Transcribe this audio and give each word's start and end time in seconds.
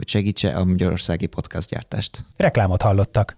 hogy 0.00 0.08
segítse 0.08 0.56
a 0.56 0.64
magyarországi 0.64 1.28
gyártást. 1.68 2.24
Reklámot 2.36 2.82
hallottak. 2.82 3.36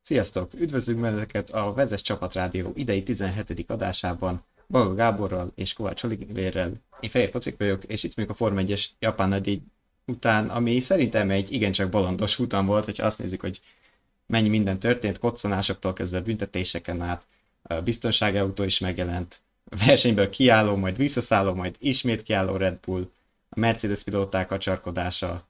Sziasztok! 0.00 0.54
Üdvözlünk 0.54 1.00
benneteket 1.00 1.50
a 1.50 1.72
Vezes 1.72 2.02
Csapat 2.02 2.34
Rádió 2.34 2.72
idei 2.74 3.02
17. 3.02 3.64
adásában 3.70 4.44
Balga 4.68 4.94
Gáborral 4.94 5.52
és 5.54 5.72
Kovács 5.72 6.02
Olivérrel. 6.02 6.72
Én 7.00 7.10
Fehér 7.10 7.30
Patrik 7.30 7.58
vagyok, 7.58 7.84
és 7.84 8.02
itt 8.02 8.16
még 8.16 8.30
a 8.30 8.34
Form 8.34 8.56
1-es 8.58 8.86
Japán 8.98 9.28
nagydíj 9.28 9.62
után, 10.06 10.48
ami 10.48 10.80
szerintem 10.80 11.30
egy 11.30 11.52
igencsak 11.52 11.90
balandos 11.90 12.34
futam 12.34 12.66
volt, 12.66 12.84
hogyha 12.84 13.06
azt 13.06 13.18
nézzük, 13.18 13.40
hogy 13.40 13.60
mennyi 14.32 14.48
minden 14.48 14.78
történt, 14.78 15.18
koccanásoktól 15.18 15.92
kezdve 15.92 16.20
büntetéseken 16.20 17.00
át, 17.00 17.26
biztonsági 17.84 18.36
autó 18.36 18.62
is 18.62 18.78
megjelent, 18.78 19.40
versenyből 19.86 20.28
kiálló, 20.28 20.76
majd 20.76 20.96
visszaszálló, 20.96 21.54
majd 21.54 21.76
ismét 21.78 22.22
kiálló 22.22 22.56
Red 22.56 22.78
Bull, 22.84 23.10
a 23.48 23.60
Mercedes 23.60 24.02
pilóták 24.02 24.50
a 24.50 24.58
csarkodása, 24.58 25.46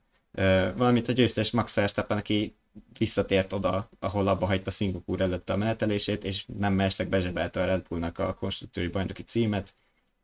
valamint 0.75 1.07
a 1.07 1.11
győztes 1.11 1.51
Max 1.51 1.73
Verstappen, 1.73 2.17
aki 2.17 2.55
visszatért 2.97 3.53
oda, 3.53 3.89
ahol 3.99 4.27
abba 4.27 4.45
hagyta 4.45 4.71
Singapur 4.71 5.21
előtte 5.21 5.53
a 5.53 5.57
menetelését, 5.57 6.23
és 6.23 6.45
nem 6.59 6.73
mellesleg 6.73 7.07
bezsebelte 7.07 7.61
a 7.61 7.65
Red 7.65 7.85
Bullnak 7.89 8.19
a 8.19 8.33
konstruktúri 8.33 8.87
bajnoki 8.87 9.23
címet, 9.23 9.73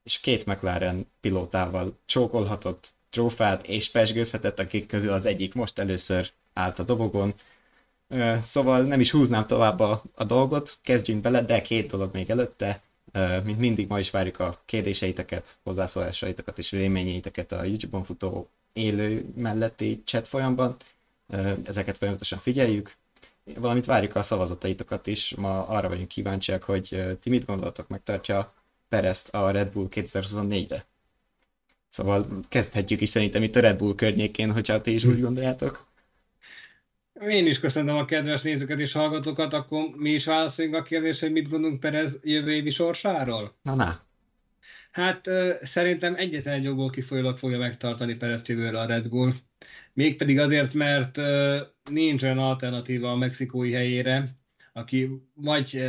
és 0.04 0.20
két 0.20 0.46
McLaren 0.46 1.08
pilótával 1.22 1.98
csókolhatott 2.06 2.94
trófát, 3.10 3.68
és 3.68 3.92
pesgőzhetett, 3.92 4.60
akik 4.60 4.88
közül 4.88 5.12
az 5.12 5.26
egyik 5.26 5.54
most 5.54 5.80
először 5.80 6.32
állt 6.54 6.80
a 6.80 6.84
dobogon, 6.84 7.34
Szóval 8.44 8.82
nem 8.82 9.00
is 9.00 9.12
húznám 9.12 9.48
tovább 9.48 9.80
a, 9.80 10.04
a 10.16 10.24
dolgot, 10.24 10.78
kezdjünk 10.82 11.22
bele, 11.22 11.42
de 11.42 11.62
két 11.62 11.90
dolog 11.90 12.14
még 12.14 12.30
előtte. 12.30 12.82
Mint 13.44 13.60
mindig 13.60 13.88
ma 13.88 14.00
is 14.00 14.10
várjuk 14.12 14.40
a 14.40 14.62
kérdéseiteket, 14.66 15.58
hozzászólásaitokat 15.64 16.58
és 16.58 16.70
véleményeiteket 16.70 17.52
a 17.52 17.64
YouTube-on 17.64 18.04
futó 18.04 18.50
élő 18.74 19.26
melletti 19.36 20.02
chat 20.06 20.28
folyamban. 20.28 20.76
Ezeket 21.64 21.98
folyamatosan 21.98 22.40
figyeljük. 22.40 22.96
Valamint 23.44 23.86
várjuk 23.86 24.16
a 24.16 24.22
szavazataitokat 24.22 25.08
is. 25.08 25.36
Ma 25.36 25.68
arra 25.68 25.90
vagyunk 25.90 26.08
kíváncsiak, 26.08 26.64
hogy 26.64 27.18
ti 27.22 27.30
mit 27.30 27.46
gondoltok, 27.46 27.88
megtartja 27.88 28.54
Perezt 28.90 29.30
a 29.30 29.52
Red 29.52 29.72
Bull 29.72 29.88
2024-re. 29.92 30.86
Szóval 31.90 32.26
kezdhetjük 32.50 33.02
is 33.02 33.10
szerintem 33.10 33.44
itt 33.44 33.56
a 33.56 33.60
Red 33.60 33.78
Bull 33.78 33.96
környékén, 33.96 34.52
hogyha 34.52 34.82
ti 34.82 34.94
is 34.94 35.04
úgy 35.04 35.22
gondoljátok. 35.22 35.89
Én 37.28 37.48
is 37.48 37.60
köszönöm 37.60 37.98
a 37.98 38.06
kedves 38.06 38.42
nézőket 38.42 38.80
és 38.80 38.92
hallgatókat, 38.92 39.54
akkor 39.54 39.90
mi 39.96 40.10
is 40.10 40.26
válaszoljunk 40.26 40.78
a 40.78 40.82
kérdésre, 40.84 41.28
hogy 41.28 41.36
mit 41.36 41.50
gondolunk 41.50 41.80
Perez 41.80 42.20
jövő 42.24 42.52
évi 42.52 42.70
sorsáról? 42.70 43.56
Na, 43.62 43.76
na. 43.76 44.02
Hát 44.92 45.30
szerintem 45.62 46.16
egyetlen 46.16 46.54
egy 46.54 46.64
jogból 46.64 46.90
kifolyólag 46.90 47.38
fogja 47.38 47.58
megtartani 47.58 48.16
Perez 48.16 48.48
jövőre 48.48 48.80
a 48.80 48.86
Red 48.86 49.10
Bull. 49.10 49.32
Mégpedig 49.94 50.40
azért, 50.40 50.74
mert 50.74 51.20
nincs 51.92 52.24
olyan 52.24 52.38
alternatíva 52.38 53.12
a 53.12 53.16
mexikói 53.16 53.72
helyére, 53.72 54.24
aki 54.74 55.10
vagy, 55.34 55.84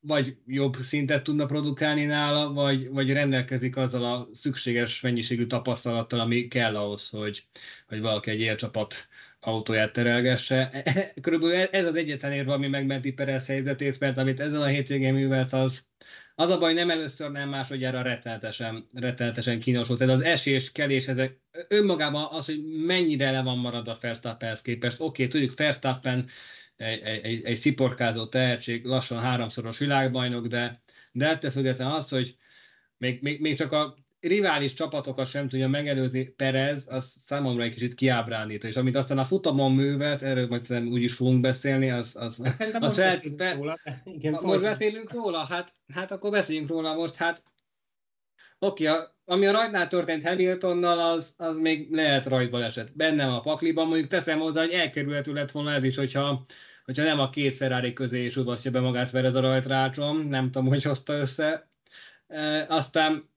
vagy 0.00 0.36
jobb 0.46 0.76
szintet 0.80 1.22
tudna 1.22 1.46
produkálni 1.46 2.04
nála, 2.04 2.52
vagy, 2.52 2.90
vagy 2.90 3.12
rendelkezik 3.12 3.76
azzal 3.76 4.04
a 4.04 4.28
szükséges 4.34 5.00
mennyiségű 5.00 5.46
tapasztalattal, 5.46 6.20
ami 6.20 6.48
kell 6.48 6.76
ahhoz, 6.76 7.08
hogy, 7.08 7.44
hogy 7.88 8.00
valaki 8.00 8.30
egy 8.30 8.40
élcsapat 8.40 9.08
autóját 9.46 9.92
terelgesse. 9.92 10.70
E, 10.72 10.82
e, 10.84 11.14
körülbelül 11.20 11.56
ez 11.56 11.86
az 11.86 11.94
egyetlen 11.94 12.32
érve, 12.32 12.52
ami 12.52 12.68
megmenti 12.68 13.12
Perez 13.12 13.46
helyzetét, 13.46 14.00
mert 14.00 14.16
amit 14.16 14.40
ezzel 14.40 14.62
a 14.62 14.66
hétvégén 14.66 15.14
művelt, 15.14 15.52
az, 15.52 15.86
az 16.34 16.50
a 16.50 16.58
baj, 16.58 16.74
nem 16.74 16.90
először, 16.90 17.30
nem 17.30 17.48
másodjára 17.48 18.02
rettenetesen, 18.02 18.88
rettenetesen 18.94 19.60
kínos 19.60 19.88
volt. 19.88 20.00
Ez 20.00 20.08
az 20.08 20.20
esés, 20.20 20.72
kelés, 20.72 21.08
ezek 21.08 21.40
önmagában 21.68 22.28
az, 22.30 22.46
hogy 22.46 22.64
mennyire 22.86 23.30
le 23.30 23.42
van 23.42 23.58
marad 23.58 23.88
a 23.88 23.98
Verstappenhez 24.00 24.60
képest. 24.62 25.00
Oké, 25.00 25.24
okay, 25.24 25.28
tudjuk, 25.28 25.58
Verstappen 25.58 26.28
egy, 26.76 27.00
egy, 27.02 27.44
egy 27.44 27.56
sziporkázó 27.56 28.26
tehetség, 28.26 28.84
lassan 28.84 29.20
háromszoros 29.20 29.78
világbajnok, 29.78 30.46
de, 30.46 30.82
de 31.12 31.28
ettől 31.28 31.50
függetlenül 31.50 31.94
az, 31.94 32.08
hogy 32.08 32.36
még, 32.98 33.22
még, 33.22 33.40
még 33.40 33.56
csak 33.56 33.72
a 33.72 33.96
rivális 34.26 34.72
csapatokat 34.72 35.26
sem 35.26 35.48
tudja 35.48 35.68
megelőzni 35.68 36.24
Perez, 36.24 36.84
az 36.88 37.14
számomra 37.18 37.62
egy 37.62 37.72
kicsit 37.72 37.94
kiábrándító, 37.94 38.68
és 38.68 38.76
amit 38.76 38.96
aztán 38.96 39.18
a 39.18 39.24
futamon 39.24 39.72
művelt, 39.72 40.22
erről 40.22 40.46
majd 40.48 40.88
úgy 40.88 41.02
is 41.02 41.14
fogunk 41.14 41.40
beszélni, 41.40 41.90
az... 41.90 42.16
az, 42.18 42.38
hát 42.42 42.74
az, 42.74 42.82
az 42.82 42.94
fel, 42.94 43.20
be, 43.36 43.54
róla. 43.54 43.78
Igen, 44.04 44.38
most 44.42 44.60
beszélünk 44.60 45.12
róla? 45.12 45.44
Hát, 45.44 45.72
hát 45.94 46.10
akkor 46.10 46.30
beszéljünk 46.30 46.68
róla 46.68 46.94
most, 46.94 47.14
hát 47.14 47.42
oké, 48.58 48.88
okay, 48.88 49.00
ami 49.24 49.46
a 49.46 49.52
rajtnál 49.52 49.88
történt 49.88 50.26
Hamiltonnal, 50.26 50.98
az, 50.98 51.34
az 51.36 51.56
még 51.56 51.88
lehet 51.90 52.26
rajtbaleset. 52.26 52.96
Bennem 52.96 53.30
a 53.30 53.40
pakliban, 53.40 53.86
mondjuk 53.86 54.08
teszem 54.08 54.38
hozzá, 54.38 54.60
hogy 54.60 54.72
elkerülhető 54.72 55.32
lett 55.32 55.50
volna 55.50 55.72
ez 55.72 55.84
is, 55.84 55.96
hogyha, 55.96 56.44
hogyha 56.84 57.02
nem 57.02 57.20
a 57.20 57.30
két 57.30 57.56
Ferrari 57.56 57.92
közé 57.92 58.22
és 58.22 58.36
udvasztja 58.36 58.70
be 58.70 58.80
magát 58.80 59.10
Perez 59.10 59.34
a 59.34 59.40
rajtrácsom, 59.40 60.18
nem 60.18 60.50
tudom, 60.50 60.68
hogy 60.68 60.82
hozta 60.82 61.12
össze. 61.12 61.68
E, 62.26 62.66
aztán 62.68 63.34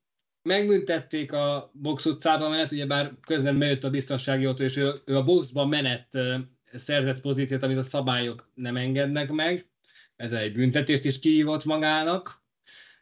megbüntették 0.50 1.32
a 1.32 1.72
box 1.74 2.06
utcában 2.06 2.50
menet, 2.50 2.72
ugyebár 2.72 3.14
közben 3.26 3.60
bejött 3.60 3.84
a 3.84 3.90
biztonsági 3.90 4.46
autó, 4.46 4.64
és 4.64 4.78
ő, 4.78 4.94
ő 5.06 5.16
a 5.16 5.24
boxban 5.24 5.70
menet 5.70 6.18
szerzett 6.74 7.22
pozíciót, 7.22 7.64
amit 7.64 7.78
a 7.78 7.84
szabályok 7.84 8.50
nem 8.54 8.78
engednek 8.78 9.30
meg. 9.32 9.68
Ez 10.16 10.32
egy 10.32 10.54
büntetést 10.54 11.04
is 11.04 11.20
kihívott 11.20 11.64
magának. 11.66 12.44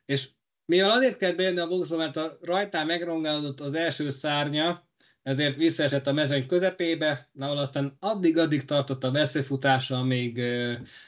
És 0.06 0.28
mivel 0.66 0.92
azért 0.92 1.18
kell 1.18 1.32
bejönni 1.32 1.60
a 1.60 1.68
boxba, 1.68 1.98
mert 1.98 2.18
a 2.18 2.38
rajtán 2.42 2.86
megrongálódott 2.86 3.60
az 3.60 3.74
első 3.74 4.10
szárnya, 4.10 4.88
ezért 5.24 5.56
visszaesett 5.56 6.08
a 6.08 6.14
mezőny 6.14 6.48
közepébe, 6.48 7.30
ahol 7.40 7.58
aztán 7.58 7.98
addig-addig 8.00 8.66
tartott 8.66 9.04
a 9.04 9.12
veszőfutása, 9.12 9.98
amíg 9.98 10.42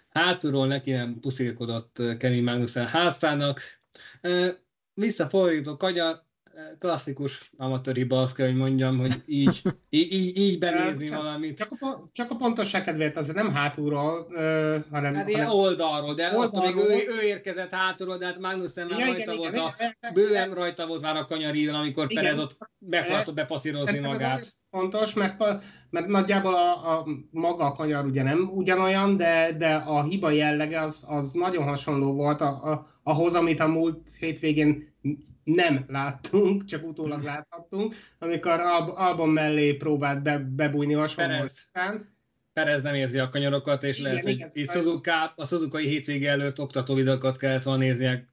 hátulról 0.09 0.67
neki 0.67 0.91
nem 0.91 1.19
puszilkodott 1.19 2.01
Kevin 2.17 2.43
Magnussen 2.43 2.87
házának. 2.87 3.61
Visszafordító 4.93 5.77
kagya, 5.77 6.28
klasszikus 6.79 7.51
amatőr 7.57 7.95
hiba, 7.95 8.21
azt 8.21 8.35
kell, 8.35 8.47
hogy 8.47 8.55
mondjam, 8.55 8.97
hogy 8.97 9.23
így, 9.25 9.61
így, 9.89 10.37
így, 10.37 10.59
benézni 10.59 11.07
csak, 11.07 11.17
valamit. 11.17 11.57
Csak 11.57 11.71
a, 11.79 12.09
csak 12.11 12.31
a 12.31 12.35
pontosság 12.35 12.83
kedvéért 12.83 13.17
azért 13.17 13.35
nem 13.35 13.53
hátulról, 13.53 14.27
uh, 14.29 14.75
hanem... 14.91 15.13
Hát 15.13 15.29
ilyen 15.29 15.49
oldalról, 15.49 16.13
de 16.13 16.37
oldalról. 16.37 16.87
Még 16.87 17.07
ő, 17.07 17.21
ő, 17.21 17.21
érkezett 17.21 17.71
hátulról, 17.71 18.17
de 18.17 18.25
hát 18.25 18.39
Magnussen 18.39 18.87
már 18.87 18.99
rajta 18.99 19.17
igen, 19.17 19.37
volt, 19.37 19.53
igen, 19.53 19.63
a, 19.63 19.73
igen, 19.77 20.13
bőven 20.13 20.53
rajta 20.53 20.87
volt 20.87 21.01
már 21.01 21.15
a 21.15 21.25
kanyaríven, 21.25 21.75
amikor 21.75 22.05
igen, 22.09 22.23
Perez 22.23 22.39
ott 22.39 22.57
be 22.77 23.25
bepasszírozni 23.33 23.99
magát. 23.99 24.57
Fontos, 24.71 25.13
mert, 25.13 25.37
mert 25.89 26.07
nagyjából 26.07 26.53
a, 26.53 26.97
a 26.97 27.05
maga 27.31 27.65
a 27.65 27.71
kanyar 27.71 28.05
ugye 28.05 28.23
nem 28.23 28.49
ugyanolyan, 28.53 29.17
de, 29.17 29.55
de 29.57 29.75
a 29.75 30.03
hiba 30.03 30.29
jellege 30.29 30.81
az, 30.81 30.99
az 31.07 31.33
nagyon 31.33 31.63
hasonló 31.63 32.13
volt 32.13 32.41
a, 32.41 32.47
a, 32.47 32.87
ahhoz, 33.03 33.33
amit 33.33 33.59
a 33.59 33.67
múlt 33.67 34.09
hétvégén 34.19 34.93
nem 35.55 35.85
láttunk, 35.87 36.65
csak 36.65 36.85
utólag 36.85 37.23
láthattunk, 37.23 37.95
amikor 38.19 38.59
Albon 38.95 39.29
mellé 39.29 39.73
próbált 39.73 40.23
be, 40.23 40.37
bebújni 40.37 40.93
hasonlóan. 40.93 41.47
Perez 42.53 42.81
nem 42.81 42.95
érzi 42.95 43.19
a 43.19 43.29
kanyarokat, 43.29 43.83
és 43.83 43.99
igen, 43.99 44.11
lehet, 44.11 44.27
igen, 44.27 44.49
hogy 44.53 44.69
Suzuka, 44.69 45.33
a 45.35 45.45
Suzukai 45.45 45.87
hétvége 45.87 46.29
előtt 46.29 46.59
oktató 46.59 46.93
videókat 46.93 47.37
kellett 47.37 47.63
volna 47.63 47.83
nézni 47.83 48.27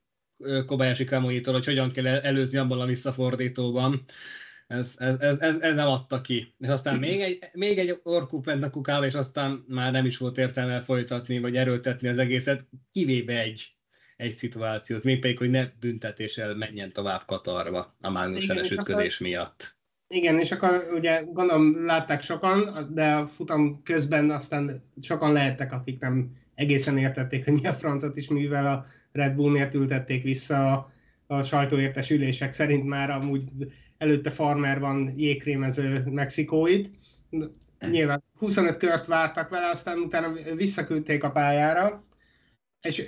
Kobayashi 0.67 1.05
Kamui-tól, 1.05 1.55
hogy 1.55 1.65
hogyan 1.65 1.93
kell 1.93 2.07
előzni 2.07 2.59
abban 2.59 2.81
a 2.81 2.87
visszafordítóban. 2.87 4.05
Ez, 4.67 4.95
ez, 4.97 5.21
ez, 5.21 5.39
ez, 5.39 5.57
ez 5.61 5.75
nem 5.75 5.89
adta 5.89 6.21
ki. 6.21 6.55
És 6.59 6.69
aztán 6.69 6.99
még 6.99 7.21
egy, 7.21 7.39
még 7.53 7.79
egy 7.79 8.01
orkú 8.03 8.41
ment 8.45 8.62
a 8.62 8.71
kukába, 8.71 9.07
és 9.07 9.15
aztán 9.15 9.65
már 9.69 9.93
nem 9.93 10.07
is 10.07 10.17
volt 10.17 10.39
értelme 10.39 10.81
folytatni, 10.81 11.39
vagy 11.39 11.57
erőltetni 11.57 12.09
az 12.09 12.19
egészet, 12.19 12.67
kivéve 12.93 13.41
egy 13.41 13.75
egy 14.17 14.35
szituációt, 14.35 15.05
mégpedig, 15.05 15.39
hogy 15.39 15.51
ne 15.51 15.67
büntetéssel 15.81 16.55
menjen 16.55 16.93
tovább 16.93 17.23
Katarba 17.27 17.95
a 18.01 18.11
Magnussenes 18.11 18.71
ütközés 18.71 19.15
akkor, 19.15 19.27
miatt. 19.27 19.77
Igen, 20.09 20.39
és 20.39 20.53
akkor 20.53 20.89
ugye 20.95 21.23
gondolom 21.23 21.85
látták 21.85 22.23
sokan, 22.23 22.89
de 22.93 23.13
a 23.13 23.27
futam 23.27 23.83
közben 23.83 24.31
aztán 24.31 24.83
sokan 25.01 25.33
lehettek, 25.33 25.73
akik 25.73 26.01
nem 26.01 26.31
egészen 26.55 26.99
értették, 26.99 27.45
hogy 27.45 27.53
mi 27.61 27.67
a 27.67 27.75
francot 27.75 28.17
is 28.17 28.29
művel 28.29 28.67
a 28.67 28.87
Red 29.13 29.35
Bull 29.35 29.51
miért 29.51 29.75
ültették 29.75 30.23
vissza 30.23 30.73
a, 30.73 30.93
a 31.27 31.43
sajtóértesülések 31.43 32.53
szerint 32.53 32.85
már 32.85 33.11
amúgy 33.11 33.43
előtte 33.99 34.31
farmerban 34.31 35.12
jégkrémező 35.17 36.03
mexikóit. 36.11 36.91
Nyilván 37.91 38.23
25 38.39 38.77
kört 38.77 39.07
vártak 39.07 39.49
vele, 39.49 39.69
aztán 39.69 39.99
utána 39.99 40.33
visszaküldték 40.57 41.25
a 41.25 41.31
pályára, 41.31 42.03
és 42.82 43.05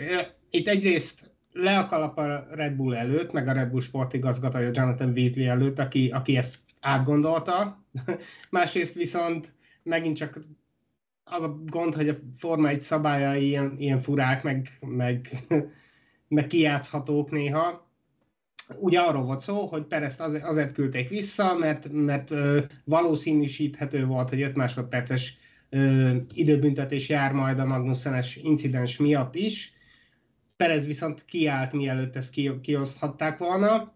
itt 0.51 0.69
egyrészt 0.69 1.31
le 1.53 1.79
a 1.79 1.87
kalap 1.87 2.19
a 2.19 2.47
Red 2.51 2.73
Bull 2.75 2.95
előtt, 2.95 3.33
meg 3.33 3.49
a 3.49 3.53
Red 3.53 3.71
Bull 3.71 3.81
sportigazgatója 3.81 4.71
Jonathan 4.75 5.11
Wheatley 5.11 5.47
előtt, 5.47 5.79
aki, 5.79 6.11
aki 6.11 6.37
ezt 6.37 6.57
átgondolta. 6.81 7.85
Másrészt 8.51 8.95
viszont 8.95 9.55
megint 9.83 10.17
csak 10.17 10.41
az 11.25 11.43
a 11.43 11.59
gond, 11.67 11.95
hogy 11.95 12.09
a 12.09 12.19
Forma 12.39 12.69
1 12.69 12.81
szabályai 12.81 13.47
ilyen, 13.47 13.75
ilyen 13.79 14.01
furák, 14.01 14.43
meg, 14.43 14.79
meg, 14.81 15.31
meg 16.29 16.47
kijátszhatók 16.47 17.31
néha. 17.31 17.87
Ugye 18.81 19.01
arról 19.01 19.23
volt 19.23 19.41
szó, 19.41 19.67
hogy 19.67 19.83
Perezt 19.83 20.21
azért, 20.21 20.45
azért 20.45 20.73
küldték 20.73 21.09
vissza, 21.09 21.55
mert, 21.55 21.89
mert 21.93 22.35
valószínűsíthető 22.85 24.05
volt, 24.07 24.29
hogy 24.29 24.43
5 24.43 24.55
másodperces 24.55 25.37
ö, 25.71 26.17
időbüntetés 26.33 27.09
jár 27.09 27.33
majd 27.33 27.59
a 27.59 27.65
Magnussenes 27.65 28.37
incidens 28.37 28.97
miatt 28.97 29.35
is. 29.35 29.73
Perez 30.57 30.87
viszont 30.87 31.25
kiállt, 31.25 31.73
mielőtt 31.73 32.17
ezt 32.17 32.31
ki, 32.31 32.61
kioszthatták 32.63 33.39
volna. 33.39 33.93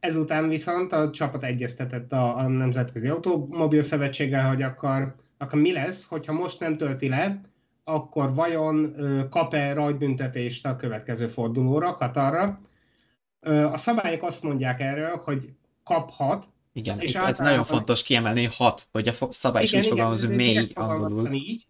Ezután 0.00 0.48
viszont 0.48 0.92
a 0.92 1.10
csapat 1.10 1.44
egyeztetett 1.44 2.12
a, 2.12 2.36
a 2.36 2.48
Nemzetközi 2.48 3.08
Automobil 3.08 3.82
Szövetséggel, 3.82 4.48
hogy 4.48 4.62
akkor, 4.62 5.14
akkor 5.38 5.60
mi 5.60 5.72
lesz, 5.72 6.04
hogyha 6.04 6.32
most 6.32 6.60
nem 6.60 6.76
tölti 6.76 7.08
le, 7.08 7.40
akkor 7.84 8.34
vajon 8.34 8.94
kap-e 9.30 9.72
rajtbüntetést 9.72 10.66
a 10.66 10.76
következő 10.76 11.26
fordulóra, 11.26 11.94
Katarra. 11.94 12.60
A 13.72 13.76
szabályok 13.76 14.22
azt 14.22 14.42
mondják 14.42 14.80
erről, 14.80 15.16
hogy 15.16 15.52
kaphat. 15.84 16.46
Igen, 16.78 17.00
és 17.00 17.14
ez 17.14 17.38
nagyon 17.38 17.64
fontos 17.64 18.02
kiemelni, 18.02 18.48
hat, 18.52 18.86
hogy 18.92 19.08
a 19.08 19.12
szabály 19.30 19.62
is 19.62 19.72
úgy 19.72 19.86
fogalmazunk 19.86 20.34
mély 20.34 20.68
angolul. 20.74 21.32
Így 21.32 21.66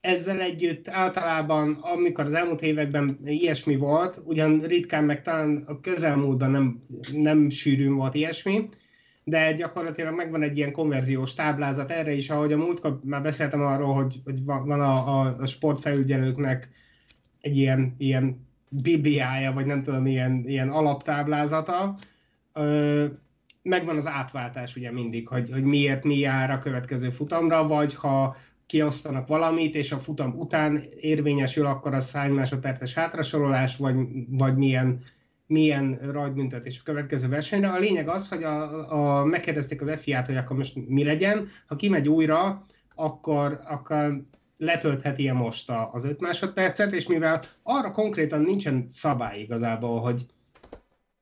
ezzel 0.00 0.40
együtt 0.40 0.88
általában, 0.88 1.78
amikor 1.80 2.24
az 2.24 2.32
elmúlt 2.32 2.62
években 2.62 3.18
ilyesmi 3.24 3.76
volt, 3.76 4.20
ugyan 4.24 4.58
ritkán, 4.58 5.04
meg 5.04 5.22
talán 5.22 5.64
a 5.66 5.80
közelmúltban 5.80 6.50
nem, 6.50 6.78
nem 7.12 7.50
sűrűn 7.50 7.94
volt 7.94 8.14
ilyesmi, 8.14 8.68
de 9.24 9.52
gyakorlatilag 9.52 10.14
megvan 10.14 10.42
egy 10.42 10.56
ilyen 10.56 10.72
konverziós 10.72 11.34
táblázat 11.34 11.90
erre 11.90 12.12
is, 12.12 12.30
ahogy 12.30 12.52
a 12.52 12.56
múltkor 12.56 13.00
már 13.04 13.22
beszéltem 13.22 13.60
arról, 13.60 13.94
hogy, 13.94 14.20
hogy 14.24 14.44
van 14.44 14.80
a, 14.80 15.20
a, 15.20 15.36
a 15.38 15.46
sportfelügyelőknek 15.46 16.70
egy 17.40 17.56
ilyen, 17.56 17.94
ilyen 17.98 18.46
bibliája, 18.68 19.52
vagy 19.52 19.66
nem 19.66 19.82
tudom, 19.82 20.06
ilyen, 20.06 20.42
ilyen 20.46 20.70
alaptáblázata, 20.70 21.96
megvan 23.62 23.96
az 23.96 24.06
átváltás 24.06 24.76
ugye 24.76 24.92
mindig, 24.92 25.28
hogy, 25.28 25.50
hogy 25.50 25.62
miért 25.62 26.04
mi 26.04 26.18
jár 26.18 26.50
a 26.50 26.58
következő 26.58 27.10
futamra, 27.10 27.66
vagy 27.66 27.94
ha 27.94 28.36
kiosztanak 28.66 29.26
valamit, 29.26 29.74
és 29.74 29.92
a 29.92 29.98
futam 29.98 30.34
után 30.38 30.84
érvényesül 31.00 31.66
akkor 31.66 31.94
a 31.94 32.00
szány 32.00 32.30
másodperces 32.30 32.94
hátrasorolás, 32.94 33.76
vagy, 33.76 33.94
vagy 34.28 34.56
milyen, 34.56 35.02
milyen 35.46 35.98
rajtbüntetés 36.12 36.78
a 36.78 36.82
következő 36.84 37.28
versenyre. 37.28 37.70
A 37.70 37.78
lényeg 37.78 38.08
az, 38.08 38.28
hogy 38.28 38.42
a, 38.42 39.20
a, 39.20 39.24
megkérdezték 39.24 39.80
az 39.80 40.00
FIA-t, 40.00 40.26
hogy 40.26 40.36
akkor 40.36 40.56
most 40.56 40.88
mi 40.88 41.04
legyen. 41.04 41.48
Ha 41.66 41.76
kimegy 41.76 42.08
újra, 42.08 42.64
akkor, 42.94 43.60
akkor 43.64 44.24
letöltheti-e 44.56 45.32
most 45.32 45.70
az 45.90 46.04
5 46.04 46.20
másodpercet, 46.20 46.92
és 46.92 47.06
mivel 47.06 47.44
arra 47.62 47.90
konkrétan 47.90 48.40
nincsen 48.40 48.86
szabály 48.88 49.40
igazából, 49.40 50.00
hogy 50.00 50.26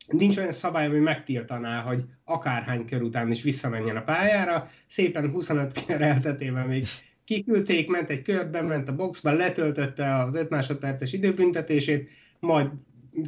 nincs 0.08 0.37
olyan 0.37 0.52
szabály, 0.52 0.87
ami 0.87 0.99
megtiltaná, 0.99 1.81
hogy 1.81 2.05
akárhány 2.25 2.84
kör 2.84 3.02
után 3.02 3.31
is 3.31 3.43
visszamenjen 3.43 3.96
a 3.96 4.02
pályára, 4.02 4.69
szépen 4.87 5.31
25 5.31 5.84
kör 5.84 6.02
eltetével 6.02 6.66
még 6.66 6.87
kiküldték, 7.25 7.88
ment 7.88 8.10
egy 8.10 8.22
körben, 8.22 8.64
ment 8.64 8.88
a 8.88 8.94
boxba, 8.94 9.32
letöltötte 9.32 10.14
az 10.14 10.34
5 10.34 10.50
másodperces 10.50 11.12
időbüntetését, 11.12 12.10
majd 12.40 12.70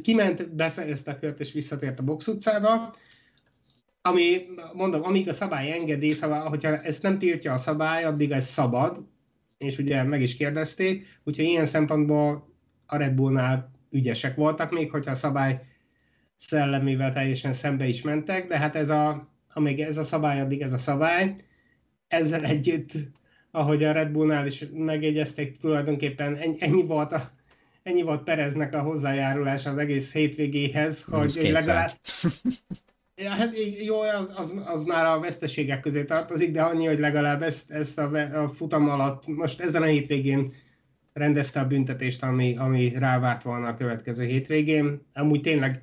kiment, 0.01 0.55
befejezte 0.55 1.11
a 1.11 1.15
kört 1.15 1.39
és 1.39 1.51
visszatért 1.51 1.99
a 1.99 2.03
box 2.03 2.27
utcába, 2.27 2.93
ami, 4.01 4.45
mondom, 4.73 5.03
amíg 5.03 5.27
a 5.27 5.33
szabály 5.33 5.71
engedi, 5.71 6.13
szóval, 6.13 6.49
hogyha 6.49 6.77
ezt 6.77 7.01
nem 7.01 7.19
tiltja 7.19 7.53
a 7.53 7.57
szabály, 7.57 8.03
addig 8.03 8.31
ez 8.31 8.45
szabad, 8.45 9.05
és 9.57 9.77
ugye 9.77 10.03
meg 10.03 10.21
is 10.21 10.35
kérdezték, 10.35 11.19
úgyhogy 11.23 11.45
ilyen 11.45 11.65
szempontból 11.65 12.49
a 12.85 12.97
Red 12.97 13.13
Bullnál 13.13 13.71
ügyesek 13.91 14.35
voltak, 14.35 14.71
még 14.71 14.91
hogyha 14.91 15.11
a 15.11 15.15
szabály 15.15 15.61
szellemével 16.47 17.13
teljesen 17.13 17.53
szembe 17.53 17.87
is 17.87 18.01
mentek, 18.01 18.47
de 18.47 18.57
hát 18.57 18.75
ez 18.75 18.89
a, 18.89 19.29
amíg 19.53 19.79
ez 19.79 19.97
a 19.97 20.03
szabály, 20.03 20.39
addig 20.39 20.61
ez 20.61 20.73
a 20.73 20.77
szabály. 20.77 21.35
Ezzel 22.07 22.43
együtt 22.43 22.91
ahogy 23.51 23.83
a 23.83 23.91
Red 23.91 24.11
Bullnál 24.11 24.45
is 24.47 24.65
megjegyezték, 24.73 25.57
tulajdonképpen 25.57 26.35
ennyi 26.59 26.85
volt, 26.85 27.11
a, 27.11 27.31
ennyi 27.83 28.01
volt 28.01 28.23
Pereznek 28.23 28.73
a 28.73 28.81
hozzájárulás 28.81 29.65
az 29.65 29.77
egész 29.77 30.13
hétvégéhez, 30.13 31.03
hogy 31.03 31.49
legalább... 31.51 31.91
Ja, 33.15 33.29
hát 33.29 33.55
jó, 33.85 33.99
az, 33.99 34.33
az, 34.35 34.53
az, 34.65 34.83
már 34.83 35.05
a 35.05 35.19
veszteségek 35.19 35.79
közé 35.79 36.03
tartozik, 36.03 36.51
de 36.51 36.61
annyi, 36.61 36.85
hogy 36.85 36.99
legalább 36.99 37.41
ezt, 37.41 37.71
ezt 37.71 37.99
a, 37.99 38.41
a 38.43 38.49
futam 38.49 38.89
alatt, 38.89 39.27
most 39.27 39.61
ezen 39.61 39.81
a 39.81 39.85
hétvégén 39.85 40.53
rendezte 41.13 41.59
a 41.59 41.67
büntetést, 41.67 42.23
ami, 42.23 42.55
ami 42.57 42.93
rávárt 42.97 43.43
volna 43.43 43.67
a 43.67 43.73
következő 43.73 44.25
hétvégén. 44.25 45.01
Amúgy 45.13 45.41
tényleg 45.41 45.81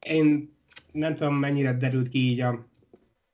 én 0.00 0.56
nem 0.92 1.14
tudom, 1.14 1.34
mennyire 1.34 1.76
derült 1.76 2.08
ki 2.08 2.18
így 2.18 2.40
a, 2.40 2.66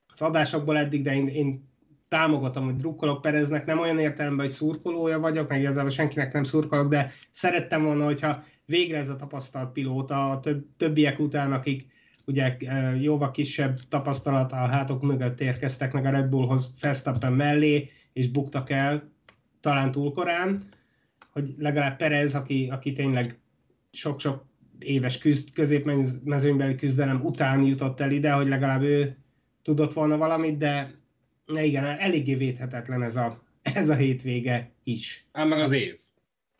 az 0.07 0.23
adásokból 0.23 0.77
eddig, 0.77 1.03
de 1.03 1.15
én, 1.15 1.29
én 1.29 1.73
támogatom, 2.09 2.65
hogy 2.65 2.77
drukkolok. 2.77 3.21
Pereznek, 3.21 3.67
nem 3.67 3.79
olyan 3.79 3.99
értelemben, 3.99 4.47
hogy 4.47 4.55
szurkolója 4.55 5.19
vagyok, 5.19 5.49
meg 5.49 5.61
igazából 5.61 5.91
senkinek 5.91 6.33
nem 6.33 6.45
szurkolok, 6.45 6.89
de 6.89 7.11
szerettem 7.31 7.83
volna, 7.83 8.05
hogyha 8.05 8.43
végre 8.67 8.99
ez 8.99 9.09
a 9.09 9.17
tapasztalt 9.17 9.73
pilóta 9.73 10.31
a 10.31 10.41
több, 10.41 10.67
többiek 10.77 11.19
után, 11.19 11.53
akik 11.53 11.87
ugye 12.27 12.57
e, 12.57 12.97
jóval 12.97 13.31
kisebb 13.31 13.79
tapasztalat 13.89 14.53
a 14.53 14.57
hátok 14.57 15.03
mögött 15.03 15.41
érkeztek 15.41 15.93
meg 15.93 16.05
a 16.05 16.11
Red 16.11 16.29
Bullhoz 16.29 16.71
Verstappen 16.81 17.33
mellé, 17.33 17.91
és 18.13 18.29
buktak 18.29 18.71
el 18.71 19.11
talán 19.61 19.93
túl 19.93 20.13
korán, 20.13 20.69
hogy 21.33 21.55
legalább 21.59 21.97
Perez, 21.97 22.35
aki, 22.35 22.69
aki 22.73 22.93
tényleg 22.93 23.39
sok-sok 23.93 24.45
éves 24.85 25.19
küzd, 25.19 25.53
középmezőnyben 25.53 26.77
küzdelem 26.77 27.21
után 27.23 27.63
jutott 27.63 28.01
el 28.01 28.11
ide, 28.11 28.33
hogy 28.33 28.49
legalább 28.49 28.83
ő 28.83 29.17
tudott 29.63 29.93
volna 29.93 30.17
valamit, 30.17 30.57
de 30.57 30.91
igen, 31.47 31.85
eléggé 31.85 32.35
védhetetlen 32.35 33.03
ez 33.03 33.17
a, 33.17 33.43
ez 33.75 33.89
a 33.89 33.95
hétvége 33.95 34.71
is. 34.85 35.27
Ám 35.33 35.49
meg 35.49 35.61
az 35.61 35.73
év. 35.73 35.99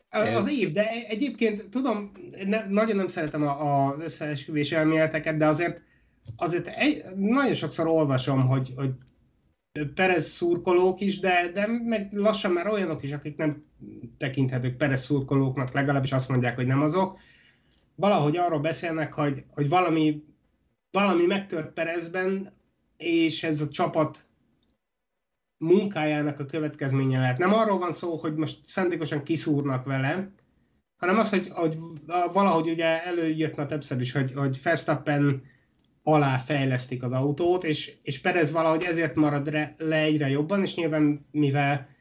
Az 0.09 0.51
év, 0.51 0.71
de 0.71 0.89
egyébként 0.89 1.69
tudom, 1.69 2.11
ne, 2.45 2.67
nagyon 2.67 2.95
nem 2.95 3.07
szeretem 3.07 3.41
a, 3.41 3.87
az 3.87 4.01
összeesküvés 4.01 4.71
elméleteket, 4.71 5.37
de 5.37 5.45
azért, 5.45 5.81
azért 6.35 6.67
egy, 6.67 7.03
nagyon 7.15 7.53
sokszor 7.53 7.87
olvasom, 7.87 8.47
hogy, 8.47 8.73
hogy 8.75 8.91
Perez 9.93 10.27
szurkolók 10.27 11.01
is, 11.01 11.19
de, 11.19 11.51
de 11.53 11.67
meg 11.85 12.09
lassan 12.11 12.51
már 12.51 12.67
olyanok 12.67 13.03
is, 13.03 13.11
akik 13.11 13.37
nem 13.37 13.63
tekinthetők 14.17 14.77
Perez 14.77 15.03
szurkolóknak, 15.03 15.73
legalábbis 15.73 16.11
azt 16.11 16.29
mondják, 16.29 16.55
hogy 16.55 16.65
nem 16.65 16.81
azok. 16.81 17.19
Valahogy 17.95 18.37
arról 18.37 18.59
beszélnek, 18.59 19.13
hogy, 19.13 19.43
hogy 19.49 19.69
valami, 19.69 20.23
valami 20.91 21.25
megtört 21.25 21.73
Perezben, 21.73 22.53
és 22.97 23.43
ez 23.43 23.61
a 23.61 23.67
csapat 23.67 24.25
munkájának 25.57 26.39
a 26.39 26.45
következménye 26.45 27.19
lehet. 27.19 27.37
Nem 27.37 27.53
arról 27.53 27.77
van 27.77 27.91
szó, 27.91 28.15
hogy 28.15 28.33
most 28.35 28.59
szándékosan 28.63 29.23
kiszúrnak 29.23 29.85
vele, 29.85 30.31
hanem 30.97 31.17
az, 31.17 31.29
hogy, 31.29 31.47
hogy 31.49 31.77
valahogy 32.33 32.69
ugye 32.69 33.03
előjött 33.03 33.55
már 33.55 33.65
többször 33.65 33.99
is, 33.99 34.11
hogy, 34.11 34.31
hogy 34.31 34.61
Verstappen 34.63 35.43
alá 36.03 36.37
fejlesztik 36.37 37.03
az 37.03 37.11
autót, 37.11 37.63
és, 37.63 37.93
és 38.01 38.21
Perez 38.21 38.51
valahogy 38.51 38.83
ezért 38.83 39.15
marad 39.15 39.51
le 39.77 39.97
egyre 39.97 40.29
jobban, 40.29 40.61
és 40.61 40.75
nyilván 40.75 41.25
mivel 41.31 41.94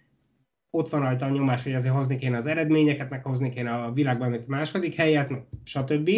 ott 0.75 0.89
van 0.89 1.01
rajta 1.01 1.27
a 1.27 1.29
nyomás, 1.29 1.63
hogy 1.63 1.73
azért 1.73 1.95
hozni 1.95 2.17
kéne 2.17 2.37
az 2.37 2.47
eredményeket, 2.47 3.11
meg 3.11 3.23
hozni 3.23 3.51
kéne 3.51 3.71
a 3.71 3.93
világban 3.93 4.45
második 4.47 4.95
helyet, 4.95 5.33
stb 5.65 6.11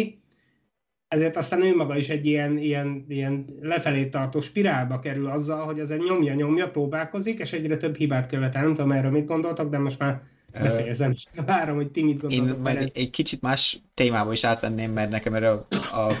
ezért 1.07 1.37
aztán 1.37 1.61
ő 1.61 1.75
maga 1.75 1.97
is 1.97 2.09
egy 2.09 2.25
ilyen, 2.25 2.57
ilyen, 2.57 3.05
ilyen 3.07 3.45
lefelé 3.61 4.05
tartó 4.05 4.41
spirálba 4.41 4.99
kerül 4.99 5.27
azzal, 5.27 5.65
hogy 5.65 5.79
ez 5.79 5.89
egy 5.89 6.01
nyomja-nyomja, 6.07 6.69
próbálkozik, 6.69 7.39
és 7.39 7.53
egyre 7.53 7.77
több 7.77 7.95
hibát 7.95 8.27
követel. 8.27 8.63
Nem 8.63 8.75
tudom 8.75 8.91
erről 8.91 9.11
mit 9.11 9.25
gondoltak, 9.25 9.69
de 9.69 9.79
most 9.79 9.99
már 9.99 10.21
befejezem. 10.51 11.13
Várom, 11.45 11.75
hogy 11.75 11.91
ti 11.91 12.03
mit 12.03 12.19
gondoltok. 12.19 12.55
Én 12.55 12.61
majd 12.61 12.91
egy 12.93 13.09
kicsit 13.09 13.41
más 13.41 13.81
témába 13.93 14.31
is 14.31 14.43
átvenném, 14.43 14.91
mert 14.91 15.09
nekem 15.09 15.33
erről 15.33 15.65
a 15.91 16.13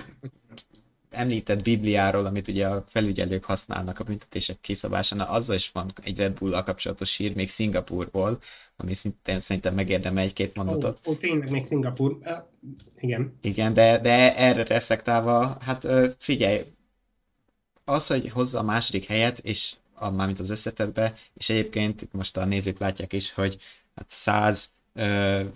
említett 1.09 1.61
Bibliáról, 1.61 2.25
amit 2.25 2.47
ugye 2.47 2.67
a 2.67 2.85
felügyelők 2.89 3.43
használnak 3.43 3.99
a 3.99 4.03
büntetések 4.03 4.57
kiszabásánál, 4.61 5.27
azzal 5.27 5.55
is 5.55 5.71
van 5.71 5.91
egy 6.03 6.17
Red 6.17 6.37
Bull-al 6.37 6.63
kapcsolatos 6.63 7.15
hír, 7.15 7.35
még 7.35 7.49
Szingapurból, 7.49 8.39
ami 8.75 8.93
szintén 8.93 9.39
szerintem 9.39 9.73
megérdemel 9.73 10.23
egy-két 10.23 10.55
mondatot. 10.55 10.99
Ó, 11.07 11.11
ó, 11.11 11.15
tényleg 11.15 11.51
még 11.51 11.65
Szingapur. 11.65 12.11
Uh, 12.11 12.31
igen. 12.99 13.37
Igen, 13.41 13.73
de, 13.73 13.99
de 13.99 14.35
erre 14.37 14.63
reflektálva, 14.63 15.57
hát 15.61 15.87
figyelj, 16.17 16.63
az, 17.83 18.07
hogy 18.07 18.29
hozza 18.29 18.59
a 18.59 18.63
második 18.63 19.05
helyet, 19.05 19.39
és 19.39 19.75
a, 19.93 20.11
mármint 20.11 20.39
az 20.39 20.49
összetetbe, 20.49 21.13
és 21.33 21.49
egyébként 21.49 22.01
itt 22.01 22.13
most 22.13 22.37
a 22.37 22.45
nézők 22.45 22.79
látják 22.79 23.13
is, 23.13 23.33
hogy 23.33 23.57
hát 23.95 24.05
100 24.07 24.71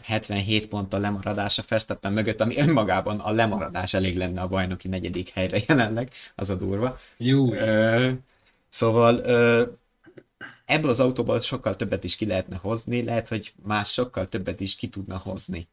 77 0.02 0.68
ponttal 0.68 1.00
lemaradás 1.00 1.58
a 1.58 1.64
Verstappen 1.68 2.14
mögött, 2.14 2.42
ami 2.42 2.58
önmagában 2.58 3.20
a 3.20 3.32
lemaradás 3.32 3.94
elég 3.94 4.18
lenne 4.18 4.42
a 4.42 4.48
bajnoki 4.48 4.88
negyedik 4.88 5.30
helyre 5.30 5.60
jelenleg, 5.68 6.10
az 6.36 6.50
a 6.50 6.56
durva. 6.56 7.00
Jó. 7.18 7.46
Szóval 8.70 9.26
ebből 10.66 10.90
az 10.90 11.00
autóból 11.00 11.40
sokkal 11.40 11.76
többet 11.76 12.04
is 12.04 12.16
ki 12.16 12.26
lehetne 12.26 12.56
hozni, 12.56 13.04
lehet, 13.04 13.28
hogy 13.28 13.54
más 13.64 13.92
sokkal 13.92 14.30
többet 14.30 14.60
is 14.60 14.76
ki 14.76 14.88
tudna 14.88 15.18
hozni. 15.18 15.68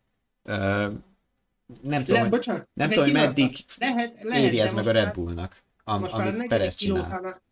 Nem 1.82 2.04
tudom, 2.04 2.14
Le, 2.14 2.20
hogy, 2.20 2.28
bocsánat, 2.30 2.68
nem 2.72 2.88
tudom, 2.88 3.04
hogy 3.04 3.12
meddig 3.12 3.56
lehet, 3.78 4.12
lehet, 4.22 4.44
éri 4.44 4.60
ez 4.60 4.72
meg 4.72 4.86
a 4.86 4.90
Red 4.90 5.12
Bullnak, 5.12 5.62
am, 5.84 6.06
amit 6.10 6.46
Perez 6.46 6.74
csinál. 6.74 7.42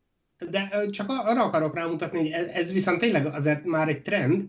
De 0.50 0.87
csak 0.90 1.08
arra 1.08 1.42
akarok 1.42 1.75
rámutatni, 1.75 2.18
hogy 2.18 2.30
ez, 2.30 2.46
ez 2.46 2.73
viszont 2.73 3.00
tényleg 3.00 3.26
azért 3.26 3.64
már 3.64 3.88
egy 3.88 4.02
trend, 4.02 4.49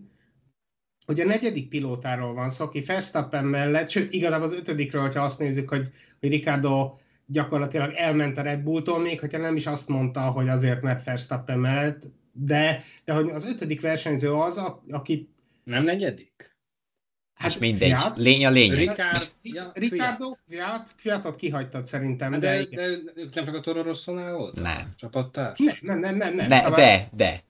hogy 1.08 1.20
a 1.20 1.24
negyedik 1.24 1.68
pilótáról 1.68 2.34
van 2.34 2.50
szó, 2.50 2.64
aki 2.64 2.80
Verstappen 2.80 3.44
mellett, 3.44 3.88
sőt, 3.88 4.12
igazából 4.12 4.46
az 4.46 4.54
ötödikről, 4.54 5.02
hogyha 5.02 5.22
azt 5.24 5.38
nézzük, 5.38 5.68
hogy, 5.68 5.88
hogy 6.20 6.28
Ricardo 6.28 6.94
gyakorlatilag 7.26 7.92
elment 7.96 8.38
a 8.38 8.42
Red 8.42 8.60
Bulltól, 8.60 8.98
még 9.00 9.20
hogyha 9.20 9.38
nem 9.38 9.56
is 9.56 9.66
azt 9.66 9.88
mondta, 9.88 10.20
hogy 10.20 10.48
azért 10.48 10.82
mert 10.82 11.04
Verstappen 11.04 11.58
mellett, 11.58 12.02
de, 12.32 12.82
de 13.04 13.12
hogy 13.12 13.30
az 13.30 13.44
ötödik 13.44 13.80
versenyző 13.80 14.32
az, 14.32 14.56
a- 14.56 14.82
aki 14.90 15.28
Hát 15.66 15.74
Nem 15.76 15.84
negyedik? 15.84 16.56
És 17.46 17.58
mindegy, 17.58 17.88
Fiat, 17.88 18.16
lény 18.16 18.46
a 18.46 18.50
lény. 18.50 18.74
Ricard, 18.74 19.32
ja, 19.42 19.70
Ricardo, 19.74 20.30
Fiat, 20.48 20.90
Fiatot 20.96 21.36
kihagytad 21.36 21.84
szerintem, 21.86 22.28
Fiat. 22.30 22.40
de, 22.42 22.64
De, 22.64 22.86
de, 22.86 22.98
ők 23.14 23.34
nem 23.34 23.44
csak 23.44 23.54
a 23.54 23.60
Toro 23.60 23.82
Rosso-nál 23.82 24.34
volt? 24.34 24.60
Nem. 24.60 24.92
Csapattárs? 24.96 25.58
nem, 25.58 25.76
nem, 25.80 25.98
nem, 25.98 26.16
nem, 26.16 26.34
nem. 26.34 26.46
Ne, 26.46 26.58
Szóval- 26.60 26.76
de, 26.78 27.08
de. 27.12 27.42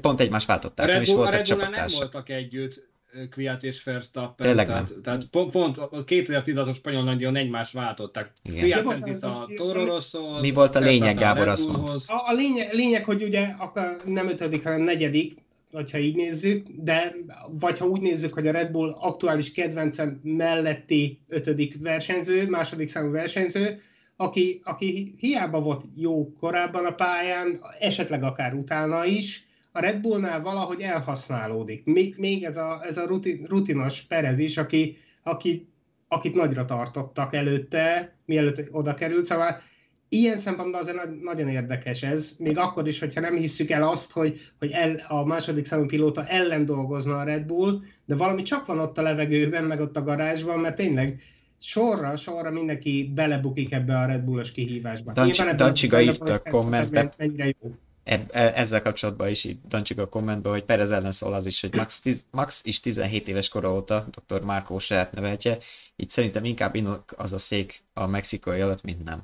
Pont 0.00 0.20
egymást 0.20 0.46
A 0.48 0.48
váltották, 0.48 0.86
nem 0.86 0.94
Red, 0.94 1.02
is 1.02 1.08
Bull, 1.08 1.18
a 1.18 1.22
voltak 1.22 1.46
Red 1.46 1.48
Bullnál 1.48 1.70
nem 1.70 1.88
voltak 1.98 2.28
együtt 2.28 2.88
ö, 3.12 3.28
Kvyat 3.28 3.62
és 3.62 3.82
Verstappen. 3.84 4.46
Tényleg 4.46 4.66
tehát, 4.66 4.88
nem. 4.88 5.02
tehát 5.02 5.24
pont, 5.24 5.50
pont 5.50 5.78
a 5.78 5.88
2016-os 6.04 6.74
spanyol 6.74 7.02
nagydíjon 7.02 7.36
egymást 7.36 7.72
váltották. 7.72 8.32
Ja, 8.42 8.82
ment 8.82 9.22
a 9.22 9.48
Toro 9.56 9.84
Rosso. 9.84 10.40
Mi 10.40 10.50
volt 10.50 10.74
a 10.74 10.80
lényeg, 10.80 11.18
Gábor, 11.18 11.48
azt 11.48 11.68
mondd. 11.68 11.88
A, 12.06 12.30
a 12.30 12.32
lényeg, 12.32 12.72
lényeg, 12.72 13.04
hogy 13.04 13.22
ugye 13.22 13.54
akkor 13.58 13.96
nem 14.04 14.28
ötödik, 14.28 14.62
hanem 14.62 14.80
negyedik, 14.80 15.34
hogyha 15.72 15.98
így 15.98 16.16
nézzük, 16.16 16.66
de 16.68 17.14
vagy 17.50 17.78
ha 17.78 17.86
úgy 17.86 18.00
nézzük, 18.00 18.34
hogy 18.34 18.46
a 18.46 18.52
Red 18.52 18.70
Bull 18.70 18.90
aktuális 18.90 19.52
kedvencem 19.52 20.20
melletti 20.22 21.20
ötödik 21.28 21.76
versenyző, 21.80 22.48
második 22.48 22.88
számú 22.88 23.10
versenyző, 23.10 23.82
aki, 24.16 24.60
aki 24.64 25.14
hiába 25.18 25.60
volt 25.60 25.84
jó 25.96 26.32
korábban 26.32 26.84
a 26.84 26.94
pályán, 26.94 27.60
esetleg 27.78 28.22
akár 28.22 28.54
utána 28.54 29.04
is, 29.04 29.48
a 29.72 29.80
Red 29.80 30.00
Bullnál 30.00 30.42
valahogy 30.42 30.80
elhasználódik. 30.80 31.84
Még, 31.84 32.14
még 32.18 32.44
ez 32.44 32.56
a, 32.56 32.84
ez 32.84 32.98
a 32.98 33.06
rutin, 33.06 33.44
rutinos 33.48 34.00
Perez 34.00 34.38
is, 34.38 34.56
aki, 34.56 34.96
aki, 35.22 35.68
akit 36.08 36.34
nagyra 36.34 36.64
tartottak 36.64 37.34
előtte, 37.34 38.14
mielőtt 38.24 38.68
oda 38.72 38.94
került, 38.94 39.26
szóval 39.26 39.60
ilyen 40.08 40.36
szempontból 40.36 40.80
azért 40.80 40.96
nagy- 40.96 41.20
nagyon 41.20 41.48
érdekes 41.48 42.02
ez, 42.02 42.34
még 42.38 42.58
akkor 42.58 42.88
is, 42.88 42.98
hogyha 42.98 43.20
nem 43.20 43.36
hisszük 43.36 43.70
el 43.70 43.88
azt, 43.88 44.12
hogy, 44.12 44.40
hogy 44.58 44.70
el, 44.70 45.04
a 45.08 45.24
második 45.24 45.66
számú 45.66 45.86
pilóta 45.86 46.26
ellen 46.26 46.64
dolgozna 46.64 47.18
a 47.18 47.24
Red 47.24 47.44
Bull, 47.44 47.80
de 48.04 48.16
valami 48.16 48.42
csak 48.42 48.66
van 48.66 48.78
ott 48.78 48.98
a 48.98 49.02
levegőben, 49.02 49.64
meg 49.64 49.80
ott 49.80 49.96
a 49.96 50.02
garázsban, 50.02 50.58
mert 50.58 50.76
tényleg 50.76 51.22
sorra, 51.60 52.16
sorra 52.16 52.50
mindenki 52.50 53.12
belebukik 53.14 53.72
ebbe 53.72 53.98
a 53.98 54.06
Red 54.06 54.20
Bullos 54.20 54.52
kihívásba. 54.52 55.12
Dancsiga 55.12 56.04
van, 56.04 56.14
hogy 56.18 56.30
a 56.30 56.50
kommentbe. 56.50 57.00
ez 57.00 57.08
Mennyire 57.16 57.46
jó. 57.46 57.74
E- 58.10 58.26
ezzel 58.54 58.82
kapcsolatban 58.82 59.28
is 59.28 59.44
így 59.44 59.58
Dancsik 59.68 59.98
a 59.98 60.08
kommentben, 60.08 60.52
hogy 60.52 60.64
Perez 60.64 60.90
ellen 60.90 61.12
szól 61.12 61.32
az 61.32 61.46
is, 61.46 61.60
hogy 61.60 61.74
Max, 61.74 62.00
tiz, 62.00 62.24
Max 62.30 62.60
is 62.64 62.80
17 62.80 63.28
éves 63.28 63.48
kora 63.48 63.74
óta, 63.74 64.06
dr. 64.26 64.42
Márkó 64.42 64.78
saját 64.78 65.12
neveltje, 65.12 65.58
így 65.96 66.08
szerintem 66.08 66.44
inkább 66.44 66.74
inok 66.74 67.14
az 67.16 67.32
a 67.32 67.38
szék 67.38 67.84
a 67.92 68.06
mexikai 68.06 68.60
alatt, 68.60 68.82
mint 68.82 69.04
nem. 69.04 69.22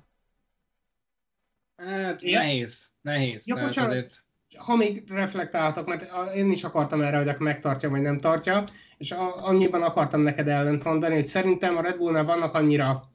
Hát 1.76 2.22
Ja. 2.22 2.38
nehéz, 2.38 2.90
nehéz. 3.02 3.46
Ja, 3.46 3.54
bocsánat. 3.54 3.90
azért 3.90 4.24
ha 4.56 4.76
még 4.76 5.04
reflektálhatok, 5.08 5.86
mert 5.86 6.34
én 6.34 6.50
is 6.50 6.64
akartam 6.64 7.02
erre, 7.02 7.16
hogy 7.16 7.38
megtartja, 7.38 7.90
vagy 7.90 8.00
nem 8.00 8.18
tartja, 8.18 8.64
és 8.98 9.10
annyiban 9.40 9.82
akartam 9.82 10.20
neked 10.20 10.48
ellent 10.48 10.84
mondani, 10.84 11.14
hogy 11.14 11.26
szerintem 11.26 11.76
a 11.76 11.80
Red 11.80 11.96
Bullnál 11.96 12.24
vannak 12.24 12.54
annyira, 12.54 13.10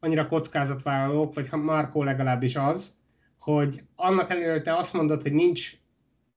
annyira 0.00 0.26
kockázatvállalók, 0.26 1.34
vagy 1.34 1.48
ha 1.48 1.56
Markó 1.56 2.02
legalábbis 2.02 2.56
az, 2.56 2.94
hogy 3.40 3.82
annak 3.96 4.30
ellenére, 4.30 4.52
hogy 4.52 4.62
te 4.62 4.76
azt 4.76 4.92
mondod, 4.92 5.22
hogy 5.22 5.32
nincs, 5.32 5.72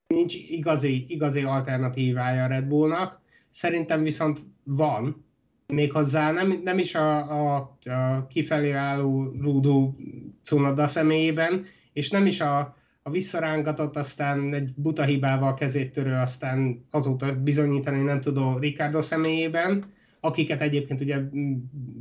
nincs 0.08 0.34
igazi, 0.36 1.06
igazi 1.08 1.42
alternatívája 1.42 2.44
a 2.44 2.48
Red 2.48 2.66
Bullnak, 2.66 3.22
szerintem 3.50 4.04
viszont 4.04 4.40
van, 4.64 5.26
méghozzá 5.68 6.32
nem, 6.32 6.62
nem 6.64 6.78
is 6.78 6.96
a, 6.96 7.18
a, 7.32 7.78
a 7.84 8.28
kifelé 8.28 8.72
álló 8.72 9.32
rúdú 9.42 9.96
Cunoda 10.44 10.88
személyében, 10.88 11.66
és 11.94 12.10
nem 12.10 12.26
is 12.26 12.42
a, 12.42 12.76
a 13.04 13.10
visszarángatott, 13.10 13.96
aztán 13.96 14.54
egy 14.54 14.74
buta 14.76 15.04
hibával 15.04 15.54
kezét 15.54 15.94
törő, 15.94 16.14
aztán 16.14 16.86
azóta 16.92 17.36
bizonyítani 17.36 18.02
nem 18.02 18.22
tudó 18.22 18.58
Ricardo 18.58 19.02
személyében, 19.02 19.86
akiket 20.20 20.62
egyébként 20.62 21.02
ugye 21.02 21.20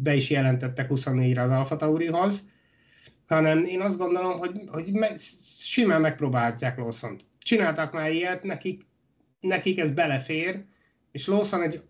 be 0.03 0.15
is 0.15 0.31
jelentettek 0.31 0.89
24-re 0.91 1.43
az 1.43 1.51
Alfa 1.51 1.77
Taurihoz, 1.77 2.51
hanem 3.27 3.65
én 3.65 3.81
azt 3.81 3.99
gondolom, 3.99 4.39
hogy, 4.39 4.61
hogy 4.67 4.93
me, 4.93 5.17
simán 5.61 6.01
megpróbálhatják 6.01 6.77
Lawson-t. 6.79 7.25
Csináltak 7.39 7.93
már 7.93 8.11
ilyet, 8.13 8.43
nekik, 8.43 8.87
nekik 9.41 9.79
ez 9.79 9.91
belefér, 9.91 10.65
és 11.13 11.27
Lawson 11.27 11.63
egy 11.63 11.83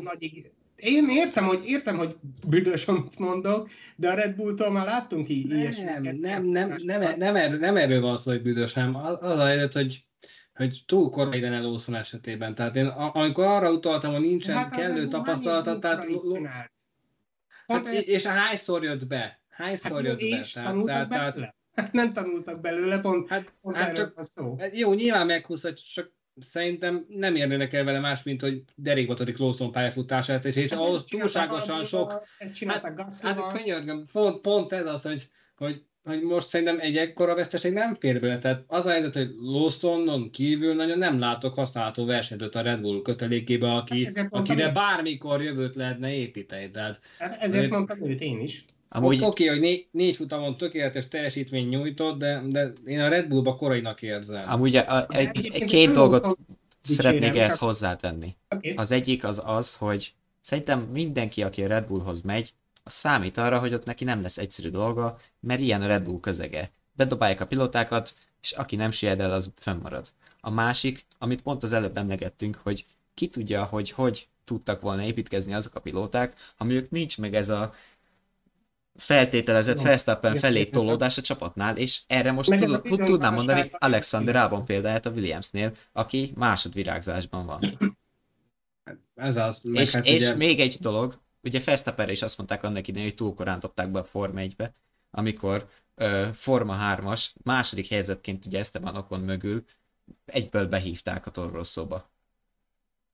nagy 0.00 0.22
ig- 0.22 0.54
én 0.76 1.08
értem, 1.08 1.44
hogy 1.46 1.62
értem, 1.64 1.96
hogy 1.96 2.16
büdös, 2.46 2.86
amit 2.86 3.18
mondok, 3.18 3.68
de 3.96 4.10
a 4.10 4.14
Red 4.14 4.34
Bulltól 4.36 4.70
már 4.70 4.84
láttunk 4.86 5.28
i- 5.28 5.44
nem, 5.48 5.58
ilyesmiket. 5.58 6.02
nem, 6.02 6.44
nem, 6.44 6.74
nem, 6.84 7.14
nem, 7.18 7.36
erről, 7.36 7.58
nem 7.58 7.76
erről 7.76 8.00
van 8.00 8.16
szó, 8.16 8.30
hogy 8.30 8.42
büdös, 8.42 8.72
hanem 8.72 8.96
az 8.96 9.18
az 9.22 9.38
a 9.38 9.44
helyzet, 9.46 9.72
hogy 9.72 10.04
hogy 10.54 10.82
túl 10.86 11.10
korai 11.10 11.40
lenne 11.40 11.60
Lawson 11.60 11.94
esetében. 11.94 12.54
Tehát 12.54 12.76
én 12.76 12.86
amikor 12.86 13.44
arra 13.44 13.72
utaltam, 13.72 14.12
hogy 14.12 14.20
nincsen 14.20 14.56
Hát 14.56 14.72
a 14.72 14.76
kellő 14.76 14.92
Red 14.92 15.00
Bull 15.00 15.08
tapasztalata, 15.08 15.78
tehát 15.78 16.06
csinált? 16.06 16.70
hát, 17.66 17.82
Pont 17.82 17.86
és 17.94 18.26
hányszor 18.26 18.82
jött 18.82 19.06
be? 19.06 19.40
Hányszor 19.56 19.90
Hát 19.92 20.02
jött 20.02 20.18
be? 20.18 20.40
Tehát, 20.52 20.84
tehát, 20.84 21.08
tehát? 21.08 21.54
Hát 21.74 21.92
nem 21.92 22.12
tanultak 22.12 22.60
belőle, 22.60 23.00
pont, 23.00 23.28
hát, 23.28 23.52
pont 23.62 23.76
hát 23.76 23.96
csak 23.96 24.14
van 24.14 24.24
szó. 24.24 24.56
Hát 24.58 24.76
Jó, 24.78 24.92
nyilván 24.94 25.26
meghúzhat, 25.26 25.92
csak 25.92 26.12
szerintem 26.40 27.04
nem 27.08 27.34
érnének 27.34 27.72
el 27.72 27.84
vele 27.84 27.98
más, 28.00 28.22
mint 28.22 28.40
hogy 28.40 28.62
derékba 28.74 29.14
törik 29.14 29.38
Lawson 29.38 29.72
pályafutását, 29.72 30.44
és, 30.44 30.56
és 30.56 30.70
Hát 30.70 30.80
ahhoz 30.80 31.04
túlságosan 31.04 31.84
sok... 31.84 32.22
Ezt 32.38 32.64
Hát 32.64 32.94
Gasszival. 32.94 33.52
könyörgöm, 33.52 34.06
pont, 34.12 34.40
pont 34.40 34.72
ez 34.72 34.86
az, 34.86 35.02
hogy, 35.02 35.28
hogy, 35.56 35.82
hogy 36.04 36.22
most 36.22 36.48
szerintem 36.48 36.78
egy 36.80 36.96
ekkora 36.96 37.34
veszteség 37.34 37.72
nem 37.72 37.94
fér 37.94 38.20
bele. 38.20 38.38
Tehát 38.38 38.64
az 38.66 38.86
a 38.86 38.90
helyzet, 38.90 39.14
hogy 39.14 39.28
Lawsonon 39.40 40.30
kívül 40.30 40.74
nagyon 40.74 40.98
nem 40.98 41.18
látok 41.18 41.54
használható 41.54 42.04
versenyzőt 42.04 42.54
a 42.54 42.60
Red 42.60 42.80
Bull 42.80 43.02
kötelékébe, 43.02 43.72
aki, 43.72 44.04
Hát 44.04 44.14
mondtam, 44.14 44.40
akire 44.40 44.64
hogy- 44.64 44.74
bármikor 44.74 45.42
jövőt 45.42 45.74
lehetne 45.74 46.12
építeni. 46.14 46.70
Tehát 46.70 47.00
Hát 47.18 47.30
ezért 47.32 47.42
Ezért- 47.42 47.70
mondtam 47.70 48.10
őt 48.10 48.20
én 48.20 48.40
is. 48.40 48.64
Amúgy 48.96 49.22
Oké, 49.22 49.24
okay, 49.24 49.46
hogy 49.46 49.60
né- 49.60 49.88
négy 49.90 50.16
futamon 50.16 50.56
tökéletes 50.56 51.08
teljesítmény 51.08 51.68
nyújtott, 51.68 52.18
de, 52.18 52.42
de 52.46 52.72
én 52.84 53.00
a 53.00 53.08
Red 53.08 53.28
Bullba 53.28 53.56
korainak 53.56 54.02
érzem. 54.02 54.42
Amúgy 54.46 54.76
a, 54.76 54.96
a, 54.96 55.06
egy, 55.08 55.50
egy, 55.52 55.64
két 55.64 55.90
dolgot 55.90 56.38
szeretnék 56.82 57.36
ehhez 57.36 57.50
csak- 57.50 57.58
hozzátenni. 57.58 58.36
Oké. 58.48 58.74
Az 58.74 58.90
egyik 58.90 59.24
az 59.24 59.42
az, 59.44 59.74
hogy 59.74 60.14
szerintem 60.40 60.80
mindenki, 60.80 61.42
aki 61.42 61.62
a 61.62 61.66
Red 61.66 61.86
Bullhoz 61.86 62.20
megy, 62.20 62.54
az 62.84 62.92
számít 62.92 63.38
arra, 63.38 63.58
hogy 63.58 63.74
ott 63.74 63.84
neki 63.84 64.04
nem 64.04 64.22
lesz 64.22 64.38
egyszerű 64.38 64.68
dolga, 64.68 65.18
mert 65.40 65.60
ilyen 65.60 65.82
a 65.82 65.86
Red 65.86 66.02
Bull 66.02 66.20
közege. 66.20 66.70
Bedobálják 66.92 67.40
a 67.40 67.46
pilótákat, 67.46 68.14
és 68.42 68.52
aki 68.52 68.76
nem 68.76 68.90
sied 68.90 69.20
el, 69.20 69.32
az 69.32 69.50
fönnmarad. 69.58 70.08
A 70.40 70.50
másik, 70.50 71.06
amit 71.18 71.42
pont 71.42 71.62
az 71.62 71.72
előbb 71.72 71.96
emlegettünk, 71.96 72.60
hogy 72.62 72.84
ki 73.14 73.26
tudja, 73.26 73.64
hogy 73.64 73.90
hogy 73.90 74.28
tudtak 74.44 74.80
volna 74.80 75.02
építkezni 75.02 75.54
azok 75.54 75.74
a 75.74 75.80
pilóták, 75.80 76.34
ha 76.56 76.64
mondjuk 76.64 76.90
nincs 76.90 77.18
meg 77.18 77.34
ez 77.34 77.48
a 77.48 77.74
feltételezett. 78.96 79.80
Verstappen 79.80 80.30
Igen, 80.30 80.42
felé 80.42 80.64
tolódás 80.64 81.18
a 81.18 81.22
csapatnál, 81.22 81.76
és 81.76 82.02
erre 82.06 82.32
most 82.32 82.48
Meg 82.48 82.60
tud, 82.60 83.04
tudnám 83.04 83.34
mondani 83.34 83.70
Alexander 83.72 84.36
Albon 84.36 84.64
példáját 84.64 85.06
a 85.06 85.10
Williamsnél, 85.10 85.72
aki 85.92 86.32
másodvirágzásban 86.34 87.46
van. 87.46 87.60
Ez 89.14 89.36
az. 89.36 89.60
És, 89.72 89.92
hát 89.92 90.06
és 90.06 90.22
ugye, 90.22 90.34
még 90.34 90.60
egy 90.60 90.76
dolog, 90.80 91.20
ugye 91.42 91.60
Verstappenre 91.64 92.12
is 92.12 92.22
azt 92.22 92.36
mondták 92.38 92.62
annak 92.62 92.88
idején, 92.88 93.08
hogy 93.08 93.16
túl 93.16 93.34
korán 93.34 93.60
dobták 93.60 93.90
be 93.90 93.98
a 93.98 94.04
Forma 94.04 94.40
1-be, 94.40 94.74
amikor 95.10 95.68
ö, 95.94 96.26
Forma 96.34 96.76
3-as 96.80 97.26
második 97.42 97.88
helyzetként 97.88 98.46
ugye 98.46 98.58
Esteban 98.58 98.96
Okon 98.96 99.20
mögül 99.20 99.64
egyből 100.24 100.66
behívták 100.66 101.26
a 101.26 101.30
Torrosszóba. 101.30 102.10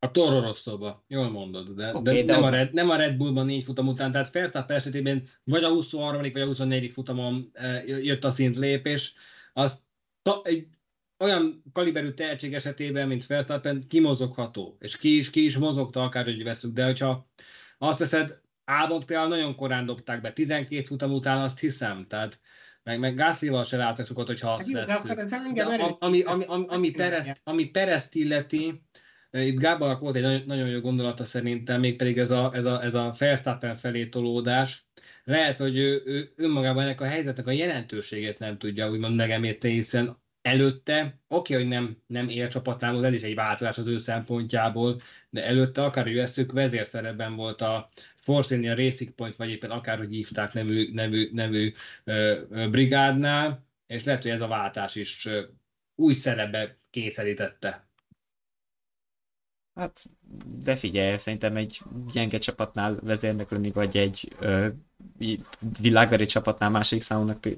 A 0.05 0.11
Toro 0.11 0.41
Rosszóba, 0.41 1.05
jól 1.09 1.31
mondod, 1.31 1.69
de, 1.69 1.89
okay, 1.89 2.03
de, 2.03 2.23
de 2.23 2.35
nem, 2.35 2.43
a 2.43 2.49
Red, 2.49 2.73
nem 2.73 2.91
a 2.91 2.97
Red 2.97 3.17
Bullban 3.17 3.47
négy 3.47 3.65
futam 3.65 3.89
után, 3.89 4.13
tehát 4.13 4.33
Verstappen 4.33 4.77
esetében 4.77 5.29
vagy 5.45 5.65
a 5.65 5.69
23. 5.69 6.21
vagy 6.21 6.41
a 6.41 6.47
24. 6.47 6.91
futamon 6.91 7.51
e, 7.53 7.83
jött 7.85 8.25
a 8.25 8.31
szint 8.31 8.57
lépés, 8.57 9.15
az 9.53 9.83
egy 10.43 10.67
olyan 11.19 11.63
kaliberű 11.73 12.11
tehetség 12.11 12.55
esetében, 12.55 13.09
mint 13.09 13.27
Verstappen, 13.27 13.83
kimozogható, 13.89 14.77
és 14.81 14.97
ki 14.97 15.17
is, 15.17 15.31
ki 15.31 15.45
is 15.45 15.57
mozogta, 15.57 16.03
akárhogy 16.03 16.43
veszük, 16.43 16.73
de 16.73 16.85
hogyha 16.85 17.29
azt 17.79 17.99
teszed, 17.99 18.41
Ábot 18.65 19.05
például 19.05 19.29
nagyon 19.29 19.55
korán 19.55 19.87
dobták 19.87 20.21
be, 20.21 20.33
12 20.33 20.85
futam 20.85 21.13
után 21.13 21.43
azt 21.43 21.59
hiszem, 21.59 22.07
tehát 22.09 22.41
meg, 22.83 22.99
meg 22.99 23.15
Gászlival 23.15 23.65
se 23.65 23.77
láttak 23.77 24.07
sokat, 24.07 24.27
hogyha 24.27 24.53
azt 24.53 24.71
veszük. 24.71 25.11
Ami, 25.99 26.23
ami, 26.23 26.45
ami, 26.45 26.67
ami, 26.69 26.91
Perezt, 26.91 27.41
ami 27.45 27.65
Perezt 27.65 28.15
illeti, 28.15 28.83
itt 29.33 29.59
Gábornak 29.59 30.01
volt 30.01 30.17
egy 30.17 30.23
nagyon, 30.23 30.43
nagyon 30.47 30.69
jó 30.69 30.81
gondolata 30.81 31.25
szerintem, 31.25 31.81
mégpedig 31.81 32.19
ez 32.19 32.31
a, 32.31 32.51
ez 32.55 32.65
a, 32.65 32.85
ez 32.85 32.95
a 32.95 33.15
Verstappen 33.19 33.75
felé 33.75 34.07
tolódás. 34.07 34.87
Lehet, 35.25 35.59
hogy 35.59 35.77
ő, 35.77 36.03
ő 36.05 36.33
önmagában 36.37 36.83
ennek 36.83 37.01
a 37.01 37.05
helyzetnek 37.07 37.47
a 37.47 37.51
jelentőségét 37.51 38.39
nem 38.39 38.59
tudja 38.59 38.91
úgymond 38.91 39.17
megemérteni, 39.17 39.75
hiszen 39.75 40.21
előtte, 40.43 41.21
oké, 41.29 41.55
hogy 41.55 41.69
nem, 41.69 41.97
nem 42.07 42.29
él 42.29 42.49
csapatnál, 42.49 43.05
ez 43.07 43.13
is 43.13 43.23
egy 43.23 43.35
változás 43.35 43.79
az 43.79 43.87
ő 43.87 43.97
szempontjából, 43.97 45.01
de 45.31 45.45
előtte 45.45 45.85
akár 45.85 46.05
hogy 46.05 46.15
veszük 46.15 46.53
vezérszerepben 46.53 47.37
volt 47.37 47.61
a 47.61 47.89
Force 48.17 48.71
a 48.71 48.75
Racing 48.75 49.11
Point, 49.11 49.37
vagy 49.37 49.51
éppen 49.51 49.71
akárhogy 49.71 50.11
hívták 50.11 50.53
nevű, 50.53 50.93
nevű, 50.93 51.29
nevű 51.33 51.73
ö, 52.05 52.41
ö, 52.51 52.69
brigádnál, 52.71 53.67
és 53.87 54.05
lehet, 54.05 54.23
hogy 54.23 54.31
ez 54.31 54.41
a 54.41 54.49
váltás 54.49 54.95
is 54.95 55.27
ö, 55.27 55.43
új 55.95 56.13
szerepbe 56.13 56.79
kényszerítette. 56.91 57.92
Hát, 59.75 60.05
de 60.65 60.77
figyelj, 60.77 61.17
szerintem 61.17 61.57
egy 61.57 61.81
gyenge 62.13 62.39
csapatnál 62.39 62.99
vezérnek 63.03 63.51
lenni, 63.51 63.71
vagy 63.71 63.97
egy 63.97 64.33
ö, 64.39 64.69
világbeli 65.81 66.27
csapatnál 66.27 66.71
második 66.71 67.03
számúnak 67.03 67.49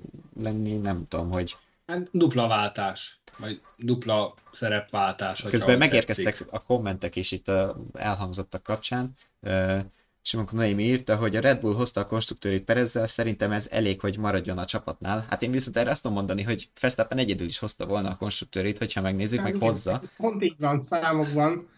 lenni, 0.41 0.77
nem 0.77 1.09
tudom, 1.09 1.31
hogy... 1.31 1.57
Hát 1.87 2.09
dupla 2.13 2.49
váltás, 2.49 3.21
vagy 3.39 3.61
dupla 3.77 4.35
szerepváltás. 4.53 5.43
Közben 5.43 5.79
megérkeztek 5.79 6.25
tetszik. 6.25 6.53
a 6.53 6.63
kommentek 6.63 7.17
is 7.17 7.33
itt 7.33 7.49
a 7.49 7.77
elhangzottak 7.93 8.63
kapcsán. 8.63 9.15
Ö, 9.41 9.79
Simon 10.27 10.49
Noémi 10.51 10.83
írta, 10.83 11.17
hogy 11.17 11.37
a 11.37 11.41
Red 11.41 11.61
Bull 11.61 11.75
hozta 11.75 12.01
a 12.01 12.07
konstruktőrét 12.07 12.65
Perezzel, 12.65 13.07
szerintem 13.07 13.53
ez 13.53 13.69
elég, 13.71 14.01
hogy 14.01 14.19
maradjon 14.19 14.59
a 14.59 14.65
csapatnál. 14.65 15.27
Hát 15.29 15.43
én 15.43 15.51
viszont 15.51 15.77
erre 15.77 15.91
azt 15.91 16.03
tudom 16.03 16.17
mondani, 16.17 16.43
hogy 16.43 16.69
Verstappen 16.81 17.19
egyedül 17.19 17.47
is 17.47 17.59
hozta 17.59 17.87
volna 17.87 18.11
a 18.11 18.17
konstruktőrét, 18.17 18.79
hogyha 18.79 19.01
megnézzük, 19.01 19.43
meg 19.43 19.55
hozza. 19.55 19.99
Ez 20.03 20.13
pont 20.17 20.43
így 20.43 20.55
van 20.59 20.83
számokban. 20.83 21.69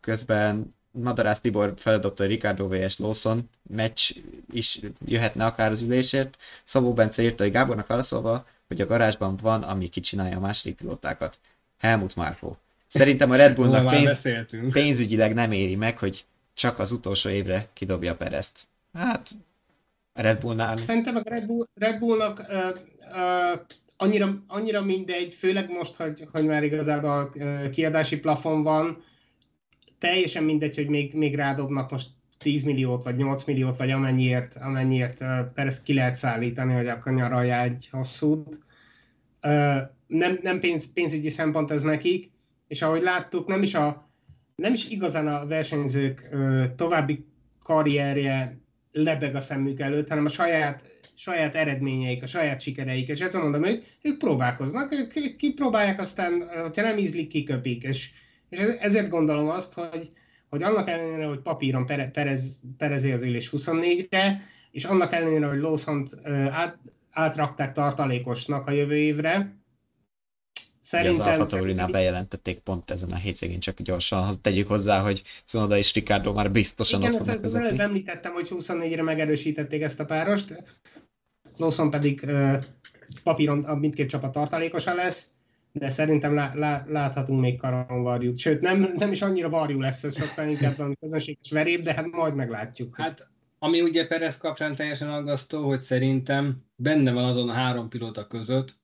Közben 0.00 0.74
Madarász 0.90 1.40
Tibor 1.40 1.74
feldobta, 1.76 2.22
hogy 2.22 2.32
Ricardo 2.32 2.68
vs. 2.68 2.98
Lawson 2.98 3.50
meccs 3.62 4.10
is 4.52 4.80
jöhetne 5.06 5.44
akár 5.44 5.70
az 5.70 5.82
ülésért. 5.82 6.36
Szabó 6.64 6.92
Bence 6.92 7.22
írta, 7.22 7.42
hogy 7.42 7.52
Gábornak 7.52 7.86
válaszolva, 7.86 8.46
hogy 8.68 8.80
a 8.80 8.86
garázsban 8.86 9.36
van, 9.42 9.62
ami 9.62 9.88
kicsinálja 9.88 10.36
a 10.36 10.40
második 10.40 10.76
pilótákat. 10.76 11.38
Helmut 11.78 12.16
Marko. 12.16 12.56
Szerintem 12.86 13.30
a 13.30 13.36
Red 13.36 13.54
Bullnak 13.54 13.90
pénz, 13.90 14.22
pénzügyileg 14.72 15.34
nem 15.34 15.52
éri 15.52 15.76
meg, 15.76 15.98
hogy 15.98 16.24
csak 16.54 16.78
az 16.78 16.92
utolsó 16.92 17.28
évre 17.28 17.68
kidobja 17.72 18.16
Perezt. 18.16 18.66
Hát, 18.92 19.30
a 20.12 20.22
Red 20.22 20.40
Bullnál... 20.40 20.76
Szerintem 20.76 21.16
a 21.16 21.20
Red, 21.24 21.46
Bull, 21.46 21.66
Red 21.74 21.98
Bullnak 21.98 22.38
uh, 22.38 22.80
uh, 23.12 23.60
annyira, 23.96 24.42
annyira 24.46 24.82
mindegy, 24.82 25.34
főleg 25.34 25.70
most, 25.70 25.94
hogy, 25.94 26.28
hogy 26.32 26.44
már 26.44 26.62
igazából 26.62 27.32
uh, 27.34 27.70
kiadási 27.70 28.18
plafon 28.18 28.62
van, 28.62 29.04
teljesen 29.98 30.44
mindegy, 30.44 30.76
hogy 30.76 30.88
még, 30.88 31.14
még 31.14 31.34
rádobnak 31.34 31.90
most 31.90 32.08
10 32.38 32.62
milliót, 32.62 33.02
vagy 33.02 33.16
8 33.16 33.44
milliót, 33.44 33.76
vagy 33.76 33.90
amennyiért, 33.90 34.56
amennyiért 34.56 35.24
Perez 35.54 35.82
ki 35.82 35.94
lehet 35.94 36.14
szállítani, 36.14 36.74
hogy 36.74 36.88
akkor 36.88 37.12
nyaralja 37.12 37.60
egy 37.60 37.88
hosszút. 37.90 38.60
Nem, 40.06 40.38
nem 40.42 40.60
pénz, 40.60 40.92
pénzügyi 40.92 41.28
szempont 41.28 41.70
ez 41.70 41.82
nekik, 41.82 42.30
és 42.68 42.82
ahogy 42.82 43.02
láttuk, 43.02 43.46
nem 43.46 43.62
is 43.62 43.74
a 43.74 44.06
nem 44.56 44.72
is 44.72 44.88
igazán 44.88 45.26
a 45.26 45.46
versenyzők 45.46 46.28
további 46.76 47.24
karrierje 47.62 48.58
lebeg 48.92 49.34
a 49.34 49.40
szemük 49.40 49.80
előtt, 49.80 50.08
hanem 50.08 50.24
a 50.24 50.28
saját, 50.28 50.82
saját 51.14 51.54
eredményeik, 51.54 52.22
a 52.22 52.26
saját 52.26 52.60
sikereik, 52.60 53.08
és 53.08 53.20
ezt 53.20 53.34
mondom, 53.34 53.64
ők, 53.64 53.84
ők 54.02 54.18
próbálkoznak, 54.18 54.92
ők, 54.92 55.16
ők 55.16 55.36
kipróbálják, 55.36 56.00
aztán, 56.00 56.42
ha 56.74 56.82
nem 56.82 56.98
ízlik, 56.98 57.28
kiköpik, 57.28 57.82
és, 57.82 58.10
és 58.56 58.76
ezért 58.78 59.08
gondolom 59.08 59.48
azt, 59.48 59.72
hogy, 59.72 60.10
hogy 60.48 60.62
annak 60.62 60.88
ellenére, 60.88 61.26
hogy 61.26 61.40
papíron 61.40 61.86
perez, 61.86 62.58
perezi 62.78 63.12
az 63.12 63.22
ülés 63.22 63.50
24-re, 63.56 64.40
és 64.70 64.84
annak 64.84 65.12
ellenére, 65.12 65.46
hogy 65.46 65.58
Lawson-t 65.58 66.10
át, 66.50 66.78
átrakták 67.10 67.72
tartalékosnak 67.72 68.66
a 68.66 68.70
jövő 68.70 68.96
évre, 68.96 69.54
Szerintem... 70.80 71.20
Az 71.20 71.26
Alfa 71.26 71.46
Taurinál 71.46 71.88
bejelentették 71.88 72.58
pont 72.58 72.90
ezen 72.90 73.12
a 73.12 73.16
hétvégén, 73.16 73.60
csak 73.60 73.82
gyorsan 73.82 74.34
tegyük 74.42 74.68
hozzá, 74.68 75.00
hogy 75.00 75.22
Cunoda 75.44 75.76
és 75.76 75.94
Ricardo 75.94 76.32
már 76.32 76.52
biztosan 76.52 77.00
Igen, 77.00 77.12
ott 77.12 77.18
fognak 77.18 77.44
ezt 77.44 77.54
előbb 77.54 77.80
említettem, 77.80 78.32
hogy 78.32 78.48
24-re 78.50 79.02
megerősítették 79.02 79.82
ezt 79.82 80.00
a 80.00 80.04
párost, 80.04 80.64
Lawson 81.56 81.90
pedig 81.90 82.22
uh, 82.24 82.64
papíron 83.22 83.64
a 83.64 83.74
mindkét 83.74 84.08
csapat 84.08 84.32
tartalékosa 84.32 84.94
lesz, 84.94 85.28
de 85.78 85.90
szerintem 85.90 86.34
lá, 86.34 86.54
lá, 86.54 86.84
láthatunk 86.88 87.40
még 87.40 87.58
karon 87.58 88.02
varjút. 88.02 88.38
Sőt, 88.38 88.60
nem, 88.60 88.94
nem 88.96 89.12
is 89.12 89.22
annyira 89.22 89.48
varjú 89.48 89.80
lesz, 89.80 90.04
ez 90.04 90.16
sokkal 90.16 90.48
inkább 90.48 90.78
a 90.78 90.96
közönséges 91.00 91.50
veréb, 91.50 91.82
de 91.82 91.94
hát 91.94 92.06
majd 92.10 92.34
meglátjuk. 92.34 92.96
Hát 92.96 93.28
ami 93.58 93.80
ugye 93.80 94.06
Perez 94.06 94.36
kapcsán 94.36 94.74
teljesen 94.74 95.08
aggasztó, 95.08 95.66
hogy 95.66 95.80
szerintem 95.80 96.64
benne 96.76 97.12
van 97.12 97.24
azon 97.24 97.48
a 97.48 97.52
három 97.52 97.88
pilóta 97.88 98.26
között, 98.26 98.74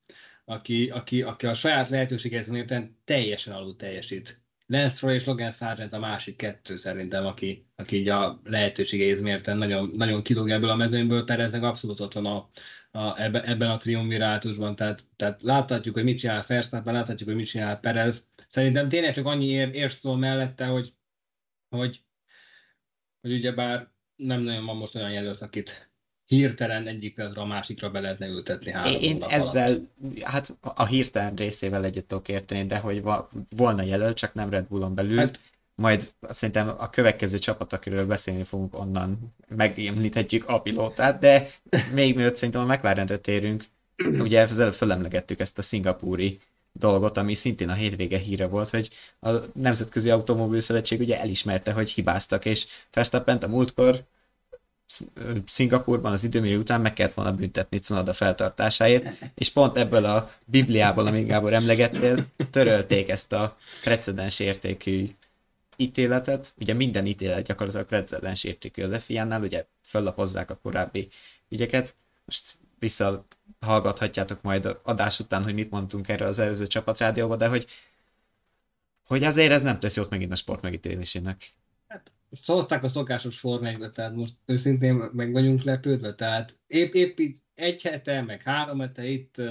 aki, 0.45 0.91
aki, 0.91 1.23
aki 1.23 1.47
a 1.47 1.55
saját 1.55 1.89
lehetőséghez 1.89 2.49
mérten 2.49 2.97
teljesen 3.05 3.55
alul 3.55 3.77
teljesít. 3.77 4.42
Lance 4.67 4.95
Stroll 4.95 5.15
és 5.15 5.25
Logan 5.25 5.51
Sargent 5.51 5.93
a 5.93 5.99
másik 5.99 6.37
kettő 6.37 6.77
szerintem, 6.77 7.27
aki, 7.27 7.67
aki 7.77 7.97
így 7.97 8.09
a 8.09 8.41
lehetőségeihez 8.45 9.21
mérten 9.21 9.57
nagyon, 9.57 9.91
nagyon 9.97 10.23
kilóg 10.23 10.51
ebből 10.51 10.71
a 10.71 10.77
mezőnyből, 10.77 11.25
Pereznek 11.25 11.63
abszolút 11.63 12.01
ott 12.01 12.13
van 12.13 12.27
a, 12.27 12.51
a, 12.99 13.21
ebbe, 13.21 13.43
ebben 13.45 13.71
a 13.71 13.77
triumvirátusban, 13.77 14.77
tehát, 14.77 15.03
tehát 15.17 15.43
láthatjuk, 15.43 15.95
hogy 15.95 16.05
mit 16.05 16.19
csinál 16.19 16.45
Verstappen, 16.47 16.95
láthatjuk, 16.95 17.29
hogy 17.29 17.39
mit 17.39 17.47
csinál 17.47 17.81
Perez. 17.81 18.29
Szerintem 18.49 18.89
tényleg 18.89 19.15
csak 19.15 19.27
annyi 19.27 19.47
ér, 19.47 19.75
ér 19.75 19.91
szól 19.91 20.17
mellette, 20.17 20.67
hogy, 20.67 20.95
hogy, 21.69 22.05
hogy 23.21 23.33
ugyebár 23.33 23.91
nem 24.17 24.41
nagyon 24.41 24.65
van 24.65 24.77
most 24.77 24.95
olyan 24.95 25.13
jelölt, 25.13 25.41
akit 25.41 25.92
hirtelen 26.27 26.87
egyik 26.87 27.15
pillanatra 27.15 27.43
a 27.43 27.47
másikra 27.47 27.91
be 27.91 28.01
lehetne 28.01 28.27
ültetni 28.27 28.71
három 28.71 29.01
Én 29.01 29.23
ezzel, 29.23 29.69
alatt. 29.69 30.23
hát 30.23 30.55
a 30.61 30.87
hirtelen 30.87 31.35
részével 31.35 31.85
egyet 31.85 32.05
tudok 32.05 32.29
érteni, 32.29 32.67
de 32.67 32.79
hogy 32.79 33.03
volna 33.57 33.83
jelölt, 33.83 34.17
csak 34.17 34.35
nem 34.35 34.51
Red 34.51 34.67
Bullon 34.67 34.95
belül, 34.95 35.17
hát, 35.17 35.41
majd 35.75 36.13
szerintem 36.31 36.69
a 36.79 36.91
következő 36.91 37.39
csapat, 37.39 37.73
akiről 37.73 38.07
beszélni 38.07 38.45
fogunk, 38.45 38.79
onnan 38.79 39.35
megemlíthetjük 39.49 40.49
a 40.49 40.61
pilótát, 40.61 41.19
de 41.19 41.51
még 41.95 42.15
mielőtt 42.15 42.37
szerintem 42.37 42.63
a 42.63 42.73
McLarenre 42.73 43.17
térünk, 43.17 43.65
ugye 44.19 44.41
ezzel 44.41 44.73
fölemlegettük 44.73 45.41
ezt 45.41 45.59
a 45.59 45.63
szingapúri 45.63 46.41
dolgot, 46.73 47.17
ami 47.17 47.35
szintén 47.35 47.69
a 47.69 47.73
hétvége 47.73 48.19
híre 48.19 48.47
volt, 48.47 48.71
hogy 48.71 48.89
a 49.21 49.31
Nemzetközi 49.55 50.11
Automobil 50.11 50.61
Szövetség 50.61 51.01
ugye 51.01 51.21
elismerte, 51.21 51.73
hogy 51.73 51.91
hibáztak, 51.91 52.45
és 52.45 52.67
Verstappen 52.93 53.37
a 53.37 53.47
múltkor 53.47 54.05
Szingapurban 55.47 56.13
az 56.13 56.25
időmérő 56.25 56.59
után 56.59 56.81
meg 56.81 56.93
kellett 56.93 57.15
volna 57.15 57.35
büntetni 57.35 57.79
Cunoda 57.79 58.13
feltartásáért, 58.13 59.33
és 59.35 59.51
pont 59.51 59.77
ebből 59.77 60.05
a 60.05 60.31
Bibliából, 60.45 61.07
amit 61.07 61.27
Gábor 61.27 61.53
emlegettél, 61.53 62.27
törölték 62.51 63.09
ezt 63.09 63.33
a 63.33 63.57
precedens 63.83 64.39
értékű 64.39 65.11
ítéletet. 65.77 66.55
Ugye 66.59 66.75
minden 66.75 67.07
ítélet 67.07 67.47
gyakorlatilag 67.47 67.87
precedens 67.87 68.45
értékű 68.45 68.83
az 68.83 69.03
FIA-nál, 69.03 69.43
ugye 69.43 69.67
föllapozzák 69.83 70.51
a 70.51 70.59
korábbi 70.63 71.09
ügyeket. 71.49 71.95
Most 72.25 72.55
visszahallgathatjátok 72.79 74.43
majd 74.43 74.77
adás 74.83 75.19
után, 75.19 75.43
hogy 75.43 75.55
mit 75.55 75.71
mondtunk 75.71 76.09
erre 76.09 76.27
az 76.27 76.39
előző 76.39 76.67
csapatrádióba, 76.67 77.37
de 77.37 77.47
hogy, 77.47 77.67
hogy 79.07 79.25
azért 79.25 79.53
ez 79.53 79.63
nem 79.63 79.79
teszi 79.79 80.01
ott 80.01 80.11
megint 80.11 80.33
a 80.33 80.37
sport 80.37 80.63
megítélésének. 80.63 81.53
Hozták 82.45 82.85
a 82.85 82.89
szokásos 82.89 83.39
formájukba, 83.39 83.91
tehát 83.91 84.15
most 84.15 84.35
őszintén 84.47 84.95
meg 84.95 85.33
vagyunk 85.33 85.63
lepődve, 85.63 86.15
tehát 86.15 86.59
épp, 86.67 86.93
épp 86.93 87.19
itt 87.19 87.43
egy 87.55 87.83
hete, 87.83 88.23
meg 88.23 88.43
három 88.43 88.79
hete 88.79 89.05
itt, 89.05 89.43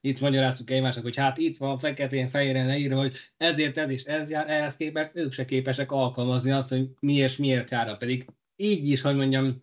itt 0.00 0.20
magyaráztuk 0.20 0.70
egymásnak, 0.70 1.04
hogy 1.04 1.16
hát 1.16 1.38
itt 1.38 1.56
van 1.56 1.78
feketén 1.78 2.28
fehéren 2.28 2.66
leírva, 2.66 3.00
hogy 3.00 3.16
ezért 3.36 3.78
ez 3.78 3.90
is 3.90 4.02
ez 4.04 4.30
jár, 4.30 4.50
ehhez 4.50 4.76
képest 4.76 5.10
ők 5.14 5.32
se 5.32 5.44
képesek 5.44 5.92
alkalmazni 5.92 6.50
azt, 6.50 6.68
hogy 6.68 6.88
mi 7.00 7.14
és 7.14 7.36
miért 7.36 7.70
jár, 7.70 7.96
pedig 7.96 8.26
így 8.56 8.88
is, 8.88 9.00
hogy 9.00 9.16
mondjam, 9.16 9.58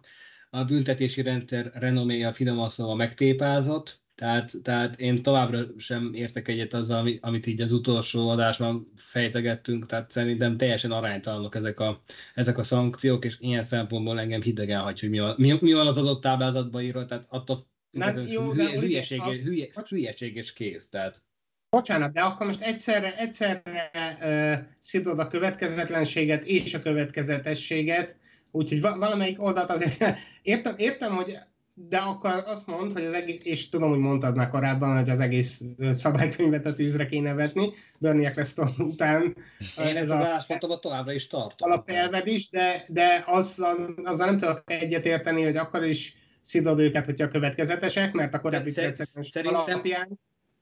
a 0.49 0.63
büntetési 0.63 1.21
rendszer 1.21 1.71
renoméja 1.73 2.33
finoman 2.33 2.69
szóval 2.69 2.95
megtépázott, 2.95 4.01
tehát, 4.17 4.51
tehát 4.63 4.99
én 4.99 5.23
továbbra 5.23 5.59
sem 5.77 6.13
értek 6.13 6.47
egyet 6.47 6.73
azzal, 6.73 7.09
amit 7.21 7.45
így 7.45 7.61
az 7.61 7.71
utolsó 7.71 8.29
adásban 8.29 8.91
fejtegettünk, 8.95 9.85
tehát 9.85 10.11
szerintem 10.11 10.57
teljesen 10.57 10.91
aránytalanok 10.91 11.55
ezek 11.55 11.79
a, 11.79 12.01
ezek 12.35 12.57
a 12.57 12.63
szankciók, 12.63 13.25
és 13.25 13.37
ilyen 13.39 13.63
szempontból 13.63 14.19
engem 14.19 14.41
hidegen 14.41 14.81
hagy, 14.81 14.99
hogy 14.99 15.09
mi 15.09 15.19
van, 15.19 15.35
mi, 15.37 15.57
mi 15.61 15.73
van 15.73 15.87
az 15.87 15.97
adott 15.97 16.21
táblázatban 16.21 16.81
írva, 16.81 17.05
tehát 17.05 17.25
attól 17.29 17.67
nem, 17.91 18.27
jó, 18.27 18.51
hülye, 18.51 18.71
de 18.71 18.79
hülyeség, 18.79 19.19
a... 19.19 19.31
hülye, 19.31 19.67
hülyeség 19.89 20.35
és 20.35 20.53
kész. 20.53 20.87
Tehát. 20.89 21.21
Bocsánat, 21.69 22.13
de 22.13 22.21
akkor 22.21 22.45
most 22.45 22.61
egyszerre, 22.61 23.17
egyszerre 23.17 23.91
uh, 24.21 24.65
szidod 24.79 25.19
a 25.19 25.27
következetlenséget 25.27 26.43
és 26.43 26.73
a 26.73 26.81
következetességet, 26.81 28.15
úgyhogy 28.51 28.81
valamelyik 28.81 29.41
oldalt 29.41 29.69
azért 29.69 30.17
értem, 30.41 30.73
értem, 30.77 31.15
hogy 31.15 31.37
de 31.79 31.97
akkor 31.97 32.43
azt 32.45 32.67
mond, 32.67 32.93
hogy 32.93 33.03
az 33.03 33.13
egész, 33.13 33.41
és 33.43 33.69
tudom, 33.69 33.89
hogy 33.89 33.97
mondtad 33.99 34.35
már 34.35 34.47
korábban, 34.47 34.97
hogy 34.97 35.09
az 35.09 35.19
egész 35.19 35.61
szabálykönyvet 35.93 36.65
a 36.65 36.73
tűzre 36.73 37.05
kéne 37.05 37.33
vetni, 37.33 37.69
Bernie 37.97 38.27
Eccleston 38.27 38.73
után. 38.77 39.35
Én 39.87 39.97
ez 39.97 40.09
a 40.09 40.15
álláspontomat 40.15 40.81
továbbra 40.81 41.11
is 41.11 41.27
tartom. 41.27 41.71
Alapelved 41.71 42.27
is, 42.27 42.49
de, 42.49 42.85
de 42.87 43.23
azzal, 43.25 43.93
azzal 44.03 44.25
nem 44.25 44.37
tudok 44.37 44.63
egyet 44.65 45.05
érteni, 45.05 45.43
hogy 45.43 45.57
akkor 45.57 45.83
is 45.83 46.15
szidod 46.41 46.79
őket, 46.79 47.05
hogyha 47.05 47.27
következetesek, 47.27 48.13
mert 48.13 48.33
a 48.33 48.39
korábbi 48.39 48.71
szerintem... 48.71 49.47
alapján 49.47 50.19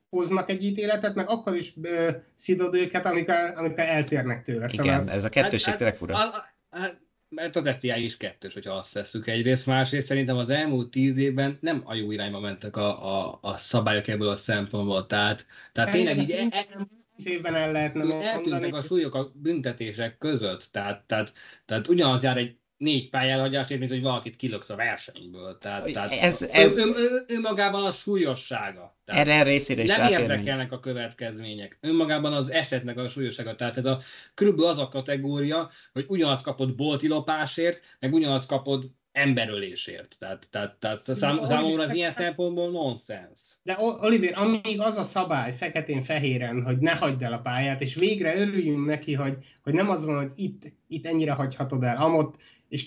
hoznak 0.10 0.50
egy 0.50 0.64
ítéletet, 0.64 1.16
meg 1.16 1.30
akkor 1.30 1.56
is 1.56 1.74
ö, 1.82 2.12
szidod 2.36 2.76
őket, 2.76 3.06
amikor, 3.06 3.36
amikor 3.56 3.80
eltérnek 3.80 4.44
tőle. 4.44 4.68
Igen, 4.72 4.98
szóval... 4.98 5.10
ez 5.10 5.24
a 5.24 5.30
kettőség 5.30 5.68
hát, 5.68 5.78
tényleg 5.78 5.96
fura. 5.96 6.16
A, 6.16 6.46
a, 6.70 6.78
a, 6.78 7.05
mert 7.30 7.56
az 7.56 7.70
FBI 7.70 8.04
is 8.04 8.18
kettős, 8.18 8.54
hogyha 8.54 8.74
azt 8.74 8.94
tesszük 8.94 9.28
egyrészt. 9.28 9.66
Másrészt 9.66 10.08
szerintem 10.08 10.38
az 10.38 10.50
elmúlt 10.50 10.90
tíz 10.90 11.18
évben 11.18 11.58
nem 11.62 11.82
a 11.86 11.94
jó 11.94 12.12
irányba 12.12 12.40
mentek 12.40 12.78
a, 12.78 13.18
a, 13.28 13.40
a 13.42 13.58
szabályok 13.58 14.08
ebből 14.08 14.30
a 14.30 14.38
szempontból. 14.38 15.06
Tehát, 15.06 15.46
tehát 15.72 15.92
tényleg 15.92 16.18
így... 16.18 16.32
E, 16.32 16.48
e, 16.52 16.88
évben 17.24 17.56
el 17.56 17.72
lehetne 17.72 18.32
Eltűntek 18.32 18.74
a 18.74 18.82
súlyok 18.82 19.16
a 19.16 19.32
büntetések 19.34 20.18
között, 20.18 20.68
tehát, 20.72 21.04
tehát, 21.08 21.34
tehát 21.66 21.88
ugyanaz 21.88 22.24
jár 22.24 22.38
egy 22.38 22.58
négy 22.78 23.10
pályelhagyásért, 23.10 23.80
mint 23.80 23.92
hogy 23.92 24.02
valakit 24.02 24.36
kilöksz 24.36 24.70
a 24.70 24.76
versenyből. 24.76 25.58
Tehát, 25.58 25.92
tehát 25.92 26.12
ez, 26.12 26.42
ez... 26.42 26.78
Ön, 26.78 26.94
ön, 26.96 27.24
önmagában 27.28 27.86
a 27.86 27.92
súlyossága. 27.92 28.98
Tehát 29.06 29.28
erre 29.28 29.44
részére 29.44 29.84
is 29.84 29.96
Nem 29.96 30.12
érdekelnek 30.12 30.72
a 30.72 30.80
következmények. 30.80 31.78
Önmagában 31.82 32.34
az 32.34 32.52
esetleg 32.52 32.98
a 32.98 33.10
súlyossága. 33.10 33.56
Tehát 33.56 33.78
ez 33.78 33.86
a 33.86 34.00
körülbelül 34.34 34.72
az 34.72 34.78
a 34.78 34.88
kategória, 34.88 35.70
hogy 35.94 36.06
ugyanazt 36.08 36.44
kapod 36.44 36.76
bolti 36.76 37.08
lopásért, 37.08 37.98
meg 38.00 38.14
ugyanazt 38.14 38.48
kapod 38.48 38.86
emberölésért. 39.16 40.16
Tehát, 40.20 40.48
tehát, 40.50 40.76
tehát 40.76 41.02
szám, 41.16 41.46
számomra 41.46 41.84
az 41.84 41.94
ilyen 41.94 42.12
szempontból 42.12 42.72
nonsens. 42.72 43.40
De 43.64 43.78
Oliver, 43.80 44.38
amíg 44.38 44.80
az 44.80 44.98
a 44.98 45.04
szabály 45.04 45.54
feketén-fehéren, 45.54 46.64
hogy 46.64 46.78
ne 46.78 46.92
hagyd 46.92 47.24
el 47.24 47.34
a 47.34 47.40
pályát, 47.40 47.82
és 47.82 47.96
végre 47.96 48.36
örüljünk 48.40 48.86
neki, 48.86 49.14
hogy, 49.14 49.38
hogy 49.64 49.74
nem 49.74 49.90
az 49.90 50.06
van, 50.06 50.18
hogy 50.18 50.32
itt, 50.36 50.62
itt 50.88 51.06
ennyire 51.06 51.32
hagyhatod 51.32 51.84
el, 51.84 51.98
amott 51.98 52.36
és 52.70 52.86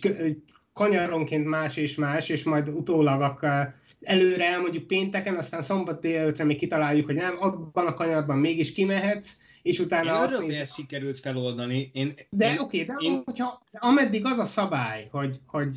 kanyaronként 0.72 1.46
más 1.46 1.76
és 1.76 1.94
más, 1.94 2.28
és 2.28 2.44
majd 2.44 2.68
utólag 2.68 3.20
akkor 3.20 3.74
előre 4.00 4.46
elmondjuk 4.46 4.86
pénteken, 4.86 5.36
aztán 5.36 5.62
szombat 5.62 6.00
délelőtre 6.00 6.44
még 6.44 6.58
kitaláljuk, 6.58 7.06
hogy 7.06 7.14
nem, 7.14 7.36
abban 7.40 7.86
a 7.86 7.94
kanyarban 7.94 8.38
mégis 8.38 8.72
kimehetsz, 8.72 9.36
és 9.62 9.78
utána 9.78 10.14
én 10.14 10.22
azt 10.22 10.34
hogy 10.34 10.52
ezt 10.52 10.74
sikerült 10.74 11.18
feloldani. 11.18 11.90
Én, 11.92 12.14
de 12.30 12.50
oké, 12.60 12.82
okay, 12.82 12.84
de 12.84 12.94
én... 12.98 13.22
hogyha, 13.24 13.62
ameddig 13.72 14.24
az 14.24 14.38
a 14.38 14.44
szabály, 14.44 15.08
hogy, 15.10 15.40
hogy 15.46 15.76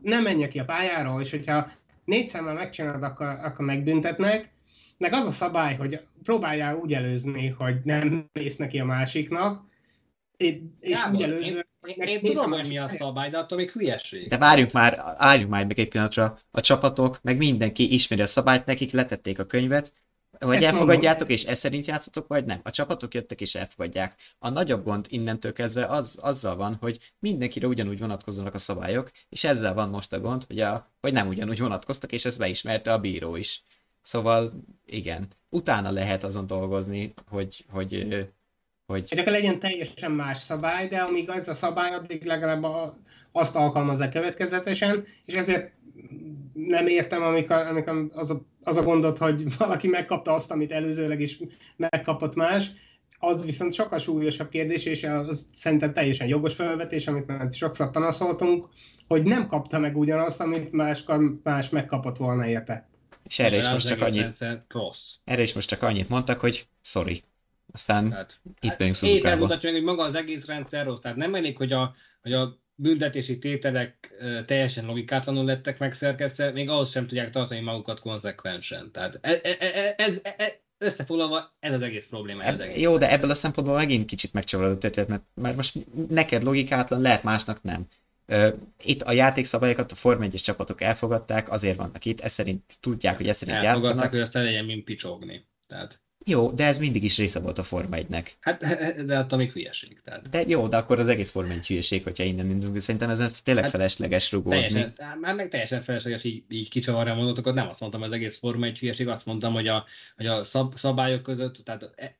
nem 0.00 0.22
menjek 0.22 0.48
ki 0.48 0.58
a 0.58 0.64
pályáról, 0.64 1.20
és 1.20 1.30
hogyha 1.30 1.70
négy 2.04 2.28
szemmel 2.28 2.54
megcsinálod, 2.54 3.02
akkor, 3.02 3.26
akkor 3.26 3.64
megbüntetnek, 3.64 4.50
meg 4.98 5.12
az 5.12 5.26
a 5.26 5.32
szabály, 5.32 5.76
hogy 5.76 6.00
próbáljál 6.22 6.76
úgy 6.76 6.92
előzni, 6.92 7.48
hogy 7.48 7.76
nem 7.84 8.30
mész 8.32 8.56
neki 8.56 8.78
a 8.78 8.84
másiknak, 8.84 9.70
és 10.80 10.90
Gábor, 10.90 11.14
úgy 11.14 11.22
előző, 11.22 11.66
én, 11.86 12.02
én 12.06 12.20
tudom, 12.20 12.50
hogy 12.50 12.68
mi 12.68 12.78
a 12.78 12.88
szabály, 12.88 13.30
de 13.30 13.38
attól 13.38 13.58
még 13.58 13.70
hülyeség. 13.70 14.28
De 14.28 14.38
várjunk 14.38 14.72
már, 14.72 15.14
álljunk 15.16 15.50
már 15.50 15.66
meg 15.66 15.78
egy 15.78 15.88
pillanatra. 15.88 16.38
A 16.50 16.60
csapatok, 16.60 17.18
meg 17.22 17.36
mindenki 17.36 17.92
ismeri 17.92 18.22
a 18.22 18.26
szabályt, 18.26 18.66
nekik 18.66 18.92
letették 18.92 19.38
a 19.38 19.44
könyvet, 19.44 19.92
hogy 20.40 20.56
ezt 20.56 20.64
elfogadjátok, 20.64 21.28
mondom. 21.28 21.36
és 21.36 21.44
ez 21.44 21.58
szerint 21.58 21.86
játszotok, 21.86 22.26
vagy 22.26 22.44
nem. 22.44 22.60
A 22.62 22.70
csapatok 22.70 23.14
jöttek 23.14 23.40
és 23.40 23.54
elfogadják. 23.54 24.14
A 24.38 24.48
nagyobb 24.48 24.84
gond 24.84 25.06
innentől 25.08 25.52
kezdve 25.52 25.86
az, 25.86 26.18
azzal 26.20 26.56
van, 26.56 26.74
hogy 26.80 27.12
mindenkire 27.18 27.66
ugyanúgy 27.66 27.98
vonatkoznak 27.98 28.54
a 28.54 28.58
szabályok, 28.58 29.10
és 29.28 29.44
ezzel 29.44 29.74
van 29.74 29.88
most 29.88 30.12
a 30.12 30.20
gond, 30.20 30.44
hogy, 30.44 30.60
a, 30.60 30.92
hogy 31.00 31.12
nem 31.12 31.28
ugyanúgy 31.28 31.60
vonatkoztak, 31.60 32.12
és 32.12 32.24
ezt 32.24 32.38
beismerte 32.38 32.92
a 32.92 32.98
bíró 32.98 33.36
is. 33.36 33.62
Szóval 34.02 34.52
igen, 34.86 35.28
utána 35.48 35.90
lehet 35.90 36.24
azon 36.24 36.46
dolgozni, 36.46 37.14
hogy, 37.28 37.64
hogy 37.70 38.08
hogy... 38.86 39.04
Csak 39.04 39.26
legyen 39.26 39.58
teljesen 39.58 40.10
más 40.10 40.38
szabály, 40.38 40.88
de 40.88 40.98
amíg 40.98 41.30
az 41.30 41.48
a 41.48 41.54
szabály, 41.54 41.94
addig 41.94 42.24
legalább 42.24 42.62
a, 42.62 42.94
azt 43.32 43.56
alkalmazza 43.56 44.08
következetesen, 44.08 45.04
és 45.24 45.34
ezért 45.34 45.72
nem 46.52 46.86
értem, 46.86 47.22
amikor, 47.22 47.56
amikor 47.56 48.08
az, 48.12 48.30
a, 48.30 48.42
az 48.62 48.76
a 48.76 48.82
gondot, 48.82 49.18
hogy 49.18 49.44
valaki 49.58 49.88
megkapta 49.88 50.32
azt, 50.32 50.50
amit 50.50 50.72
előzőleg 50.72 51.20
is 51.20 51.38
megkapott 51.76 52.34
más, 52.34 52.70
az 53.18 53.44
viszont 53.44 53.72
sokkal 53.72 53.98
súlyosabb 53.98 54.48
kérdés, 54.48 54.84
és 54.84 55.04
az 55.04 55.48
szerintem 55.52 55.92
teljesen 55.92 56.26
jogos 56.26 56.54
felvetés, 56.54 57.06
amit 57.06 57.26
már 57.26 57.48
sokszor 57.52 57.90
panaszoltunk, 57.90 58.68
hogy 59.08 59.22
nem 59.22 59.46
kapta 59.46 59.78
meg 59.78 59.96
ugyanazt, 59.96 60.40
amit 60.40 60.72
más, 60.72 61.04
más 61.42 61.68
megkapott 61.68 62.16
volna 62.16 62.46
érte. 62.46 62.88
És 63.24 63.38
erre 63.38 63.56
is 63.56 63.68
most 63.68 63.86
csak 63.86 64.00
annyit, 64.00 64.44
rossz. 64.68 65.16
erre 65.24 65.42
is 65.42 65.52
most 65.52 65.68
csak 65.68 65.82
annyit 65.82 66.08
mondtak, 66.08 66.40
hogy 66.40 66.66
sorry. 66.82 67.22
Aztán 67.72 68.08
tehát, 68.08 68.40
itt 68.60 68.74
vagyunk 68.74 68.96
Suzukába. 68.96 69.36
mutatja 69.36 69.70
meg, 69.70 69.78
hogy 69.78 69.88
maga 69.88 70.02
az 70.02 70.14
egész 70.14 70.46
rendszer 70.46 70.84
rossz. 70.84 71.00
Tehát 71.00 71.16
nem 71.16 71.34
elég, 71.34 71.56
hogy 71.56 71.72
a, 71.72 71.94
hogy 72.22 72.32
a 72.32 72.60
büntetési 72.74 73.38
tételek 73.38 74.14
teljesen 74.46 74.84
logikátlanul 74.84 75.44
lettek 75.44 75.78
megszerkesztve, 75.78 76.50
még 76.50 76.68
ahhoz 76.68 76.90
sem 76.90 77.06
tudják 77.06 77.30
tartani 77.30 77.60
magukat 77.60 78.00
konzekvensen. 78.00 78.90
Tehát 78.92 79.18
ez, 79.20 79.38
ez, 79.42 79.56
e, 79.60 79.94
ez, 79.96 80.20
ez 80.36 80.60
összefoglalva 80.78 81.54
ez 81.60 81.72
az 81.72 81.80
egész 81.80 82.06
probléma. 82.06 82.42
Ez 82.42 82.58
egész 82.58 82.78
jó, 82.78 82.98
de 82.98 83.10
ebből 83.10 83.30
a 83.30 83.34
szempontból 83.34 83.76
megint 83.76 84.06
kicsit 84.06 84.32
megcsavarodott 84.32 84.80
történet, 84.80 85.08
mert 85.08 85.22
már 85.34 85.54
most 85.54 85.78
neked 86.08 86.42
logikátlan, 86.42 87.00
lehet 87.00 87.22
másnak 87.22 87.62
nem. 87.62 87.86
Itt 88.82 89.02
a 89.02 89.12
játékszabályokat 89.12 89.92
a 89.92 89.94
Form 89.94 90.22
1 90.22 90.32
csapatok 90.34 90.80
elfogadták, 90.80 91.50
azért 91.50 91.76
vannak 91.76 92.04
itt, 92.04 92.20
ez 92.20 92.32
szerint 92.32 92.78
tudják, 92.80 93.16
hogy 93.16 93.28
ez 93.28 93.36
szerint 93.36 93.56
elfogadták, 93.56 93.84
játszanak. 93.84 94.04
Elfogadták, 94.04 94.32
hogy 94.32 94.40
azt 94.40 94.50
legyen, 94.52 94.64
mint 94.64 94.84
picsogni. 94.84 95.46
Tehát... 95.66 96.00
Jó, 96.24 96.50
de 96.50 96.64
ez 96.64 96.78
mindig 96.78 97.04
is 97.04 97.16
része 97.16 97.40
volt 97.40 97.58
a 97.58 97.62
Forma 97.62 97.96
1-nek. 97.98 98.26
Hát, 98.40 98.58
de 99.06 99.18
attól 99.18 99.38
még 99.38 99.52
hülyeség. 99.52 100.00
Tehát. 100.00 100.30
De 100.30 100.44
jó, 100.46 100.68
de 100.68 100.76
akkor 100.76 100.98
az 100.98 101.08
egész 101.08 101.30
Forma 101.30 101.52
1 101.52 101.66
hülyeség, 101.66 102.02
hogyha 102.02 102.24
innen 102.24 102.50
indulunk. 102.50 102.80
Szerintem 102.80 103.10
ez 103.10 103.40
tényleg 103.42 103.64
hát, 103.64 103.72
felesleges 103.72 104.32
rugózni. 104.32 104.72
Teljesen, 104.72 105.18
már 105.20 105.34
meg 105.34 105.48
teljesen 105.48 105.80
felesleges 105.80 106.24
így, 106.24 106.44
így 106.48 106.68
kicsavarni 106.68 107.10
a 107.10 107.14
mondatokat. 107.14 107.54
Nem 107.54 107.68
azt 107.68 107.80
mondtam, 107.80 108.02
az 108.02 108.12
egész 108.12 108.38
Forma 108.38 108.66
1 108.66 108.78
hülyeség, 108.78 109.08
azt 109.08 109.26
mondtam, 109.26 109.52
hogy 109.52 109.68
a, 109.68 109.84
hogy 110.16 110.26
a 110.26 110.44
szab, 110.44 110.76
szabályok 110.76 111.22
között, 111.22 111.56
tehát 111.64 111.90
e, 111.96 112.16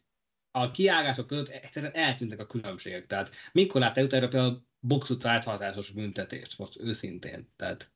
a 0.51 0.71
kiágások 0.71 1.27
között 1.27 1.49
egyszerűen 1.49 1.95
eltűntek 1.95 2.41
a 2.41 2.47
különbségek. 2.47 3.07
Tehát 3.07 3.31
mikor 3.53 3.81
láttál 3.81 4.05
utána 4.05 4.29
például 4.29 4.53
a 4.53 4.63
box 4.81 5.11
utca 5.11 5.59
büntetést, 5.95 6.59
most 6.59 6.81
őszintén. 6.81 7.49
Tehát... 7.57 7.93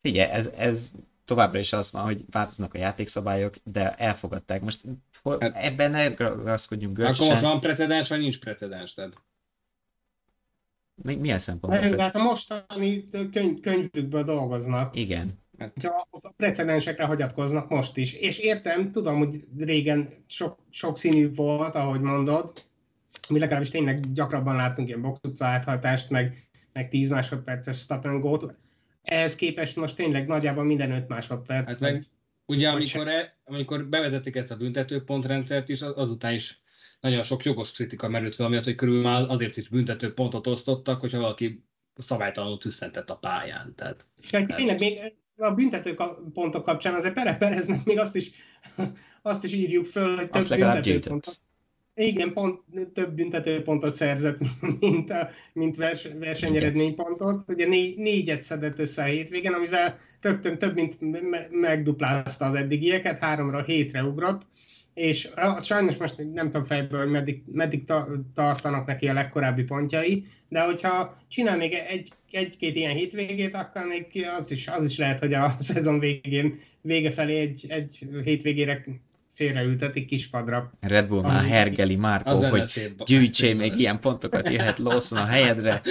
Figyelj, 0.00 0.30
ez, 0.30 0.46
ez 0.46 0.90
továbbra 1.28 1.58
is 1.58 1.72
az 1.72 1.92
van, 1.92 2.02
hogy 2.02 2.24
változnak 2.30 2.74
a 2.74 2.78
játékszabályok, 2.78 3.54
de 3.64 3.94
elfogadták. 3.94 4.62
Most 4.62 4.80
hát, 5.40 5.56
ebben 5.56 5.90
ne 5.90 6.14
ragaszkodjunk 6.16 6.96
görcsösen. 6.96 7.24
Akkor 7.24 7.40
most 7.40 7.52
van 7.52 7.60
precedens, 7.60 8.08
vagy 8.08 8.20
nincs 8.20 8.38
precedens? 8.38 8.94
Tehát... 8.94 9.22
Mi, 11.02 11.14
milyen 11.14 11.38
szempontból? 11.38 11.98
Hát 11.98 12.16
a 12.16 12.22
mostani 12.22 13.08
könyv, 13.32 13.60
könyvükből 13.60 14.24
dolgoznak. 14.24 14.96
Igen. 14.96 15.38
Hát, 15.58 15.72
a 16.10 16.32
precedensekre 16.36 17.04
hagyatkoznak 17.04 17.68
most 17.68 17.96
is. 17.96 18.12
És 18.12 18.38
értem, 18.38 18.88
tudom, 18.88 19.18
hogy 19.18 19.44
régen 19.56 20.08
sok, 20.26 20.58
sok 20.70 20.98
színű 20.98 21.34
volt, 21.34 21.74
ahogy 21.74 22.00
mondod, 22.00 22.64
mi 23.28 23.38
legalábbis 23.38 23.70
tényleg 23.70 24.12
gyakrabban 24.12 24.56
láttunk 24.56 24.88
ilyen 24.88 25.02
box 25.02 25.20
utca 25.22 25.44
áthatást, 25.44 26.10
meg, 26.10 26.48
meg 26.72 26.88
10 26.88 27.08
másodperces 27.08 27.78
stop 27.78 28.04
and 28.04 28.22
go 28.22 28.36
ehhez 29.08 29.34
képest 29.34 29.76
most 29.76 29.94
tényleg 29.94 30.26
nagyjából 30.26 30.64
minden 30.64 30.90
5 30.90 31.08
másodperc. 31.08 31.68
Hát 31.68 31.80
meg, 31.80 32.06
ugye 32.46 32.68
amikor, 32.68 33.08
e, 33.08 33.38
amikor 33.44 33.84
bevezetik 33.84 34.36
ezt 34.36 34.50
a 34.50 34.56
büntetőpontrendszert 34.56 35.68
is, 35.68 35.82
azután 35.82 36.34
is 36.34 36.62
nagyon 37.00 37.22
sok 37.22 37.44
jogos 37.44 37.72
kritika 37.72 38.08
merült 38.08 38.34
fel, 38.34 38.46
amiatt, 38.46 38.64
hogy 38.64 38.74
körül 38.74 39.02
már 39.02 39.24
azért 39.28 39.56
is 39.56 39.68
büntető 39.68 40.14
pontot 40.14 40.46
osztottak, 40.46 41.00
hogyha 41.00 41.20
valaki 41.20 41.64
szabálytalanul 41.94 42.58
tüsszentett 42.58 43.10
a 43.10 43.16
pályán. 43.16 43.74
Tehát, 43.74 44.06
és 44.22 44.30
tehát... 44.30 44.56
tényleg 44.56 44.78
még 44.78 45.16
a 45.36 45.50
büntető 45.50 45.96
pontok 46.32 46.64
kapcsán 46.64 46.94
azért 46.94 47.14
Pere 47.14 47.36
Pereznek 47.36 47.84
még 47.84 47.98
azt 47.98 48.16
is, 48.16 48.30
azt 49.22 49.44
is 49.44 49.52
írjuk 49.52 49.84
föl, 49.84 50.16
hogy 50.16 50.30
több 50.30 50.48
büntető 50.48 50.98
pontot. 50.98 51.40
Igen, 52.00 52.32
pont, 52.32 52.60
több 52.94 53.14
büntetőpontot 53.14 53.94
szerzett, 53.94 54.38
mint, 54.80 55.10
a, 55.10 55.28
mint 55.52 55.76
vers, 55.76 56.08
versenyeredménypontot. 56.18 57.44
Ugye 57.48 57.66
né, 57.66 57.94
négyet 57.96 58.42
szedett 58.42 58.78
össze 58.78 59.02
a 59.02 59.06
hétvégen, 59.06 59.52
amivel 59.52 59.96
rögtön 60.20 60.58
több, 60.58 60.74
mint 60.74 61.00
me, 61.30 61.46
megduplázta 61.50 62.44
az 62.44 62.54
eddigieket, 62.54 63.18
háromra 63.18 63.62
hétre 63.62 64.02
ugrott, 64.02 64.42
és 64.94 65.28
sajnos 65.60 65.96
most 65.96 66.32
nem 66.32 66.50
tudom 66.50 66.64
fejből, 66.64 67.00
hogy 67.00 67.10
meddig, 67.10 67.42
meddig 67.52 67.84
tartanak 68.34 68.86
neki 68.86 69.08
a 69.08 69.12
legkorábbi 69.12 69.62
pontjai, 69.62 70.26
de 70.48 70.60
hogyha 70.60 71.16
csinál 71.28 71.56
még 71.56 71.72
egy, 71.72 72.12
egy-két 72.30 72.76
ilyen 72.76 72.94
hétvégét, 72.94 73.54
akkor 73.54 73.84
még 73.84 74.26
az 74.38 74.50
is, 74.50 74.68
az 74.68 74.84
is 74.84 74.98
lehet, 74.98 75.18
hogy 75.18 75.34
a 75.34 75.54
szezon 75.58 75.98
végén 75.98 76.58
vége 76.80 77.10
felé 77.10 77.38
egy, 77.38 77.66
egy 77.68 78.06
hétvégére 78.24 78.84
félreültetik 79.38 80.06
kispadra. 80.06 80.72
Red 80.80 81.08
Bull 81.08 81.22
már 81.22 81.44
hergeli 81.44 81.96
Márkó, 81.96 82.44
hogy 82.44 82.94
gyűjtsél 83.06 83.54
még 83.62 83.78
ilyen 83.78 84.00
pontokat, 84.00 84.48
jöhet 84.48 84.78
Lawson 84.78 85.18
a 85.18 85.24
helyedre. 85.24 85.82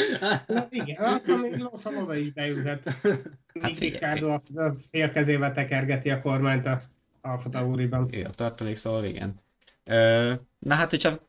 Na, 0.48 0.68
igen, 0.70 1.22
még 1.42 1.58
Lawson 1.58 1.96
oda 1.98 2.16
is 2.16 2.32
beülhet. 2.32 2.84
Hát 3.62 3.78
Ricardo 3.80 4.30
a 4.30 4.42
félkezével 4.90 5.54
tekergeti 5.54 6.10
a 6.10 6.22
kormányt 6.22 6.66
a 6.66 6.80
Alfa 7.22 7.50
Tauriban. 7.50 8.10
Ő 8.12 8.24
a 8.24 8.30
tartalék, 8.30 8.76
szóval 8.76 9.06
igen. 9.06 9.36
Ö, 9.84 10.34
na 10.60 10.74
hát, 10.74 10.90
hogyha 10.90 11.20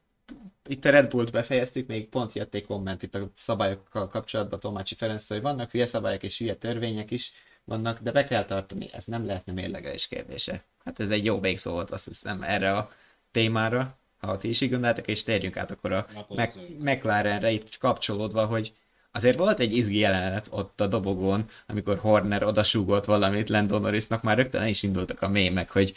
itt 0.69 0.85
a 0.85 0.91
Red 0.91 1.09
Bullt 1.09 1.33
befejeztük, 1.33 1.87
még 1.87 2.09
pont 2.09 2.33
jött 2.33 2.55
egy 2.55 2.67
komment 2.67 3.03
itt 3.03 3.15
a 3.15 3.31
szabályokkal 3.37 4.09
kapcsolatban 4.09 4.61
Tomácsi 4.61 4.95
Ferenc, 4.95 5.29
hogy 5.29 5.41
vannak 5.41 5.71
hülye 5.71 5.87
szabályok 5.87 6.23
és 6.23 6.39
hülye 6.39 6.55
törvények 6.55 7.11
is 7.11 7.33
vannak, 7.65 7.99
de 8.01 8.13
be 8.13 8.25
kell 8.25 8.45
tartani, 8.45 8.89
ez 8.93 9.05
nem 9.05 9.27
lehetne 9.27 9.53
mérlegelés 9.53 10.09
kérdése. 10.09 10.65
Hát 10.89 11.01
ez 11.01 11.11
egy 11.11 11.25
jó 11.25 11.41
végszó 11.41 11.71
volt, 11.71 11.91
azt 11.91 12.05
hiszem, 12.05 12.43
erre 12.43 12.77
a 12.77 12.91
témára, 13.33 13.99
ha 14.21 14.39
ti 14.39 14.49
is 14.49 14.61
így 14.61 14.71
gondoljátok, 14.71 15.07
és 15.07 15.23
térjünk 15.23 15.57
át 15.57 15.71
akkor 15.71 15.93
a 15.93 16.07
Mac- 16.29 16.79
McLarenre 16.79 17.51
itt 17.51 17.79
kapcsolódva, 17.79 18.47
hogy 18.47 18.73
azért 19.13 19.39
volt 19.39 19.61
egy 19.61 19.77
izgi 19.77 19.99
jelenet 19.99 20.49
ott 20.51 20.81
a 20.81 20.87
dobogón, 20.87 21.49
amikor 21.67 21.99
Horner 21.99 22.43
odasúgolt 22.43 23.05
valamit 23.05 23.49
Landon 23.49 23.81
Norrisnak, 23.81 24.23
már 24.23 24.37
rögtön 24.37 24.67
is 24.67 24.83
indultak 24.83 25.23
a 25.23 25.29
mémek, 25.29 25.71
hogy 25.71 25.97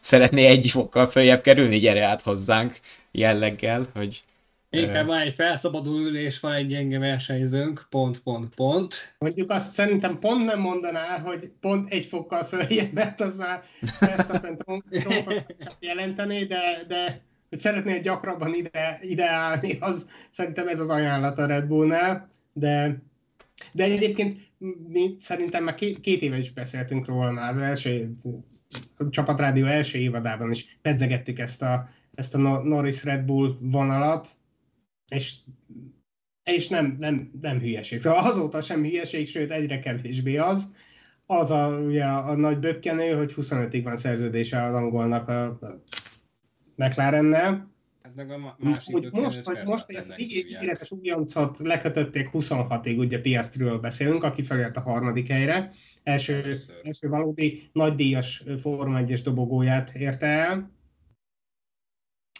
szeretné 0.00 0.46
egy 0.46 0.70
fokkal 0.70 1.10
följebb 1.10 1.40
kerülni, 1.40 1.78
gyere 1.78 2.04
át 2.04 2.22
hozzánk 2.22 2.80
jelleggel, 3.10 3.86
hogy 3.94 4.22
Éppen 4.70 5.06
van 5.06 5.18
egy 5.18 5.34
felszabaduló 5.34 5.98
ülés, 5.98 6.40
van 6.40 6.52
egy 6.52 6.66
gyenge 6.66 6.98
versenyzőnk, 6.98 7.86
pont, 7.90 8.22
pont, 8.22 8.54
pont. 8.54 9.14
Mondjuk 9.18 9.50
azt 9.50 9.72
szerintem 9.72 10.18
pont 10.18 10.44
nem 10.44 10.60
mondaná, 10.60 11.18
hogy 11.18 11.50
pont 11.60 11.92
egy 11.92 12.04
fokkal 12.06 12.44
följebb, 12.44 12.92
mert 12.92 13.20
az 13.20 13.36
már 13.36 13.62
Verstappen 14.00 14.58
jelenteni, 15.80 16.44
de, 16.44 16.60
de 16.88 17.20
hogy 17.48 17.58
szeretnél 17.58 18.00
gyakrabban 18.00 18.54
ide, 18.54 18.98
ide 19.02 19.28
állni, 19.28 19.76
az 19.80 20.06
szerintem 20.30 20.68
ez 20.68 20.80
az 20.80 20.88
ajánlat 20.88 21.38
a 21.38 21.46
Red 21.46 21.66
Bullnál, 21.66 22.30
de, 22.52 23.02
de 23.72 23.84
egyébként 23.84 24.38
mi 24.88 25.16
szerintem 25.20 25.64
már 25.64 25.74
két, 25.74 26.00
két 26.00 26.22
éve 26.22 26.38
is 26.38 26.52
beszéltünk 26.52 27.06
róla 27.06 27.30
már, 27.30 27.52
az 27.52 27.58
első 27.58 28.14
a 28.96 29.08
csapatrádió 29.10 29.66
első 29.66 29.98
évadában 29.98 30.50
is 30.50 30.78
pedzegettük 30.82 31.38
ezt 31.38 31.62
a, 31.62 31.88
ezt 32.14 32.34
a 32.34 32.38
Norris 32.62 33.04
Red 33.04 33.24
Bull 33.24 33.56
vonalat, 33.60 34.36
és, 35.08 35.34
és 36.42 36.68
nem, 36.68 36.96
nem, 36.98 37.30
nem 37.40 37.58
hülyeség. 37.58 38.00
Szóval 38.00 38.18
azóta 38.18 38.60
sem 38.60 38.82
hülyeség, 38.82 39.28
sőt 39.28 39.50
egyre 39.50 39.78
kevésbé 39.78 40.36
az. 40.36 40.68
Az 41.26 41.50
a, 41.50 41.80
ugye, 41.86 42.04
a 42.04 42.36
nagy 42.36 42.58
bökkenő, 42.58 43.12
hogy 43.12 43.32
25-ig 43.36 43.80
van 43.84 43.96
szerződése 43.96 44.62
az 44.62 44.74
angolnak 44.74 45.28
a, 45.28 45.44
a 45.44 45.82
McLarennel. 46.74 47.76
Hát 48.02 48.14
meg 48.14 48.30
a 48.30 48.56
másik 48.58 48.94
hogy 48.94 49.08
most, 49.12 49.44
hogy 49.44 49.58
most 49.64 49.90
egy 49.90 50.20
ígéretes 50.20 50.90
újoncot 50.90 51.58
lekötötték 51.58 52.30
26-ig, 52.32 52.98
ugye 52.98 53.20
Piastriről 53.20 53.78
beszélünk, 53.78 54.22
aki 54.22 54.42
felért 54.42 54.76
a 54.76 54.80
harmadik 54.80 55.28
helyre. 55.28 55.72
Első, 56.02 56.54
első 56.82 57.08
valódi 57.08 57.68
nagydíjas 57.72 58.44
Forma 58.60 59.00
1-es 59.00 59.20
dobogóját 59.22 59.94
érte 59.94 60.26
el 60.26 60.77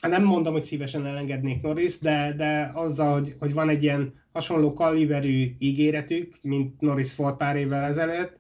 nem 0.01 0.25
mondom, 0.25 0.53
hogy 0.53 0.63
szívesen 0.63 1.07
elengednék 1.07 1.63
Norris, 1.63 1.99
de, 1.99 2.33
de 2.37 2.71
azzal, 2.75 3.13
hogy, 3.13 3.37
hogy 3.39 3.53
van 3.53 3.69
egy 3.69 3.83
ilyen 3.83 4.15
hasonló 4.33 4.73
kaliberű 4.73 5.57
ígéretük, 5.59 6.39
mint 6.43 6.81
Norris 6.81 7.17
volt 7.17 7.37
pár 7.37 7.57
évvel 7.57 7.85
ezelőtt, 7.85 8.39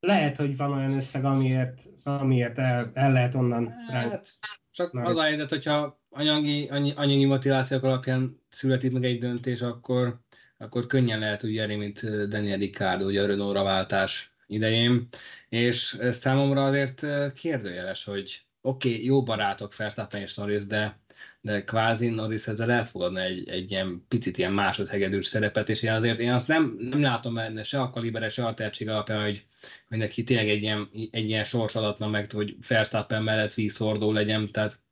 lehet, 0.00 0.36
hogy 0.36 0.56
van 0.56 0.72
olyan 0.72 0.92
összeg, 0.92 1.24
amiért, 1.24 1.82
amiért 2.02 2.58
el, 2.58 2.90
el 2.94 3.12
lehet 3.12 3.34
onnan 3.34 3.74
hát, 3.88 4.28
Csak 4.70 4.92
Norris. 4.92 5.10
az 5.10 5.16
a 5.16 5.22
helyzet, 5.22 5.50
hogyha 5.50 6.00
anyagi, 6.10 6.68
anyagi 6.96 7.24
motivációk 7.24 7.82
alapján 7.82 8.40
születik 8.50 8.92
meg 8.92 9.04
egy 9.04 9.18
döntés, 9.18 9.60
akkor, 9.60 10.20
akkor 10.58 10.86
könnyen 10.86 11.18
lehet 11.18 11.44
úgy 11.44 11.54
járni, 11.54 11.74
mint 11.74 12.28
Daniel 12.28 12.58
Ricciardo, 12.58 13.04
ugye 13.04 13.22
a 13.22 13.26
Renault-ra 13.26 13.62
váltás 13.62 14.34
idején, 14.46 15.08
és 15.48 15.98
számomra 16.10 16.64
azért 16.64 17.06
kérdőjeles, 17.32 18.04
hogy 18.04 18.45
oké, 18.66 18.88
okay, 18.88 19.04
jó 19.04 19.22
barátok 19.22 19.76
Verstappen 19.76 20.20
és 20.20 20.34
Norris, 20.34 20.66
de, 20.66 21.00
de 21.40 21.64
kvázi 21.64 22.08
Norris 22.08 22.46
ezzel 22.46 22.70
elfogadna 22.70 23.20
egy, 23.20 23.48
egy 23.48 23.70
ilyen 23.70 24.04
picit 24.08 24.38
ilyen 24.38 24.52
másodhegedűs 24.52 25.26
szerepet, 25.26 25.68
és 25.68 25.82
én 25.82 25.92
azért 25.92 26.18
én 26.18 26.32
azt 26.32 26.48
nem, 26.48 26.76
nem 26.78 27.00
látom 27.00 27.34
benne 27.34 27.62
se 27.62 27.80
a 27.80 27.90
kalibere, 27.90 28.28
se 28.28 28.46
a 28.46 28.54
tehetség 28.54 28.88
alapján, 28.88 29.22
hogy, 29.22 29.46
hogy 29.88 29.98
neki 29.98 30.22
tényleg 30.22 30.48
egy 30.48 30.62
ilyen, 30.62 30.88
egy 31.10 31.28
ilyen 31.28 31.44
sors 31.44 31.74
adatlan 31.74 32.10
meg, 32.10 32.32
hogy 32.32 32.56
Verstappen 32.68 33.22
mellett 33.22 33.54
vízhordó 33.54 34.12
legyen, 34.12 34.52
tehát 34.52 34.72
Hát, 34.72 34.85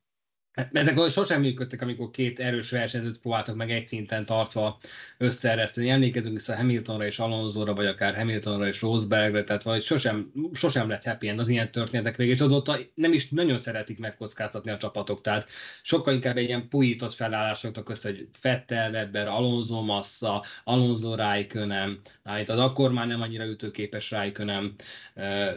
ezek 0.55 1.11
sosem 1.11 1.41
működtek, 1.41 1.83
amikor 1.83 2.11
két 2.11 2.41
erős 2.41 2.71
versenyzőt 2.71 3.19
próbáltak 3.19 3.57
meg 3.57 3.71
egy 3.71 3.87
szinten 3.87 4.25
tartva 4.25 4.79
összeereszteni. 5.19 5.89
Emlékezünk 5.89 6.35
vissza 6.35 6.57
Hamiltonra 6.57 7.07
és 7.07 7.19
Alonzóra, 7.19 7.75
vagy 7.75 7.87
akár 7.87 8.15
Hamiltonra 8.15 8.67
és 8.67 8.81
Rosbergre, 8.81 9.45
tehát 9.45 9.63
vagy 9.63 9.83
sosem, 9.83 10.33
sosem 10.53 10.89
lett 10.89 11.05
happy 11.05 11.29
end 11.29 11.39
az 11.39 11.49
ilyen 11.49 11.71
történetek 11.71 12.17
végig, 12.17 12.35
és 12.35 12.41
azóta 12.41 12.77
nem 12.95 13.13
is 13.13 13.29
nagyon 13.29 13.59
szeretik 13.59 13.99
megkockáztatni 13.99 14.71
a 14.71 14.77
csapatok, 14.77 15.21
tehát 15.21 15.49
sokkal 15.83 16.15
inkább 16.15 16.37
egy 16.37 16.49
ilyen 16.49 16.69
pujított 16.69 17.15
felállások 17.15 17.89
össze, 17.89 18.09
hogy 18.09 18.29
Fettel, 18.33 18.91
Webber, 18.91 19.29
Alonso 19.29 19.83
Massa, 19.83 20.45
Alonso 20.65 21.15
Raikkonen, 21.15 22.01
hát 22.25 22.49
az 22.49 22.59
akkor 22.59 22.93
már 22.93 23.07
nem 23.07 23.21
annyira 23.21 23.47
ütőképes 23.47 24.11
Raikkonen, 24.11 24.75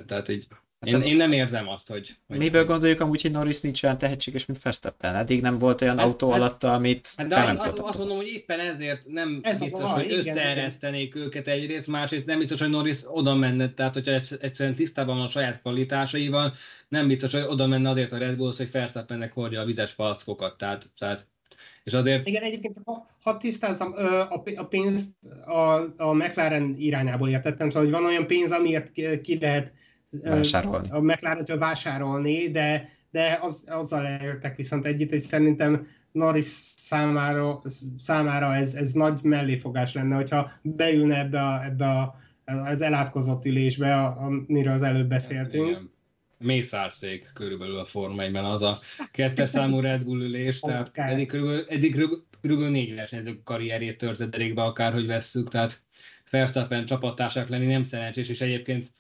tehát 0.06 0.30
egy 0.30 0.48
Hát 0.92 1.02
én, 1.02 1.12
én 1.12 1.16
nem 1.16 1.32
érzem 1.32 1.68
azt, 1.68 1.90
hogy... 1.90 2.16
hogy 2.28 2.38
Miből 2.38 2.66
gondoljuk 2.66 3.02
amúgy, 3.02 3.22
hogy 3.22 3.32
Norris 3.32 3.62
nincs 3.62 3.84
olyan 3.84 3.98
tehetséges, 3.98 4.46
mint 4.46 4.62
Verstappen? 4.62 5.16
Eddig 5.16 5.42
nem 5.42 5.60
volt 5.60 5.82
olyan 5.82 5.98
hát, 5.98 6.06
autó 6.06 6.32
hát, 6.32 6.40
alatta, 6.40 6.74
amit 6.74 7.14
hát, 7.18 7.28
de 7.28 7.36
nem 7.36 7.60
az, 7.60 7.74
azt 7.78 7.98
mondom, 7.98 8.18
hogy 8.18 8.28
éppen 8.28 8.60
ezért 8.60 9.08
nem 9.08 9.40
Ez 9.42 9.60
biztos, 9.60 9.82
a 9.82 9.88
hogy 9.88 10.12
összeeresztenék 10.12 11.16
őket 11.16 11.48
egyrészt, 11.48 11.88
másrészt 11.88 12.26
nem 12.26 12.40
biztos, 12.40 12.60
hogy 12.60 12.70
Norris 12.70 12.98
oda 13.04 13.36
menne, 13.36 13.74
tehát 13.74 13.94
hogyha 13.94 14.12
egyszerűen 14.40 14.76
tisztában 14.76 15.16
van 15.16 15.26
a 15.26 15.30
saját 15.30 15.62
kvalitásaival, 15.62 16.54
nem 16.88 17.08
biztos, 17.08 17.32
hogy 17.32 17.46
oda 17.48 17.68
menne 17.68 17.90
azért 17.90 18.12
a 18.12 18.18
Red 18.18 18.36
Bull, 18.36 18.54
hogy 18.58 18.72
Verstappennek 18.72 19.34
hordja 19.34 19.62
a 19.62 19.66
vizes 19.66 19.94
palackokat, 19.94 20.58
tehát, 20.58 20.90
tehát 20.98 21.28
és 21.84 21.94
azért... 21.94 22.28
Igen, 22.28 22.44
egyébként 22.44 22.76
ha, 22.86 23.08
ha 23.24 23.38
tisztázom, 23.38 23.94
a 24.56 24.64
pénzt 24.64 25.10
a, 25.46 25.62
a 25.98 26.14
McLaren 26.14 26.76
irányából 26.78 27.30
értettem, 27.30 27.70
szóval 27.70 27.84
hogy 27.84 27.94
van 27.94 28.06
olyan 28.06 28.28
pénz, 28.28 28.52
amiért 28.52 28.92
ki 29.22 29.38
lehet 29.40 29.72
vásárolni. 30.24 30.90
a 30.90 31.00
McLaren-től 31.00 31.58
vásárolni, 31.58 32.52
de, 32.52 32.90
de 33.12 33.40
az, 33.42 33.64
azzal 33.68 34.06
elértek 34.06 34.56
viszont 34.56 34.86
együtt, 34.86 35.12
és 35.12 35.24
szerintem 35.24 35.88
Norris 36.12 36.74
számára, 36.78 37.62
számára 37.98 38.56
ez, 38.56 38.74
ez 38.74 38.92
nagy 38.92 39.20
melléfogás 39.24 39.94
lenne, 39.94 40.16
hogyha 40.16 40.52
beülne 40.62 41.18
ebbe, 41.18 41.42
a, 41.42 41.64
ebbe 41.64 41.86
a, 41.86 42.16
az 42.46 42.82
elátkozott 42.82 43.46
ülésbe, 43.46 44.04
amiről 44.04 44.74
az 44.74 44.84
előbb 44.84 45.08
beszéltünk. 45.08 45.74
Hát, 45.74 45.82
Mészárszék 46.40 47.32
körülbelül 47.34 47.78
a 47.78 47.86
Forma 47.86 48.22
1 48.22 48.36
az 48.36 48.62
a 48.62 48.74
kettes 49.12 49.50
számú 49.50 49.80
Red 49.80 50.04
Bull 50.04 50.22
ülés, 50.22 50.60
tehát 50.60 50.92
eddig 50.94 51.28
körülbelül, 51.28 51.66
eddig 51.70 51.92
körülbelül 52.42 52.72
négy 52.72 52.96
versenyző 52.96 53.42
karrierjét 53.44 53.98
törte 53.98 54.54
be, 54.54 54.64
akárhogy 54.64 55.06
vesszük, 55.06 55.50
tehát 55.50 55.82
Verstappen 56.30 56.86
csapattársak 56.86 57.50
lenni 57.50 57.66
nem 57.66 57.84
szerencsés, 57.84 58.30
és 58.30 58.42
egyébként 58.42 58.92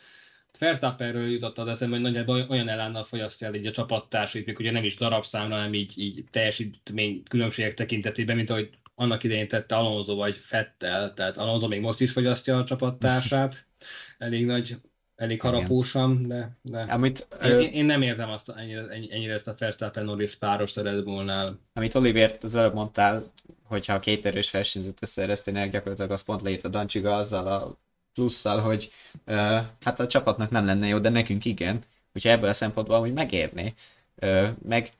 Verstappenről 0.59 1.29
jutott 1.29 1.57
az 1.57 1.67
eszembe, 1.67 1.95
hogy 1.95 2.05
nagyjából 2.05 2.45
olyan 2.49 2.69
elánnal 2.69 3.03
fogyasztja 3.03 3.47
el 3.47 3.53
így 3.53 3.65
a 3.65 3.71
csapattársait, 3.71 4.45
még 4.45 4.59
ugye 4.59 4.71
nem 4.71 4.83
is 4.83 4.95
darabszámra, 4.95 5.55
hanem 5.55 5.73
így, 5.73 5.93
így 5.95 6.25
teljesítmény 6.31 7.23
különbségek 7.29 7.73
tekintetében, 7.73 8.35
mint 8.35 8.49
ahogy 8.49 8.69
annak 8.95 9.23
idején 9.23 9.47
tette 9.47 9.75
Alonso 9.75 10.15
vagy 10.15 10.35
Fettel, 10.35 11.13
tehát 11.13 11.37
Alonso 11.37 11.67
még 11.67 11.81
most 11.81 12.01
is 12.01 12.11
fogyasztja 12.11 12.57
a 12.57 12.63
csapattársát, 12.63 13.65
elég 14.17 14.45
nagy, 14.45 14.77
elég 15.15 15.41
harapósan, 15.41 16.27
de, 16.27 16.57
de 16.61 16.79
Amit, 16.79 17.27
én, 17.43 17.59
én, 17.59 17.85
nem 17.85 18.01
érzem 18.01 18.29
azt, 18.29 18.49
ennyire, 18.49 18.81
ennyire 18.89 19.33
ezt 19.33 19.47
a 19.47 19.55
Verstappen 19.57 20.05
Norris 20.05 20.35
párost 20.35 20.77
a 20.77 20.81
Red 20.81 21.03
Bullnál. 21.03 21.59
Amit 21.73 21.95
Olivért 21.95 22.43
az 22.43 22.55
előbb 22.55 22.73
mondtál, 22.73 23.31
hogyha 23.63 23.93
a 23.93 23.99
két 23.99 24.25
erős 24.25 24.51
versenyzőt 24.51 25.01
összeeresztenek, 25.01 25.71
gyakorlatilag 25.71 26.11
azt 26.11 26.25
pont 26.25 26.41
leírta 26.41 26.67
Dancsiga 26.67 27.15
azzal 27.15 27.47
a 27.47 27.77
plusszal, 28.17 28.61
hogy 28.61 28.91
uh, 29.25 29.59
hát 29.81 29.99
a 29.99 30.07
csapatnak 30.07 30.49
nem 30.49 30.65
lenne 30.65 30.87
jó, 30.87 30.99
de 30.99 31.09
nekünk 31.09 31.45
igen. 31.45 31.83
Úgyhogy 32.13 32.31
ebből 32.31 32.49
a 32.49 32.53
szempontból 32.53 32.99
hogy 32.99 33.13
megérni. 33.13 33.75
Uh, 34.21 34.47
meg 34.67 34.91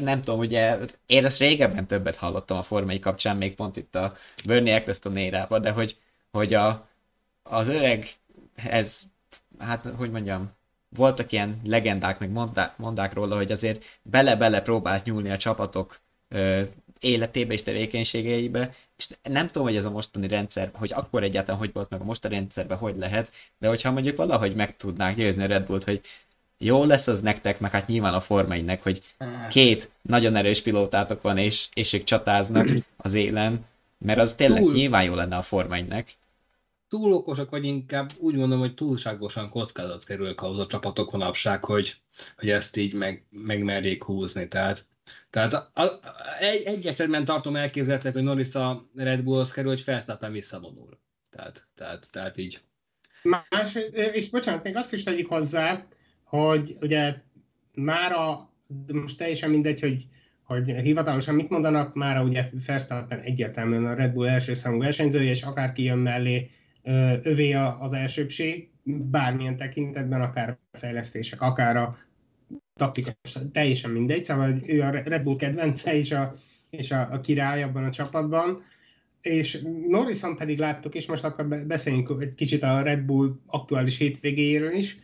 nem 0.00 0.20
tudom, 0.20 0.38
ugye 0.38 0.78
én 1.06 1.24
ezt 1.24 1.38
régebben 1.38 1.86
többet 1.86 2.16
hallottam 2.16 2.58
a 2.58 2.62
formai 2.62 2.98
kapcsán, 2.98 3.36
még 3.36 3.54
pont 3.54 3.76
itt 3.76 3.94
a 3.94 4.16
Bernie 4.44 4.74
Eccleston 4.74 5.16
érában, 5.16 5.60
de 5.60 5.70
hogy, 5.70 5.98
hogy 6.30 6.54
a, 6.54 6.88
az 7.42 7.68
öreg, 7.68 8.14
ez, 8.54 9.02
hát 9.58 9.86
hogy 9.96 10.10
mondjam, 10.10 10.50
voltak 10.88 11.32
ilyen 11.32 11.60
legendák, 11.64 12.18
meg 12.18 12.30
mondák, 12.30 12.76
mondák 12.76 13.12
róla, 13.12 13.36
hogy 13.36 13.52
azért 13.52 13.84
bele-bele 14.02 14.60
próbált 14.60 15.04
nyúlni 15.04 15.30
a 15.30 15.36
csapatok 15.36 16.00
ö, 16.28 16.62
életébe 17.00 17.52
és 17.52 17.62
tevékenységeibe, 17.62 18.74
és 18.96 19.08
nem 19.22 19.46
tudom, 19.46 19.62
hogy 19.62 19.76
ez 19.76 19.84
a 19.84 19.90
mostani 19.90 20.28
rendszer, 20.28 20.70
hogy 20.72 20.92
akkor 20.92 21.22
egyáltalán 21.22 21.60
hogy 21.60 21.72
volt 21.72 21.90
meg 21.90 22.00
a 22.00 22.04
mostani 22.04 22.34
rendszerben, 22.34 22.78
hogy 22.78 22.96
lehet, 22.96 23.32
de 23.58 23.68
hogyha 23.68 23.92
mondjuk 23.92 24.16
valahogy 24.16 24.54
meg 24.54 24.76
tudnák 24.76 25.16
győzni 25.16 25.42
a 25.42 25.46
Red 25.46 25.66
Bullt, 25.66 25.84
hogy 25.84 26.00
jó 26.58 26.84
lesz 26.84 27.06
az 27.06 27.20
nektek, 27.20 27.60
meg 27.60 27.70
hát 27.70 27.86
nyilván 27.86 28.14
a 28.14 28.20
formainek, 28.20 28.82
hogy 28.82 29.02
két 29.50 29.90
nagyon 30.02 30.36
erős 30.36 30.62
pilótátok 30.62 31.22
van, 31.22 31.38
és, 31.38 31.68
és 31.74 31.92
ők 31.92 32.04
csatáznak 32.04 32.68
az 32.96 33.14
élen, 33.14 33.64
mert 33.98 34.18
az 34.18 34.34
tényleg 34.34 34.60
Túl. 34.60 34.72
nyilván 34.72 35.04
jó 35.04 35.14
lenne 35.14 35.36
a 35.36 35.42
formainek 35.42 36.16
túl 36.94 37.12
okosak, 37.12 37.50
vagy 37.50 37.64
inkább 37.64 38.12
úgy 38.18 38.34
mondom, 38.34 38.58
hogy 38.58 38.74
túlságosan 38.74 39.48
kockázat 39.48 40.04
kerül 40.04 40.32
ahhoz 40.36 40.58
a 40.58 40.66
csapatok 40.66 41.12
manapság, 41.12 41.64
hogy, 41.64 41.96
hogy 42.36 42.50
ezt 42.50 42.76
így 42.76 42.94
meg, 42.94 43.24
megmerjék 43.30 44.04
húzni. 44.04 44.48
Tehát, 44.48 44.86
tehát 45.30 45.52
a, 45.52 45.72
egy, 46.40 46.62
egy 46.64 46.86
esetben 46.86 47.24
tartom 47.24 47.56
elképzelhetőnek, 47.56 48.16
hogy 48.16 48.26
Norris 48.26 48.54
a 48.54 48.82
Red 48.94 49.22
Bullhoz 49.22 49.52
kerül, 49.52 49.70
hogy 49.70 49.84
Verstappen 49.84 50.32
visszavonul. 50.32 50.98
Tehát, 51.30 51.68
tehát, 51.74 52.08
tehát 52.10 52.36
így. 52.36 52.60
Más, 53.22 53.74
és 54.12 54.30
bocsánat, 54.30 54.62
még 54.62 54.76
azt 54.76 54.92
is 54.92 55.02
tegyük 55.02 55.28
hozzá, 55.28 55.86
hogy 56.24 56.76
ugye 56.80 57.14
már 57.74 58.12
a, 58.12 58.52
most 58.92 59.18
teljesen 59.18 59.50
mindegy, 59.50 59.80
hogy 59.80 60.06
hogy 60.44 60.68
hivatalosan 60.68 61.34
mit 61.34 61.48
mondanak, 61.48 61.94
már 61.94 62.22
ugye 62.22 62.48
Verstappen 62.66 63.20
egyértelműen 63.20 63.86
a 63.86 63.94
Red 63.94 64.12
Bull 64.12 64.28
első 64.28 64.54
számú 64.54 64.78
versenyzője, 64.78 65.30
és 65.30 65.42
akárki 65.42 65.82
jön 65.82 65.98
mellé, 65.98 66.50
övé 67.22 67.52
az 67.52 67.92
elsőbség, 67.92 68.70
bármilyen 68.84 69.56
tekintetben, 69.56 70.20
akár 70.20 70.48
a 70.72 70.78
fejlesztések, 70.78 71.40
akár 71.40 71.76
a 71.76 71.96
taktikai, 72.74 73.14
teljesen 73.52 73.90
mindegy, 73.90 74.24
szóval 74.24 74.54
ő 74.66 74.80
a 74.80 74.90
Red 74.90 75.22
Bull 75.22 75.36
kedvence 75.36 75.96
és 75.96 76.12
a, 76.12 76.34
és 76.70 76.90
a, 76.90 77.08
a 77.12 77.20
király 77.20 77.62
abban 77.62 77.84
a 77.84 77.90
csapatban, 77.90 78.62
és 79.20 79.62
Norrison 79.88 80.36
pedig 80.36 80.58
láttuk, 80.58 80.94
és 80.94 81.06
most 81.06 81.24
akkor 81.24 81.46
beszéljünk 81.66 82.10
egy 82.20 82.34
kicsit 82.34 82.62
a 82.62 82.82
Red 82.82 83.00
Bull 83.00 83.34
aktuális 83.46 83.98
hétvégéről 83.98 84.72
is, 84.72 84.98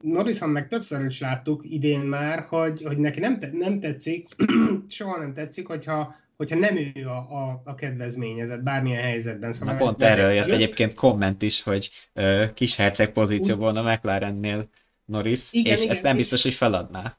Norrison 0.00 0.48
meg 0.48 0.68
többször 0.68 1.04
is 1.04 1.20
láttuk 1.20 1.62
idén 1.64 2.00
már, 2.00 2.44
hogy, 2.48 2.82
hogy 2.82 2.98
neki 2.98 3.20
nem, 3.20 3.38
te, 3.38 3.50
nem 3.52 3.80
tetszik, 3.80 4.28
soha 4.88 5.18
nem 5.18 5.34
tetszik, 5.34 5.66
hogyha 5.66 6.14
hogyha 6.36 6.58
nem 6.58 6.76
ő 6.76 7.06
a, 7.06 7.16
a, 7.16 7.62
a 7.64 7.74
kedvezményezett 7.74 8.62
bármilyen 8.62 9.02
helyzetben. 9.02 9.52
Szóval 9.52 9.74
Na 9.74 9.80
pont 9.80 10.02
erről 10.02 10.30
jött 10.30 10.50
egyébként 10.50 10.94
komment 10.94 11.42
is, 11.42 11.62
hogy 11.62 11.90
uh, 12.14 12.52
kis 12.52 12.76
herceg 12.76 13.12
pozícióban 13.12 13.76
a 13.76 13.92
McLarennél 13.92 14.68
Norris, 15.06 15.52
igen, 15.52 15.72
és 15.72 15.80
igen, 15.80 15.92
ezt 15.92 16.02
nem 16.02 16.16
biztos, 16.16 16.42
hogy 16.42 16.54
feladná. 16.54 17.18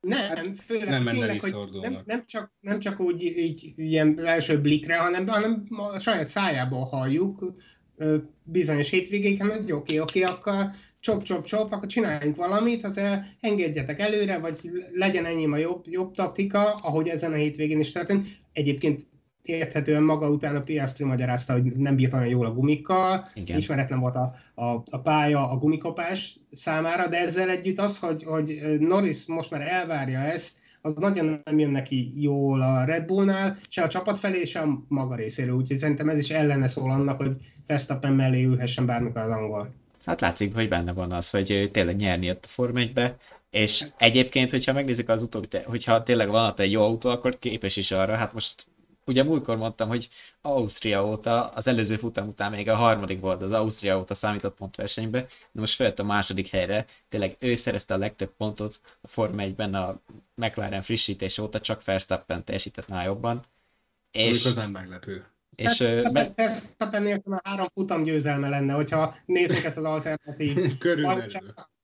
Nem, 0.00 0.18
hát 0.18 0.60
főleg 0.66 0.88
nem 0.88 1.04
tényleg, 1.04 1.40
hogy 1.40 1.54
nem, 1.80 1.98
nem, 2.04 2.26
csak, 2.26 2.52
nem 2.60 2.80
csak 2.80 3.00
úgy 3.00 3.22
így 3.22 3.72
ilyen 3.76 4.26
első 4.26 4.60
blikre, 4.60 4.96
hanem, 4.96 5.26
hanem 5.26 5.66
a 5.68 5.98
saját 5.98 6.28
szájából 6.28 6.84
halljuk 6.84 7.54
bizonyos 8.42 8.90
hétvégéken, 8.90 9.50
hogy 9.50 9.72
oké, 9.72 9.98
oké, 9.98 10.22
akkor 10.22 10.54
csop, 11.00 11.22
csop, 11.22 11.44
csop, 11.44 11.72
akkor 11.72 11.88
csináljunk 11.88 12.36
valamit, 12.36 12.84
az 12.84 13.00
engedjetek 13.40 14.00
előre, 14.00 14.38
vagy 14.38 14.70
legyen 14.92 15.26
ennyi 15.26 15.46
a 15.46 15.56
jobb, 15.56 15.84
jobb 15.88 16.14
taktika, 16.14 16.74
ahogy 16.74 17.08
ezen 17.08 17.32
a 17.32 17.36
hétvégén 17.36 17.80
is 17.80 17.92
történt. 17.92 18.26
Egyébként 18.52 19.06
érthetően 19.42 20.02
maga 20.02 20.30
után 20.30 20.56
a 20.56 20.62
Piastri 20.62 21.04
magyarázta, 21.04 21.52
hogy 21.52 21.62
nem 21.62 21.96
bírt 21.96 22.12
olyan 22.12 22.26
jól 22.26 22.46
a 22.46 22.52
gumikkal, 22.52 23.28
Igen. 23.34 23.56
ismeretlen 23.56 24.00
volt 24.00 24.14
a, 24.14 24.34
a, 24.54 24.82
a 24.90 24.98
pálya 24.98 25.50
a 25.50 25.56
gumikopás 25.56 26.38
számára, 26.52 27.08
de 27.08 27.18
ezzel 27.18 27.50
együtt 27.50 27.78
az, 27.78 27.98
hogy, 27.98 28.22
hogy 28.22 28.60
Norris 28.78 29.26
most 29.26 29.50
már 29.50 29.60
elvárja 29.60 30.18
ezt, 30.18 30.52
az 30.82 30.94
nagyon 30.94 31.40
nem 31.44 31.58
jön 31.58 31.70
neki 31.70 32.22
jól 32.22 32.60
a 32.62 32.84
Red 32.84 33.06
Bullnál, 33.06 33.58
se 33.68 33.82
a 33.82 33.88
csapat 33.88 34.18
felé, 34.18 34.44
se 34.44 34.60
a 34.60 34.82
maga 34.88 35.14
részéről, 35.14 35.54
úgyhogy 35.54 35.78
szerintem 35.78 36.08
ez 36.08 36.18
is 36.18 36.30
ellene 36.30 36.68
szól 36.68 36.90
annak, 36.90 37.16
hogy 37.16 37.36
Verstappen 37.66 38.12
mellé 38.12 38.44
ülhessen 38.44 38.86
bármikor 38.86 39.22
az 39.22 39.30
angol. 39.30 39.74
Hát 40.04 40.20
látszik, 40.20 40.54
hogy 40.54 40.68
benne 40.68 40.92
van 40.92 41.12
az, 41.12 41.30
hogy 41.30 41.70
tényleg 41.72 41.96
nyerni 41.96 42.26
jött 42.26 42.44
a 42.44 42.48
Form 42.48 42.76
1 42.76 42.92
és 43.50 43.86
egyébként, 43.98 44.50
hogyha 44.50 44.72
megnézzük 44.72 45.08
az 45.08 45.22
utóbbi, 45.22 45.48
hogyha 45.64 46.02
tényleg 46.02 46.28
van 46.28 46.52
egy 46.56 46.70
jó 46.70 46.82
autó, 46.82 47.10
akkor 47.10 47.38
képes 47.38 47.76
is 47.76 47.90
arra, 47.90 48.14
hát 48.14 48.32
most 48.32 48.66
ugye 49.10 49.22
múltkor 49.22 49.56
mondtam, 49.56 49.88
hogy 49.88 50.08
Ausztria 50.40 51.06
óta, 51.06 51.48
az 51.48 51.66
előző 51.66 51.96
futam 51.96 52.28
után 52.28 52.50
még 52.50 52.68
a 52.68 52.74
harmadik 52.74 53.20
volt 53.20 53.42
az 53.42 53.52
Ausztria 53.52 53.98
óta 53.98 54.14
számított 54.14 54.56
pontversenybe, 54.56 55.26
de 55.52 55.60
most 55.60 55.74
följött 55.74 55.98
a 55.98 56.04
második 56.04 56.48
helyre, 56.48 56.86
tényleg 57.08 57.36
ő 57.38 57.54
szerezte 57.54 57.94
a 57.94 57.98
legtöbb 57.98 58.32
pontot 58.36 58.80
a 59.00 59.08
Forma 59.08 59.42
1-ben 59.42 59.74
a 59.74 60.00
McLaren 60.34 60.82
frissítés 60.82 61.38
óta, 61.38 61.60
csak 61.60 61.84
Verstappen 61.84 62.44
teljesített 62.44 62.88
már 62.88 63.06
jobban. 63.06 63.42
És, 64.10 64.44
igazán 64.44 64.70
meglepő. 64.70 65.24
És, 65.56 65.78
Verstappen 66.34 67.02
nélkül 67.02 67.34
a 67.34 67.40
három 67.44 67.66
futam 67.74 68.02
győzelme 68.02 68.48
lenne, 68.48 68.72
hogyha 68.72 69.14
néznék 69.24 69.64
ezt 69.64 69.76
az 69.76 69.84
alternatív. 69.84 70.58
Körülbelül 70.78 71.24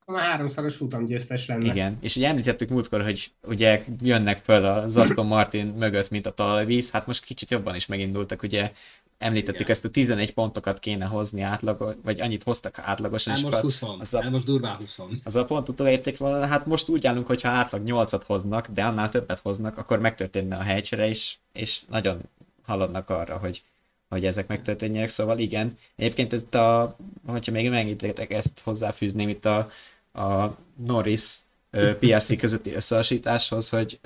a 0.08 0.18
háromszoros 0.18 0.76
futamgyőztes 0.76 1.46
lenne. 1.46 1.64
Igen, 1.64 1.98
és 2.00 2.16
ugye 2.16 2.28
említettük 2.28 2.68
múltkor, 2.68 3.02
hogy 3.02 3.30
ugye 3.42 3.84
jönnek 4.00 4.38
föl 4.38 4.64
az 4.64 4.96
Aston 4.96 5.26
Martin 5.26 5.66
mögött, 5.66 6.10
mint 6.10 6.26
a 6.26 6.30
talajvíz, 6.30 6.90
hát 6.90 7.06
most 7.06 7.24
kicsit 7.24 7.50
jobban 7.50 7.74
is 7.74 7.86
megindultak, 7.86 8.42
ugye 8.42 8.72
említettük 9.18 9.60
Igen. 9.60 9.70
ezt 9.70 9.84
a 9.84 9.90
11 9.90 10.32
pontokat 10.32 10.78
kéne 10.78 11.04
hozni 11.04 11.40
átlag, 11.40 11.96
vagy 12.04 12.20
annyit 12.20 12.42
hoztak 12.42 12.78
átlagosan. 12.78 13.34
El 13.34 13.42
most 13.42 13.56
20, 13.56 13.82
az 13.82 14.14
a, 14.14 14.30
most 14.30 14.44
durván 14.44 14.76
20. 14.76 14.98
Az 15.24 15.36
a 15.36 15.44
pont 15.44 15.80
érték 15.80 16.18
volna, 16.18 16.46
hát 16.46 16.66
most 16.66 16.88
úgy 16.88 17.06
állunk, 17.06 17.26
hogyha 17.26 17.48
átlag 17.48 17.82
8-at 17.86 18.22
hoznak, 18.26 18.68
de 18.68 18.84
annál 18.84 19.08
többet 19.08 19.40
hoznak, 19.40 19.78
akkor 19.78 20.00
megtörténne 20.00 20.56
a 20.56 20.62
helycsere 20.62 21.08
is, 21.08 21.38
és 21.52 21.80
nagyon 21.90 22.20
haladnak 22.62 23.10
arra, 23.10 23.36
hogy, 23.36 23.62
hogy 24.08 24.24
ezek 24.24 24.46
megtörténjenek, 24.46 25.10
szóval 25.10 25.38
igen. 25.38 25.78
Egyébként 25.96 26.32
ezt 26.32 26.54
a, 26.54 26.96
hogyha 27.26 27.52
még 27.52 27.70
megengedtek 27.70 28.30
ezt 28.30 28.60
hozzáfűzném 28.62 29.28
itt 29.28 29.44
a, 29.44 29.70
a 30.16 30.58
Norris 30.76 31.36
PRC 31.70 32.36
közötti 32.38 32.74
összehasonlításhoz, 32.74 33.68
hogy 33.68 34.00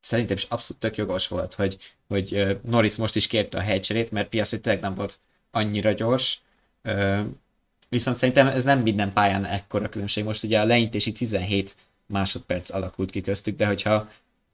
szerintem 0.00 0.36
is 0.36 0.46
abszolút 0.48 0.82
tök 0.82 0.96
jogos 0.96 1.28
volt, 1.28 1.54
hogy, 1.54 1.78
hogy 2.08 2.58
Norris 2.62 2.96
most 2.96 3.16
is 3.16 3.26
kérte 3.26 3.58
a 3.58 3.60
helycserét, 3.60 4.10
mert 4.10 4.28
Piastri 4.28 4.60
tényleg 4.60 4.82
nem 4.82 4.94
volt 4.94 5.18
annyira 5.50 5.92
gyors, 5.92 6.40
viszont 7.88 8.16
szerintem 8.16 8.46
ez 8.46 8.64
nem 8.64 8.80
minden 8.80 9.12
pályán 9.12 9.44
ekkora 9.44 9.88
különbség. 9.88 10.24
Most 10.24 10.42
ugye 10.42 10.60
a 10.60 10.64
leintési 10.64 11.12
17 11.12 11.76
másodperc 12.06 12.70
alakult 12.70 13.10
ki 13.10 13.20
köztük, 13.20 13.56
de 13.56 13.66
hogyha 13.66 14.10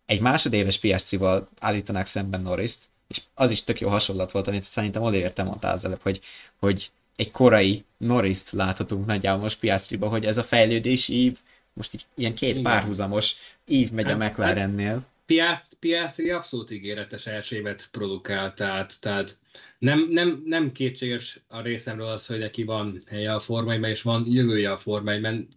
egy 0.07 0.21
másodéves 0.21 0.79
Piastrival 0.79 1.49
állítanák 1.59 2.07
szemben 2.07 2.41
Norris-t, 2.41 2.89
és 3.09 3.23
az 3.35 3.51
is 3.51 3.65
tök 3.65 3.81
jó 3.81 3.89
hasonlat 3.89 4.31
volt, 4.31 4.49
amit 4.49 4.63
szerintem 4.63 5.03
Oliver 5.03 5.33
te 5.33 5.43
mondtál 5.43 5.73
az 5.73 5.85
előbb, 5.85 6.01
hogy, 6.03 6.21
hogy 6.59 6.91
egy 7.17 7.31
korai 7.31 7.85
Norris-t 7.97 8.51
láthatunk 8.51 9.07
nagyjából 9.07 9.43
most 9.43 9.59
Piastriba, 9.59 10.09
hogy 10.09 10.25
ez 10.25 10.39
a 10.39 10.43
fejlődés 10.43 11.09
ív, 11.09 11.39
most 11.73 11.95
így 11.95 12.07
ilyen 12.15 12.35
két 12.35 12.51
Igen. 12.51 12.63
párhuzamos 12.63 13.37
ív 13.67 13.91
megy 13.91 14.05
hát, 14.05 14.21
a 14.21 14.25
McLarennél. 14.25 15.05
Piast, 15.27 15.65
Piastri 15.81 16.31
abszolút 16.31 16.71
ígéretes 16.71 17.27
első 17.27 17.57
évet 17.57 17.89
produkál, 17.91 18.55
tehát, 18.55 19.01
tehát 19.01 19.39
nem, 19.79 20.07
nem, 20.11 20.43
nem 20.45 20.73
kétséges 20.73 21.41
a 21.49 21.61
részemről 21.61 22.07
az, 22.07 22.27
hogy 22.27 22.39
neki 22.39 22.65
van 22.65 23.03
helye 23.07 23.35
a 23.35 23.41
formányban, 23.41 23.91
és 23.91 24.03
van 24.03 24.25
jövője 24.27 24.73
a 24.73 24.77
formányban. 24.77 25.49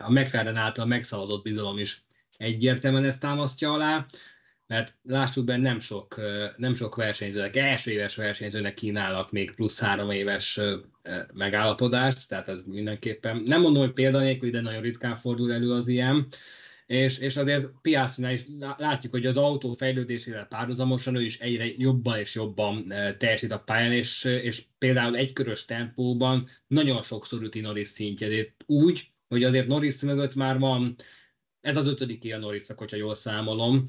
A 0.00 0.10
McLaren 0.10 0.56
által 0.56 0.86
megszavazott 0.86 1.42
bizalom 1.42 1.78
is 1.78 2.02
egyértelműen 2.36 3.04
ezt 3.04 3.20
támasztja 3.20 3.72
alá 3.72 4.06
mert 4.68 4.96
lássuk 5.02 5.44
be, 5.44 5.56
nem 5.56 5.80
sok, 5.80 6.20
nem 6.56 6.74
sok 6.74 6.96
versenyzőnek, 6.96 7.56
első 7.56 7.90
éves 7.90 8.16
versenyzőnek 8.16 8.74
kínálnak 8.74 9.32
még 9.32 9.54
plusz 9.54 9.78
három 9.78 10.10
éves 10.10 10.60
megállapodást, 11.32 12.28
tehát 12.28 12.48
ez 12.48 12.60
mindenképpen, 12.66 13.42
nem 13.44 13.60
mondom, 13.60 13.82
hogy 13.82 13.92
példanélkül, 13.92 14.50
de 14.50 14.60
nagyon 14.60 14.82
ritkán 14.82 15.16
fordul 15.16 15.52
elő 15.52 15.72
az 15.72 15.88
ilyen, 15.88 16.26
és, 16.86 17.18
és 17.18 17.36
azért 17.36 17.66
Piastrinál 17.82 18.32
is 18.32 18.44
látjuk, 18.76 19.12
hogy 19.12 19.26
az 19.26 19.36
autó 19.36 19.74
fejlődésével 19.74 20.46
párhuzamosan 20.46 21.14
ő 21.14 21.22
is 21.22 21.38
egyre 21.38 21.66
jobban 21.76 22.18
és 22.18 22.34
jobban 22.34 22.92
teljesít 23.18 23.52
a 23.52 23.58
pályán, 23.58 23.92
és, 23.92 24.24
és 24.24 24.64
például 24.78 25.16
egykörös 25.16 25.64
tempóban 25.64 26.48
nagyon 26.66 27.02
sokszor 27.02 27.42
üti 27.42 27.60
Norris 27.60 27.88
szintjét, 27.88 28.54
úgy, 28.66 29.10
hogy 29.28 29.44
azért 29.44 29.66
Norris 29.66 30.00
mögött 30.00 30.34
már 30.34 30.58
van, 30.58 30.96
ez 31.60 31.76
az 31.76 31.88
ötödik 31.88 32.34
a 32.34 32.38
Norrisnak, 32.38 32.78
hogyha 32.78 32.96
jól 32.96 33.14
számolom, 33.14 33.84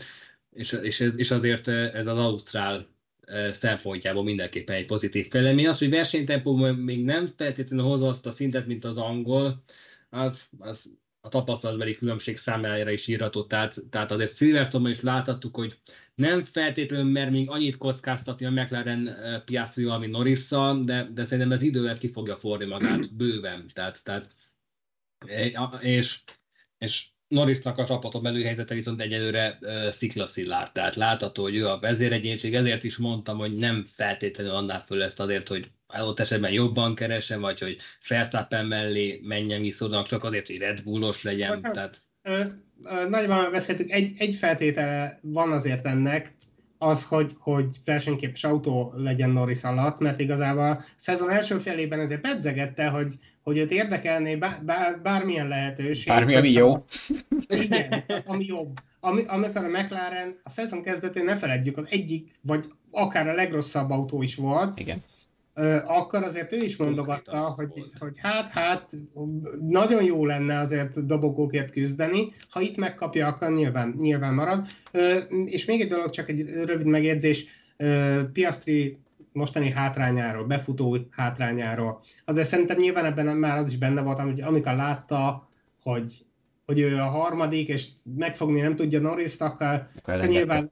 és, 0.51 0.71
és, 0.71 0.99
és 1.15 1.31
azért 1.31 1.67
ez 1.67 2.07
az 2.07 2.17
Ausztrál 2.17 2.87
eh, 3.21 3.53
szempontjából 3.53 4.23
mindenképpen 4.23 4.75
egy 4.75 4.85
pozitív 4.85 5.29
fejlemény. 5.29 5.67
Az, 5.67 5.77
hogy 5.77 5.89
versenytempóban 5.89 6.75
még 6.75 7.03
nem 7.03 7.27
feltétlenül 7.37 7.85
hozza 7.85 8.07
azt 8.07 8.25
a 8.25 8.31
szintet, 8.31 8.67
mint 8.67 8.85
az 8.85 8.97
angol, 8.97 9.63
az, 10.09 10.49
az, 10.59 10.89
a 11.21 11.29
tapasztalatbeli 11.29 11.95
különbség 11.95 12.37
számára 12.37 12.91
is 12.91 13.07
írható. 13.07 13.43
Tehát, 13.43 13.75
tehát 13.89 14.11
azért 14.11 14.35
Silverstone-ban 14.35 14.91
is 14.91 15.01
láthattuk, 15.01 15.55
hogy 15.55 15.79
nem 16.15 16.43
feltétlenül 16.43 17.11
mer 17.11 17.29
még 17.29 17.49
annyit 17.49 17.77
kockáztatni 17.77 18.45
a 18.45 18.51
McLaren 18.51 19.15
piastrival, 19.45 19.99
mint 19.99 20.11
norris 20.11 20.47
de, 20.81 21.09
de 21.13 21.25
szerintem 21.25 21.51
ez 21.51 21.61
idővel 21.61 21.97
ki 21.97 22.11
fogja 22.11 22.35
forni 22.35 22.65
magát 22.65 23.15
bőven. 23.15 23.65
Tehát, 23.73 24.03
tehát 24.03 24.29
és, 25.81 26.19
és 26.77 27.07
Norrisnak 27.29 27.77
a 27.77 27.85
csapaton 27.85 28.21
belül 28.23 28.43
helyzete 28.43 28.73
viszont 28.73 29.01
egyelőre 29.01 29.57
uh, 29.61 29.89
sziklaszillár, 29.91 30.71
tehát 30.71 30.95
látható, 30.95 31.43
hogy 31.43 31.55
ő 31.55 31.67
a 31.67 31.79
vezéregyénység, 31.79 32.55
ezért 32.55 32.83
is 32.83 32.97
mondtam, 32.97 33.37
hogy 33.37 33.55
nem 33.55 33.85
feltétlenül 33.85 34.53
annál 34.53 34.83
föl 34.85 35.03
ezt 35.03 35.19
azért, 35.19 35.47
hogy 35.47 35.71
adott 35.87 36.19
esetben 36.19 36.51
jobban 36.51 36.95
keresem, 36.95 37.41
vagy 37.41 37.59
hogy 37.59 37.77
Verstappen 38.07 38.65
mellé 38.65 39.19
menjen 39.23 39.61
viszonylag, 39.61 40.07
csak 40.07 40.23
azért, 40.23 40.47
hogy 40.47 40.57
Red 40.57 40.83
Bullos 40.83 41.23
legyen. 41.23 41.61
Tehát... 41.61 42.01
Ö, 42.21 42.43
ö, 42.83 43.09
nagyban 43.09 43.51
beszéltük, 43.51 43.91
egy, 43.91 44.11
egy 44.17 44.35
feltétele 44.35 45.19
van 45.21 45.51
azért 45.51 45.85
ennek, 45.85 46.37
az, 46.81 47.05
hogy, 47.05 47.35
hogy 47.39 47.65
versenyképes 47.85 48.43
autó 48.43 48.93
legyen 48.95 49.29
Norris 49.29 49.63
alatt, 49.63 49.99
mert 49.99 50.19
igazából 50.19 50.69
a 50.69 50.79
szezon 50.95 51.29
első 51.29 51.57
felében 51.57 51.99
ezért 51.99 52.21
pedzegette, 52.21 52.87
hogy, 52.87 53.13
hogy 53.43 53.57
őt 53.57 53.71
érdekelné 53.71 54.35
bár, 54.35 54.63
bár, 54.65 55.01
bármilyen 55.01 55.47
lehetőség. 55.47 56.07
Bármi, 56.07 56.35
ami 56.35 56.51
jó. 56.51 56.85
Igen, 57.47 58.03
ami 58.25 58.45
jobb. 58.45 58.77
Ami, 58.99 59.23
amikor 59.27 59.63
a 59.63 59.67
McLaren 59.67 60.39
a 60.43 60.49
szezon 60.49 60.81
kezdetén 60.81 61.25
ne 61.25 61.37
feledjük, 61.37 61.77
az 61.77 61.85
egyik, 61.89 62.39
vagy 62.41 62.65
akár 62.91 63.27
a 63.27 63.33
legrosszabb 63.33 63.89
autó 63.89 64.21
is 64.21 64.35
volt. 64.35 64.79
Igen 64.79 65.03
akkor 65.85 66.23
azért 66.23 66.53
ő 66.53 66.63
is 66.63 66.77
mondogatta, 66.77 67.37
hogy, 67.37 67.83
hogy 67.99 68.17
hát, 68.17 68.49
hát 68.49 68.91
nagyon 69.59 70.03
jó 70.03 70.25
lenne 70.25 70.57
azért 70.57 71.05
dobogókért 71.05 71.71
küzdeni, 71.71 72.31
ha 72.49 72.61
itt 72.61 72.77
megkapja, 72.77 73.27
akkor 73.27 73.51
nyilván, 73.51 73.93
nyilván 73.97 74.33
marad. 74.33 74.65
És 75.45 75.65
még 75.65 75.81
egy 75.81 75.89
dolog, 75.89 76.09
csak 76.09 76.29
egy 76.29 76.49
rövid 76.49 76.85
megjegyzés, 76.85 77.45
Piastri 78.33 78.97
mostani 79.31 79.71
hátrányáról, 79.71 80.45
befutó 80.45 80.97
hátrányáról. 81.09 82.01
Azért 82.25 82.47
szerintem 82.47 82.77
nyilván 82.77 83.05
ebben 83.05 83.37
már 83.37 83.57
az 83.57 83.67
is 83.67 83.77
benne 83.77 84.01
volt, 84.01 84.19
hogy 84.19 84.41
amikor 84.41 84.73
látta, 84.73 85.49
hogy 85.83 86.23
hogy 86.69 86.79
ő 86.79 86.95
a 86.95 87.09
harmadik, 87.09 87.67
és 87.67 87.87
megfogni 88.17 88.61
nem 88.61 88.75
tudja 88.75 88.99
Norris-t, 88.99 89.41
akkor, 89.41 89.87
akkor 89.95 90.25
nyilván 90.25 90.71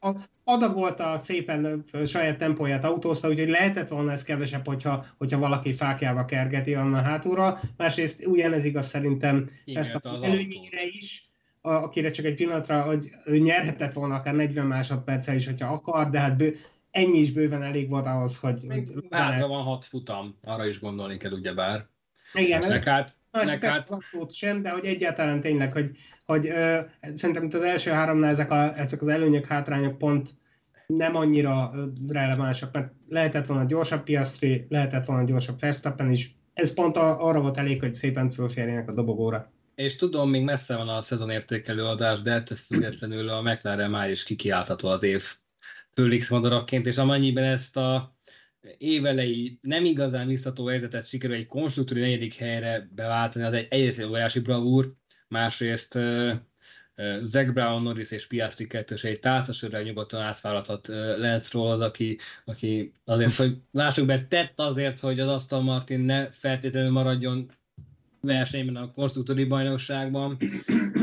adagolta 0.49 1.17
szépen 1.17 1.83
saját 2.05 2.37
tempóját 2.37 2.85
autózta, 2.85 3.29
úgyhogy 3.29 3.49
lehetett 3.49 3.87
volna 3.87 4.11
ez 4.11 4.23
kevesebb, 4.23 4.65
hogyha, 4.65 5.05
hogyha 5.17 5.39
valaki 5.39 5.73
fákjával 5.73 6.25
kergeti 6.25 6.73
annak 6.73 7.03
hátulra. 7.03 7.59
Másrészt 7.77 8.25
ugyanez 8.25 8.65
igaz 8.65 8.87
szerintem 8.87 9.49
Igen, 9.65 9.81
ezt 9.81 9.95
a 9.95 10.19
előnyére 10.21 10.85
is, 10.85 11.29
akire 11.61 12.11
csak 12.11 12.25
egy 12.25 12.35
pillanatra, 12.35 12.81
hogy 12.81 13.09
ő 13.25 13.37
nyerhetett 13.37 13.93
volna 13.93 14.15
akár 14.15 14.35
40 14.35 14.65
másodperccel 14.65 15.35
is, 15.35 15.45
hogyha 15.45 15.73
akar, 15.73 16.09
de 16.09 16.19
hát 16.19 16.37
bő, 16.37 16.57
ennyi 16.91 17.19
is 17.19 17.31
bőven 17.31 17.63
elég 17.63 17.89
volt 17.89 18.05
ahhoz, 18.05 18.37
hogy... 18.37 18.63
Még 18.67 18.87
van 19.47 19.63
hat 19.63 19.85
futam, 19.85 20.37
arra 20.43 20.65
is 20.67 20.79
gondolni 20.79 21.17
kell 21.17 21.31
ugyebár. 21.31 21.87
Igen, 22.33 22.61
ez, 22.61 22.83
hát 22.83 23.15
Másik 23.45 23.65
hát... 23.65 23.89
sem, 24.29 24.61
de 24.61 24.69
hogy 24.69 24.85
egyáltalán 24.85 25.41
tényleg, 25.41 25.71
hogy, 25.71 25.91
hogy 26.25 26.47
ö, 26.47 26.79
szerintem 27.13 27.43
itt 27.43 27.53
az 27.53 27.61
első 27.61 27.91
háromnál 27.91 28.29
ezek, 28.29 28.51
a, 28.51 28.79
ezek 28.79 29.01
az 29.01 29.07
előnyök, 29.07 29.45
hátrányok 29.45 29.97
pont 29.97 30.29
nem 30.87 31.15
annyira 31.15 31.71
relevánsak, 32.07 32.73
mert 32.73 32.91
lehetett 33.07 33.45
volna 33.45 33.65
gyorsabb 33.65 34.03
Piastri, 34.03 34.65
lehetett 34.69 35.05
volna 35.05 35.23
gyorsabb 35.23 35.59
Verstappen 35.59 36.11
is. 36.11 36.35
Ez 36.53 36.73
pont 36.73 36.97
a, 36.97 37.25
arra 37.25 37.41
volt 37.41 37.57
elég, 37.57 37.79
hogy 37.79 37.93
szépen 37.93 38.29
fölférjenek 38.29 38.89
a 38.89 38.93
dobogóra. 38.93 39.51
És 39.75 39.95
tudom, 39.95 40.29
még 40.29 40.43
messze 40.43 40.75
van 40.75 40.89
a 40.89 41.01
szezonértékelő 41.01 41.83
adás, 41.83 42.21
de 42.21 42.31
ettől 42.31 42.57
függetlenül 42.57 43.29
a 43.29 43.41
McLaren 43.41 43.89
már 43.89 44.09
is 44.09 44.23
kikiáltható 44.23 44.87
az 44.87 45.03
év 45.03 45.23
Fölix 45.93 46.29
madarakként, 46.29 46.85
és 46.85 46.97
amennyiben 46.97 47.43
ezt 47.43 47.77
a 47.77 48.16
évelei 48.77 49.59
nem 49.61 49.85
igazán 49.85 50.27
visszató 50.27 50.65
helyzetet 50.65 51.07
sikerül 51.07 51.35
egy 51.35 51.47
konstruktúri 51.47 51.99
negyedik 51.99 52.33
helyre 52.33 52.89
beváltani, 52.95 53.45
az 53.45 53.53
egy 53.53 53.67
egyrészt 53.69 53.99
egy 53.99 54.05
óriási 54.05 54.39
bravúr, 54.39 54.93
másrészt 55.27 55.95
uh, 55.95 56.33
Zach 57.23 57.53
Brown, 57.53 57.81
Norris 57.81 58.11
és 58.11 58.27
Piastri 58.27 58.67
kettős 58.67 59.03
egy 59.03 59.19
tárcasörrel 59.19 59.83
nyugodtan 59.83 60.21
átvállhathat 60.21 60.87
uh, 60.87 60.95
Lance 60.95 61.49
Roll, 61.51 61.81
aki, 61.81 62.17
aki 62.45 62.93
azért, 63.03 63.35
hogy 63.35 63.57
lássuk 63.71 64.05
be, 64.05 64.25
tett 64.27 64.59
azért, 64.59 64.99
hogy 64.99 65.19
az 65.19 65.27
Aston 65.27 65.63
Martin 65.63 65.99
ne 65.99 66.29
feltétlenül 66.31 66.91
maradjon 66.91 67.51
versenyben 68.21 68.75
a 68.75 68.91
konstruktúri 68.91 69.45
bajnokságban, 69.45 70.37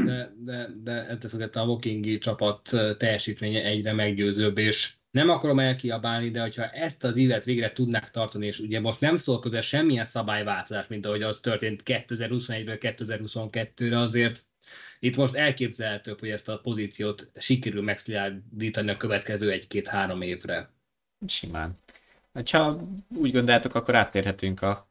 de, 0.05 0.33
de, 0.45 0.69
de 0.83 1.07
ettől 1.09 1.51
a 1.53 1.67
Wokingi 1.67 2.19
csapat 2.19 2.71
teljesítménye 2.99 3.65
egyre 3.65 3.93
meggyőzőbb, 3.93 4.59
és 4.59 4.93
nem 5.15 5.29
akarom 5.31 5.59
elkiabálni, 5.59 6.31
de 6.31 6.41
hogyha 6.41 6.69
ezt 6.69 7.05
az 7.05 7.17
évet 7.17 7.45
végre 7.45 7.73
tudnák 7.73 8.11
tartani, 8.11 8.47
és 8.47 8.59
ugye 8.59 8.81
most 8.81 9.01
nem 9.01 9.17
szól 9.17 9.39
közel 9.39 9.61
semmilyen 9.61 10.05
szabályváltozás, 10.05 10.87
mint 10.87 11.07
ahogy 11.07 11.23
az 11.23 11.39
történt 11.39 11.83
2021-ről 11.85 12.79
2022-re, 12.81 13.99
azért 13.99 14.45
itt 15.01 15.17
most 15.17 15.35
elképzelhető, 15.35 16.17
hogy 16.19 16.29
ezt 16.29 16.49
a 16.49 16.59
pozíciót 16.59 17.31
sikerül 17.37 17.83
megszilárdítani 17.83 18.91
a 18.91 18.97
következő 18.97 19.51
egy-két-három 19.51 20.23
évre. 20.23 20.71
Simán. 21.27 21.77
Ha 22.51 22.81
úgy 23.17 23.33
gondoltok, 23.33 23.75
akkor 23.75 23.95
áttérhetünk 23.95 24.63
a 24.63 24.89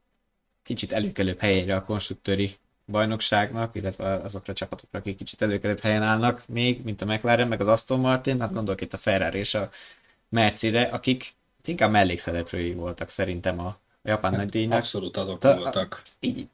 kicsit 0.62 0.92
előkelőbb 0.92 1.38
helyére 1.38 1.74
a 1.76 1.84
konstruktőri 1.84 2.56
bajnokságnak, 2.86 3.74
illetve 3.74 4.14
azokra 4.14 4.52
a 4.52 4.56
csapatokra, 4.56 4.98
akik 4.98 5.16
kicsit 5.16 5.42
előkelőbb 5.42 5.80
helyen 5.80 6.02
állnak 6.02 6.48
még, 6.48 6.84
mint 6.84 7.02
a 7.02 7.04
McLaren, 7.04 7.48
meg 7.48 7.60
az 7.60 7.66
Aston 7.66 8.00
Martin, 8.00 8.40
hát 8.40 8.52
gondolok 8.52 8.80
itt 8.80 8.92
a 8.92 8.98
Ferrari 8.98 9.38
és 9.38 9.54
a 9.54 9.70
Mercire, 10.28 10.82
akik 10.82 11.34
inkább 11.64 11.90
mellékszereplői 11.90 12.72
voltak 12.72 13.08
szerintem 13.08 13.60
a, 13.60 13.78
japán 14.04 14.30
hát, 14.30 14.40
nagydíjnak. 14.40 14.78
Abszolút 14.78 15.16
azok 15.16 15.38
Ta, 15.38 15.56
voltak. 15.56 16.02
Így, 16.20 16.48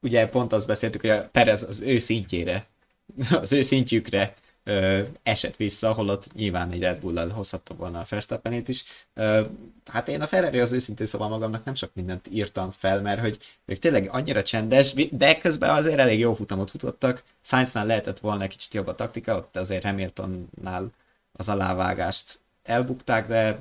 ugye 0.00 0.28
pont 0.28 0.52
azt 0.52 0.66
beszéltük, 0.66 1.00
hogy 1.00 1.10
a 1.10 1.28
Perez 1.28 1.62
az 1.62 1.80
ő 1.80 1.98
szintjére, 1.98 2.66
az 3.42 3.52
ő 3.52 3.62
szintjükre 3.62 4.34
ö, 4.64 5.02
esett 5.22 5.56
vissza, 5.56 5.92
holott 5.92 6.32
nyilván 6.34 6.70
egy 6.70 6.80
Red 6.80 7.00
Bull-lal 7.00 7.28
hozhatta 7.28 7.74
volna 7.74 8.00
a 8.00 8.06
Verstappenét 8.08 8.68
is. 8.68 8.84
Ö, 9.14 9.44
hát 9.86 10.08
én 10.08 10.20
a 10.20 10.26
Ferrari 10.26 10.58
az 10.58 10.72
őszintén 10.72 11.06
szóval 11.06 11.28
magamnak 11.28 11.64
nem 11.64 11.74
sok 11.74 11.90
mindent 11.94 12.26
írtam 12.30 12.70
fel, 12.70 13.00
mert 13.00 13.20
hogy 13.20 13.38
ők 13.64 13.78
tényleg 13.78 14.08
annyira 14.12 14.42
csendes, 14.42 14.92
de 15.10 15.38
közben 15.38 15.70
azért 15.70 15.98
elég 15.98 16.18
jó 16.18 16.34
futamot 16.34 16.70
futottak. 16.70 17.22
Sainznál 17.42 17.86
lehetett 17.86 18.18
volna 18.18 18.42
egy 18.42 18.48
kicsit 18.48 18.74
jobb 18.74 18.86
a 18.86 18.94
taktika, 18.94 19.36
ott 19.36 19.56
azért 19.56 19.84
Hamiltonnál 19.84 20.90
az 21.32 21.48
alávágást 21.48 22.40
elbukták, 22.62 23.28
de, 23.28 23.60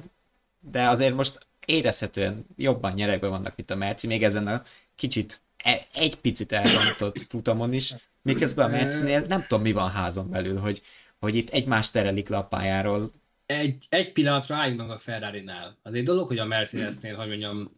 de 0.59 0.87
azért 0.87 1.15
most 1.15 1.47
érezhetően 1.65 2.45
jobban 2.55 2.93
nyerekbe 2.93 3.27
vannak, 3.27 3.55
mint 3.55 3.71
a 3.71 3.75
Merci, 3.75 4.07
még 4.07 4.23
ezen 4.23 4.47
a 4.47 4.63
kicsit 4.95 5.41
e, 5.57 5.85
egy 5.93 6.15
picit 6.15 6.51
elrontott 6.51 7.25
futamon 7.29 7.73
is, 7.73 7.95
miközben 8.21 8.65
a 8.65 8.69
Mercinél 8.69 9.19
nem 9.27 9.41
tudom, 9.41 9.61
mi 9.61 9.71
van 9.71 9.89
házon 9.89 10.29
belül, 10.29 10.57
hogy, 10.57 10.81
hogy 11.19 11.35
itt 11.35 11.49
egymást 11.49 11.91
terelik 11.91 12.29
le 12.29 12.37
a 12.37 12.43
pályáról. 12.43 13.11
Egy, 13.45 13.85
egy 13.89 14.11
pillanatra 14.11 14.55
álljunk 14.55 14.79
meg 14.79 14.89
a 14.89 14.97
Ferrari-nál. 14.97 15.77
Az 15.81 15.93
egy 15.93 16.03
dolog, 16.03 16.27
hogy 16.27 16.37
a 16.37 16.45
Mercedesnél, 16.45 17.15
hogy 17.15 17.27
mondjam, 17.27 17.71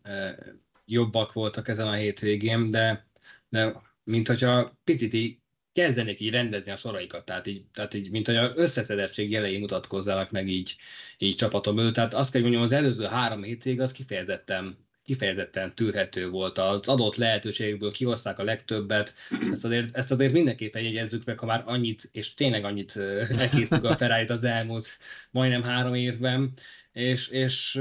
jobbak 0.85 1.33
voltak 1.33 1.67
ezen 1.67 1.87
a 1.87 1.93
hétvégén, 1.93 2.71
de, 2.71 3.05
de 3.49 3.73
mint 4.03 4.27
hogyha 4.27 4.71
picit 4.83 5.40
így 5.73 5.83
kezdenek 5.83 6.19
így 6.19 6.29
rendezni 6.29 6.71
a 6.71 6.75
soraikat, 6.75 7.25
tehát 7.25 7.47
így, 7.47 7.63
tehát 7.73 7.93
így 7.93 8.11
mint 8.11 8.25
hogy 8.25 8.35
az 8.35 8.51
összeszedettség 8.55 9.31
jelei 9.31 9.57
mutatkozzanak 9.57 10.31
meg 10.31 10.47
így, 10.47 10.75
így 11.17 11.35
csapatom 11.35 11.75
belül. 11.75 11.91
Tehát 11.91 12.13
azt 12.13 12.31
kell 12.31 12.41
mondjam, 12.41 12.61
az 12.61 12.71
előző 12.71 13.03
három 13.03 13.43
hétvég 13.43 13.81
az 13.81 13.91
kifejezetten 13.91 14.89
kifejezetten 15.03 15.75
tűrhető 15.75 16.29
volt. 16.29 16.57
Az 16.57 16.87
adott 16.87 17.15
lehetőségből 17.15 17.91
kihozták 17.91 18.39
a 18.39 18.43
legtöbbet. 18.43 19.13
Ezt 19.51 19.65
azért, 19.65 19.95
ezt 19.95 20.11
azért 20.11 20.33
mindenképpen 20.33 20.83
jegyezzük 20.83 21.25
meg, 21.25 21.39
ha 21.39 21.45
már 21.45 21.63
annyit, 21.65 22.09
és 22.11 22.33
tényleg 22.33 22.63
annyit 22.63 22.95
elkészítük 22.95 23.83
a 23.83 23.97
ferrari 23.97 24.27
az 24.27 24.43
elmúlt 24.43 24.87
majdnem 25.31 25.63
három 25.63 25.93
évben, 25.93 26.53
és, 26.91 27.27
és 27.27 27.79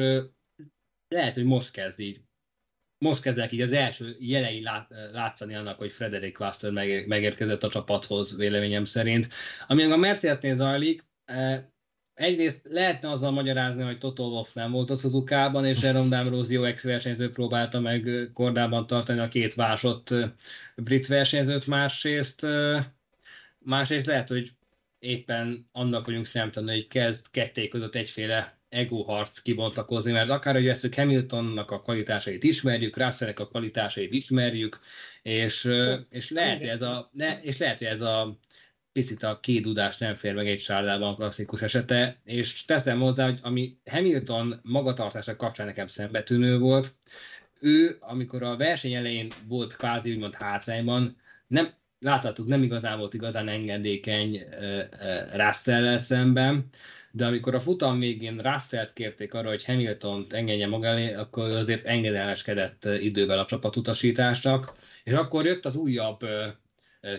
lehet, 1.08 1.34
hogy 1.34 1.44
most 1.44 1.70
kezd 1.70 2.00
így 2.00 2.20
most 3.00 3.22
kezdek 3.22 3.52
így 3.52 3.60
az 3.60 3.72
első 3.72 4.16
jelei 4.18 4.62
lát, 4.62 4.94
látszani 5.12 5.54
annak, 5.54 5.78
hogy 5.78 5.92
Frederick 5.92 6.40
Waster 6.40 6.70
megérkezett 7.06 7.62
a 7.62 7.68
csapathoz, 7.68 8.36
véleményem 8.36 8.84
szerint. 8.84 9.28
Ami 9.66 9.82
a 9.82 9.96
Mercedesnél 9.96 10.54
zajlik, 10.54 11.04
eh, 11.24 11.62
egyrészt 12.14 12.60
lehetne 12.68 13.10
azzal 13.10 13.30
magyarázni, 13.30 13.82
hogy 13.82 13.98
Toto 13.98 14.24
Wolff 14.24 14.52
nem 14.52 14.70
volt 14.70 14.90
a 14.90 14.96
Suzuka-ban, 14.96 15.66
és 15.66 15.82
Jerome 15.82 16.22
D'Ambrosio 16.22 16.66
ex-versenyző 16.66 17.30
próbálta 17.30 17.80
meg 17.80 18.30
kordában 18.34 18.86
tartani 18.86 19.18
a 19.18 19.28
két 19.28 19.54
vásott 19.54 20.10
eh, 20.10 20.30
brit 20.76 21.06
versenyzőt, 21.06 21.66
másrészt, 21.66 22.44
eh, 22.44 22.84
másrészt 23.58 24.06
lehet, 24.06 24.28
hogy 24.28 24.52
éppen 24.98 25.68
annak 25.72 26.06
vagyunk 26.06 26.26
szemtanú, 26.26 26.68
hogy 26.68 26.86
kezd 26.86 27.26
ketté 27.30 27.68
között 27.68 27.94
egyféle 27.94 28.59
ego 28.70 29.02
harc 29.02 29.38
kibontakozni, 29.38 30.12
mert 30.12 30.30
akár, 30.30 30.54
hogy 30.54 30.64
veszük 30.64 30.94
Hamiltonnak 30.94 31.70
a 31.70 31.80
kvalitásait 31.80 32.44
ismerjük, 32.44 32.96
Russellnek 32.96 33.40
a 33.40 33.48
kvalitásait 33.48 34.12
ismerjük, 34.12 34.80
és, 35.22 35.70
és, 36.10 36.30
lehet, 36.30 36.58
hogy 36.58 36.68
ez 36.68 36.82
a, 36.82 37.10
ne, 37.12 37.40
és 37.40 37.58
lehet, 37.58 37.78
hogy 37.78 37.86
ez 37.86 38.00
a 38.00 38.38
picit 38.92 39.22
a 39.22 39.40
kédudás 39.40 39.98
nem 39.98 40.14
fér 40.14 40.34
meg 40.34 40.48
egy 40.48 40.60
sárdában 40.60 41.14
klasszikus 41.14 41.62
esete, 41.62 42.20
és 42.24 42.64
teszem 42.64 43.00
hozzá, 43.00 43.24
hogy 43.24 43.38
ami 43.42 43.76
Hamilton 43.90 44.60
magatartása 44.62 45.36
kapcsán 45.36 45.66
nekem 45.66 45.86
szembetűnő 45.86 46.58
volt, 46.58 46.94
ő, 47.60 47.96
amikor 48.00 48.42
a 48.42 48.56
verseny 48.56 48.92
elején 48.92 49.32
volt 49.48 49.76
kvázi 49.76 50.12
úgymond 50.12 50.34
hátrányban, 50.34 51.16
nem, 51.46 51.72
láthattuk, 51.98 52.46
nem 52.46 52.62
igazán 52.62 52.98
volt 52.98 53.14
igazán 53.14 53.48
engedékeny 53.48 54.36
uh, 54.36 54.82
uh, 55.00 55.36
russell 55.36 55.98
szemben, 55.98 56.68
de 57.12 57.26
amikor 57.26 57.54
a 57.54 57.60
futam 57.60 57.98
végén 57.98 58.38
Russellt 58.38 58.92
kérték 58.92 59.34
arra, 59.34 59.48
hogy 59.48 59.64
hamilton 59.64 60.26
engedje 60.28 60.66
maga 60.66 60.86
elé, 60.86 61.12
akkor 61.12 61.50
azért 61.50 61.84
engedelmeskedett 61.84 62.84
idővel 62.84 63.38
a 63.38 63.46
csapatutasításnak, 63.46 64.72
és 65.04 65.12
akkor 65.12 65.46
jött 65.46 65.66
az 65.66 65.76
újabb 65.76 66.26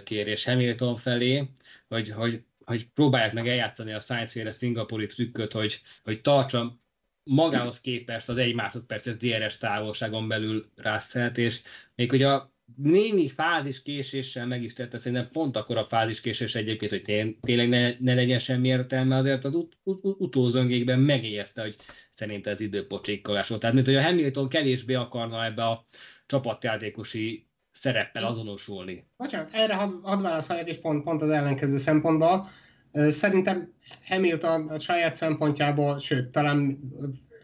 kérés 0.04 0.46
Hamilton 0.46 0.96
felé, 0.96 1.50
hogy, 1.88 2.10
hogy, 2.10 2.44
hogy 2.66 2.88
próbálják 2.88 3.34
meg 3.34 3.48
eljátszani 3.48 3.92
a 3.92 4.00
science-féle 4.00 4.52
szingapúri 4.52 5.06
trükköt, 5.06 5.52
hogy, 5.52 5.82
hogy 6.04 6.22
tartsa 6.22 6.80
magához 7.24 7.82
képest 7.82 8.30
az 8.30 8.38
egy 8.38 8.54
másodperces 8.54 9.18
DRS 9.18 9.58
távolságon 9.58 10.28
belül 10.28 10.66
Russellt, 10.76 11.38
és 11.38 11.62
még 11.96 12.10
hogy 12.10 12.24
a 12.24 12.54
némi 12.76 13.30
fázis 13.30 13.82
késéssel 13.82 14.48
meg 14.48 14.64
is 14.64 14.74
tette, 14.74 14.98
szerintem 14.98 15.28
pont 15.32 15.58
akkor 15.58 15.78
a 15.78 15.86
fázis 15.86 16.22
késés 16.22 16.56
egyébként, 16.56 16.92
hogy 16.92 17.02
tény, 17.02 17.38
tényleg 17.42 17.70
ne, 17.70 17.94
ne 18.00 18.14
legyen 18.14 18.40
semmi 18.40 18.68
értelme, 18.68 19.16
azért 19.16 19.46
az 19.46 19.56
ut, 19.56 19.78
ut, 19.84 20.00
utózöngékben 20.04 21.00
megélyezte, 21.00 21.62
hogy 21.62 21.76
szerint 22.10 22.48
ez 22.48 22.62
időpocsékolás 22.62 23.48
volt. 23.48 23.62
Tehát, 23.62 23.76
mint 23.76 23.88
hogy 23.88 23.96
a 23.96 24.02
Hamilton 24.02 24.50
kevésbé 24.50 24.94
akarna 24.94 25.46
ebbe 25.46 25.64
a 25.64 25.86
csapatjátékosi 26.26 27.48
szereppel 27.72 28.24
azonosulni. 28.24 29.08
Bocsánat, 29.18 29.50
erre 29.54 29.76
hadd 29.76 29.92
had 30.02 30.22
válaszoljak, 30.22 30.70
és 30.70 30.78
pont, 30.78 31.04
pont 31.04 31.22
az 31.22 31.30
ellenkező 31.30 31.78
szempontból. 31.78 32.50
Szerintem 32.92 33.74
Hamilton 34.06 34.68
a 34.68 34.80
saját 34.80 35.16
szempontjából, 35.16 36.00
sőt, 36.00 36.30
talán 36.30 36.80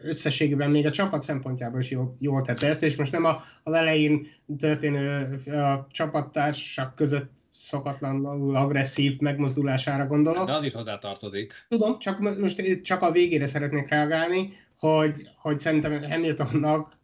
összességében 0.02 0.70
még 0.70 0.86
a 0.86 0.90
csapat 0.90 1.22
szempontjából 1.22 1.80
is 1.80 1.90
jól, 1.90 2.14
jól 2.18 2.42
tette 2.42 2.66
ezt, 2.66 2.82
és 2.82 2.96
most 2.96 3.12
nem 3.12 3.24
a, 3.24 3.42
az 3.62 3.72
elején 3.72 4.26
történő 4.58 5.22
a 5.46 5.86
csapattársak 5.90 6.94
között 6.94 7.30
szokatlanul 7.50 8.56
agresszív 8.56 9.18
megmozdulására 9.20 10.06
gondolok. 10.06 10.46
De 10.46 10.54
az 10.54 10.64
is 10.64 10.72
hozzá 10.72 10.98
tartozik. 10.98 11.52
Tudom, 11.68 11.98
csak 11.98 12.38
most 12.38 12.82
csak 12.82 13.02
a 13.02 13.10
végére 13.10 13.46
szeretnék 13.46 13.88
reagálni, 13.88 14.52
hogy, 14.78 15.28
hogy 15.36 15.58
szerintem 15.58 16.02
Hamiltonnak 16.02 16.96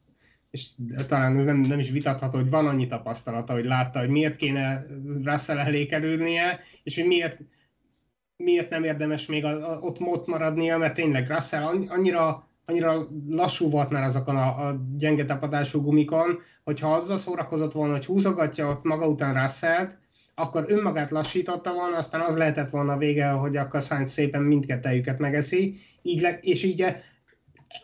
és 0.55 0.69
talán 1.07 1.39
ez 1.39 1.45
nem, 1.45 1.57
nem 1.57 1.79
is 1.79 1.91
vitatható, 1.91 2.39
hogy 2.39 2.51
van 2.51 2.67
annyi 2.67 2.87
tapasztalata, 2.87 3.53
hogy 3.53 3.65
látta, 3.65 3.99
hogy 3.99 4.09
miért 4.09 4.37
kéne 4.37 4.83
Russell 5.25 5.59
elé 5.59 5.87
kerülnie, 5.87 6.61
és 6.83 6.95
hogy 6.95 7.07
miért, 7.07 7.39
miért 8.37 8.71
nem 8.71 8.85
érdemes 8.85 9.27
még 9.27 9.45
a, 9.45 9.73
a, 9.73 9.79
ott, 9.79 10.01
ott 10.01 10.27
maradnia, 10.27 10.79
mert 10.79 10.95
tényleg 10.95 11.29
Russell 11.29 11.63
annyira 11.89 12.49
annyira 12.67 13.07
lassú 13.29 13.71
volt 13.71 13.91
már 13.91 14.03
azokon 14.03 14.37
a, 14.37 14.67
a 14.67 14.81
gyenge 14.97 15.25
tapadású 15.25 15.83
gumikon, 15.83 16.39
hogyha 16.65 16.95
azzal 16.95 17.17
szórakozott 17.17 17.73
volna, 17.73 17.93
hogy 17.93 18.07
húzogatja 18.07 18.69
ott 18.69 18.83
maga 18.83 19.09
után 19.09 19.43
russell 19.43 19.89
akkor 20.35 20.65
önmagát 20.69 21.11
lassította 21.11 21.73
volna, 21.73 21.97
aztán 21.97 22.21
az 22.21 22.37
lehetett 22.37 22.71
volna 22.71 22.93
a 22.93 22.99
vége, 22.99 23.29
hogy 23.29 23.57
akkor 23.57 23.83
Sainz 23.83 24.11
szépen 24.11 24.43
mindkettejüket 24.43 25.19
megeszi, 25.19 25.77
így 26.03 26.21
le, 26.21 26.39
és 26.41 26.63
így 26.63 26.87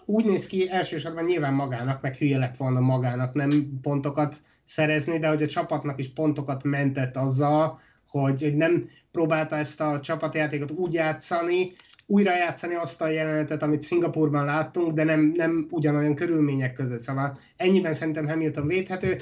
úgy 0.04 0.24
néz 0.24 0.46
ki 0.46 0.70
elsősorban 0.70 1.24
nyilván 1.24 1.54
magának, 1.54 2.00
meg 2.00 2.14
hülye 2.14 2.38
lett 2.38 2.56
volna 2.56 2.80
magának 2.80 3.34
nem 3.34 3.78
pontokat 3.82 4.36
szerezni, 4.64 5.18
de 5.18 5.28
hogy 5.28 5.42
a 5.42 5.46
csapatnak 5.46 5.98
is 5.98 6.12
pontokat 6.12 6.62
mentett 6.64 7.16
azzal, 7.16 7.78
hogy 8.08 8.52
nem 8.56 8.88
próbálta 9.10 9.56
ezt 9.56 9.80
a 9.80 10.00
csapatjátékot 10.00 10.70
úgy 10.70 10.92
játszani, 10.92 11.72
újra 12.10 12.36
játszani 12.36 12.74
azt 12.74 13.00
a 13.02 13.08
jelenetet, 13.08 13.62
amit 13.62 13.82
Szingapurban 13.82 14.44
láttunk, 14.44 14.92
de 14.92 15.04
nem, 15.04 15.32
nem 15.36 15.66
ugyanolyan 15.70 16.14
körülmények 16.14 16.72
között. 16.72 17.00
Szóval 17.00 17.38
ennyiben 17.56 17.94
szerintem 17.94 18.26
Hamilton 18.26 18.66
védhető, 18.66 19.18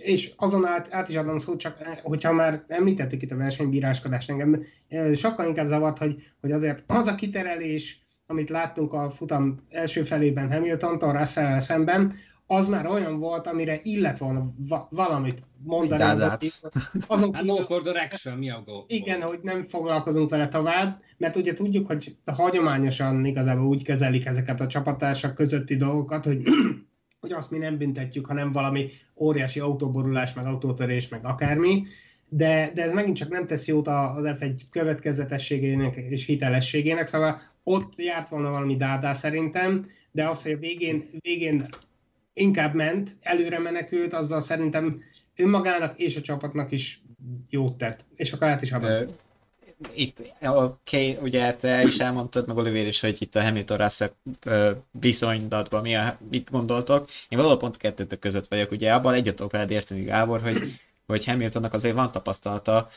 és 0.00 0.32
azon 0.36 0.66
át, 0.66 0.92
át 0.92 1.08
is 1.08 1.16
adom 1.16 1.38
szót, 1.38 1.60
csak 1.60 1.76
hogyha 2.02 2.32
már 2.32 2.64
említettük 2.66 3.22
itt 3.22 3.30
a 3.30 3.36
versenybíráskodást, 3.36 4.30
engem 4.30 4.62
sokkal 5.14 5.46
inkább 5.46 5.66
zavart, 5.66 5.98
hogy, 5.98 6.22
hogy 6.40 6.52
azért 6.52 6.82
az 6.86 7.06
a 7.06 7.14
kiterelés, 7.14 8.06
amit 8.26 8.50
láttunk 8.50 8.92
a 8.92 9.10
futam 9.10 9.64
első 9.68 10.02
felében 10.02 10.52
Hamilton-tól 10.52 11.12
Russell 11.12 11.58
szemben, 11.58 12.12
az 12.50 12.68
már 12.68 12.86
olyan 12.86 13.18
volt, 13.18 13.46
amire 13.46 13.78
illet 13.82 14.18
volna 14.18 14.52
va- 14.68 14.88
valamit 14.90 15.42
mondani. 15.64 16.02
Azok, 16.02 16.38
azon 17.06 17.34
hát 17.34 17.44
no 17.44 17.56
for 17.56 17.82
direction, 17.82 18.38
mi 18.38 18.50
a 18.50 18.62
go? 18.64 18.84
Igen, 18.86 19.20
hogy 19.20 19.38
nem 19.42 19.66
foglalkozunk 19.66 20.30
vele 20.30 20.48
tovább, 20.48 21.02
mert 21.16 21.36
ugye 21.36 21.52
tudjuk, 21.52 21.86
hogy 21.86 22.16
hagyományosan 22.24 23.24
igazából 23.24 23.66
úgy 23.66 23.84
kezelik 23.84 24.26
ezeket 24.26 24.60
a 24.60 24.66
csapattársak 24.66 25.34
közötti 25.34 25.76
dolgokat, 25.76 26.24
hogy 26.24 26.42
hogy 27.20 27.32
azt 27.32 27.50
mi 27.50 27.58
nem 27.58 27.78
büntetjük, 27.78 28.26
hanem 28.26 28.52
valami 28.52 28.90
óriási 29.16 29.60
autóborulás, 29.60 30.32
meg 30.32 30.46
autótörés, 30.46 31.08
meg 31.08 31.24
akármi, 31.24 31.82
de, 32.28 32.70
de 32.74 32.82
ez 32.82 32.92
megint 32.92 33.16
csak 33.16 33.28
nem 33.28 33.46
tesz 33.46 33.66
jót 33.66 33.86
az 33.86 34.24
F1 34.24 34.60
következetességének 34.70 35.96
és 35.96 36.24
hitelességének, 36.24 37.06
szóval 37.06 37.40
ott 37.62 37.92
járt 37.96 38.28
volna 38.28 38.50
valami 38.50 38.76
dádá 38.76 39.12
szerintem, 39.12 39.84
de 40.10 40.28
az, 40.28 40.42
hogy 40.42 40.52
a 40.52 40.58
végén, 40.58 41.04
végén 41.18 41.68
inkább 42.38 42.74
ment, 42.74 43.16
előre 43.20 43.58
menekült, 43.58 44.12
azzal 44.12 44.40
szerintem 44.40 45.02
önmagának 45.36 45.98
és 45.98 46.16
a 46.16 46.20
csapatnak 46.20 46.72
is 46.72 47.02
jót 47.50 47.78
tett. 47.78 48.04
És 48.14 48.32
akkor 48.32 48.46
át 48.46 48.62
is 48.62 48.72
adom. 48.72 49.16
Itt, 49.94 50.32
oké, 50.40 51.16
ugye 51.22 51.54
te 51.54 51.82
is 51.82 51.98
elmondtad, 51.98 52.46
meg 52.46 52.56
Oliver 52.56 52.86
is, 52.86 53.00
hogy 53.00 53.22
itt 53.22 53.36
a 53.36 53.42
Hamilton 53.42 53.76
Russell 53.76 54.10
viszonylatban 54.90 55.82
mi 55.82 55.96
a, 55.96 56.18
mit 56.30 56.50
gondoltok. 56.50 57.08
Én 57.28 57.38
valahol 57.38 57.58
pont 57.58 57.76
kettőtök 57.76 58.18
között 58.18 58.46
vagyok, 58.48 58.70
ugye 58.70 58.94
abban 58.94 59.14
egyet 59.14 59.34
tudok 59.34 59.52
veled 59.52 59.70
érteni, 59.70 60.02
Gábor, 60.02 60.40
hogy, 60.40 60.80
hogy 61.06 61.24
Hamiltonnak 61.24 61.74
azért 61.74 61.94
van 61.94 62.12
tapasztalata, 62.12 62.90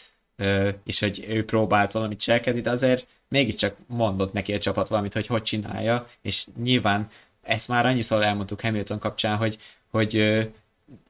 és 0.83 0.99
hogy 0.99 1.25
ő 1.29 1.45
próbált 1.45 1.91
valamit 1.91 2.19
cselkedni, 2.19 2.61
de 2.61 2.69
azért 2.69 3.07
mégiscsak 3.27 3.75
mondott 3.87 4.33
neki 4.33 4.53
a 4.53 4.59
csapat 4.59 4.87
valamit, 4.87 5.13
hogy 5.13 5.27
hogy 5.27 5.43
csinálja, 5.43 6.07
és 6.21 6.47
nyilván 6.61 7.09
ezt 7.41 7.67
már 7.67 7.85
annyiszor 7.85 8.23
elmondtuk 8.23 8.61
Hamilton 8.61 8.99
kapcsán, 8.99 9.37
hogy, 9.37 9.57
hogy 9.89 10.15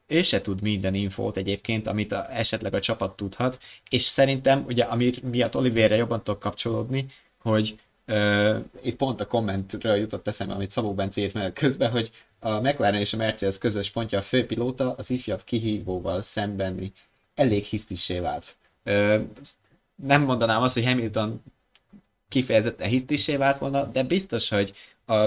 ő 0.06 0.22
se 0.22 0.40
tud 0.40 0.62
minden 0.62 0.94
infót 0.94 1.36
egyébként, 1.36 1.86
amit 1.86 2.12
a, 2.12 2.32
esetleg 2.32 2.74
a 2.74 2.80
csapat 2.80 3.16
tudhat, 3.16 3.58
és 3.90 4.02
szerintem, 4.02 4.64
ugye, 4.66 4.84
ami 4.84 5.12
miatt 5.22 5.56
Oliverre 5.56 5.96
jobban 5.96 6.22
tudok 6.22 6.40
kapcsolódni, 6.40 7.06
hogy 7.38 7.78
uh, 8.06 8.56
itt 8.82 8.96
pont 8.96 9.20
a 9.20 9.26
kommentről 9.26 9.96
jutott 9.96 10.26
eszembe, 10.26 10.54
amit 10.54 10.70
Szabó 10.70 10.94
Bence 10.94 11.20
írt 11.20 11.34
meg 11.34 11.52
közben, 11.52 11.90
hogy 11.90 12.10
a 12.38 12.60
McLaren 12.60 13.00
és 13.00 13.12
a 13.12 13.16
Mercedes 13.16 13.58
közös 13.58 13.90
pontja 13.90 14.18
a 14.18 14.22
főpilóta 14.22 14.94
az 14.96 15.10
ifjabb 15.10 15.44
kihívóval 15.44 16.22
szembenni 16.22 16.92
elég 17.34 17.64
hisztissé 17.64 18.18
vált. 18.18 18.56
Uh, 18.84 19.20
nem 19.94 20.22
mondanám 20.22 20.62
azt, 20.62 20.74
hogy 20.74 20.84
Hamilton 20.84 21.42
kifejezetten 22.28 22.88
hisztissé 22.88 23.36
vált 23.36 23.58
volna, 23.58 23.84
de 23.84 24.02
biztos, 24.02 24.48
hogy 24.48 24.72
a 25.06 25.26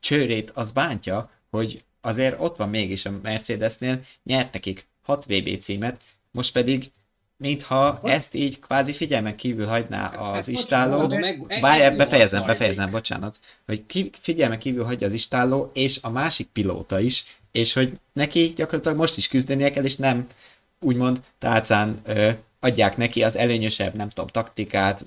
csőrét 0.00 0.50
az 0.50 0.72
bántja, 0.72 1.30
hogy 1.50 1.82
azért 2.00 2.40
ott 2.40 2.56
van 2.56 2.68
mégis 2.68 3.06
a 3.06 3.18
Mercedesnél, 3.22 4.00
nyert 4.24 4.52
nekik 4.52 4.86
6 5.02 5.24
VB 5.24 5.58
címet, 5.60 6.00
most 6.30 6.52
pedig 6.52 6.90
mintha 7.36 8.00
ezt 8.04 8.34
így 8.34 8.60
kvázi 8.60 8.92
figyelmen 8.92 9.36
kívül 9.36 9.66
hagyná 9.66 10.06
az 10.06 10.48
istálló, 10.48 11.14
bár 11.60 11.96
befejezem, 11.96 12.46
befejezem, 12.46 12.90
bocsánat, 12.90 13.40
hogy 13.66 13.86
ki, 13.86 14.10
figyelmen 14.20 14.58
kívül 14.58 14.84
hagyja 14.84 15.06
az 15.06 15.12
istálló, 15.12 15.70
és 15.74 15.98
a 16.02 16.10
másik 16.10 16.48
pilóta 16.52 17.00
is, 17.00 17.24
és 17.52 17.72
hogy 17.72 17.92
neki 18.12 18.52
gyakorlatilag 18.56 18.96
most 18.96 19.16
is 19.16 19.28
küzdenie 19.28 19.70
kell, 19.70 19.84
és 19.84 19.96
nem 19.96 20.26
úgymond 20.80 21.20
tálcán 21.38 22.00
ö, 22.04 22.30
adják 22.60 22.96
neki 22.96 23.22
az 23.22 23.36
előnyösebb, 23.36 23.94
nem 23.94 24.08
tudom, 24.08 24.26
taktikát, 24.26 25.04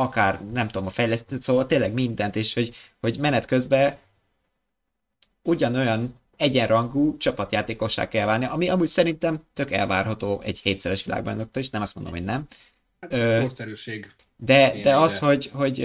akár, 0.00 0.40
nem 0.52 0.68
tudom, 0.68 0.86
a 0.86 0.90
fejlesztő, 0.90 1.38
szóval 1.38 1.66
tényleg 1.66 1.92
mindent, 1.92 2.36
és 2.36 2.54
hogy, 2.54 2.74
hogy 3.00 3.18
menet 3.18 3.44
közben 3.44 3.96
ugyanolyan 5.42 6.14
egyenrangú 6.36 7.16
csapatjátékossá 7.16 8.08
kell 8.08 8.26
válni, 8.26 8.44
ami 8.44 8.68
amúgy 8.68 8.88
szerintem 8.88 9.44
tök 9.54 9.70
elvárható 9.70 10.40
egy 10.40 10.58
hétszeres 10.58 11.04
világbajnoktól, 11.04 11.62
és 11.62 11.70
nem 11.70 11.82
azt 11.82 11.94
mondom, 11.94 12.12
hogy 12.12 12.24
nem. 12.24 12.46
Hát 13.00 13.12
Ö, 13.12 13.46
de, 14.36 14.80
de 14.82 14.96
az, 14.96 15.18
hogy, 15.18 15.50
hogy 15.52 15.82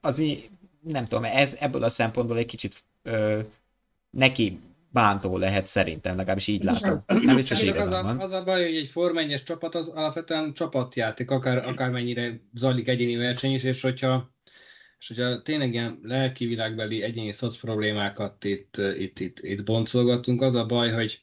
az 0.00 0.18
így, 0.18 0.50
nem 0.80 1.04
tudom, 1.04 1.24
ez 1.24 1.56
ebből 1.60 1.82
a 1.82 1.88
szempontból 1.88 2.38
egy 2.38 2.46
kicsit 2.46 2.82
ö, 3.02 3.40
neki 4.10 4.60
bántó 4.92 5.36
lehet 5.36 5.66
szerintem, 5.66 6.16
legalábbis 6.16 6.46
így 6.46 6.62
látom. 6.62 7.04
Nem 7.06 7.34
biztos, 7.34 7.60
hogy 7.60 7.76
az, 7.76 7.86
a, 7.86 8.18
az 8.18 8.32
a 8.32 8.44
baj, 8.44 8.62
hogy 8.62 8.76
egy 8.76 8.88
formányos 8.88 9.42
csapat 9.42 9.74
az 9.74 9.88
alapvetően 9.88 10.52
csapatjáték, 10.54 11.30
akár, 11.30 11.68
akármennyire 11.68 12.40
zajlik 12.54 12.88
egyéni 12.88 13.16
verseny 13.16 13.52
is, 13.52 13.62
és 13.62 13.80
hogyha 13.82 14.30
És 14.98 15.08
hogyha 15.08 15.42
tényleg 15.42 15.72
ilyen 15.72 15.98
lelki 16.02 16.46
világbeli 16.46 17.02
egyéni 17.02 17.32
szoc 17.32 17.56
problémákat 17.56 18.44
itt, 18.44 18.76
itt, 18.98 19.18
itt, 19.18 19.38
itt 19.40 19.64
boncolgatunk, 19.64 20.42
az 20.42 20.54
a 20.54 20.66
baj, 20.66 20.90
hogy 20.90 21.20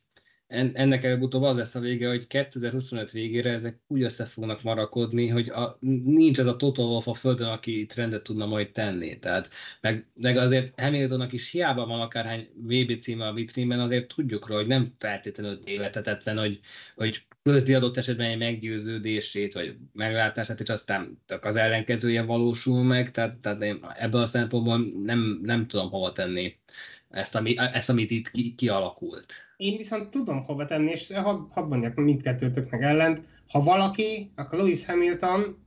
ennek 0.49 1.03
előbb-utóbb 1.03 1.41
az 1.41 1.57
lesz 1.57 1.75
a 1.75 1.79
vége, 1.79 2.07
hogy 2.07 2.27
2025 2.27 3.11
végére 3.11 3.51
ezek 3.51 3.79
úgy 3.87 4.01
össze 4.01 4.25
fognak 4.25 4.63
marakodni, 4.63 5.27
hogy 5.27 5.49
a, 5.49 5.77
nincs 6.03 6.39
ez 6.39 6.45
a 6.45 6.55
Total 6.55 6.85
Wolf 6.85 7.07
a 7.07 7.13
földön, 7.13 7.47
aki 7.47 7.79
itt 7.79 7.93
rendet 7.93 8.23
tudna 8.23 8.45
majd 8.45 8.71
tenni. 8.71 9.19
Tehát, 9.19 9.49
meg, 9.81 10.07
meg 10.15 10.37
azért 10.37 10.79
Hamiltonnak 10.79 11.33
is 11.33 11.51
hiába 11.51 11.85
van 11.85 12.01
akárhány 12.01 12.47
VB 12.55 12.99
címe 12.99 13.27
a 13.27 13.33
vitrínben, 13.33 13.79
azért 13.79 14.15
tudjuk 14.15 14.47
róla, 14.47 14.59
hogy 14.59 14.69
nem 14.69 14.93
feltétlenül 14.99 15.59
életetetlen, 15.65 16.37
hogy, 16.37 16.59
hogy 16.95 17.25
közli 17.43 17.73
adott 17.73 17.97
esetben 17.97 18.29
egy 18.29 18.37
meggyőződését, 18.37 19.53
vagy 19.53 19.75
meglátását, 19.93 20.59
és 20.59 20.69
aztán 20.69 21.21
az 21.41 21.55
ellenkezője 21.55 22.21
valósul 22.21 22.83
meg, 22.83 23.11
tehát, 23.11 23.37
tehát 23.37 23.61
én 23.61 23.79
ebből 23.97 24.21
a 24.21 24.25
szempontból 24.25 24.77
nem, 25.03 25.39
nem 25.43 25.67
tudom 25.67 25.89
hova 25.89 26.11
tenni 26.11 26.57
ezt, 27.09 27.35
ami, 27.35 27.57
ezt 27.57 27.89
amit 27.89 28.11
itt 28.11 28.31
ki, 28.31 28.53
kialakult. 28.55 29.33
Én 29.57 29.77
viszont 29.77 30.09
tudom 30.09 30.43
hova 30.43 30.65
tenni, 30.65 30.91
és 30.91 31.11
hadd 31.13 31.39
had 31.49 31.67
mondjak 31.67 31.95
mindkettőtöknek 31.95 32.81
ellent. 32.81 33.21
Ha 33.47 33.63
valaki, 33.63 34.31
akkor 34.35 34.59
Lewis 34.59 34.85
Hamilton, 34.85 35.57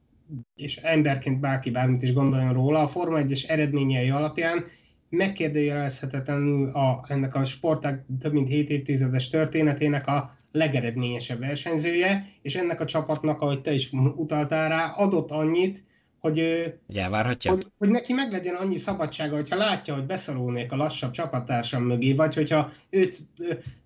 és 0.56 0.76
emberként 0.76 1.40
bárki 1.40 1.70
bármit 1.70 2.02
is 2.02 2.12
gondoljon 2.12 2.52
róla, 2.52 2.82
a 2.82 2.88
Forma 2.88 3.18
1-es 3.20 3.50
eredményei 3.50 4.10
alapján 4.10 4.64
megkérdőjelezhetetlenül 5.08 6.68
a, 6.68 7.04
ennek 7.08 7.34
a 7.34 7.44
sportág 7.44 8.04
több 8.20 8.32
mint 8.32 8.48
7 8.48 8.70
évtizedes 8.70 9.28
történetének 9.28 10.06
a 10.06 10.36
legeredményesebb 10.50 11.38
versenyzője, 11.38 12.26
és 12.42 12.54
ennek 12.54 12.80
a 12.80 12.84
csapatnak, 12.84 13.40
ahogy 13.40 13.60
te 13.62 13.72
is 13.72 13.90
utaltál 14.16 14.68
rá, 14.68 14.86
adott 14.86 15.30
annyit, 15.30 15.84
hogy, 16.22 16.38
hogy 16.86 16.96
elvárhatja? 16.96 17.50
Hogy, 17.50 17.66
hogy 17.78 17.88
neki 17.88 18.12
meglegyen 18.12 18.54
annyi 18.54 18.76
szabadsága, 18.76 19.34
hogyha 19.34 19.56
látja, 19.56 19.94
hogy 19.94 20.06
beszorulnék 20.06 20.72
a 20.72 20.76
lassabb 20.76 21.10
csapattársam 21.10 21.82
mögé, 21.82 22.12
vagy 22.12 22.34
hogyha 22.34 22.72
őt 22.90 23.18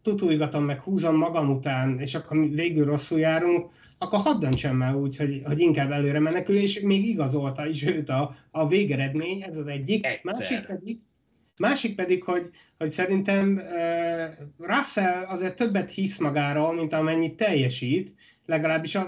tutulgatom 0.03 0.65
meg, 0.65 0.81
húzom 0.81 1.17
magam 1.17 1.51
után, 1.51 1.99
és 1.99 2.15
akkor 2.15 2.51
végül 2.51 2.85
rosszul 2.85 3.19
járunk, 3.19 3.71
akkor 3.99 4.19
hadd 4.19 4.41
döntsem 4.41 4.83
el 4.83 4.95
úgy, 4.95 5.17
hogy, 5.17 5.43
hogy 5.45 5.61
inkább 5.61 5.91
előre 5.91 6.21
menekül, 6.21 6.57
és 6.57 6.81
még 6.81 7.05
igazolta 7.05 7.67
is 7.67 7.83
őt 7.83 8.09
a, 8.09 8.37
a 8.51 8.69
végeredmény, 8.69 9.43
ez 9.43 9.57
az 9.57 9.67
egyik. 9.67 10.07
Egyszer. 10.07 10.25
Másik 10.25 10.67
pedig, 10.67 10.99
Másik 11.57 11.95
pedig, 11.95 12.23
hogy, 12.23 12.51
hogy 12.79 12.91
szerintem 12.91 13.57
uh, 13.57 14.67
Russell 14.67 15.25
azért 15.25 15.57
többet 15.57 15.91
hisz 15.91 16.19
magáról, 16.19 16.75
mint 16.75 16.93
amennyit 16.93 17.37
teljesít, 17.37 18.15
legalábbis 18.47 18.99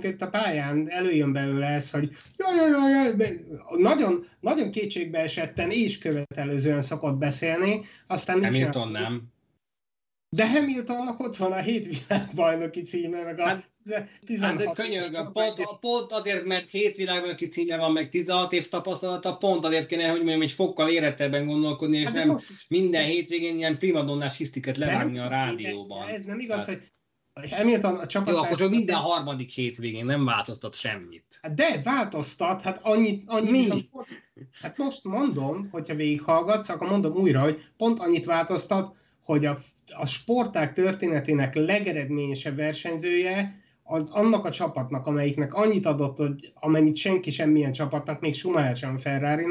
itt 0.00 0.22
a 0.22 0.28
pályán 0.28 0.90
előjön 0.90 1.32
belőle 1.32 1.66
ez, 1.66 1.90
hogy 1.90 2.10
jaj, 2.36 2.70
jaj, 2.70 2.90
jaj, 2.90 3.38
nagyon, 3.76 4.26
nagyon 4.40 4.70
kétségbe 4.70 5.18
esetten 5.18 5.70
és 5.70 5.98
követelőzően 5.98 6.82
szokott 6.82 7.16
beszélni, 7.16 7.80
aztán 8.06 8.44
Hamilton 8.44 8.90
nem. 8.90 9.02
nem. 9.02 9.32
De 10.28 10.50
Hamiltonnak 10.50 11.20
ott 11.20 11.36
van 11.36 11.52
a 11.52 11.60
hét 11.60 11.86
világbajnoki 11.86 12.82
címe, 12.82 13.22
meg 13.22 13.38
a 13.38 13.44
hát, 13.44 13.68
16 14.26 14.64
hát, 14.64 14.74
könyörgöm, 14.74 15.32
pont, 15.32 15.62
pont 15.80 16.12
azért, 16.12 16.44
mert 16.44 16.70
hét 16.70 16.96
világbajnoki 16.96 17.48
címe 17.48 17.76
van, 17.76 17.92
meg 17.92 18.08
16 18.08 18.52
év 18.52 18.68
tapasztalata, 18.68 19.36
pont 19.36 19.64
azért 19.64 19.86
kéne, 19.86 20.08
hogy 20.08 20.18
mondjam, 20.18 20.42
egy 20.42 20.52
fokkal 20.52 20.88
érettebben 20.88 21.46
gondolkodni, 21.46 21.96
és 21.96 22.04
hát, 22.04 22.14
nem 22.14 22.38
minden 22.68 23.04
hétvégén 23.04 23.56
ilyen 23.56 23.78
primadonnás 23.78 24.36
hisztiket 24.36 24.76
levágni 24.76 25.18
a 25.18 25.28
rádióban. 25.28 26.08
Ez 26.08 26.24
nem 26.24 26.40
igaz, 26.40 26.56
hát. 26.56 26.66
hogy 26.66 26.82
Hamilton 27.50 27.96
a 27.96 28.06
csapat... 28.06 28.34
Jó, 28.34 28.42
akkor 28.42 28.68
minden 28.68 28.96
harmadik 28.96 29.50
hétvégén 29.50 30.04
nem 30.04 30.24
változtat 30.24 30.74
semmit. 30.74 31.38
Hát 31.42 31.54
de 31.54 31.80
változtat, 31.84 32.62
hát 32.62 32.80
annyit, 32.82 33.22
annyit 33.26 33.50
Mi? 33.50 33.60
Viszont, 33.60 33.88
hát 34.62 34.78
most 34.78 35.04
mondom, 35.04 35.68
hogyha 35.70 35.94
végighallgatsz, 35.94 36.68
akkor 36.68 36.88
mondom 36.88 37.12
újra, 37.12 37.40
hogy 37.40 37.60
pont 37.76 37.98
annyit 37.98 38.24
változtat, 38.24 38.96
hogy 39.24 39.44
a, 39.44 39.58
a 39.96 40.06
sporták 40.06 40.72
történetének 40.72 41.54
legeredményesebb 41.54 42.56
versenyzője 42.56 43.62
az 43.82 44.10
annak 44.10 44.44
a 44.44 44.50
csapatnak, 44.50 45.06
amelyiknek 45.06 45.54
annyit 45.54 45.86
adott, 45.86 46.16
hogy 46.16 46.52
amennyit 46.54 46.96
senki 46.96 47.30
semmilyen 47.30 47.72
csapatnak, 47.72 48.20
még 48.20 48.34
Schumacher 48.34 48.76
sem 48.76 48.98
ferrari 48.98 49.44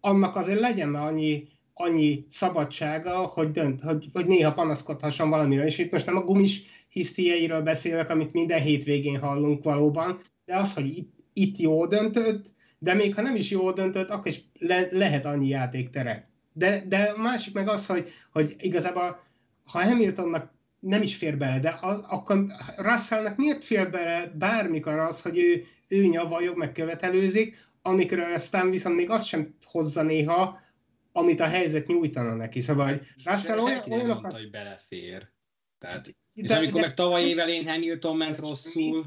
annak 0.00 0.36
azért 0.36 0.60
legyen 0.60 0.94
annyi, 0.94 1.48
annyi 1.78 2.24
szabadsága, 2.28 3.16
hogy, 3.16 3.50
dönt, 3.50 3.82
hogy, 3.82 4.08
hogy 4.12 4.26
néha 4.26 4.52
panaszkodhasson 4.52 5.30
valamire. 5.30 5.64
És 5.64 5.78
itt 5.78 5.92
most 5.92 6.06
nem 6.06 6.16
a 6.16 6.24
gumis 6.24 6.62
hisztieiről 6.88 7.62
beszélek, 7.62 8.10
amit 8.10 8.32
minden 8.32 8.60
hétvégén 8.60 9.18
hallunk 9.18 9.64
valóban, 9.64 10.20
de 10.44 10.56
az, 10.56 10.74
hogy 10.74 10.86
itt, 10.96 11.12
itt 11.32 11.58
jó 11.58 11.86
döntött, 11.86 12.46
de 12.78 12.94
még 12.94 13.14
ha 13.14 13.22
nem 13.22 13.36
is 13.36 13.50
jó 13.50 13.70
döntött, 13.70 14.08
akkor 14.08 14.26
is 14.26 14.44
le, 14.58 14.88
lehet 14.90 15.24
annyi 15.24 15.48
játéktere. 15.48 16.28
De, 16.52 16.84
de 16.88 17.12
a 17.16 17.20
másik 17.20 17.54
meg 17.54 17.68
az, 17.68 17.86
hogy, 17.86 18.08
hogy 18.32 18.56
igazából 18.58 19.20
ha 19.64 19.82
Hamiltonnak 19.84 20.54
nem 20.80 21.02
is 21.02 21.16
fér 21.16 21.36
bele, 21.36 21.60
de 21.60 21.78
az, 21.80 22.00
akkor 22.08 22.44
Russellnek 22.76 23.36
miért 23.36 23.64
fér 23.64 23.90
bele 23.90 24.32
bármikor 24.38 24.98
az, 24.98 25.22
hogy 25.22 25.38
ő, 25.38 25.64
ő 25.88 26.06
nyavaljuk, 26.06 26.56
meg 26.56 26.72
követelőzik, 26.72 27.56
amikor 27.82 28.18
aztán 28.18 28.70
viszont 28.70 28.96
még 28.96 29.10
azt 29.10 29.24
sem 29.24 29.54
hozza 29.64 30.02
néha, 30.02 30.58
amit 31.16 31.40
a 31.40 31.46
helyzet 31.46 31.86
nyújtana 31.86 32.34
neki. 32.34 32.60
Szóval, 32.60 32.86
hogy 32.86 33.00
Russell 33.24 33.58
olyan, 33.58 33.82
olyanokat... 33.88 34.22
mondta, 34.22 34.38
hogy 34.38 34.50
belefér. 34.50 35.28
Tehát 35.78 36.08
és 36.32 36.48
de, 36.48 36.56
amikor 36.56 36.80
de, 36.80 36.86
meg 36.86 36.94
tavaly 36.94 37.24
év 37.24 37.38
elén 37.38 37.68
Hamilton 37.68 38.16
ment 38.16 38.38
rosszul. 38.38 39.04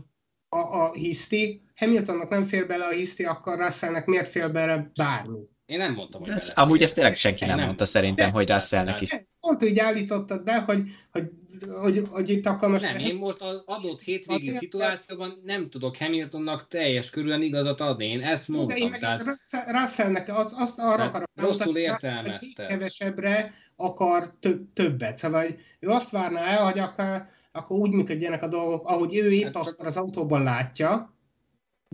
A, 0.49 0.57
a 0.57 0.93
hiszti, 0.93 1.61
Hamiltonnak 1.75 2.29
nem 2.29 2.43
fér 2.43 2.67
bele 2.67 2.85
a 2.85 2.91
hiszti, 2.91 3.23
akkor 3.23 3.57
Russellnek 3.57 4.05
miért 4.05 4.29
fér 4.29 4.51
bele 4.51 4.91
bármi? 4.95 5.39
Én 5.65 5.77
nem 5.77 5.93
mondtam, 5.93 6.21
hogy 6.21 6.29
ez, 6.29 6.51
Amúgy 6.55 6.81
ezt 6.81 6.95
tényleg 6.95 7.15
senki 7.15 7.45
nem, 7.45 7.57
nem 7.57 7.65
mondta 7.65 7.85
szerintem, 7.85 8.31
hogy 8.31 8.49
Russellnek 8.49 9.01
is. 9.01 9.09
Pont 9.49 9.63
úgy 9.63 9.79
állítottad 9.79 10.43
be, 10.43 10.59
hogy, 10.59 10.81
hogy, 11.11 11.29
hogy, 11.81 12.03
hogy 12.09 12.29
itt 12.29 12.45
akkor 12.45 12.69
most... 12.69 12.83
Nem, 12.83 12.97
én 12.97 13.15
most 13.15 13.41
az 13.41 13.63
adott 13.65 14.01
hétvégi 14.01 14.49
szituációban 14.49 15.41
nem 15.43 15.69
tudok 15.69 15.97
Hamiltonnak 15.97 16.67
teljes 16.67 17.09
körülön 17.09 17.41
igazat 17.41 17.81
adni, 17.81 18.05
én 18.05 18.21
ezt 18.21 18.47
mondtam. 18.47 18.79
De 18.79 18.85
én 18.85 18.91
tehát... 18.99 19.23
Russellnek 19.65 20.37
az, 20.37 20.53
azt 20.57 20.79
arra 20.79 21.03
akarom 21.03 21.27
rosszul 21.35 21.77
értelmezte. 21.77 22.65
Kevesebbre 22.65 23.53
akar 23.75 24.33
több, 24.39 24.73
többet. 24.73 25.17
Szóval 25.17 25.45
ő 25.79 25.87
azt 25.87 26.09
várná 26.09 26.41
el, 26.41 26.63
hogy 26.63 26.79
akkor, 26.79 27.25
akkor 27.51 27.77
úgy 27.77 27.91
működjenek 27.91 28.43
a 28.43 28.47
dolgok, 28.47 28.87
ahogy 28.87 29.15
ő 29.15 29.31
épp 29.31 29.53
hát 29.53 29.63
csak... 29.63 29.85
az 29.85 29.97
autóban 29.97 30.43
látja, 30.43 31.17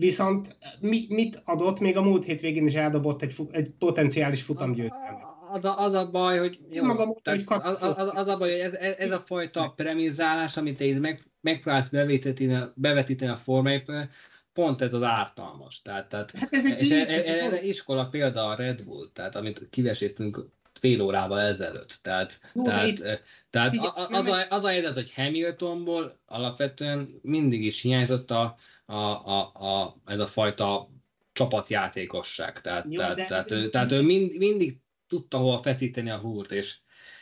Viszont 0.02 0.56
mi, 0.80 1.06
mit 1.08 1.42
adott? 1.44 1.80
Még 1.80 1.96
a 1.96 2.02
múlt 2.02 2.24
hétvégén 2.24 2.66
is 2.66 2.74
eldobott 2.74 3.22
egy, 3.22 3.34
egy 3.50 3.70
potenciális 3.78 4.42
futamgyőzelmet. 4.42 5.25
Az, 5.56 5.64
az, 5.64 5.74
az 5.76 5.92
a 5.92 6.10
baj, 6.10 6.38
hogy, 6.38 6.58
jó, 6.70 6.84
Maga 6.84 7.16
tehát 7.22 7.42
az, 7.46 7.82
az, 7.82 7.98
az, 7.98 8.10
az 8.14 8.28
a 8.28 8.36
baj, 8.36 8.50
hogy 8.50 8.60
ez, 8.60 8.72
ez, 8.72 8.94
ez 8.98 9.12
a 9.12 9.18
fajta 9.18 9.72
premizálás, 9.76 10.56
amit 10.56 10.76
te 10.76 10.98
meg, 10.98 11.22
megpróbálsz 11.40 11.88
bevetíteni, 11.88 12.64
bevetíteni 12.74 13.30
a 13.30 13.36
formájában, 13.36 14.10
pont 14.52 14.82
ez 14.82 14.94
az 14.94 15.02
ártalmas. 15.02 15.82
Tehát, 15.82 16.08
tehát, 16.08 16.30
hát 16.30 16.52
ez 16.52 16.66
egy 16.66 16.80
és 16.80 16.90
erre, 16.90 17.42
erre 17.42 17.62
iskola 17.62 18.08
példa 18.08 18.46
a 18.46 18.54
Red 18.54 18.84
Bull, 18.84 19.06
tehát 19.12 19.36
amit 19.36 19.68
kiveséztünk 19.70 20.48
fél 20.72 21.00
órával 21.00 21.40
ezelőtt. 21.40 21.98
Tehát, 22.02 22.40
Jó, 22.52 22.62
tehát, 22.62 22.86
itt, 22.86 23.22
tehát 23.50 23.74
így, 23.74 23.80
az, 24.10 24.28
a, 24.28 24.46
az 24.48 24.64
a 24.64 24.68
helyzet, 24.68 24.94
hogy 24.94 25.12
Hamiltonból 25.14 26.18
alapvetően 26.26 27.18
mindig 27.22 27.64
is 27.64 27.80
hiányzott 27.80 28.30
a, 28.30 28.56
a, 28.86 28.94
a, 28.94 29.52
a, 29.54 29.96
ez 30.04 30.18
a 30.18 30.26
fajta 30.26 30.88
csapatjátékosság. 31.32 32.60
Tehát, 32.60 32.84
Jó, 32.88 32.96
tehát, 32.96 33.26
tehát, 33.26 33.50
ő, 33.50 33.68
tehát 33.68 33.92
ő 33.92 34.02
mind, 34.02 34.38
mindig 34.38 34.80
tudta 35.08 35.38
hova 35.38 35.62
feszíteni 35.62 36.10
a 36.10 36.18
húrt, 36.18 36.52
és, 36.52 36.76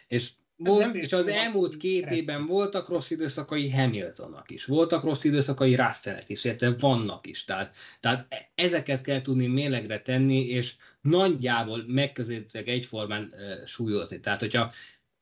és 0.06 0.30
volt, 0.56 0.94
és 0.94 1.12
az 1.12 1.26
elmúlt 1.26 1.76
két 1.76 2.06
évben 2.10 2.46
voltak 2.46 2.88
rossz 2.88 3.10
időszakai 3.10 3.70
Hamiltonnak 3.70 4.50
is, 4.50 4.64
voltak 4.64 5.04
rossz 5.04 5.24
időszakai 5.24 5.74
Russellnek 5.74 6.28
is, 6.28 6.44
illetve 6.44 6.74
vannak 6.78 7.26
is. 7.26 7.44
Tehát, 7.44 7.74
tehát 8.00 8.26
e, 8.28 8.50
ezeket 8.54 9.00
kell 9.00 9.22
tudni 9.22 9.46
mélegre 9.46 10.00
tenni, 10.00 10.46
és 10.46 10.74
nagyjából 11.00 11.84
megközelítőleg 11.86 12.68
egyformán 12.68 13.32
uh, 13.32 13.66
súlyozni. 13.66 14.20
Tehát, 14.20 14.40
hogyha 14.40 14.72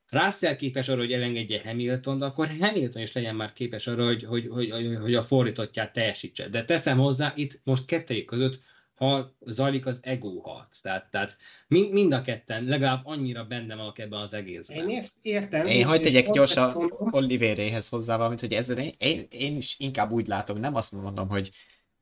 Russell 0.09 0.57
képes 0.57 0.89
arra, 0.89 1.01
hogy 1.01 1.13
elengedje 1.13 1.63
Hamilton, 1.65 2.23
akkor 2.23 2.57
Hamilton 2.61 3.03
is 3.03 3.13
legyen 3.13 3.35
már 3.35 3.53
képes 3.53 3.87
arra, 3.87 4.05
hogy, 4.05 4.25
hogy, 4.25 4.49
hogy, 4.49 4.97
hogy 5.01 5.15
a 5.15 5.23
fordítottját 5.23 5.93
teljesítse. 5.93 6.49
De 6.49 6.65
teszem 6.65 6.99
hozzá, 6.99 7.33
itt 7.37 7.61
most 7.65 7.85
kettőjük 7.85 8.25
között 8.25 8.61
ha 9.03 9.35
zajlik 9.41 9.87
az 9.87 9.99
ego 10.03 10.41
harc. 10.41 10.81
Tehát, 10.81 11.11
tehát 11.11 11.37
mind, 11.69 11.93
mind 11.93 12.13
a 12.13 12.23
ketten 12.23 12.65
legalább 12.65 13.07
annyira 13.07 13.45
benne 13.45 13.77
vannak 13.77 13.99
ebben 13.99 14.21
az 14.21 14.33
egészben. 14.33 14.89
Én 14.89 15.05
értem. 15.23 15.67
Én 15.67 15.85
hagyd 15.85 16.03
tegyek 16.03 16.31
gyorsan 16.31 16.93
Olivéréhez 17.11 17.89
hozzá 17.89 18.17
valamit, 18.17 18.41
hogy 18.41 18.53
ezzel 18.53 18.79
én, 18.79 19.27
én 19.31 19.57
is 19.57 19.77
inkább 19.79 20.11
úgy 20.11 20.27
látom, 20.27 20.59
nem 20.59 20.75
azt 20.75 20.93
mondom, 20.93 21.29
hogy, 21.29 21.51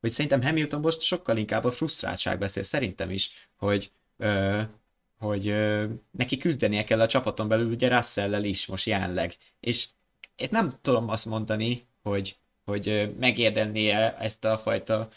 hogy 0.00 0.10
szerintem 0.10 0.42
Hamilton 0.42 0.80
most 0.80 1.00
sokkal 1.00 1.36
inkább 1.36 1.64
a 1.64 1.72
frusztráltság 1.72 2.38
beszél, 2.38 2.62
szerintem 2.62 3.10
is, 3.10 3.48
hogy 3.56 3.90
ö, 4.16 4.60
hogy 5.18 5.48
ö, 5.48 5.84
neki 6.10 6.36
küzdenie 6.36 6.84
kell 6.84 7.00
a 7.00 7.06
csapaton 7.06 7.48
belül, 7.48 7.70
ugye 7.70 7.88
russell 7.88 8.44
is 8.44 8.66
most 8.66 8.86
jelenleg. 8.86 9.36
És 9.60 9.88
én 10.36 10.48
nem 10.50 10.70
tudom 10.82 11.08
azt 11.08 11.26
mondani, 11.26 11.86
hogy, 12.02 12.36
hogy 12.64 13.14
megérdenie 13.18 14.18
ezt 14.18 14.44
a 14.44 14.58
fajta 14.58 15.08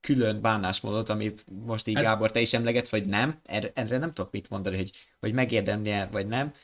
külön 0.00 0.40
bánásmódot, 0.40 1.08
amit 1.08 1.44
most 1.64 1.86
így 1.86 1.94
Hát- 1.94 2.04
Gábor 2.04 2.32
te 2.32 2.40
is 2.40 2.52
emlegetsz, 2.52 2.90
vagy 2.90 3.06
nem, 3.06 3.40
erre, 3.44 3.70
erre 3.74 3.98
nem 3.98 4.12
tudok 4.12 4.32
mit 4.32 4.50
mondani, 4.50 4.76
hogy, 4.76 4.90
hogy 5.20 5.32
megérdemli 5.32 5.92
vagy 6.10 6.26
nem. 6.26 6.54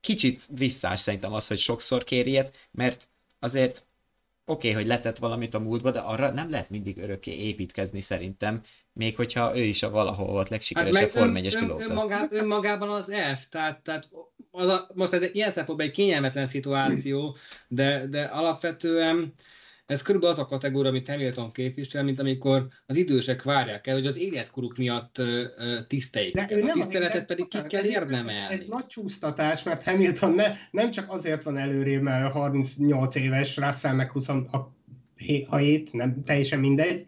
Kicsit 0.00 0.46
visszás 0.48 1.00
szerintem 1.00 1.32
az, 1.32 1.46
hogy 1.46 1.58
sokszor 1.58 2.04
kér 2.04 2.26
ilyet, 2.26 2.68
mert 2.70 3.08
azért 3.38 3.84
oké, 4.46 4.70
okay, 4.70 4.82
hogy 4.82 4.90
letett 4.90 5.18
valamit 5.18 5.54
a 5.54 5.58
múltba, 5.58 5.90
de 5.90 5.98
arra 5.98 6.30
nem 6.30 6.50
lehet 6.50 6.70
mindig 6.70 6.98
örökké 6.98 7.32
építkezni 7.32 8.00
szerintem, 8.00 8.62
még 8.92 9.16
hogyha 9.16 9.56
ő 9.56 9.62
is 9.62 9.82
a 9.82 9.90
valahol 9.90 10.26
volt 10.26 10.48
legsikeresebb 10.48 10.94
hát 10.94 11.10
Form 11.10 11.34
1-es 11.36 11.56
pilóta. 11.58 11.84
önmagá, 11.84 12.26
önmagában 12.30 12.90
az 12.90 13.12
F, 13.36 13.48
tehát, 13.48 13.80
tehát 13.82 14.08
az 14.50 14.68
a, 14.68 14.88
most 14.94 15.12
ez 15.12 15.28
ilyen 15.32 15.50
szempontból 15.50 15.86
egy 15.86 15.92
kényelmetlen 15.92 16.46
szituáció, 16.46 17.36
de, 17.68 18.06
de 18.06 18.24
alapvetően 18.24 19.34
ez 19.86 20.02
körülbelül 20.02 20.36
az 20.36 20.42
a 20.42 20.46
kategória, 20.46 20.90
amit 20.90 21.08
Hamilton 21.08 21.52
képvisel, 21.52 22.04
mint 22.04 22.20
amikor 22.20 22.66
az 22.86 22.96
idősek 22.96 23.42
várják 23.42 23.86
el, 23.86 23.94
hogy 23.94 24.06
az 24.06 24.18
életkoruk 24.18 24.76
miatt 24.76 25.16
tiszteljék. 25.88 26.36
A 26.36 26.46
nem 26.48 26.72
tiszteletet 26.72 27.26
pedig 27.26 27.48
ki 27.48 27.58
kell 27.68 27.82
ez- 27.82 27.88
érdemelni. 27.88 28.54
Ez 28.54 28.64
nagy 28.68 28.86
csúsztatás, 28.86 29.62
mert 29.62 29.84
Hamilton 29.84 30.34
ne, 30.34 30.52
nem 30.70 30.90
csak 30.90 31.12
azért 31.12 31.42
van 31.42 31.56
előrébb, 31.56 32.02
mert 32.02 32.32
38 32.32 33.14
éves, 33.14 33.56
Russell 33.56 33.94
meg 33.94 34.10
20 34.10 34.28
a, 34.28 34.34
a 34.34 34.72
7, 35.16 35.92
nem 35.92 36.22
teljesen 36.24 36.58
mindegy. 36.58 37.06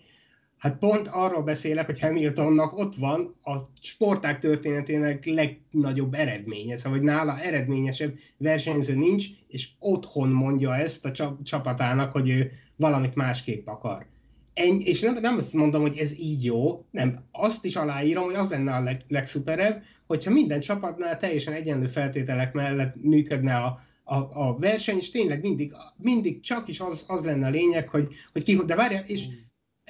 Hát 0.56 0.78
pont 0.78 1.08
arról 1.08 1.42
beszélek, 1.42 1.86
hogy 1.86 2.00
Hamiltonnak 2.00 2.78
ott 2.78 2.94
van 2.94 3.34
a 3.42 3.56
sporták 3.80 4.40
történetének 4.40 5.24
legnagyobb 5.24 6.14
eredménye, 6.14 6.76
szóval 6.76 6.92
hogy 6.98 7.06
nála 7.06 7.40
eredményesebb 7.40 8.14
versenyző 8.36 8.94
nincs, 8.94 9.26
és 9.48 9.68
otthon 9.78 10.28
mondja 10.28 10.76
ezt 10.76 11.04
a 11.04 11.12
csa- 11.12 11.38
csapatának, 11.42 12.12
hogy 12.12 12.28
ő 12.28 12.52
valamit 12.76 13.14
másképp 13.14 13.66
akar. 13.66 14.06
Ennyi, 14.54 14.84
és 14.84 15.00
nem, 15.00 15.18
nem 15.20 15.36
azt 15.36 15.52
mondom, 15.52 15.80
hogy 15.80 15.96
ez 15.96 16.18
így 16.18 16.44
jó, 16.44 16.84
nem. 16.90 17.18
Azt 17.32 17.64
is 17.64 17.76
aláírom, 17.76 18.24
hogy 18.24 18.34
az 18.34 18.50
lenne 18.50 18.74
a 18.74 18.82
leg, 18.82 19.00
legszuperebb, 19.08 19.82
hogyha 20.06 20.30
minden 20.30 20.60
csapatnál 20.60 21.18
teljesen 21.18 21.52
egyenlő 21.52 21.86
feltételek 21.86 22.52
mellett 22.52 23.02
működne 23.02 23.56
a, 23.56 23.84
a, 24.04 24.14
a 24.16 24.56
verseny, 24.58 24.96
és 24.96 25.10
tényleg 25.10 25.40
mindig, 25.40 25.72
mindig 25.96 26.40
csak 26.40 26.68
is 26.68 26.80
az, 26.80 27.04
az 27.08 27.24
lenne 27.24 27.46
a 27.46 27.50
lényeg, 27.50 27.88
hogy, 27.88 28.14
hogy 28.32 28.42
ki, 28.42 28.60
de 28.66 28.74
várjál, 28.74 29.04
és 29.06 29.26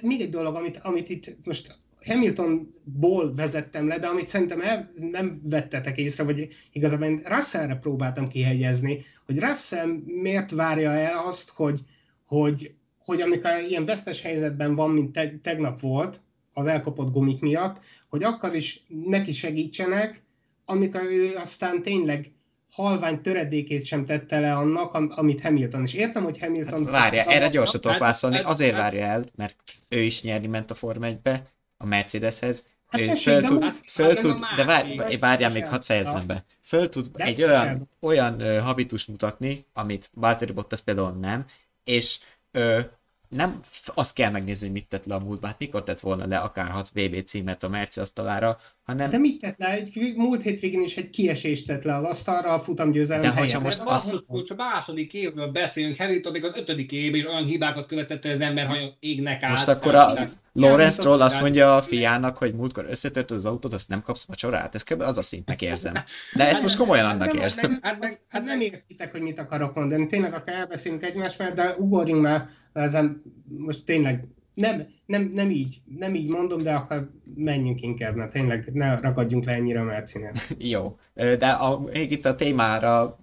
még 0.02 0.20
egy 0.20 0.30
dolog, 0.30 0.54
amit, 0.54 0.78
amit 0.82 1.08
itt 1.08 1.36
most 1.44 1.78
Hamiltonból 2.06 3.34
vezettem 3.34 3.88
le, 3.88 3.98
de 3.98 4.06
amit 4.06 4.26
szerintem 4.26 4.60
el, 4.60 4.92
nem 4.96 5.40
vettetek 5.42 5.98
észre, 5.98 6.24
vagy 6.24 6.48
igazából 6.72 7.06
én 7.06 7.22
Russellre 7.24 7.74
próbáltam 7.74 8.28
kihegyezni, 8.28 9.04
hogy 9.26 9.38
Russell 9.38 9.86
miért 10.04 10.50
várja 10.50 10.90
el 10.90 11.18
azt, 11.26 11.50
hogy, 11.50 11.80
hogy, 12.26 12.74
hogy 12.98 13.20
amikor 13.20 13.50
ilyen 13.68 13.84
vesztes 13.84 14.22
helyzetben 14.22 14.74
van, 14.74 14.90
mint 14.90 15.12
te, 15.12 15.32
tegnap 15.42 15.80
volt, 15.80 16.20
az 16.52 16.66
elkopott 16.66 17.12
gumik 17.12 17.40
miatt, 17.40 17.80
hogy 18.08 18.22
akkor 18.22 18.54
is 18.54 18.82
neki 18.88 19.32
segítsenek, 19.32 20.22
amikor 20.64 21.02
ő 21.02 21.34
aztán 21.36 21.82
tényleg 21.82 22.32
halvány 22.70 23.20
töredékét 23.20 23.84
sem 23.84 24.04
tette 24.04 24.40
le 24.40 24.54
annak, 24.54 24.94
am- 24.94 25.12
amit 25.16 25.40
Hamilton. 25.40 25.82
És 25.82 25.94
értem, 25.94 26.24
hogy 26.24 26.38
Hamilton... 26.38 26.82
Hát 26.82 26.90
várja, 26.90 27.24
erre 27.24 27.48
gyorsan 27.48 27.80
tudok 27.80 27.90
Hát- 27.90 28.00
válaszolni, 28.00 28.36
hát- 28.36 28.44
azért 28.44 28.72
hát- 28.74 28.80
várja 28.82 29.06
el, 29.06 29.24
mert 29.34 29.56
ő 29.88 30.00
is 30.00 30.22
nyerni 30.22 30.46
ment 30.46 30.70
a 30.70 30.74
Form 30.74 31.02
1-be, 31.02 31.46
a 31.76 31.86
Mercedeshez, 31.86 32.64
Hát 32.86 33.00
ő 33.00 33.14
föl 33.14 33.42
tud, 33.42 33.64
föl 33.86 34.06
hát 34.06 34.18
tud, 34.18 34.38
de 34.56 34.64
várj, 34.64 35.16
várjál 35.16 35.50
még, 35.50 35.64
hadd 35.66 35.80
fejezzem 35.80 36.26
be. 36.26 36.44
Föl 36.62 36.88
tud 36.88 37.06
De 37.06 37.24
egy 37.24 37.42
olyan, 37.42 37.88
olyan 38.00 38.40
ö, 38.40 38.58
habitust 38.58 39.08
mutatni, 39.08 39.64
amit 39.72 40.10
Valtteri 40.14 40.52
Bottas 40.52 40.80
például 40.82 41.10
nem, 41.10 41.44
és 41.86 42.18
ö, 42.50 42.80
nem 43.28 43.60
azt 43.94 44.14
kell 44.14 44.30
megnézni, 44.30 44.64
hogy 44.66 44.74
mit 44.74 44.88
tett 44.88 45.04
le 45.04 45.14
a 45.14 45.18
múltban, 45.18 45.50
hát 45.50 45.58
mikor 45.58 45.82
tett 45.84 46.00
volna 46.00 46.26
le 46.26 46.38
akár 46.38 46.68
6 46.70 46.88
VB 46.94 47.22
címet 47.24 47.62
a 47.62 47.68
Merci 47.68 48.00
asztalára, 48.00 48.58
hanem 48.84 49.10
De 49.10 49.18
mit 49.18 49.40
tett 49.40 49.58
le? 49.58 49.66
Egy, 49.70 50.12
múlt 50.16 50.42
hétvégén 50.42 50.82
is 50.82 50.96
egy 50.96 51.10
kiesést 51.10 51.66
tett 51.66 51.82
le 51.82 51.94
az 51.96 52.04
asztalra 52.04 52.52
a 52.52 52.60
futamgyőzelem 52.60 53.22
De 53.22 53.30
helyett. 53.32 53.60
most 53.62 53.80
Ez 53.80 53.86
azt- 53.86 54.12
az- 54.12 54.24
Most 54.26 54.50
a 54.50 54.54
második 54.54 55.12
évről 55.12 55.46
beszélünk, 55.48 55.96
Hamilton 55.96 56.32
még 56.32 56.44
az 56.44 56.56
ötödik 56.56 56.92
évben 56.92 57.20
is 57.20 57.26
olyan 57.26 57.44
hibákat 57.44 57.86
követett, 57.86 58.22
hogy 58.22 58.30
az 58.32 58.40
ember 58.40 58.66
haja 58.66 58.96
égnek 59.00 59.42
át. 59.42 59.50
most 59.50 59.68
akkor 59.68 59.94
a 59.94 60.28
Lawrence 60.56 61.10
azt 61.10 61.32
Hát- 61.34 61.42
mondja 61.42 61.76
a 61.76 61.82
fiának, 61.82 62.36
hogy 62.36 62.54
múltkor 62.54 62.86
összetört 62.90 63.30
az 63.30 63.44
autót, 63.44 63.72
azt 63.72 63.88
nem 63.88 64.02
kapsz 64.02 64.24
vacsorát. 64.24 64.74
Ez 64.74 64.82
kb. 64.82 65.00
az 65.00 65.18
a 65.18 65.22
szintnek 65.22 65.62
érzem. 65.62 65.92
De 66.34 66.48
ezt 66.48 66.62
most 66.62 66.76
komolyan 66.76 67.06
annak 67.06 67.32
nem, 67.32 67.42
érzem. 67.42 67.70
Nem, 67.70 67.78
Hát 67.82 68.00
meg- 68.00 68.10
hát 68.10 68.20
hát 68.28 68.44
nem 68.44 68.60
értitek, 68.60 69.10
hogy 69.12 69.20
mit 69.20 69.38
akarok 69.38 69.74
mondani. 69.74 70.06
Tényleg 70.06 70.34
akár 70.34 70.54
elbeszélünk 70.54 71.02
egymás 71.02 71.36
mellett, 71.36 71.54
de 71.54 71.74
ugorjunk 71.78 72.22
már 72.22 72.48
ezen, 72.72 73.22
most 73.58 73.84
tényleg 73.84 74.24
nem, 74.54 74.86
nem, 75.06 75.30
nem, 75.32 75.50
így, 75.50 75.80
nem 75.98 76.14
így 76.14 76.28
mondom, 76.28 76.62
de 76.62 76.74
akkor 76.74 77.10
menjünk 77.34 77.80
inkább, 77.80 78.14
mert 78.14 78.32
tényleg 78.32 78.70
ne 78.72 79.00
ragadjunk 79.00 79.44
le 79.44 79.52
ennyire 79.52 79.80
a 79.80 79.84
Mercinél. 79.84 80.32
Jó, 80.58 80.98
de 81.14 81.48
a, 81.48 81.80
még 81.80 82.12
itt 82.12 82.26
a 82.26 82.36
témára 82.36 83.18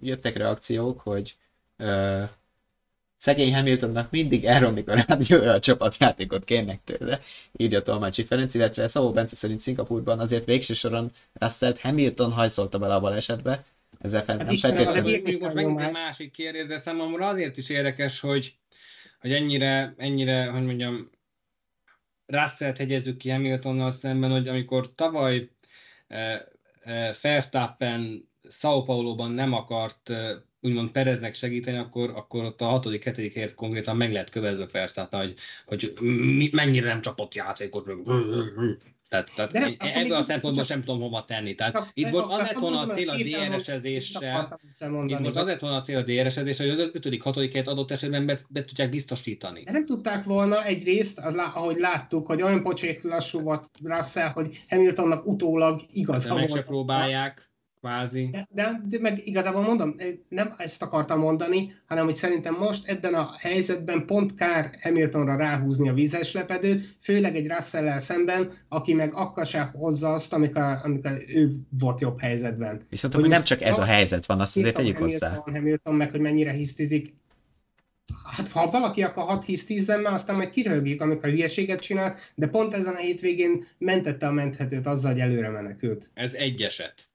jöttek 0.00 0.36
reakciók, 0.36 1.00
hogy 1.00 1.36
szegény 3.20 3.54
Hamiltonnak 3.54 4.10
mindig 4.10 4.44
elromlik 4.44 4.88
a 4.88 5.04
rádiója, 5.06 5.52
a 5.58 5.60
csapatjátékot 5.60 6.44
kérnek 6.44 6.80
tőle, 6.84 7.20
írja 7.56 7.82
Tolmácsi 7.82 8.24
Ferenc, 8.24 8.54
illetve 8.54 8.88
Szabó 8.88 9.12
Bence 9.12 9.36
szerint 9.36 9.60
Szingapurban 9.60 10.18
azért 10.18 10.44
végső 10.44 10.74
soron 10.74 11.10
Russellt 11.32 11.78
Hamilton 11.78 12.32
hajszolta 12.32 12.78
bele 12.78 12.94
a 12.94 13.00
balesetbe, 13.00 13.64
ezzel 13.98 14.24
fel 14.24 14.36
Hát 14.36 14.46
nem 14.46 14.56
feltétlenül. 14.56 15.38
most 15.40 15.54
megint 15.54 15.80
egy 15.80 15.92
másik 15.92 16.30
kérdés, 16.30 16.66
de 16.66 16.78
számomra 16.78 17.28
azért 17.28 17.56
is 17.56 17.68
érdekes, 17.68 18.20
hogy, 18.20 18.54
hogy 19.20 19.32
ennyire, 19.32 19.94
ennyire, 19.96 20.46
hogy 20.46 20.64
mondjam, 20.64 21.10
Russell-t 22.26 22.78
hegyezzük 22.78 23.16
ki 23.16 23.30
Hamiltonnal 23.30 23.92
szemben, 23.92 24.30
hogy 24.30 24.48
amikor 24.48 24.94
tavaly 24.94 25.48
eh, 26.08 26.40
eh, 26.80 27.14
Verstappen 27.22 28.28
Sao 28.48 28.82
Paulo-ban 28.82 29.30
nem 29.30 29.52
akart 29.52 30.10
eh, 30.10 30.30
úgymond 30.60 30.90
Pereznek 30.90 31.34
segíteni, 31.34 31.76
akkor, 31.76 32.10
akkor 32.10 32.44
ott 32.44 32.60
a 32.60 32.64
hatodik, 32.64 33.04
hetedik 33.04 33.34
helyet 33.34 33.54
konkrétan 33.54 33.96
meg 33.96 34.12
lehet 34.12 34.30
kövezve 34.30 34.66
Verstappen, 34.72 35.20
hogy, 35.20 35.34
hogy 35.66 35.92
mi, 36.10 36.50
mennyire 36.52 36.86
nem 36.86 37.00
csapott 37.00 37.34
játékos, 37.34 37.82
meg 37.84 37.96
tehát, 39.10 39.30
tehát 39.34 39.52
nem, 39.52 39.74
ebből 39.78 40.16
a 40.16 40.22
szempontból 40.22 40.64
sem 40.64 40.82
tudom 40.82 41.00
hova 41.00 41.24
tenni. 41.24 41.54
Tehát 41.54 41.72
Csak- 41.72 41.90
itt 41.94 42.10
most 42.10 42.26
az 42.28 42.38
lett 42.38 42.58
volna 42.58 42.80
a 42.80 42.86
cél 42.86 43.08
a 43.08 43.16
DRS-ezéssel, 43.16 44.60
itt 45.06 45.18
most 45.18 45.36
az 45.36 45.46
lett 45.46 45.60
volna 45.60 45.76
a 45.76 45.80
cél 45.80 45.96
a 45.96 46.02
DRS-ezéssel, 46.02 46.68
hogy 46.68 46.80
az 46.80 46.90
ötödik, 46.92 47.22
hatodik 47.22 47.52
helyet 47.52 47.68
adott 47.68 47.90
esetben 47.90 48.26
be, 48.26 48.38
be 48.48 48.64
tudják 48.64 48.88
biztosítani. 48.88 49.62
De 49.62 49.72
nem 49.72 49.86
tudták 49.86 50.24
volna 50.24 50.64
egyrészt, 50.64 51.18
ahogy 51.54 51.78
láttuk, 51.78 52.26
hogy 52.26 52.42
olyan 52.42 52.62
pocsék 52.62 53.02
lassú 53.02 53.40
volt 53.40 53.70
Russell, 53.84 54.28
hogy 54.28 54.64
Hamiltonnak 54.68 55.26
utólag 55.26 55.82
igaza 55.92 56.34
meg 56.34 56.48
volt. 56.48 56.60
se 56.60 56.66
próbálják, 56.66 57.49
kvázi. 57.80 58.28
De, 58.32 58.46
de, 58.50 58.80
de 58.88 58.98
meg 59.00 59.26
igazából 59.26 59.62
mondom, 59.62 59.94
nem 60.28 60.54
ezt 60.56 60.82
akartam 60.82 61.18
mondani, 61.18 61.72
hanem 61.86 62.04
hogy 62.04 62.14
szerintem 62.14 62.54
most 62.54 62.88
ebben 62.88 63.14
a 63.14 63.30
helyzetben 63.38 64.06
pont 64.06 64.34
kár 64.34 64.70
Hamiltonra 64.82 65.36
ráhúzni 65.36 65.88
a 65.88 65.92
vízes 65.92 66.32
lepedőt, 66.32 66.96
főleg 67.00 67.36
egy 67.36 67.48
russell 67.48 67.98
szemben, 67.98 68.52
aki 68.68 68.94
meg 68.94 69.14
akkor 69.14 69.46
sem 69.46 69.70
hozza 69.72 70.12
azt, 70.12 70.32
amikor, 70.32 70.62
amikor 70.82 71.12
ő 71.34 71.56
volt 71.80 72.00
jobb 72.00 72.20
helyzetben. 72.20 72.86
Viszont 72.88 73.14
Hogy 73.14 73.28
nem 73.28 73.44
csak 73.44 73.62
ez 73.62 73.78
a 73.78 73.84
helyzet 73.84 74.26
van, 74.26 74.40
azt 74.40 74.56
azért 74.56 74.74
tegyük 74.74 74.96
Hamilton, 74.96 75.30
hozzá. 75.30 75.42
Hamilton 75.52 75.94
meg, 75.94 76.10
hogy 76.10 76.20
mennyire 76.20 76.52
hisztizik. 76.52 77.14
Hát 78.24 78.48
ha 78.48 78.70
valaki 78.70 79.02
akar 79.02 79.24
hat 79.24 79.44
hisztizzen, 79.44 80.00
mert 80.00 80.14
aztán 80.14 80.36
meg 80.36 80.50
kirögjük, 80.50 81.00
amikor 81.00 81.30
hülyeséget 81.30 81.80
csinál, 81.80 82.16
de 82.34 82.46
pont 82.46 82.74
ezen 82.74 82.94
a 82.94 82.98
hétvégén 82.98 83.64
mentette 83.78 84.26
a 84.26 84.32
menthetőt 84.32 84.86
azzal, 84.86 85.10
hogy 85.12 85.20
előre 85.20 85.48
menekült. 85.48 86.10
Ez 86.14 86.32
egy 86.32 86.62
eset. 86.62 87.09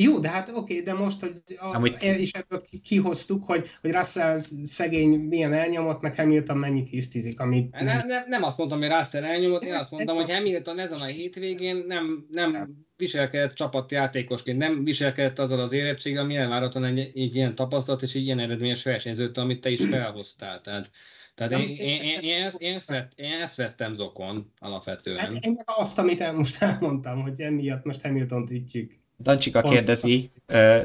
Jó, 0.00 0.18
de 0.18 0.28
hát 0.28 0.50
oké, 0.54 0.80
de 0.80 0.92
most, 0.92 1.20
hogy 1.20 1.42
a, 1.56 1.74
Amúgy- 1.74 2.02
és 2.02 2.30
ebből 2.32 2.62
ki- 2.62 2.78
kihoztuk, 2.80 3.44
hogy, 3.44 3.68
hogy 3.80 3.90
Russell 3.90 4.40
szegény 4.64 5.08
milyen 5.08 5.52
elnyomott, 5.52 6.00
meg 6.00 6.14
Hamilton 6.14 6.56
mennyit 6.58 6.88
hisztizik, 6.88 7.40
amit... 7.40 7.70
Ne, 7.80 8.04
ne, 8.04 8.24
nem 8.26 8.42
azt 8.42 8.58
mondtam, 8.58 8.78
hogy 8.80 8.88
Russell 8.88 9.24
elnyomott, 9.24 9.62
én 9.62 9.72
Ez- 9.72 9.80
azt 9.80 9.90
mondtam, 9.90 10.16
ez 10.18 10.22
hogy 10.22 10.30
a- 10.30 10.34
Hamilton 10.36 10.78
ezen 10.78 11.00
a 11.00 11.04
hétvégén 11.04 11.84
nem, 11.86 12.26
nem 12.30 12.70
viselkedett 12.96 13.52
csapatjátékosként, 13.54 14.58
nem 14.58 14.84
viselkedett 14.84 15.38
azzal 15.38 15.60
az 15.60 15.72
érettséggel, 15.72 16.22
ami 16.22 16.36
elvárhatóan 16.36 16.84
egy, 16.84 16.98
egy 16.98 17.34
ilyen 17.34 17.54
tapasztalat 17.54 18.02
és 18.02 18.14
egy 18.14 18.22
ilyen 18.24 18.38
eredményes 18.38 18.82
versenyzőt, 18.82 19.38
amit 19.38 19.60
te 19.60 19.70
is 19.70 19.84
felhoztál. 19.84 20.60
Tehát, 20.60 20.90
tehát 21.34 21.52
én, 21.52 21.68
én, 21.68 22.02
én, 22.02 22.20
én, 22.20 22.42
ezt, 22.42 22.60
én, 22.60 22.74
ezt 22.74 22.88
vett, 22.88 23.12
én 23.16 23.40
ezt 23.40 23.56
vettem 23.56 23.94
zokon 23.94 24.52
alapvetően. 24.58 25.18
Hát 25.18 25.44
ennek 25.44 25.64
azt, 25.66 25.98
amit 25.98 26.20
el, 26.20 26.32
most 26.32 26.62
elmondtam, 26.62 27.22
hogy 27.22 27.40
emiatt 27.40 27.84
most 27.84 28.00
Hamilton-t 28.02 28.50
ütjük. 28.50 28.92
Dancsika 29.22 29.62
kérdezi, 29.62 30.30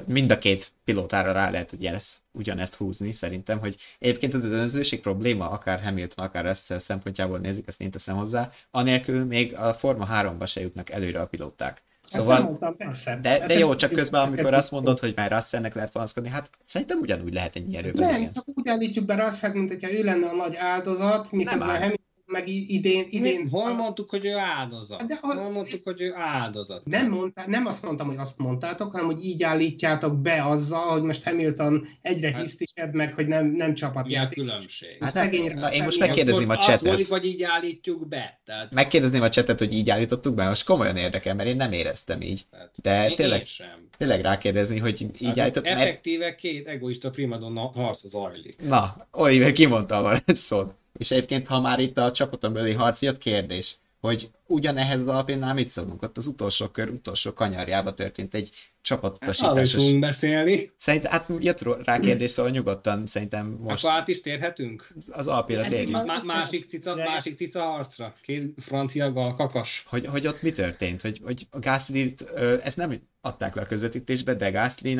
mind 0.05 0.31
a 0.31 0.38
két 0.38 0.71
pilótára 0.84 1.31
rá 1.31 1.49
lehet 1.49 1.71
ugye 1.71 1.93
ezt, 1.93 2.17
ugyanezt 2.31 2.75
húzni 2.75 3.11
szerintem, 3.11 3.59
hogy 3.59 3.75
egyébként 3.99 4.34
az 4.34 4.45
önzőség 4.45 5.01
probléma, 5.01 5.49
akár 5.49 5.81
Hamilton, 5.84 6.25
akár 6.25 6.45
Russell 6.45 6.77
szempontjából 6.77 7.39
nézzük, 7.39 7.67
ezt 7.67 7.81
én 7.81 7.91
teszem 7.91 8.15
hozzá, 8.15 8.51
anélkül 8.71 9.25
még 9.25 9.55
a 9.57 9.73
Forma 9.73 10.07
3-ba 10.11 10.47
se 10.47 10.61
jutnak 10.61 10.89
előre 10.89 11.21
a 11.21 11.25
pilóták. 11.27 11.81
Ezt 12.03 12.21
Szóval, 12.21 12.41
mondtam, 12.41 12.77
persze. 12.77 13.19
de, 13.21 13.38
de 13.38 13.43
ezt- 13.45 13.59
jó, 13.59 13.75
csak 13.75 13.91
közben, 13.91 14.21
ezt- 14.21 14.31
amikor 14.31 14.53
azt 14.53 14.71
mondod, 14.71 14.99
hogy 14.99 15.13
már 15.15 15.31
Russellnek 15.31 15.75
lehet 15.75 15.91
panaszkodni, 15.91 16.29
hát 16.29 16.49
szerintem 16.65 16.99
ugyanúgy 16.99 17.34
lehet 17.34 17.55
ennyi 17.55 17.77
erőben. 17.77 18.09
Nem, 18.09 18.19
igen. 18.21 18.34
csak 18.34 18.43
úgy 18.53 18.67
állítjuk 18.67 19.05
be 19.05 19.25
Russell, 19.25 19.51
mint 19.51 19.69
hogyha 19.69 19.91
ő 19.91 20.03
lenne 20.03 20.27
a 20.29 20.36
nagy 20.36 20.55
áldozat, 20.55 21.31
miközben. 21.31 21.67
Hamilton 21.67 21.97
meg 22.26 22.47
idén... 22.47 23.05
idén 23.09 23.49
Hol 23.49 23.74
mondtuk, 23.74 24.09
hogy 24.09 24.26
ő 24.26 24.38
áldozat? 24.38 25.05
De 25.05 25.17
a... 25.21 25.34
Hol 25.36 25.49
mondtuk, 25.49 25.82
hogy 25.84 26.01
ő 26.01 26.13
áldozat? 26.15 26.86
Nem, 26.86 27.09
mondta, 27.09 27.43
nem 27.47 27.65
azt 27.65 27.84
mondtam, 27.84 28.07
hogy 28.07 28.17
azt 28.17 28.38
mondtátok, 28.38 28.91
hanem 28.91 29.05
hogy 29.05 29.26
így 29.26 29.43
állítjátok 29.43 30.21
be 30.21 30.45
azzal, 30.45 30.91
hogy 30.91 31.01
most 31.01 31.24
Hamilton 31.24 31.88
egyre 32.01 32.32
hát, 32.32 32.41
hisztisebb 32.41 32.93
meg, 32.93 33.13
hogy 33.13 33.28
nem, 33.28 33.45
nem. 33.45 33.74
Mi 34.03 34.15
a 34.15 34.28
különbség? 34.28 34.97
Hát 34.99 35.11
szegényre, 35.11 35.53
na, 35.53 35.74
én 35.74 35.84
most 35.84 35.99
megkérdezném 35.99 36.49
a 36.49 36.57
csetet. 36.57 36.82
Mondjuk, 36.82 37.07
vagy 37.07 37.26
így 37.26 37.43
állítjuk 37.43 38.07
be. 38.07 38.41
Tehát... 38.45 38.74
Megkérdezném 38.74 39.21
a 39.21 39.30
csetet, 39.30 39.59
hogy 39.59 39.74
így 39.74 39.89
állítottuk 39.89 40.36
be, 40.36 40.47
most 40.47 40.65
komolyan 40.65 40.97
érdekel, 40.97 41.36
mert 41.36 41.49
én 41.49 41.55
nem 41.55 41.71
éreztem 41.71 42.21
így. 42.21 42.45
De 42.82 43.09
én 43.09 43.15
tényleg, 43.15 43.39
én 43.39 43.45
sem. 43.45 43.89
tényleg 43.97 44.21
rákérdezni, 44.21 44.80
hogy 44.80 45.01
így 45.01 45.26
hát, 45.26 45.39
állított. 45.39 45.65
Effektíve 45.65 46.26
mert... 46.26 46.36
két 46.36 46.67
egoista 46.67 47.09
primadonna 47.09 47.71
harc 47.76 48.07
zajlik. 48.07 48.55
Na, 48.67 49.07
Oliver 49.11 49.51
kimondta 49.51 50.03
a 50.03 50.21
szót. 50.26 50.74
És 50.99 51.11
egyébként, 51.11 51.47
ha 51.47 51.61
már 51.61 51.79
itt 51.79 51.97
a 51.97 52.11
csapaton 52.11 52.53
belüli 52.53 52.73
harc 52.73 53.01
jött, 53.01 53.17
kérdés, 53.17 53.77
hogy 53.99 54.29
ugyanehhez 54.47 55.01
az 55.01 55.07
alapjánál 55.07 55.53
mit 55.53 55.69
szólunk? 55.69 56.01
Ott 56.01 56.17
az 56.17 56.27
utolsó 56.27 56.67
kör, 56.67 56.89
utolsó 56.89 57.33
kanyarjába 57.33 57.93
történt 57.93 58.33
egy 58.33 58.49
csapatutasítás. 58.81 59.75
Hát, 59.75 59.99
beszélni. 59.99 60.71
Szerintem, 60.77 61.11
hát 61.11 61.29
jött 61.39 61.61
rá 61.83 61.99
kérdés, 61.99 62.29
szóval 62.29 62.51
nyugodtan 62.51 63.05
szerintem 63.05 63.57
most... 63.61 63.85
Akkor 63.85 63.97
át 63.97 64.07
is 64.07 64.21
térhetünk? 64.21 64.87
Az 65.09 65.27
alapjára 65.27 65.67
térjünk. 65.69 66.05
Má- 66.05 66.23
másik 66.23 66.65
cica, 66.65 66.95
másik 66.95 67.33
cica 67.33 67.61
harcra. 67.61 68.15
Két 68.21 68.53
francia 68.57 69.11
gal, 69.11 69.33
kakas. 69.33 69.85
Hogy, 69.87 70.05
hogy 70.05 70.27
ott 70.27 70.41
mi 70.41 70.51
történt? 70.51 71.01
Hogy, 71.01 71.21
hogy 71.23 71.47
a 71.49 71.59
gasly 71.59 72.15
ezt 72.63 72.77
nem 72.77 73.01
adták 73.21 73.55
le 73.55 73.61
a 73.61 73.65
közvetítésbe, 73.65 74.33
de 74.33 74.49
gasly 74.49 74.99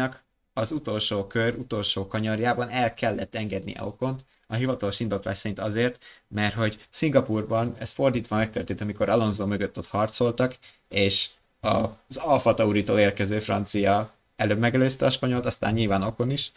az 0.54 0.72
utolsó 0.72 1.28
kör, 1.28 1.56
utolsó 1.58 2.08
kanyarjában 2.08 2.70
el 2.70 2.94
kellett 2.94 3.36
engedni 3.36 3.76
Okont, 3.80 4.26
a 4.54 4.56
hivatalos 4.56 5.00
indoklás 5.00 5.38
szerint 5.38 5.60
azért, 5.60 6.00
mert 6.28 6.54
hogy 6.54 6.86
Szingapurban 6.90 7.76
ez 7.80 7.92
fordítva 7.92 8.36
megtörtént, 8.36 8.82
amikor 8.82 9.10
Alonso 9.10 9.46
mögött 9.46 9.78
ott 9.78 9.88
harcoltak, 9.88 10.58
és 10.90 11.30
az 11.60 12.18
Alfa 12.18 12.54
Tauritól 12.54 13.00
érkező 13.00 13.40
francia 13.40 14.12
előbb 14.36 14.60
megelőzte 14.60 15.06
a 15.06 15.10
spanyolt, 15.10 15.46
aztán 15.46 15.74
nyilván 15.74 16.04
Okon 16.04 16.30
is, 16.30 16.52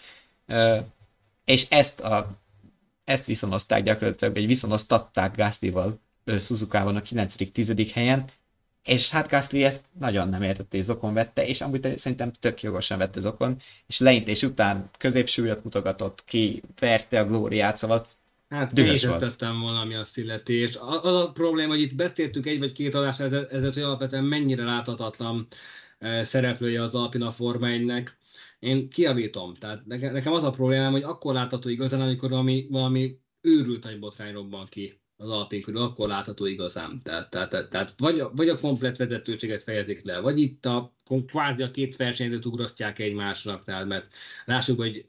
és 1.44 1.66
ezt, 1.68 2.00
a, 2.00 2.30
ezt 3.04 3.26
viszonozták 3.26 3.82
gyakorlatilag, 3.82 4.34
vagy 4.34 4.46
viszonoztatták 4.46 5.36
Gasly-val 5.36 5.98
Suzuka-ban 6.26 6.96
a 6.96 7.00
9.-10. 7.02 7.90
helyen, 7.94 8.24
és 8.86 9.10
hát 9.10 9.28
Gasly 9.28 9.64
ezt 9.64 9.84
nagyon 9.98 10.28
nem 10.28 10.42
értette, 10.42 10.76
és 10.76 10.84
Zokon 10.84 11.14
vette, 11.14 11.46
és 11.46 11.60
amúgy 11.60 11.98
szerintem 11.98 12.32
tök 12.40 12.62
jogosan 12.62 12.98
vette 12.98 13.20
Zokon, 13.20 13.56
és 13.86 13.98
leintés 13.98 14.42
után 14.42 14.90
középsúlyot 14.98 15.64
mutogatott 15.64 16.24
ki, 16.24 16.62
verte 16.78 17.20
a 17.20 17.26
glóriát, 17.26 17.76
szóval 17.76 18.06
Hát 18.48 18.78
én 18.78 18.92
is 18.92 19.02
ezt 19.02 19.18
tettem 19.18 19.60
volna, 19.60 19.80
ami 19.80 19.94
azt 19.94 20.18
illeti, 20.18 20.54
és 20.54 20.78
az 20.80 21.14
a 21.14 21.30
probléma, 21.32 21.72
hogy 21.72 21.80
itt 21.80 21.94
beszéltünk 21.94 22.46
egy 22.46 22.58
vagy 22.58 22.72
két 22.72 22.94
adás 22.94 23.20
ezért, 23.20 23.74
hogy 23.74 23.82
alapvetően 23.82 24.24
mennyire 24.24 24.64
láthatatlan 24.64 25.46
eh, 25.98 26.24
szereplője 26.24 26.82
az 26.82 26.94
Alpina 26.94 27.30
Forma 27.30 27.66
1-nek. 27.70 28.08
Én 28.58 28.88
kiavítom, 28.88 29.54
tehát 29.54 29.86
nekem 29.86 30.32
az 30.32 30.44
a 30.44 30.50
problémám, 30.50 30.92
hogy 30.92 31.02
akkor 31.02 31.34
látható 31.34 31.68
igazán, 31.68 32.00
amikor 32.00 32.30
valami, 32.30 32.66
valami 32.70 33.18
őrült 33.40 33.84
nagy 33.84 33.98
botrány 33.98 34.32
robban 34.32 34.66
ki 34.68 35.00
az 35.16 35.30
Alpin 35.30 35.62
körül, 35.62 35.80
akkor 35.80 36.08
látható 36.08 36.46
igazán. 36.46 37.00
Tehát, 37.02 37.30
tehát, 37.30 37.50
tehát, 37.50 37.70
tehát 37.70 37.92
vagy, 37.96 38.20
a, 38.20 38.32
vagy 38.34 38.48
a 38.48 38.58
komplet 38.58 38.96
vezetőséget 38.96 39.62
fejezik 39.62 40.04
le, 40.04 40.20
vagy 40.20 40.40
itt 40.40 40.66
a 40.66 40.94
kvázi 41.26 41.62
a 41.62 41.70
két 41.70 41.96
versenyzőt 41.96 42.46
ugrasztják 42.46 42.98
egymásnak, 42.98 43.64
tehát 43.64 43.86
mert 43.86 44.14
lássuk, 44.44 44.78
hogy 44.78 45.06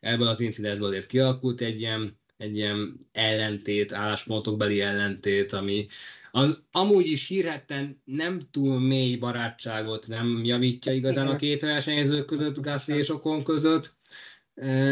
ebből 0.00 0.26
az 0.26 0.40
incidensből 0.40 0.88
azért 0.88 1.06
kialakult 1.06 1.60
egy 1.60 1.80
ilyen, 1.80 2.18
egy 2.36 2.56
ilyen 2.56 3.08
ellentét, 3.12 3.92
álláspontokbeli 3.92 4.80
ellentét, 4.80 5.52
ami 5.52 5.86
az, 6.30 6.58
amúgy 6.70 7.06
is 7.06 7.28
hírhetten 7.28 8.02
nem 8.04 8.40
túl 8.50 8.80
mély 8.80 9.16
barátságot 9.16 10.06
nem 10.06 10.40
javítja 10.44 10.92
igazán 10.92 11.26
a 11.26 11.36
két 11.36 11.60
versenyző 11.60 12.24
között, 12.24 12.60
Gasly 12.60 12.92
és 12.92 13.08
Okon 13.08 13.44
között, 13.44 13.94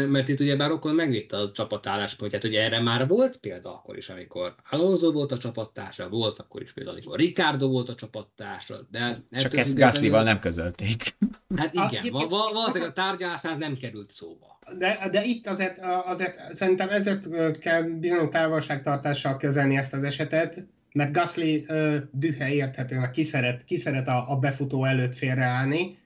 mert 0.07 0.27
itt 0.27 0.39
ugye 0.39 0.55
bár 0.55 0.71
Okon 0.71 0.95
megvitte 0.95 1.37
a 1.37 1.51
csapatálláspontját, 1.51 2.41
hogy 2.41 2.55
erre 2.55 2.79
már 2.79 3.07
volt 3.07 3.37
példa 3.37 3.73
akkor 3.73 3.97
is, 3.97 4.09
amikor 4.09 4.55
Alonso 4.69 5.11
volt 5.11 5.31
a 5.31 5.37
csapattársa, 5.37 6.09
volt 6.09 6.39
akkor 6.39 6.61
is 6.61 6.73
például, 6.73 6.95
amikor 6.95 7.17
Ricardo 7.17 7.67
volt 7.67 7.89
a 7.89 7.95
csapattársa, 7.95 8.87
de... 8.91 9.23
Csak 9.31 9.57
ezt 9.57 9.77
Gasly-val 9.77 10.23
nem 10.23 10.39
közölték. 10.39 11.01
Hát 11.55 11.73
igen, 11.73 12.11
val- 12.11 12.29
valószínűleg 12.29 12.89
a 12.89 12.93
tárgyalásnál 12.93 13.57
nem 13.57 13.77
került 13.77 14.11
szóba. 14.11 14.59
De, 14.77 15.09
de 15.11 15.23
itt 15.23 15.47
azért, 15.47 15.79
azért 16.05 16.55
szerintem 16.55 16.89
ezért 16.89 17.27
kell 17.59 17.81
bizonyos 17.81 18.29
távolságtartással 18.31 19.37
kezelni 19.37 19.77
ezt 19.77 19.93
az 19.93 20.03
esetet, 20.03 20.65
mert 20.93 21.13
Gasly 21.13 21.65
dühe 22.11 22.53
érthetően 22.53 23.11
ki 23.11 23.23
szeret, 23.23 23.63
ki 23.63 23.77
szeret 23.77 24.07
a, 24.07 24.31
a 24.31 24.37
befutó 24.37 24.85
előtt 24.85 25.15
félreállni, 25.15 25.97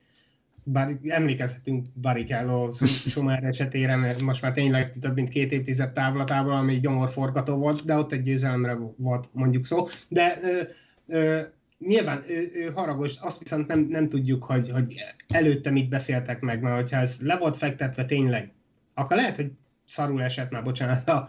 bár 0.72 0.98
emlékezhetünk 1.02 1.86
Barrichello 2.00 2.70
Schumer 2.70 3.44
esetére, 3.44 3.96
mert 3.96 4.22
most 4.22 4.42
már 4.42 4.52
tényleg 4.52 4.98
több 5.00 5.14
mint 5.14 5.28
két 5.28 5.52
évtized 5.52 5.92
távlatával, 5.92 6.56
ami 6.56 6.80
gyomorforgató 6.80 7.56
volt, 7.56 7.84
de 7.84 7.96
ott 7.96 8.12
egy 8.12 8.22
győzelemre 8.22 8.78
volt 8.96 9.28
mondjuk 9.32 9.64
szó. 9.64 9.86
De 10.08 10.38
ö, 10.42 10.62
ö, 11.06 11.40
nyilván 11.78 12.22
ő, 12.28 12.50
ő 12.54 12.70
haragos, 12.70 13.16
azt 13.16 13.38
viszont 13.38 13.66
nem, 13.66 13.80
nem 13.80 14.08
tudjuk, 14.08 14.44
hogy, 14.44 14.70
hogy 14.70 14.94
előtte 15.28 15.70
mit 15.70 15.88
beszéltek 15.88 16.40
meg, 16.40 16.62
mert 16.62 16.76
hogyha 16.76 16.96
ez 16.96 17.16
le 17.20 17.36
volt 17.36 17.56
fektetve 17.56 18.04
tényleg, 18.04 18.52
akkor 18.94 19.16
lehet, 19.16 19.36
hogy 19.36 19.52
szarul 19.84 20.22
esett 20.22 20.50
már, 20.50 20.62
bocsánat, 20.62 21.08
a, 21.08 21.28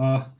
a, 0.00 0.34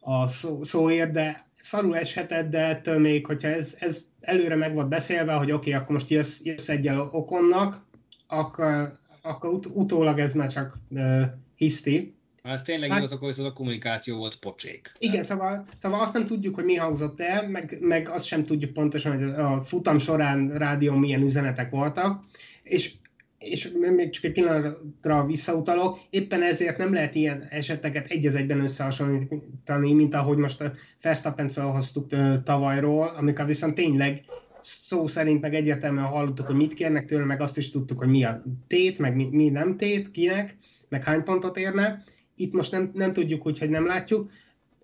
a 0.00 0.28
szó, 0.28 0.62
szóért, 0.62 1.10
de 1.10 1.46
szarul 1.56 1.96
eshetett, 1.96 2.50
de 2.50 2.66
ettől 2.66 2.98
még, 2.98 3.26
hogyha 3.26 3.48
ez, 3.48 3.76
ez 3.78 3.98
előre 4.26 4.56
meg 4.56 4.74
volt 4.74 4.88
beszélve, 4.88 5.32
hogy 5.32 5.52
oké, 5.52 5.68
okay, 5.68 5.82
akkor 5.82 5.94
most 5.94 6.08
jössz, 6.08 6.40
jössz 6.42 6.68
egyel 6.68 7.00
okonnak, 7.00 7.84
akkor, 8.26 8.92
akkor 9.22 9.50
ut- 9.50 9.70
utólag 9.72 10.18
ez 10.18 10.34
már 10.34 10.52
csak 10.52 10.78
uh, 10.88 11.22
hiszti. 11.56 12.14
Ha 12.42 12.52
ez 12.52 12.62
tényleg 12.62 12.90
hát, 12.90 12.98
igaz, 12.98 13.12
akkor 13.12 13.28
ez 13.28 13.38
a 13.38 13.52
kommunikáció 13.52 14.16
volt 14.16 14.36
pocsék. 14.36 14.92
Igen, 14.98 15.24
szóval, 15.24 15.66
szóval 15.78 16.00
azt 16.00 16.12
nem 16.12 16.26
tudjuk, 16.26 16.54
hogy 16.54 16.64
mi 16.64 16.74
hangzott 16.74 17.20
el, 17.20 17.48
meg, 17.48 17.78
meg 17.80 18.08
azt 18.08 18.24
sem 18.24 18.44
tudjuk 18.44 18.72
pontosan, 18.72 19.18
hogy 19.18 19.22
a 19.22 19.62
futam 19.62 19.98
során 19.98 20.48
rádió 20.48 20.94
milyen 20.94 21.22
üzenetek 21.22 21.70
voltak, 21.70 22.24
és 22.62 22.92
és 23.38 23.70
még 23.96 24.10
csak 24.10 24.24
egy 24.24 24.32
pillanatra 24.32 25.26
visszautalok, 25.26 25.98
éppen 26.10 26.42
ezért 26.42 26.78
nem 26.78 26.92
lehet 26.92 27.14
ilyen 27.14 27.46
eseteket 27.50 28.06
egy 28.06 28.26
egyben 28.26 28.60
összehasonlítani, 28.60 29.92
mint 29.92 30.14
ahogy 30.14 30.36
most 30.36 30.60
a 30.60 30.72
Verstappen 31.02 31.48
felhoztuk 31.48 32.06
tavalyról, 32.44 33.08
amikor 33.08 33.46
viszont 33.46 33.74
tényleg 33.74 34.24
szó 34.60 35.06
szerint 35.06 35.40
meg 35.40 35.54
egyértelműen 35.54 36.04
hallottuk, 36.04 36.46
hogy 36.46 36.56
mit 36.56 36.74
kérnek 36.74 37.06
tőle, 37.06 37.24
meg 37.24 37.40
azt 37.40 37.58
is 37.58 37.70
tudtuk, 37.70 37.98
hogy 37.98 38.08
mi 38.08 38.24
a 38.24 38.42
tét, 38.66 38.98
meg 38.98 39.16
mi, 39.16 39.28
mi 39.30 39.48
nem 39.48 39.76
tét, 39.76 40.10
kinek, 40.10 40.56
meg 40.88 41.04
hány 41.04 41.22
pontot 41.22 41.56
érne. 41.56 42.02
Itt 42.36 42.52
most 42.52 42.70
nem, 42.70 42.90
nem 42.94 43.12
tudjuk, 43.12 43.46
úgyhogy 43.46 43.68
nem 43.68 43.86
látjuk 43.86 44.30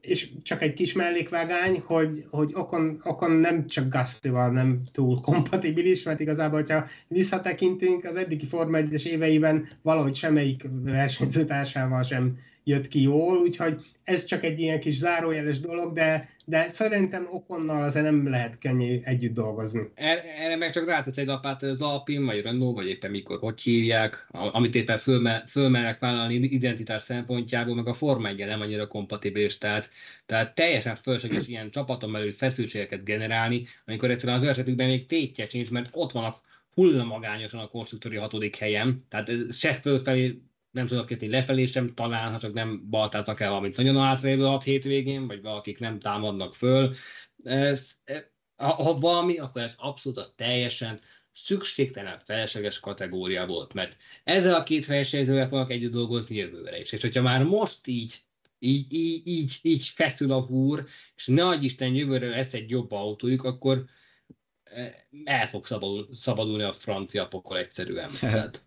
és 0.02 0.28
csak 0.42 0.62
egy 0.62 0.72
kis 0.72 0.92
mellékvágány, 0.92 1.82
hogy, 1.86 2.24
hogy 2.30 2.50
Okon, 2.54 3.00
Okon 3.04 3.30
nem 3.30 3.66
csak 3.66 3.88
Gasly-val 3.88 4.50
nem 4.50 4.80
túl 4.92 5.20
kompatibilis, 5.20 6.02
mert 6.02 6.20
igazából, 6.20 6.58
hogyha 6.58 6.86
visszatekintünk, 7.08 8.04
az 8.04 8.16
eddigi 8.16 8.46
Forma 8.46 8.76
1 8.76 9.06
éveiben 9.06 9.68
valahogy 9.82 10.14
semmelyik 10.14 10.68
versenyzőtársával 10.82 12.02
sem 12.02 12.38
jött 12.64 12.88
ki 12.88 13.02
jól, 13.02 13.36
úgyhogy 13.38 13.76
ez 14.04 14.24
csak 14.24 14.44
egy 14.44 14.60
ilyen 14.60 14.80
kis 14.80 14.96
zárójeles 14.96 15.60
dolog, 15.60 15.92
de, 15.92 16.28
de 16.44 16.68
szerintem 16.68 17.28
Okonnal 17.30 17.82
azért 17.82 18.04
nem 18.04 18.28
lehet 18.28 18.58
könnyű 18.58 19.00
együtt 19.02 19.34
dolgozni. 19.34 19.90
Erre, 19.94 20.22
erre 20.38 20.56
meg 20.56 20.72
csak 20.72 20.86
rátesz 20.86 21.16
egy 21.16 21.26
lapát 21.26 21.62
az 21.62 21.80
Alpin, 21.80 22.24
vagy 22.24 22.42
Renault, 22.42 22.74
vagy 22.74 22.88
éppen 22.88 23.10
mikor, 23.10 23.38
hogy 23.38 23.60
hívják, 23.60 24.28
amit 24.30 24.74
éppen 24.74 24.98
fölme, 24.98 25.44
fölmernek 25.46 25.98
vállalni 25.98 26.34
identitás 26.34 27.02
szempontjából, 27.02 27.74
meg 27.74 27.86
a 27.86 27.94
Forma 27.94 28.28
1 28.28 28.38
nem 28.38 28.60
annyira 28.60 28.86
kompatibilis, 28.86 29.58
tehát, 29.58 29.90
tehát 30.26 30.54
teljesen 30.54 30.96
fölösleges 30.96 31.46
ilyen 31.48 31.70
csapaton 31.70 32.12
belül 32.12 32.32
feszültségeket 32.32 33.04
generálni, 33.04 33.66
amikor 33.86 34.10
egyszerűen 34.10 34.38
az 34.38 34.44
esetükben 34.44 34.88
még 34.88 35.06
tétje 35.06 35.46
sincs, 35.46 35.70
mert 35.70 35.88
ott 35.92 36.12
vannak 36.12 36.40
hullamagányosan 36.74 37.60
a 37.60 37.68
konstruktori 37.68 38.16
hatodik 38.16 38.56
helyem, 38.56 38.98
tehát 39.08 39.30
se 39.50 39.72
fölfelé 39.72 40.42
nem 40.72 40.86
tudok 40.86 41.06
kérni 41.06 41.28
lefelé 41.28 41.66
sem 41.66 41.94
talán, 41.94 42.32
ha 42.32 42.38
csak 42.38 42.52
nem 42.52 42.88
baltáznak 42.90 43.40
el 43.40 43.48
valamit 43.48 43.76
nagyon 43.76 43.96
átrévő 43.98 44.44
hat 44.44 44.62
hétvégén, 44.62 45.26
vagy 45.26 45.42
valakik 45.42 45.78
nem 45.78 45.98
támadnak 45.98 46.54
föl. 46.54 46.94
Ez, 47.44 47.92
e, 48.04 48.32
ha, 48.56 48.72
ha 48.72 48.98
valami, 48.98 49.38
akkor 49.38 49.62
ez 49.62 49.74
abszolút 49.76 50.18
a 50.18 50.32
teljesen 50.36 51.00
szükségtelen 51.32 52.18
felesleges 52.24 52.80
kategória 52.80 53.46
volt, 53.46 53.74
mert 53.74 53.96
ezzel 54.24 54.54
a 54.54 54.62
két 54.62 54.86
versenyzővel 54.86 55.48
fognak 55.48 55.70
együtt 55.70 55.92
dolgozni 55.92 56.36
jövőre 56.36 56.80
is. 56.80 56.92
És 56.92 57.00
hogyha 57.00 57.22
már 57.22 57.44
most 57.44 57.86
így 57.86 58.22
így, 58.64 58.92
így, 58.92 59.26
így, 59.26 59.58
így 59.62 59.86
feszül 59.86 60.32
a 60.32 60.40
húr, 60.40 60.86
és 61.16 61.26
ne 61.26 61.46
adj 61.46 61.64
Isten 61.64 61.94
jövőre 61.94 62.28
lesz 62.28 62.54
egy 62.54 62.70
jobb 62.70 62.92
autójuk, 62.92 63.44
akkor 63.44 63.84
e, 64.64 65.06
el 65.24 65.48
fog 65.48 65.66
szabadul, 65.66 66.08
szabadulni 66.14 66.62
a 66.62 66.72
francia 66.72 67.28
pokol 67.28 67.58
egyszerűen. 67.58 68.10
Tehát. 68.20 68.64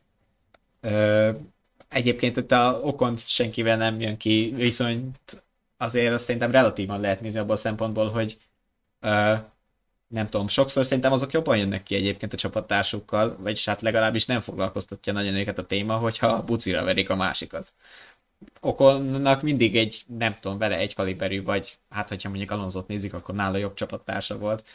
Egyébként 1.90 2.38
ott 2.38 2.52
a 2.52 2.80
okon 2.84 3.18
senkivel 3.18 3.78
nem 3.78 4.00
jön 4.00 4.18
ki, 4.18 4.54
viszont 4.56 5.44
azért 5.78 6.14
azt 6.14 6.24
szerintem 6.24 6.52
relatívan 6.52 7.00
lehet 7.00 7.22
nézni 7.22 7.40
abból 7.40 7.56
a 7.56 7.58
szempontból, 7.58 8.10
hogy 8.10 8.38
uh, 9.02 9.38
nem 10.08 10.28
tudom, 10.28 10.48
sokszor 10.48 10.86
szerintem 10.86 11.12
azok 11.12 11.32
jobban 11.32 11.58
jönnek 11.58 11.84
ki 11.84 11.96
egyébként 11.96 12.34
a 12.34 12.38
csapattársukkal, 12.38 13.38
vagyis 13.40 13.66
hát 13.66 13.82
legalábbis 13.82 14.26
nem 14.26 14.42
foglalkoztatja 14.42 15.14
nagyon 15.14 15.36
őket 15.36 15.58
a 15.58 15.66
téma, 15.66 15.96
hogyha 15.96 16.44
bucira 16.44 16.84
verik 16.84 17.10
a 17.10 17.16
másikat. 17.16 17.74
Okonnak 18.60 19.42
mindig 19.42 19.76
egy, 19.76 20.04
nem 20.18 20.36
tudom, 20.40 20.58
vele 20.58 20.78
egy 20.78 20.96
kaliberű, 20.96 21.44
vagy 21.44 21.78
hát 21.90 22.10
hogyha 22.10 22.30
mondjuk 22.30 22.52
Alonzot 22.52 22.88
nézik, 22.88 23.14
akkor 23.14 23.36
nála 23.36 23.58
jobb 23.58 23.74
csapattársa 23.74 24.38
volt. 24.38 24.66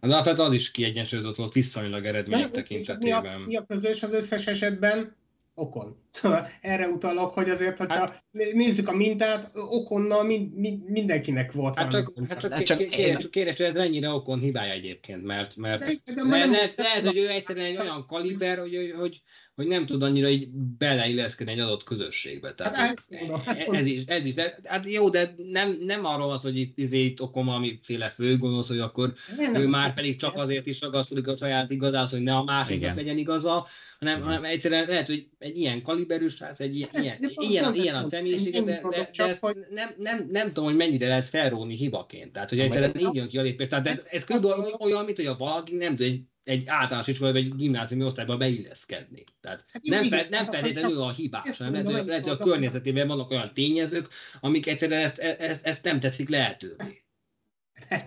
Az 0.00 0.10
alapvetően 0.10 0.48
az 0.48 0.54
is 0.54 0.70
kiegyensúlyozott 0.70 1.36
volt 1.36 1.52
viszonylag 1.52 2.04
eredmények 2.04 2.44
Mi 2.44 2.50
a, 2.50 2.62
tekintetében. 2.62 3.40
mi 3.40 3.56
a 3.56 3.64
közös 3.68 4.02
az 4.02 4.12
összes 4.12 4.46
esetben? 4.46 5.14
Okon. 5.60 5.96
Szóval 6.10 6.48
erre 6.60 6.88
utalok, 6.88 7.32
hogy 7.32 7.50
azért, 7.50 7.78
hogyha 7.78 7.98
hát, 7.98 8.24
nézzük 8.30 8.88
a 8.88 8.92
mintát, 8.92 9.50
okonnal 9.54 10.24
mind, 10.24 10.54
mind, 10.54 10.90
mindenkinek 10.90 11.52
volt 11.52 11.76
Hát 11.76 11.92
valami 11.92 12.08
csak, 12.16 12.28
hát 12.28 12.40
csak, 12.40 12.52
Hát 12.52 12.64
csak 12.64 12.78
csak 12.78 12.88
kérem, 12.88 13.12
én- 13.12 13.18
csak 13.18 13.30
kérem, 13.30 13.54
hogy 13.56 13.66
ez 13.66 13.74
mennyire 13.74 14.10
okon 14.10 14.38
hibája 14.38 14.72
egyébként, 14.72 15.22
mert, 15.22 15.56
mert 15.56 15.84
De- 15.84 16.14
de 16.14 16.22
le, 16.22 16.44
lehet, 16.44 16.74
lehet, 16.76 17.06
hogy 17.06 17.16
ő 17.16 17.28
egyszerűen 17.28 17.66
egy 17.66 17.76
olyan 17.76 18.06
kaliber, 18.06 18.58
hogy, 18.58 18.94
hogy, 18.98 19.22
hogy 19.60 19.68
nem 19.68 19.86
tud 19.86 20.02
annyira 20.02 20.28
így 20.28 20.48
beleilleszkedni 20.78 21.52
egy 21.52 21.58
adott 21.58 21.84
közösségbe. 21.84 22.54
Tehát 22.54 22.76
Hát 22.76 22.98
ez, 23.08 23.18
hát 23.44 23.58
ez, 23.58 23.72
ez, 23.72 23.86
is, 23.86 24.04
ez 24.06 24.24
is, 24.24 24.34
hát 24.64 24.92
jó, 24.92 25.08
de 25.08 25.34
nem, 25.50 25.76
nem 25.80 26.04
arról 26.04 26.26
van 26.26 26.38
szó, 26.38 26.48
hogy 26.48 26.58
itt, 26.58 26.78
izé, 26.78 27.04
itt 27.04 27.20
okom 27.20 27.46
valamiféle 27.46 28.08
főgonosz, 28.08 28.68
hogy 28.68 28.78
akkor 28.78 29.12
Nem, 29.36 29.54
ő 29.54 29.58
nem, 29.58 29.70
már 29.70 29.94
pedig 29.94 30.16
csak 30.16 30.36
azért 30.36 30.66
is 30.66 30.80
ragaszkodik 30.80 31.26
a 31.26 31.36
saját 31.36 31.70
igazához, 31.70 32.10
hogy 32.10 32.20
ne 32.20 32.34
a 32.34 32.44
másiknak 32.44 32.96
legyen 32.96 33.18
igaza, 33.18 33.66
hanem, 33.98 34.16
Igen. 34.16 34.26
hanem 34.28 34.44
egyszerűen 34.44 34.86
lehet, 34.86 35.06
hogy 35.06 35.26
egy 35.38 35.56
ilyen 35.56 35.82
kaliberű 35.82 36.28
srác, 36.28 36.60
egy 36.60 36.76
ilyen, 36.76 36.88
Ez- 36.92 37.04
ilyen, 37.04 37.18
ilyen, 37.38 37.74
ilyen 37.74 37.94
a 37.94 38.08
személyisége, 38.08 38.58
én 38.58 38.64
de, 38.64 38.80
de, 38.90 39.10
de 39.16 39.24
ezt 39.24 39.42
nem, 39.70 39.88
nem, 39.96 40.28
nem 40.30 40.46
tudom, 40.46 40.64
hogy 40.64 40.76
mennyire 40.76 41.08
lehet 41.08 41.24
felróni 41.24 41.76
hibaként. 41.76 42.32
Tehát, 42.32 42.48
hogy 42.48 42.58
egyszerűen 42.58 42.98
így 42.98 43.14
jön 43.14 43.28
ki 43.28 43.38
a 43.38 43.42
lépés. 43.42 43.66
Tehát 43.66 43.86
ez, 43.86 44.06
ez 44.10 44.24
körülbelül 44.24 44.74
olyan, 44.78 45.04
mint 45.04 45.16
hogy 45.16 45.26
a 45.26 45.36
valaki 45.36 45.76
nem 45.76 45.96
tud 45.96 46.06
egy, 46.06 46.20
egy 46.50 46.62
általános 46.66 47.06
iskola 47.06 47.32
vagy 47.32 47.44
egy 47.44 47.56
gimnáziumi 47.56 48.04
osztályba 48.04 48.36
beilleszkedni. 48.36 49.24
Tehát 49.40 49.64
Hát 49.72 49.86
jó, 49.86 49.94
nem, 49.94 50.04
igen, 50.04 50.26
nem 50.30 50.44
hát 50.44 50.54
feltétlenül 50.54 51.00
a 51.00 51.10
hibás, 51.10 51.58
hanem 51.58 51.72
lehet, 51.72 51.98
hogy, 51.98 52.06
lehet, 52.06 52.22
hogy 52.22 52.36
a 52.40 52.44
környezetében 52.44 53.08
vannak 53.08 53.30
olyan 53.30 53.54
tényezők, 53.54 54.08
amik 54.40 54.66
egyszerűen 54.66 55.02
ezt, 55.02 55.18
ezt, 55.18 55.66
ezt 55.66 55.84
nem 55.84 56.00
teszik 56.00 56.28
lehetővé. 56.28 57.02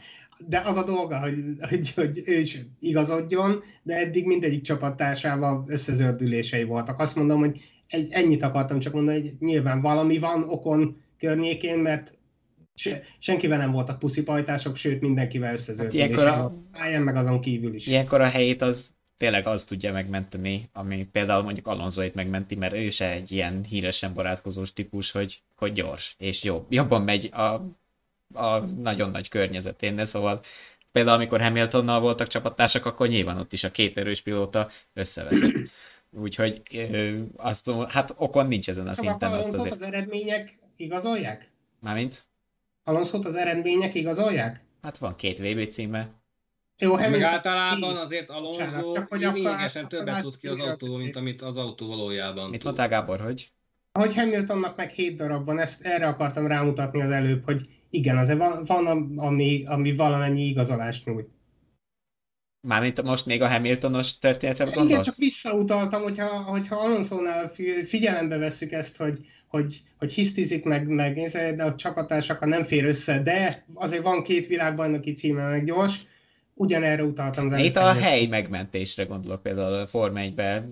De 0.47 0.59
az 0.59 0.77
a 0.77 0.83
dolga, 0.83 1.19
hogy, 1.19 1.35
hogy, 1.69 1.93
hogy 1.93 2.21
ő 2.25 2.39
is 2.39 2.59
igazodjon, 2.79 3.63
de 3.83 3.95
eddig 3.95 4.25
mindegyik 4.25 4.61
csapattársával 4.61 5.65
összezördülései 5.67 6.63
voltak. 6.63 6.99
Azt 6.99 7.15
mondom, 7.15 7.39
hogy 7.39 7.61
egy, 7.87 8.11
ennyit 8.11 8.43
akartam 8.43 8.79
csak 8.79 8.93
mondani, 8.93 9.21
hogy 9.21 9.35
nyilván 9.39 9.81
valami 9.81 10.17
van 10.17 10.43
okon 10.49 11.01
környékén, 11.19 11.77
mert 11.77 12.13
senkivel 13.19 13.57
nem 13.57 13.71
voltak 13.71 13.99
puszipajtások, 13.99 14.75
sőt 14.75 15.01
mindenkivel 15.01 15.53
összezördülései 15.53 16.01
Hát 16.01 16.09
ilyenkor 16.09 16.39
a-. 16.39 16.53
Pályán 16.71 17.01
meg 17.01 17.15
azon 17.15 17.41
kívül 17.41 17.73
is. 17.73 17.87
Ilyenkor 17.87 18.21
a 18.21 18.27
helyét 18.27 18.61
az 18.61 18.93
tényleg 19.17 19.47
az 19.47 19.63
tudja 19.63 19.91
megmenteni, 19.91 20.69
ami 20.73 21.07
például 21.11 21.43
mondjuk 21.43 21.67
Alonsoit 21.67 22.15
megmenti, 22.15 22.55
mert 22.55 22.73
ő 22.73 22.89
se 22.89 23.11
egy 23.11 23.31
ilyen 23.31 23.63
híresen 23.63 24.13
barátkozós 24.13 24.73
típus, 24.73 25.11
hogy, 25.11 25.41
hogy 25.55 25.73
gyors 25.73 26.15
és 26.17 26.43
jobb. 26.43 26.65
Jobban 26.69 27.01
megy 27.01 27.29
a, 27.33 27.43
a 28.33 28.57
nagyon 28.59 29.11
nagy 29.11 29.29
környezetén, 29.29 29.95
de 29.95 30.05
szóval 30.05 30.41
például 30.91 31.15
amikor 31.15 31.41
Hamiltonnal 31.41 31.99
voltak 31.99 32.27
csapattársak, 32.27 32.85
akkor 32.85 33.07
nyilván 33.07 33.37
ott 33.37 33.53
is 33.53 33.63
a 33.63 33.71
két 33.71 33.97
erős 33.97 34.21
pilóta 34.21 34.69
összeveszett. 34.93 35.53
Úgyhogy 36.11 36.61
ö, 36.71 37.19
azt 37.35 37.71
hát 37.87 38.13
okon 38.17 38.47
nincs 38.47 38.69
ezen 38.69 38.87
a 38.87 38.93
szinten, 38.93 39.31
azt 39.31 39.53
azért. 39.53 39.73
az 39.73 39.81
eredmények 39.81 40.59
igazolják? 40.77 41.51
Mármint? 41.79 42.25
Alonso 42.83 43.19
az 43.23 43.35
eredmények 43.35 43.93
igazolják? 43.95 44.61
Hát 44.81 44.97
van 44.97 45.15
két 45.15 45.39
VB 45.39 45.69
címe. 45.69 46.21
Jó, 46.77 46.93
Meg 46.93 47.03
Hamilton- 47.03 47.31
általában 47.31 47.97
azért 47.97 48.29
Alonso 48.29 49.05
hogy 49.09 49.19
lényegesen 49.19 49.87
többet 49.87 50.21
tud 50.21 50.37
ki 50.37 50.47
az 50.47 50.59
autóból, 50.59 50.95
hogy- 50.95 51.03
mint 51.03 51.15
amit 51.15 51.41
az 51.41 51.57
autó 51.57 51.87
valójában 51.87 52.49
Mit 52.49 52.63
mondtál 52.63 52.87
Gábor, 52.87 53.19
hogy? 53.19 53.51
Ahogy 53.91 54.15
Hamiltonnak 54.15 54.75
meg 54.75 54.89
7 54.89 55.15
darab 55.17 55.45
van, 55.45 55.59
ezt 55.59 55.81
erre 55.81 56.07
akartam 56.07 56.47
rámutatni 56.47 57.01
az 57.01 57.11
előbb, 57.11 57.43
hogy 57.45 57.67
igen, 57.89 58.17
azért 58.17 58.37
van, 58.37 58.65
van 58.65 59.17
ami, 59.17 59.63
ami 59.65 59.95
valamennyi 59.95 60.41
igazolást 60.41 61.05
nyújt. 61.05 61.29
Mármint 62.67 63.01
most 63.03 63.25
még 63.25 63.41
a 63.41 63.47
Hamiltonos 63.47 64.17
történetre 64.19 64.63
Igen, 64.65 64.77
gondolsz? 64.77 65.05
csak 65.05 65.15
visszautaltam, 65.15 66.01
hogyha, 66.01 66.27
hogyha 66.43 66.75
Alonso-nál 66.75 67.49
fi- 67.49 67.87
figyelembe 67.87 68.37
vesszük 68.37 68.71
ezt, 68.71 68.97
hogy, 68.97 69.17
hogy, 69.53 69.81
hogy 69.97 70.13
hisztizik 70.13 70.63
meg, 70.63 70.87
meg 70.87 71.29
de 71.31 71.63
a 71.63 71.75
csapatársakkal 71.75 72.47
nem 72.49 72.63
fér 72.63 72.85
össze, 72.85 73.21
de 73.21 73.65
azért 73.73 74.03
van 74.03 74.23
két 74.23 74.47
világbajnoki 74.47 75.11
címe, 75.11 75.49
meg 75.49 75.65
gyors, 75.65 76.05
ugyanerre 76.53 77.03
utaltam. 77.03 77.49
az 77.49 77.59
Itt 77.59 77.75
a 77.75 77.93
hely 77.93 78.25
megmentésre 78.25 79.03
gondolok 79.03 79.41
például 79.41 79.73
a 79.73 79.87
Forma 79.87 80.19
1-be 80.21 80.67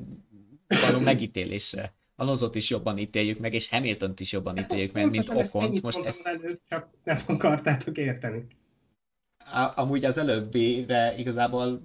való 0.67 0.99
megítélésre. 1.11 1.93
Alonzot 2.15 2.55
is 2.55 2.69
jobban 2.69 2.97
ítéljük 2.97 3.39
meg, 3.39 3.53
és 3.53 3.69
Hamiltont 3.69 4.19
is 4.19 4.31
jobban 4.31 4.57
ítéljük 4.57 4.93
meg, 4.93 5.09
mint 5.09 5.29
Okont. 5.29 5.81
Most 5.81 6.05
ezt, 6.05 6.25
előbb, 6.25 6.59
csak 6.69 6.87
nem 7.03 7.17
akartátok 7.27 7.97
érteni. 7.97 8.45
amúgy 9.75 10.05
az 10.05 10.17
előbbire 10.17 11.15
igazából 11.17 11.81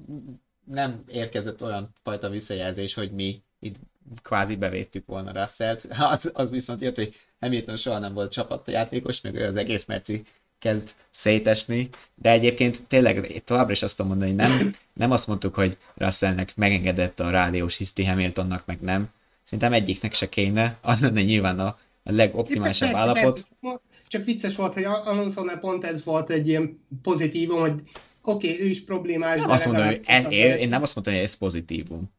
nem 0.65 1.03
érkezett 1.09 1.63
olyan 1.63 1.95
fajta 2.03 2.29
visszajelzés, 2.29 2.95
hogy 2.95 3.13
mi 3.13 3.43
itt 3.59 3.77
kvázi 4.23 4.57
bevédtük 4.57 5.07
volna 5.07 5.33
Russellt. 5.41 5.87
Az, 6.13 6.31
az 6.35 6.51
viszont 6.51 6.81
jött, 6.81 6.97
hogy 6.97 7.15
Hamilton 7.41 7.77
soha 7.77 7.99
nem 7.99 8.15
volt 8.15 8.33
csapatjátékos, 8.33 9.21
meg 9.21 9.37
az 9.37 9.57
egész 9.57 9.85
merci 9.85 10.23
kezd 10.59 10.91
szétesni, 11.11 11.89
de 12.15 12.31
egyébként 12.31 12.83
tényleg 12.89 13.43
továbbra 13.45 13.73
is 13.73 13.83
azt 13.83 13.97
tudom 13.97 14.11
mondani, 14.11 14.31
hogy 14.31 14.41
nem, 14.41 14.75
nem 14.93 15.11
azt 15.11 15.27
mondtuk, 15.27 15.55
hogy 15.55 15.77
Russellnek 15.95 16.57
megengedett 16.57 17.21
a 17.21 17.31
rádiós 17.31 17.77
hiszti 17.77 18.05
Hamiltonnak, 18.05 18.67
meg 18.67 18.81
nem. 18.81 19.09
Szerintem 19.43 19.73
egyiknek 19.73 20.15
se 20.15 20.29
kéne, 20.29 20.79
az 20.81 21.01
lenne 21.01 21.23
nyilván 21.23 21.59
a, 21.59 21.79
a 22.03 22.13
legoptimálisabb 22.13 22.91
Persze, 22.91 23.03
állapot. 23.03 23.45
persze. 23.61 23.81
Csak 24.09 24.25
vicces 24.25 24.57
volt, 24.57 24.75
hogy 24.75 24.85
alonso 24.85 25.59
pont 25.61 25.85
ez 25.85 26.05
volt 26.05 26.31
egy 26.31 26.49
ilyen 26.49 26.81
pozitívum, 27.03 27.61
hogy 27.61 27.83
oké, 28.23 28.53
okay, 28.53 28.65
ő 28.65 28.69
is 28.69 28.85
problémás, 28.85 29.41
Nem 29.41 29.51
azt 29.51 29.67
mondom, 29.67 29.85
hogy 29.85 30.01
ez, 30.05 30.27
én, 30.31 30.57
én 30.57 30.69
nem 30.69 30.83
azt 30.83 30.95
mondtam, 30.95 31.15
hogy 31.17 31.23
ez 31.25 31.35
pozitívum. 31.35 32.11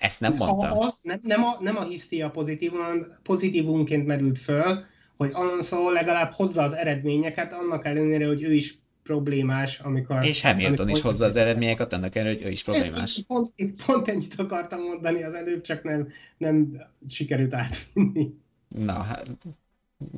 Ezt 0.00 0.20
nem 0.20 0.34
mondtam. 0.34 0.78
A, 0.78 0.80
az, 0.80 1.00
nem, 1.02 1.18
nem, 1.22 1.44
a, 1.44 1.56
nem 1.60 1.76
a 1.76 1.82
hisztia 1.84 2.30
pozitívum, 2.30 2.80
pozitívumként 3.22 4.06
merült 4.06 4.38
föl, 4.38 4.84
hogy 5.16 5.30
Alonso 5.32 5.90
legalább 5.90 6.32
hozza 6.32 6.62
az 6.62 6.72
eredményeket, 6.72 7.52
annak 7.52 7.84
ellenére, 7.84 8.26
hogy 8.26 8.42
ő 8.42 8.52
is 8.54 8.78
problémás, 9.02 9.78
amikor... 9.78 10.24
És 10.24 10.40
Hamilton 10.40 10.72
amikor- 10.72 10.90
is 10.96 11.00
hozza 11.00 11.24
az 11.24 11.36
eredményeket, 11.36 11.92
annak 11.92 12.14
ellenére, 12.14 12.38
hogy 12.38 12.46
ő 12.46 12.50
is 12.50 12.62
problémás. 12.62 13.22
Pont, 13.26 13.52
pont 13.86 14.08
ennyit 14.08 14.34
akartam 14.38 14.80
mondani 14.80 15.22
az 15.22 15.34
előbb, 15.34 15.60
csak 15.60 15.82
nem, 15.82 16.08
nem 16.36 16.82
sikerült 17.08 17.54
átvinni. 17.54 18.34
Na, 18.68 18.92
hát, 18.92 19.26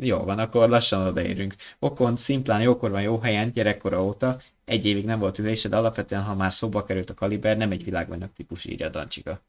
jó 0.00 0.18
van, 0.18 0.38
akkor 0.38 0.68
lassan 0.68 1.06
odaérünk. 1.06 1.54
Okon 1.78 2.16
szimplán 2.16 2.62
jókorban 2.62 3.02
jó 3.02 3.18
helyen, 3.18 3.52
gyerekkora 3.52 4.04
óta, 4.04 4.40
egy 4.64 4.86
évig 4.86 5.04
nem 5.04 5.18
volt 5.18 5.38
ülése, 5.38 5.68
de 5.68 5.76
alapvetően, 5.76 6.22
ha 6.22 6.34
már 6.34 6.52
szóba 6.52 6.84
került 6.84 7.10
a 7.10 7.14
kaliber, 7.14 7.56
nem 7.56 7.70
egy 7.70 7.84
világbajnok 7.84 8.32
típus, 8.32 8.64
írja 8.64 8.88
Dancsika. 8.88 9.40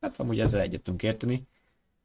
Hát 0.00 0.18
amúgy 0.20 0.40
ezzel 0.40 0.60
egyet 0.60 0.82
tudunk 0.82 1.02
érteni. 1.02 1.46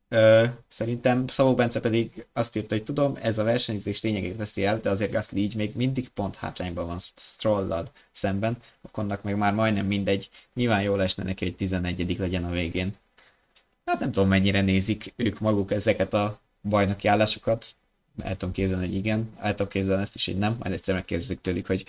Ö, 0.10 0.46
szerintem 0.68 1.28
Szabó 1.28 1.56
Bence 1.56 1.80
pedig 1.80 2.26
azt 2.34 2.56
írta, 2.56 2.76
hogy 2.76 2.84
tudom, 2.84 3.16
ez 3.22 3.38
a 3.38 3.44
versenyzés 3.44 4.02
lényegét 4.02 4.36
veszi 4.36 4.66
el, 4.66 4.80
de 4.80 4.90
azért 4.90 5.12
Gasly 5.12 5.38
így 5.38 5.56
még 5.56 5.76
mindig 5.76 6.10
pont 6.10 6.36
hátrányban 6.36 6.86
van 6.86 7.00
Strollal 7.16 7.92
szemben, 8.12 8.58
Okonnak 8.82 9.24
meg 9.24 9.38
már 9.38 9.54
majdnem 9.54 9.86
mindegy, 9.86 10.30
nyilván 10.54 10.82
jól 10.82 11.02
esne 11.02 11.24
neki, 11.24 11.46
hogy 11.46 11.56
11 11.56 12.18
legyen 12.18 12.44
a 12.44 12.50
végén. 12.50 12.96
Hát 13.86 14.00
nem 14.00 14.12
tudom, 14.12 14.30
mennyire 14.30 14.62
nézik 14.62 15.14
ők 15.16 15.40
maguk 15.40 15.72
ezeket 15.72 16.14
a 16.14 16.40
bajnoki 16.62 17.08
állásokat. 17.08 17.76
El 18.20 18.38
tudom 18.38 18.54
képzelni, 18.54 18.86
hogy 18.86 18.96
igen, 18.96 19.30
el 19.40 19.52
tudom 19.52 19.68
képzelni 19.68 20.02
ezt 20.02 20.16
is, 20.16 20.26
hogy 20.26 20.38
nem, 20.38 20.56
majd 20.60 20.74
egyszer 20.74 20.96
megkérdezzük 20.96 21.42
tőlük, 21.42 21.66
hogy 21.66 21.86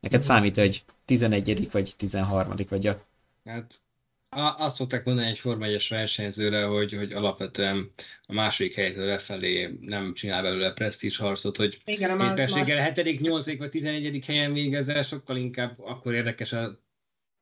neked 0.00 0.22
számít, 0.22 0.56
hogy 0.56 0.84
11 1.04 1.70
vagy 1.70 1.94
13 1.96 2.54
vagy 2.68 2.86
a... 2.86 3.04
Hát 3.44 3.80
azt 4.36 4.74
szokták 4.74 5.04
mondani 5.04 5.28
egy 5.28 5.38
Forma 5.38 5.66
1-es 5.66 5.86
versenyzőre, 5.88 6.64
hogy, 6.64 6.92
hogy 6.92 7.12
alapvetően 7.12 7.90
a 8.26 8.32
második 8.32 8.74
helytől 8.74 9.06
lefelé 9.06 9.78
nem 9.80 10.14
csinál 10.14 10.42
belőle 10.42 10.72
presztízs 10.72 11.16
harcot, 11.16 11.56
hogy 11.56 11.80
Igen, 11.84 12.20
Éppenséggel 12.20 12.92
7., 12.92 13.20
8. 13.20 13.58
vagy 13.58 13.70
11. 13.70 14.24
helyen 14.24 14.52
végezzel, 14.52 15.02
sokkal 15.02 15.36
inkább 15.36 15.80
akkor 15.80 16.14
érdekes 16.14 16.52
a 16.52 16.78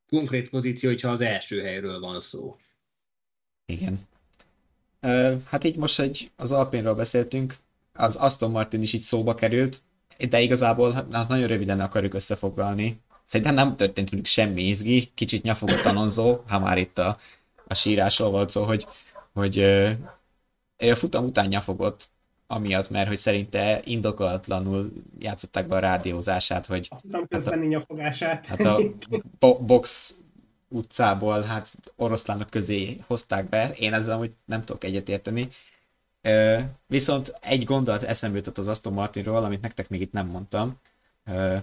konkrét 0.08 0.50
pozíció, 0.50 0.88
hogyha 0.88 1.10
az 1.10 1.20
első 1.20 1.60
helyről 1.60 2.00
van 2.00 2.20
szó. 2.20 2.56
Igen. 3.66 4.06
Hát 5.44 5.64
így 5.64 5.76
most, 5.76 5.96
hogy 5.96 6.30
az 6.36 6.52
Alpinról 6.52 6.94
beszéltünk, 6.94 7.56
az 7.92 8.16
Aston 8.16 8.50
Martin 8.50 8.82
is 8.82 8.92
így 8.92 9.00
szóba 9.00 9.34
került, 9.34 9.80
de 10.28 10.40
igazából 10.40 10.92
hát 10.92 11.28
nagyon 11.28 11.46
röviden 11.46 11.80
akarjuk 11.80 12.14
összefoglalni. 12.14 13.00
Szerintem 13.28 13.54
nem 13.54 13.76
történt 13.76 14.10
velük 14.10 14.26
semmi 14.26 14.62
izgi, 14.62 15.10
kicsit 15.14 15.42
nyafogott 15.42 15.84
Alonso, 15.84 16.40
ha 16.46 16.58
már 16.58 16.78
itt 16.78 16.98
a, 16.98 17.18
a 17.66 17.74
sírásról 17.74 18.30
volt 18.30 18.50
szó, 18.50 18.64
hogy, 18.64 18.86
hogy 19.32 19.56
ő 19.56 20.90
a 20.90 20.94
futam 20.94 21.24
után 21.24 21.48
nyafogott, 21.48 22.08
amiatt, 22.46 22.90
mert 22.90 23.08
hogy 23.08 23.16
szerinte 23.16 23.80
indokolatlanul 23.84 24.92
játszották 25.18 25.66
be 25.68 25.76
a 25.76 25.78
rádiózását, 25.78 26.66
hogy 26.66 26.86
A 26.90 26.96
futam 26.96 27.26
közben 27.26 27.58
nincs 27.58 27.74
a 27.74 27.80
fogását. 27.80 28.46
hát 28.46 28.60
a 28.60 28.80
bo- 29.40 29.62
box 29.66 30.14
utcából 30.68 31.42
hát 31.42 31.74
oroszlánok 31.96 32.50
közé 32.50 33.00
hozták 33.06 33.48
be. 33.48 33.70
Én 33.78 33.94
ezzel 33.94 34.14
amúgy 34.14 34.32
nem 34.44 34.64
tudok 34.64 34.84
egyetérteni. 34.84 35.48
Ö, 36.22 36.58
viszont 36.86 37.34
egy 37.40 37.64
gondolat 37.64 38.02
eszembe 38.02 38.36
jutott 38.36 38.58
az 38.58 38.66
Aston 38.66 38.92
Martinról, 38.92 39.44
amit 39.44 39.60
nektek 39.60 39.88
még 39.88 40.00
itt 40.00 40.12
nem 40.12 40.26
mondtam, 40.26 40.78
ö, 41.24 41.56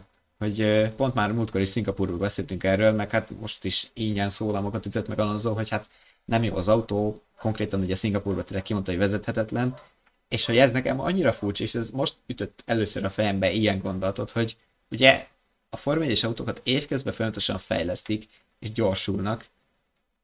hogy 0.45 0.89
pont 0.95 1.13
már 1.13 1.31
múltkor 1.31 1.61
is 1.61 1.69
Szingapurról 1.69 2.17
beszéltünk 2.17 2.63
erről, 2.63 2.91
meg 2.91 3.09
hát 3.09 3.29
most 3.39 3.65
is 3.65 3.89
ingyen 3.93 4.29
szólamokat 4.29 4.85
ütött 4.85 5.07
meg 5.07 5.19
Alonso, 5.19 5.53
hogy 5.53 5.69
hát 5.69 5.89
nem 6.25 6.43
jó 6.43 6.55
az 6.55 6.67
autó, 6.67 7.21
konkrétan 7.39 7.81
ugye 7.81 7.95
Szingapurban 7.95 8.45
tényleg 8.45 8.63
kimondta, 8.63 8.91
hogy 8.91 8.99
vezethetetlen, 8.99 9.75
és 10.27 10.45
hogy 10.45 10.57
ez 10.57 10.71
nekem 10.71 10.99
annyira 10.99 11.33
furcsa, 11.33 11.63
és 11.63 11.75
ez 11.75 11.89
most 11.89 12.15
ütött 12.27 12.63
először 12.65 13.03
a 13.03 13.09
fejembe 13.09 13.51
ilyen 13.51 13.79
gondolatot, 13.79 14.31
hogy 14.31 14.57
ugye 14.89 15.27
a 15.69 15.77
Forma 15.77 16.03
1 16.03 16.25
autókat 16.25 16.61
évközben 16.63 17.13
folyamatosan 17.13 17.57
fejlesztik, 17.57 18.27
és 18.59 18.71
gyorsulnak. 18.71 19.47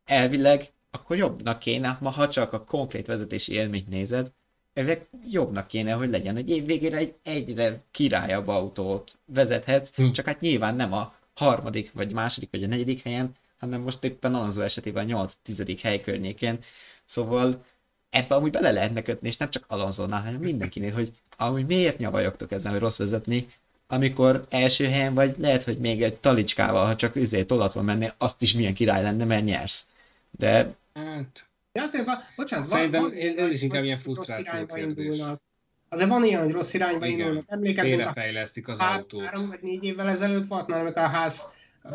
Elvileg 0.06 0.72
akkor 0.92 1.18
jobbnak 1.18 1.60
kéne, 1.60 1.98
ma 2.02 2.10
ha 2.10 2.30
csak 2.30 2.54
a 2.54 2.64
konkrét 2.64 3.08
vezetési 3.08 3.54
élményt 3.54 3.90
nézed, 3.90 4.32
elvileg 4.74 5.08
jobbnak 5.30 5.68
kéne, 5.68 5.92
hogy 5.92 6.10
legyen, 6.10 6.36
hogy 6.36 6.50
év 6.50 6.66
végére 6.66 6.98
egy 6.98 7.14
egyre 7.24 7.82
királyabb 7.92 8.48
autót 8.48 9.18
vezethetsz, 9.26 9.96
Hm. 9.96 10.12
csak 10.12 10.26
hát 10.26 10.40
nyilván 10.42 10.76
nem 10.76 10.94
a 10.94 11.14
harmadik, 11.34 11.92
vagy 11.94 12.12
második, 12.12 12.50
vagy 12.52 12.64
a 12.64 12.68
negyedik 12.68 13.04
helyen, 13.04 13.36
hanem 13.60 13.82
most 13.82 14.04
éppen 14.04 14.36
Alonso 14.36 14.62
esetében 14.62 15.12
a 15.12 15.26
8-10. 15.48 15.80
hely 15.82 16.02
környékén. 16.02 16.60
Szóval 17.06 17.66
ebbe 18.10 18.36
amúgy 18.36 18.52
bele 18.52 18.72
lehetne 18.72 19.02
kötni, 19.02 19.28
és 19.28 19.38
nem 19.38 19.50
csak 19.50 19.66
Alonso-nál, 19.68 20.22
hanem 20.24 20.40
mindenkinél, 20.40 20.94
hogy 20.94 21.12
amúgy 21.38 21.66
miért 21.66 21.98
nyavajogtok 21.98 22.52
ezen, 22.52 22.72
hogy 22.72 22.82
rossz 22.82 22.98
vezetni, 22.98 23.48
amikor 23.88 24.46
első 24.50 24.86
helyen 24.88 25.14
vagy, 25.14 25.36
lehet, 25.38 25.64
hogy 25.64 25.78
még 25.78 26.04
egy 26.04 26.16
talicskával, 26.16 26.86
ha 26.86 26.96
csak 26.96 27.16
izé 27.16 27.44
tolatva 27.44 27.82
mennél, 27.82 28.14
azt 28.18 28.42
is 28.42 28.54
milyen 28.54 28.74
király 28.74 29.04
lenne, 29.04 29.26
mert 29.26 29.44
nyersz. 29.44 29.88
De 30.32 30.74
Hát, 30.94 31.48
Ja, 31.74 31.84
azért 31.84 32.06
van, 32.06 32.18
bocsánat, 32.36 32.66
Szerintem 32.68 33.02
van, 33.02 33.12
ez- 33.12 33.36
ez 33.36 33.52
is 33.52 33.62
inkább 33.62 33.84
ilyen 33.84 33.98
frusztráció 33.98 34.66
kérdés. 34.66 35.06
indulnak. 35.06 35.42
Azért 35.90 36.10
van 36.10 36.24
ilyen, 36.24 36.44
hogy 36.44 36.52
rossz 36.52 36.74
irányba 36.74 37.06
Igen. 37.06 37.20
indulnak. 37.20 37.44
Emlékezünk, 37.48 37.94
a 37.94 37.96
félrefejlesztik 37.98 38.68
az 38.68 38.80
há- 38.80 38.98
autót. 38.98 39.24
három 39.24 39.48
vagy 39.48 39.60
négy 39.62 39.84
évvel 39.84 40.10
ezelőtt 40.10 40.48
volt 40.48 40.68
már, 40.68 40.80
amikor 40.80 41.02
a 41.02 41.08
ház 41.08 41.42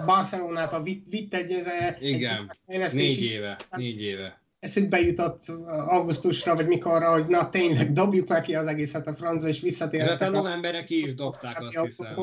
Barcelonát 0.07 0.73
a 0.73 0.83
vitt, 0.83 1.07
vitt 1.11 1.35
egy, 1.35 1.53
ez, 1.53 1.67
Igen. 2.01 2.51
egy 2.67 2.93
Négy 2.95 3.23
éve, 3.23 3.59
négy 3.71 4.01
éve. 4.03 4.41
eszükbe 4.61 5.01
jutott 5.01 5.49
augusztusra, 5.87 6.55
vagy 6.55 6.67
mikorra, 6.67 7.13
hogy 7.13 7.27
na 7.27 7.49
tényleg 7.49 7.93
dobjuk 7.93 8.29
meg 8.29 8.43
ki 8.43 8.55
az 8.55 8.67
egészet 8.67 9.07
a 9.07 9.15
francba, 9.15 9.49
és 9.49 9.55
És 9.55 9.57
aztán 9.57 9.69
visszatérhetek 9.69 10.29
a 10.29 10.31
novemberre 10.31 10.85
ki 10.85 11.05
is 11.05 11.15
dobták, 11.15 11.61
azt 11.61 11.79
hiszem. 11.85 12.15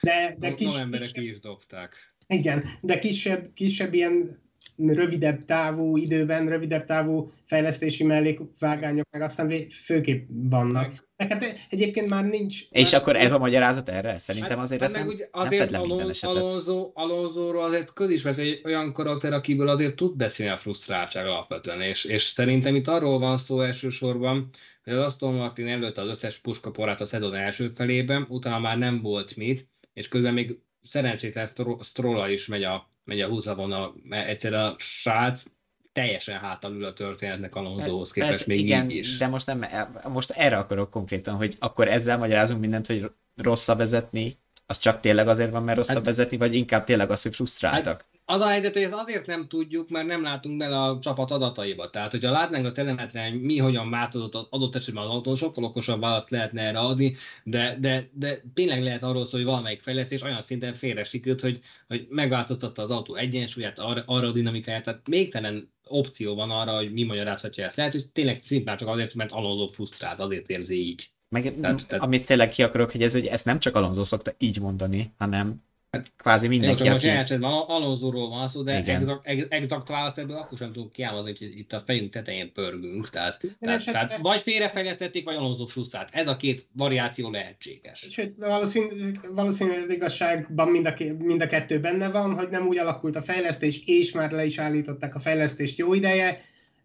De, 0.00 0.36
de 0.38 0.48
No- 0.48 0.56
kis, 0.56 0.72
Novemberre 0.72 1.04
kisebb, 1.04 1.22
ki 1.22 1.30
is 1.30 1.40
dobták. 1.40 1.94
igen, 2.26 2.64
de 2.80 2.98
kisebb, 2.98 3.52
kisebb 3.54 3.94
ilyen 3.94 4.40
rövidebb 4.76 5.44
távú 5.44 5.96
időben, 5.96 6.48
rövidebb 6.48 6.84
távú 6.84 7.32
fejlesztési 7.46 8.04
mellékvágányok 8.04 9.06
meg 9.10 9.22
aztán 9.22 9.46
vé- 9.46 9.72
főképp 9.72 10.28
vannak. 10.28 11.10
Meg 11.16 11.32
hát 11.32 11.54
egyébként 11.70 12.08
már 12.08 12.24
nincs... 12.24 12.60
és 12.70 12.90
már, 12.90 13.00
akkor 13.00 13.16
ez 13.16 13.32
a 13.32 13.38
magyarázat 13.38 13.88
erre? 13.88 14.18
Szerintem 14.18 14.58
azért 14.58 14.80
hát 14.80 14.90
ez 14.90 14.96
meg 14.96 15.04
nem, 15.04 15.14
ugye 15.14 15.28
nem 15.32 15.42
azért 15.42 15.62
fed 15.62 15.70
le 15.70 15.78
minden 15.78 15.96
Alon- 15.96 16.10
esetet. 16.10 16.36
Alonso, 16.36 16.90
Alonsoról 16.94 17.62
azért 17.62 17.92
közismert 17.92 18.38
egy 18.38 18.60
olyan 18.64 18.92
karakter, 18.92 19.32
akiből 19.32 19.68
azért 19.68 19.96
tud 19.96 20.16
beszélni 20.16 20.52
a 20.52 20.56
frusztráltság 20.56 21.26
alapvetően, 21.26 21.80
és, 21.80 22.04
és 22.04 22.22
szerintem 22.22 22.74
itt 22.74 22.88
arról 22.88 23.18
van 23.18 23.38
szó 23.38 23.60
elsősorban, 23.60 24.48
hogy 24.84 24.92
az 24.92 25.04
Aston 25.04 25.34
Martin 25.34 25.68
előtt 25.68 25.98
az 25.98 26.08
összes 26.08 26.38
puskaporát 26.38 27.00
a 27.00 27.04
szezon 27.04 27.34
első 27.34 27.68
felében, 27.68 28.26
utána 28.28 28.58
már 28.58 28.78
nem 28.78 29.02
volt 29.02 29.36
mit, 29.36 29.68
és 29.92 30.08
közben 30.08 30.34
még 30.34 30.58
szerencsétlen 30.82 31.46
Stro- 31.46 31.84
Strolla 31.84 32.28
is 32.28 32.46
megy 32.46 32.62
a, 32.62 32.90
megy 33.04 33.20
a 33.20 33.28
húzavona, 33.28 33.92
mert 34.02 34.28
egyszerűen 34.28 34.64
a 34.64 34.74
srác 34.78 35.44
teljesen 35.92 36.38
hátal 36.38 36.72
ül 36.72 36.84
a 36.84 36.92
történetnek 36.92 37.54
Alonsohoz 37.54 38.10
képest 38.10 38.30
Persze, 38.30 38.44
még 38.46 38.58
igen, 38.58 38.90
így 38.90 38.96
is. 38.96 39.16
de 39.16 39.26
most, 39.26 39.46
nem, 39.46 39.64
most 40.08 40.30
erre 40.30 40.58
akarok 40.58 40.90
konkrétan, 40.90 41.34
hogy 41.34 41.56
akkor 41.58 41.88
ezzel 41.88 42.18
magyarázunk 42.18 42.60
mindent, 42.60 42.86
hogy 42.86 43.10
rosszabb 43.36 43.78
vezetni, 43.78 44.38
az 44.66 44.78
csak 44.78 45.00
tényleg 45.00 45.28
azért 45.28 45.50
van, 45.50 45.62
mert 45.62 45.76
rosszabb 45.76 45.96
Hát- 45.96 46.04
vezetni, 46.04 46.36
vagy 46.36 46.54
inkább 46.54 46.84
tényleg 46.84 47.10
az, 47.10 47.22
hogy 47.22 47.34
frusztráltak? 47.34 48.04
Az 48.32 48.40
a 48.40 48.46
helyzet, 48.46 48.74
hogy 48.74 48.82
ezt 48.82 48.92
azért 48.92 49.26
nem 49.26 49.48
tudjuk, 49.48 49.88
mert 49.88 50.06
nem 50.06 50.22
látunk 50.22 50.58
bele 50.58 50.80
a 50.80 50.98
csapat 50.98 51.30
adataiba. 51.30 51.90
Tehát, 51.90 52.10
hogyha 52.10 52.30
látnánk 52.30 52.66
a 52.66 52.72
telemetrán, 52.72 53.30
hogy 53.30 53.42
mi 53.42 53.58
hogyan 53.58 53.90
változott 53.90 54.34
az 54.34 54.46
adott 54.50 54.74
esetben 54.74 55.02
az 55.02 55.08
autón, 55.08 55.36
sokkal 55.36 55.64
okosabb 55.64 56.00
választ 56.00 56.30
lehetne 56.30 56.62
erre 56.62 56.78
adni, 56.78 57.16
de, 57.44 57.76
de, 57.80 58.08
de 58.12 58.42
tényleg 58.54 58.82
lehet 58.82 59.02
arról 59.02 59.24
szó, 59.24 59.36
hogy 59.36 59.46
valamelyik 59.46 59.80
fejlesztés 59.80 60.22
olyan 60.22 60.42
szinten 60.42 60.74
félre 60.74 61.04
sikerült, 61.04 61.40
hogy, 61.40 61.60
hogy 61.88 62.06
megváltoztatta 62.08 62.82
az 62.82 62.90
autó 62.90 63.14
egyensúlyát, 63.14 63.78
arra, 63.78 64.02
arra 64.06 64.26
a 64.26 64.32
dinamikáját, 64.32 64.84
tehát 64.84 65.00
végtelen 65.04 65.72
opció 65.86 66.34
van 66.34 66.50
arra, 66.50 66.76
hogy 66.76 66.92
mi 66.92 67.02
magyarázhatja 67.02 67.64
ezt. 67.64 67.76
Lehet, 67.76 67.92
hogy 67.92 68.06
tényleg 68.12 68.42
szimplán 68.42 68.76
csak 68.76 68.88
azért, 68.88 69.14
mert 69.14 69.32
Alonso 69.32 69.66
frusztrált, 69.66 70.18
azért 70.18 70.50
érzi 70.50 70.88
így. 70.88 71.10
Meg 71.28 71.42
Tehát- 71.60 71.86
tehát- 71.86 72.04
amit 72.04 72.26
tényleg 72.26 72.48
ki 72.48 72.62
akarok, 72.62 72.90
hogy 72.90 73.02
ez, 73.02 73.12
hogy 73.12 73.26
ezt 73.26 73.44
nem 73.44 73.58
csak 73.58 73.76
Alonso 73.76 74.04
szokta 74.04 74.34
így 74.38 74.60
mondani, 74.60 75.12
hanem 75.18 75.62
kvázi 76.16 76.48
Mindenki, 76.48 76.88
most 76.88 76.94
aki... 77.04 77.08
esetben 77.08 77.50
Alonsoról 77.50 78.28
van 78.28 78.48
szó, 78.48 78.62
de 78.62 78.84
exakt, 78.84 79.26
ex, 79.26 79.46
exakt 79.48 79.88
választ 79.88 80.18
ebből 80.18 80.36
akkor 80.36 80.58
sem 80.58 80.72
tudunk 80.72 80.92
kiállni, 80.92 81.20
hogy 81.20 81.52
itt 81.56 81.72
a 81.72 81.78
fejünk 81.78 82.10
tetején 82.10 82.52
pörgünk. 82.52 83.10
Tehát, 83.10 83.40
tehát, 83.60 83.84
tehát 83.84 84.18
vagy 84.22 84.40
félrefejlesztették, 84.40 85.24
vagy 85.24 85.34
Alonso 85.34 85.66
frusztrált. 85.66 86.08
Ez 86.12 86.28
a 86.28 86.36
két 86.36 86.66
variáció 86.72 87.30
lehetséges. 87.30 88.06
Sőt, 88.10 88.36
valószínű, 88.36 88.86
valószínűleg 89.34 89.82
az 89.82 89.90
igazságban 89.90 90.68
mind 90.68 90.86
a, 90.86 90.94
ké- 90.94 91.18
mind 91.18 91.42
a 91.42 91.46
kettő 91.46 91.80
benne 91.80 92.10
van, 92.10 92.34
hogy 92.34 92.48
nem 92.48 92.66
úgy 92.66 92.78
alakult 92.78 93.16
a 93.16 93.22
fejlesztés, 93.22 93.82
és 93.84 94.12
már 94.12 94.30
le 94.30 94.44
is 94.44 94.58
állították 94.58 95.14
a 95.14 95.20
fejlesztést 95.20 95.78
jó 95.78 95.94
ideje, 95.94 96.40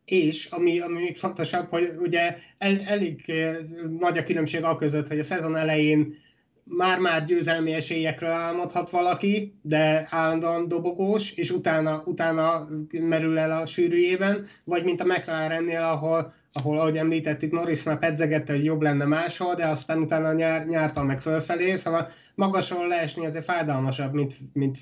és 0.05 0.45
ami, 0.45 0.79
ami 0.79 1.01
még 1.01 1.17
fontosabb, 1.17 1.69
hogy 1.69 1.91
ugye 1.99 2.37
el, 2.57 2.81
elég 2.85 3.29
eh, 3.29 3.55
nagy 3.99 4.17
a 4.17 4.23
különbség 4.23 4.63
a 4.63 4.75
között, 4.75 5.07
hogy 5.07 5.19
a 5.19 5.23
szezon 5.23 5.55
elején 5.55 6.25
már-már 6.70 7.26
győzelmi 7.26 7.74
esélyekről 7.74 8.30
álmodhat 8.30 8.89
valaki, 8.89 9.53
de 9.61 10.07
állandóan 10.09 10.68
dobogós, 10.68 11.32
és 11.32 11.51
utána, 11.51 12.03
utána 12.05 12.68
merül 12.91 13.38
el 13.38 13.51
a 13.51 13.65
sűrűjében, 13.65 14.45
vagy 14.63 14.84
mint 14.84 15.01
a 15.01 15.05
McLarennél, 15.05 15.82
ahol, 15.82 16.34
ahol 16.53 16.80
ahogy 16.80 16.97
említettük, 16.97 17.51
Norrisnak 17.51 17.99
pedzegette, 17.99 18.53
hogy 18.53 18.63
jobb 18.63 18.82
lenne 18.82 19.05
máshol, 19.05 19.55
de 19.55 19.68
aztán 19.68 20.01
utána 20.01 20.34
nyár, 20.34 20.65
nyártan 20.65 21.05
meg 21.05 21.22
fölfelé, 21.22 21.76
szóval 21.76 22.09
magasról 22.36 22.88
leesni 22.88 23.26
azért 23.26 23.43
fájdalmasabb, 23.43 24.13
mint, 24.13 24.36
mint 24.53 24.78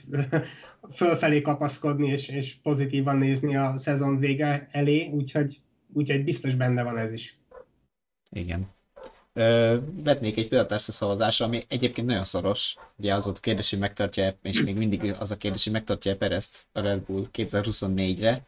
fölfelé 0.96 1.42
kapaszkodni 1.42 2.08
és, 2.08 2.30
és 2.30 2.56
pozitívan 2.64 3.18
nézni 3.18 3.56
a 3.56 3.78
szezon 3.78 4.20
vége 4.20 4.68
elé, 4.72 5.10
úgyhogy, 5.10 5.60
úgyhogy 5.94 6.24
biztos 6.24 6.56
benne 6.56 6.84
van 6.84 6.98
ez 6.98 7.14
is. 7.14 7.40
Igen. 8.30 8.75
Ö, 9.38 9.78
vetnék 10.04 10.38
egy 10.38 10.48
pillanatást 10.48 10.92
szavazásra, 10.92 11.46
ami 11.46 11.66
egyébként 11.68 12.08
nagyon 12.08 12.24
szoros. 12.24 12.76
Ugye 12.98 13.14
az 13.14 13.24
volt 13.24 13.38
a 13.38 13.40
kérdés, 13.40 13.70
hogy 13.70 13.80
megtartja 13.80 14.36
és 14.42 14.62
még 14.62 14.76
mindig 14.76 15.16
az 15.20 15.32
a 15.32 15.38
kérdés, 15.38 15.64
hogy 15.64 15.74
megtartja 15.74 16.18
Perezt 16.18 16.66
a 16.72 16.80
Red 16.80 17.00
Bull 17.00 17.28
2024-re, 17.34 18.42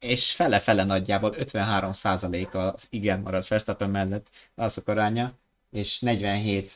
és 0.00 0.32
fele-fele 0.32 0.84
nagyjából 0.84 1.34
53% 1.38 2.50
az 2.74 2.86
igen 2.90 3.20
marad 3.20 3.48
Verstappen 3.48 3.90
mellett 3.90 4.30
azok 4.54 4.88
aránya, 4.88 5.32
és 5.70 6.00
47 6.00 6.72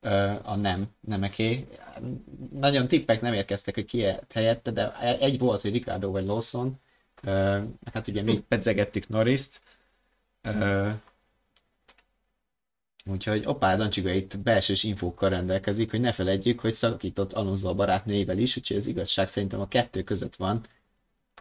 ö, 0.00 0.32
a 0.42 0.56
nem, 0.56 0.88
nemeké. 1.00 1.66
Nagyon 2.52 2.88
tippek 2.88 3.20
nem 3.20 3.32
érkeztek, 3.34 3.74
hogy 3.74 3.84
ki 3.84 4.06
helyette, 4.34 4.70
de 4.70 4.98
egy 5.18 5.38
volt, 5.38 5.60
hogy 5.60 5.72
Ricardo 5.72 6.10
vagy 6.10 6.24
Lawson. 6.26 6.80
Ö, 7.22 7.58
hát 7.92 8.08
ugye 8.08 8.22
mi 8.22 8.38
pedzegettük 8.48 9.08
Norriszt. 9.08 9.60
Ö, 10.42 10.88
Úgyhogy 13.04 13.42
Opál 13.46 13.76
Dancsiga 13.76 14.10
itt 14.10 14.38
belsős 14.38 14.84
infókkal 14.84 15.28
rendelkezik, 15.28 15.90
hogy 15.90 16.00
ne 16.00 16.12
feledjük, 16.12 16.60
hogy 16.60 16.72
szakított 16.72 17.32
Alonso 17.32 17.68
a 17.68 17.74
barátnőjével 17.74 18.38
is, 18.38 18.56
úgyhogy 18.56 18.76
az 18.76 18.86
igazság 18.86 19.28
szerintem 19.28 19.60
a 19.60 19.68
kettő 19.68 20.02
között 20.02 20.36
van. 20.36 20.66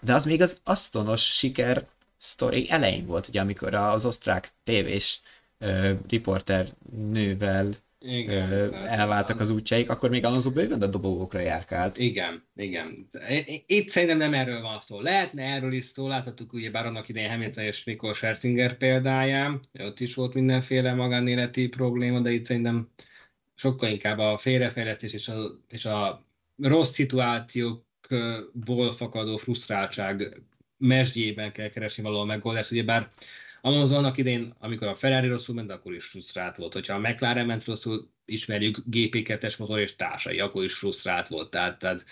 De 0.01 0.13
az 0.13 0.25
még 0.25 0.41
az 0.41 0.59
asztonos 0.63 1.21
siker 1.21 1.87
sztori 2.17 2.69
elején 2.69 3.05
volt, 3.05 3.27
ugye, 3.27 3.41
amikor 3.41 3.73
az 3.73 4.05
osztrák 4.05 4.51
tévés 4.63 5.21
uh, 5.59 5.91
riporter 6.09 6.73
nővel 6.91 7.73
ö, 8.05 8.73
elváltak 8.73 9.39
az 9.39 9.49
útjaik, 9.49 9.89
akkor 9.89 10.09
még 10.09 10.25
Alonso 10.25 10.51
bőven 10.51 10.81
a 10.81 10.87
dobogókra 10.87 11.39
járkált. 11.39 11.97
Igen, 11.97 12.43
igen. 12.55 13.09
Itt 13.65 13.89
szerintem 13.89 14.17
nem 14.17 14.33
erről 14.33 14.61
van 14.61 14.79
szó. 14.79 15.01
Lehetne 15.01 15.43
erről 15.43 15.73
is 15.73 15.85
szó, 15.85 16.07
láthattuk 16.07 16.53
ugye 16.53 16.71
bár 16.71 16.85
annak 16.85 17.09
idején 17.09 17.29
Hamilton 17.29 17.63
és 17.63 17.83
Mikol 17.83 18.13
Scherzinger 18.13 18.77
példáján, 18.77 19.59
ott 19.79 19.99
is 19.99 20.15
volt 20.15 20.33
mindenféle 20.33 20.93
magánéleti 20.93 21.67
probléma, 21.67 22.19
de 22.19 22.31
itt 22.31 22.45
szerintem 22.45 22.89
sokkal 23.55 23.89
inkább 23.89 24.17
a 24.17 24.37
félrefejlesztés 24.37 25.13
és 25.13 25.27
a, 25.27 25.59
és 25.67 25.85
a 25.85 26.25
rossz 26.61 26.91
szituációkból 26.91 28.91
fakadó 28.95 29.37
frusztráltság 29.37 30.41
mesdjében 30.77 31.51
kell 31.51 31.69
keresni 31.69 32.03
valahol 32.03 32.25
megoldást, 32.25 32.71
ugye 32.71 32.83
bár 32.83 33.09
Alonso 33.61 33.95
annak 33.95 34.17
idén, 34.17 34.53
amikor 34.59 34.87
a 34.87 34.95
Ferrari 34.95 35.27
rosszul 35.27 35.55
ment, 35.55 35.71
akkor 35.71 35.93
is 35.93 36.05
frusztrált 36.05 36.57
volt. 36.57 36.73
Hogyha 36.73 36.93
a 36.93 36.99
McLaren 36.99 37.45
ment 37.45 37.65
rosszul, 37.65 38.09
ismerjük 38.25 38.77
GP2-es 38.91 39.57
motor 39.57 39.79
és 39.79 39.95
társai, 39.95 40.39
akkor 40.39 40.63
is 40.63 40.73
frusztrált 40.73 41.27
volt. 41.27 41.49
Tehát, 41.49 41.79
tehát 41.79 42.05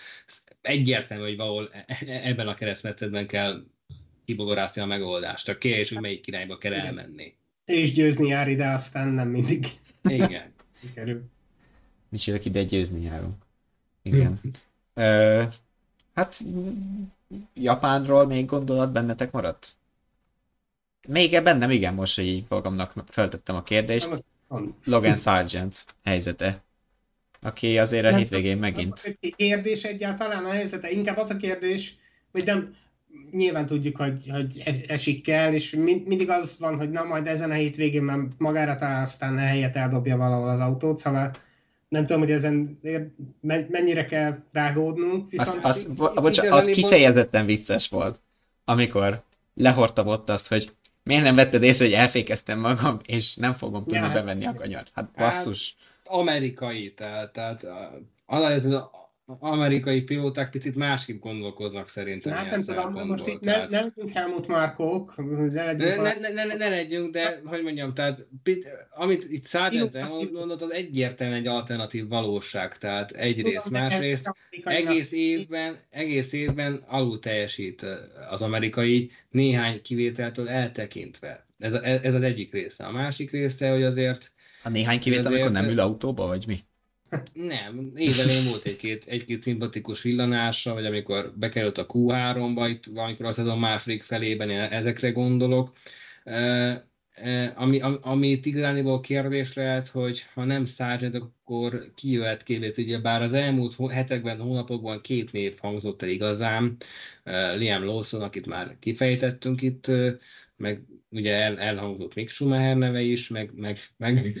egyértelmű, 0.60 1.24
hogy 1.24 1.36
valahol 1.36 1.68
e- 1.72 1.84
e- 1.86 2.28
ebben 2.28 2.48
a 2.48 2.54
keresztmetszetben 2.54 3.26
kell 3.26 3.64
kibogorászni 4.24 4.82
a 4.82 4.86
megoldást. 4.86 5.48
A 5.48 5.58
kérdés, 5.58 5.88
hogy 5.88 6.00
melyik 6.00 6.26
irányba 6.26 6.58
kell 6.58 6.74
elmenni. 6.74 7.34
És 7.64 7.92
győzni 7.92 8.28
jár 8.28 8.48
ide, 8.48 8.68
aztán 8.68 9.08
nem 9.08 9.28
mindig 9.28 9.66
Igen. 10.02 10.52
sikerül. 10.80 11.22
Micsoda 12.08 12.38
ide 12.44 12.64
győzni 12.64 13.02
járunk. 13.02 13.34
Igen. 14.02 14.40
Ö, 14.94 15.42
hát 16.14 16.40
Japánról 17.54 18.26
még 18.26 18.46
gondolat 18.46 18.92
bennetek 18.92 19.30
maradt? 19.30 19.76
Még 21.08 21.42
bennem 21.42 21.70
igen, 21.70 21.94
most, 21.94 22.14
hogy 22.16 22.26
így 22.26 22.44
magamnak 22.48 22.92
feltettem 23.08 23.56
a 23.56 23.62
kérdést. 23.62 24.24
Logan 24.84 25.16
Sargent 25.16 25.84
helyzete, 26.04 26.62
aki 27.42 27.78
azért 27.78 28.04
a 28.04 28.16
hétvégén 28.16 28.58
megint. 28.58 29.18
Kérdés 29.36 29.82
egyáltalán 29.84 30.44
a 30.44 30.50
helyzete, 30.50 30.90
inkább 30.90 31.16
az 31.16 31.30
a 31.30 31.36
kérdés, 31.36 31.96
hogy 32.32 32.44
nem, 32.44 32.74
nyilván 33.30 33.66
tudjuk, 33.66 33.96
hogy, 33.96 34.28
hogy 34.30 34.62
es- 34.64 34.90
esik 34.90 35.22
kell, 35.22 35.52
és 35.52 35.70
mind, 35.70 36.06
mindig 36.06 36.30
az 36.30 36.56
van, 36.58 36.76
hogy 36.76 36.90
na 36.90 37.04
majd 37.04 37.26
ezen 37.26 37.50
a 37.50 37.54
hétvégén 37.54 38.02
már 38.02 38.18
magára 38.38 38.76
talál, 38.76 39.02
aztán 39.02 39.36
a 39.36 39.40
helyet 39.40 39.76
eldobja 39.76 40.16
valahol 40.16 40.48
az 40.48 40.60
autót, 40.60 40.98
szóval 40.98 41.30
nem 41.88 42.06
tudom, 42.06 42.20
hogy 42.20 42.30
ezen 42.30 42.78
mennyire 43.70 44.04
kell 44.04 44.38
rágódnunk, 44.52 45.24
Az, 45.24 45.30
viszont 45.30 45.64
az, 45.64 45.88
i- 45.90 45.94
bocs, 46.20 46.38
az 46.38 46.66
kifejezetten 46.66 47.46
vicces 47.46 47.88
volt, 47.88 48.20
amikor 48.64 49.22
lehordtam 49.54 50.06
ott 50.06 50.28
azt, 50.30 50.48
hogy 50.48 50.70
miért 51.10 51.24
nem 51.24 51.34
vetted 51.34 51.62
észre, 51.62 51.84
hogy 51.84 51.94
elfékeztem 51.94 52.58
magam, 52.58 52.98
és 53.06 53.34
nem 53.34 53.52
fogom 53.52 53.82
tudni 53.82 54.06
Ja. 54.06 54.12
bevenni 54.12 54.46
a 54.46 54.54
kanyart. 54.54 54.90
Hát 54.94 55.10
basszus. 55.16 55.76
amerikai, 56.04 56.94
tehát, 56.94 57.32
tehát 57.32 57.66
az 58.26 58.66
amerikai 59.40 60.02
pilóták 60.02 60.50
picit 60.50 60.74
másképp 60.76 61.20
gondolkoznak 61.20 61.88
szerintem 61.88 62.32
hát 62.32 62.50
nem 62.50 62.60
tudom, 62.60 62.74
szempontból. 62.74 63.04
most 63.04 63.26
itt 63.26 63.40
ne, 63.40 63.52
tehát- 63.52 63.70
ne 63.70 63.80
legyünk 63.80 64.10
Helmut 64.10 64.46
Márkók, 64.46 65.14
ne 65.52 65.64
legyünk 65.64 65.96
Ne, 65.96 66.14
ne, 66.20 66.28
ne, 66.32 66.44
ne, 66.44 66.54
ne 66.54 66.68
legyünk, 66.68 67.12
de 67.12 67.40
hogy 67.44 67.62
mondjam, 67.62 67.94
tehát 67.94 68.26
amit 68.90 69.24
itt 69.30 69.46
Sargent 69.46 69.90
Pilóták- 69.90 70.30
mondott, 70.32 70.62
az 70.62 70.72
egyértelműen 70.72 71.38
egy 71.40 71.46
alternatív 71.46 72.08
valóság, 72.08 72.78
tehát 72.78 73.10
egyrészt, 73.12 73.62
Tudom, 73.64 73.80
másrészt 73.82 74.30
egész 74.64 75.12
évben, 75.12 75.76
egész 75.90 76.32
évben 76.32 76.84
alul 76.86 77.18
teljesít 77.18 77.86
az 78.30 78.42
amerikai 78.42 79.10
néhány 79.30 79.82
kivételtől 79.82 80.48
eltekintve. 80.48 81.46
Ez, 81.58 81.74
ez 81.74 82.14
az 82.14 82.22
egyik 82.22 82.52
része. 82.52 82.84
A 82.84 82.90
másik 82.92 83.30
része, 83.30 83.70
hogy 83.70 83.82
azért 83.82 84.32
A 84.62 84.68
néhány 84.68 85.00
kivétel, 85.00 85.26
Azért- 85.26 85.40
amikor 85.40 85.62
nem 85.62 85.70
ül 85.70 85.80
autóba, 85.80 86.26
vagy 86.26 86.44
mi? 86.46 86.58
Nem, 87.32 87.92
évelején 87.96 88.44
volt 88.48 88.66
egy-két, 88.66 89.04
egy-két 89.04 89.42
szimpatikus 89.42 90.02
villanása, 90.02 90.74
vagy 90.74 90.84
amikor 90.84 91.32
bekerült 91.36 91.78
a 91.78 91.86
Q3-ba, 91.86 92.66
itt 92.70 92.84
valamikor 92.84 93.48
a 93.48 93.56
második 93.56 94.02
felében, 94.02 94.50
én 94.50 94.58
ezekre 94.58 95.10
gondolok. 95.10 95.72
E, 96.24 96.34
e, 97.10 97.52
ami, 97.56 97.80
ami, 97.80 97.96
amit 98.00 98.46
igazániból 98.46 99.00
kérdés 99.00 99.52
lehet, 99.52 99.86
hogy 99.88 100.24
ha 100.34 100.44
nem 100.44 100.64
Sargent, 100.64 101.14
akkor 101.14 101.92
ki 101.94 102.10
jöhet 102.10 102.42
képét, 102.42 102.78
ugye 102.78 102.98
bár 102.98 103.22
az 103.22 103.32
elmúlt 103.32 103.92
hetekben, 103.92 104.40
hónapokban 104.40 105.00
két 105.00 105.32
név 105.32 105.58
hangzott 105.58 106.02
el 106.02 106.08
igazán, 106.08 106.76
e, 107.24 107.54
Liam 107.54 107.84
Lawson, 107.84 108.22
akit 108.22 108.46
már 108.46 108.76
kifejtettünk 108.80 109.62
itt, 109.62 109.86
meg 110.56 110.82
ugye 111.10 111.34
el, 111.34 111.58
elhangzott 111.58 112.14
Mick 112.14 112.30
Schumacher 112.30 112.76
neve 112.76 113.00
is, 113.00 113.28
meg, 113.28 113.50
meg, 113.54 113.78
meg, 113.96 114.40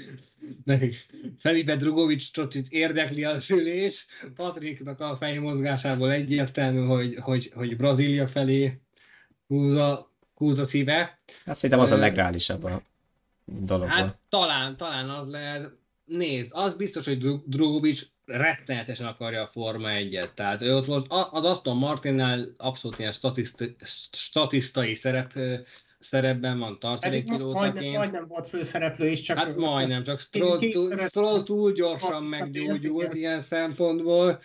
meg 0.64 0.94
Felipe 1.38 1.76
Drugovic 1.76 2.30
csocsit 2.30 2.68
érdekli 2.68 3.24
a 3.24 3.40
sülés. 3.40 4.06
Patricknak 4.34 5.00
a 5.00 5.16
fejmozgásából 5.16 6.10
egyértelmű, 6.10 6.86
hogy, 6.86 7.14
hogy, 7.20 7.50
hogy 7.54 7.76
Brazília 7.76 8.28
felé 8.28 8.80
húzza, 9.46 10.10
húzza 10.34 10.64
szíve. 10.64 11.18
Hát 11.44 11.56
szerintem 11.56 11.80
az 11.80 11.92
a 11.92 11.96
legreálisabb 11.96 12.64
a 12.64 12.82
dologból. 13.44 13.96
Hát 13.96 14.18
talán, 14.28 14.76
talán 14.76 15.08
az 15.08 15.28
lehet. 15.28 15.70
Nézd, 16.04 16.50
az 16.52 16.74
biztos, 16.74 17.04
hogy 17.04 17.18
Dru- 17.18 17.48
Drugovic 17.48 18.02
rettenetesen 18.26 19.06
akarja 19.06 19.42
a 19.42 19.50
Forma 19.52 19.88
1-et. 19.88 20.34
Tehát 20.34 20.62
ő 20.62 20.76
ott 20.76 20.86
most 20.86 21.06
az 21.08 21.44
Aston 21.44 21.76
Martinnál 21.76 22.44
abszolút 22.56 22.98
ilyen 22.98 23.12
statiszti, 23.12 23.76
statisztai 24.12 24.94
szerep, 24.94 25.38
szerepben 26.00 26.58
van 26.58 26.78
Pedig 26.78 26.80
majdnem, 26.80 26.98
tartalékpilótaként. 26.98 27.96
majdnem 27.96 28.26
volt 28.26 28.46
főszereplő 28.46 29.08
is, 29.08 29.20
csak... 29.20 29.38
Hát 29.38 29.56
majdnem, 29.56 30.02
csak 30.02 30.18
Stroll, 30.18 30.58
túl, 30.58 30.98
Stroll 30.98 31.42
túl 31.42 31.72
gyorsan 31.72 32.22
meggyógyult 32.22 33.14
ilyen 33.14 33.40
szempontból, 33.40 34.40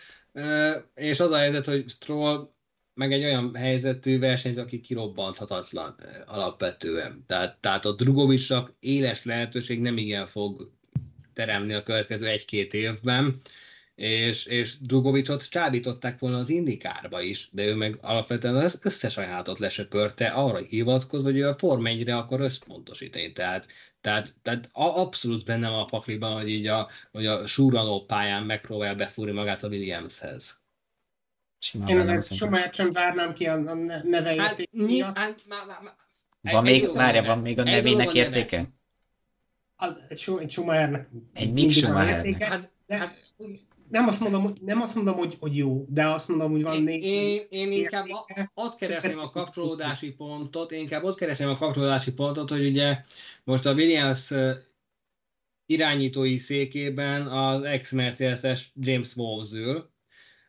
és 0.95 1.19
az 1.19 1.31
a 1.31 1.37
helyzet, 1.37 1.65
hogy 1.65 1.89
Stroll 1.89 2.47
meg 2.93 3.13
egy 3.13 3.23
olyan 3.23 3.55
helyzetű 3.55 4.19
versenyző, 4.19 4.61
aki 4.61 4.81
kirobbanthatatlan 4.81 5.95
alapvetően. 6.25 7.23
Tehát, 7.27 7.57
tehát 7.57 7.85
a 7.85 7.95
Drugovicsnak 7.95 8.73
éles 8.79 9.23
lehetőség 9.23 9.81
nem 9.81 9.97
igen 9.97 10.25
fog 10.25 10.71
teremni 11.33 11.73
a 11.73 11.83
következő 11.83 12.25
egy-két 12.25 12.73
évben, 12.73 13.41
és, 13.95 14.45
és 14.45 14.77
Drugovicsot 14.79 15.49
csábították 15.49 16.19
volna 16.19 16.37
az 16.37 16.49
indikárba 16.49 17.21
is, 17.21 17.49
de 17.51 17.65
ő 17.65 17.75
meg 17.75 17.97
alapvetően 18.01 18.55
az 18.55 18.79
összes 18.83 19.17
ajánlatot 19.17 19.59
lesöpörte, 19.59 20.27
arra 20.27 20.57
hivatkozva, 20.57 21.29
hogy 21.29 21.37
ő 21.37 21.47
a 21.47 21.53
Form 21.53 21.83
1-re 21.85 22.17
akar 22.17 22.41
összpontosítani. 22.41 23.33
Tehát, 23.33 23.67
tehát, 24.01 24.33
tehát 24.41 24.69
abszolút 24.73 25.45
bennem 25.45 25.73
a 25.73 25.85
pakliban, 25.85 26.33
hogy 26.33 26.49
így 26.49 26.67
a, 26.67 26.89
hogy 27.11 27.25
a 27.25 27.47
súranó 27.47 28.05
pályán 28.05 28.43
megpróbál 28.43 28.95
befúrni 28.95 29.31
magát 29.31 29.63
a 29.63 29.67
Williamshez. 29.67 30.59
Simán 31.59 31.87
Én 31.87 31.99
azért. 31.99 32.33
Schumacher 32.33 32.73
sem 32.73 32.91
zárnám 32.91 33.33
ki 33.33 33.47
a 33.47 33.53
a 33.53 33.73
ne- 33.73 34.03
neve 34.03 34.41
Hát, 34.41 34.69
miatt. 34.71 35.17
hát, 35.17 35.41
má, 35.47 35.63
má, 35.67 35.79
má. 35.83 35.95
Van 36.51 36.63
még, 36.63 36.91
várja, 36.93 37.23
van 37.23 37.39
még 37.39 37.59
a 37.59 37.63
nevének 37.63 38.13
értéke? 38.13 38.73
Schumachernek. 40.15 41.09
Egy 41.33 41.53
Mick 41.53 41.71
Schumachernek. 41.71 42.43
Hát, 42.43 42.71
de 42.87 42.97
hát 42.97 43.33
Nem 43.89 44.07
azt 44.07 44.19
mondom, 44.19 44.53
nem 44.61 44.81
azt 44.81 44.95
mondom, 44.95 45.15
hogy, 45.15 45.37
hogy 45.39 45.57
jó, 45.57 45.85
de 45.89 46.07
azt 46.07 46.27
mondom, 46.27 46.51
hogy 46.51 46.61
van 46.61 46.81
négy. 46.81 47.03
én, 47.03 47.41
én 47.49 47.71
inkább 47.71 48.09
a- 48.09 48.51
ott 48.53 48.75
keresném 48.75 49.19
a 49.19 49.29
kapcsolódási 49.29 50.13
pontot, 50.13 50.71
én 50.71 50.79
inkább 50.79 51.03
ott 51.03 51.17
keresném 51.17 51.49
a 51.49 51.57
kapcsolódási 51.57 52.13
pontot, 52.13 52.49
hogy 52.49 52.65
ugye 52.65 53.01
most 53.43 53.65
a 53.65 53.73
Williams 53.73 54.31
irányítói 55.65 56.37
székében 56.37 57.27
az 57.27 57.63
ex-Mercedes-es 57.63 58.71
James 58.75 59.15
Wolves 59.15 59.51
ül, 59.51 59.89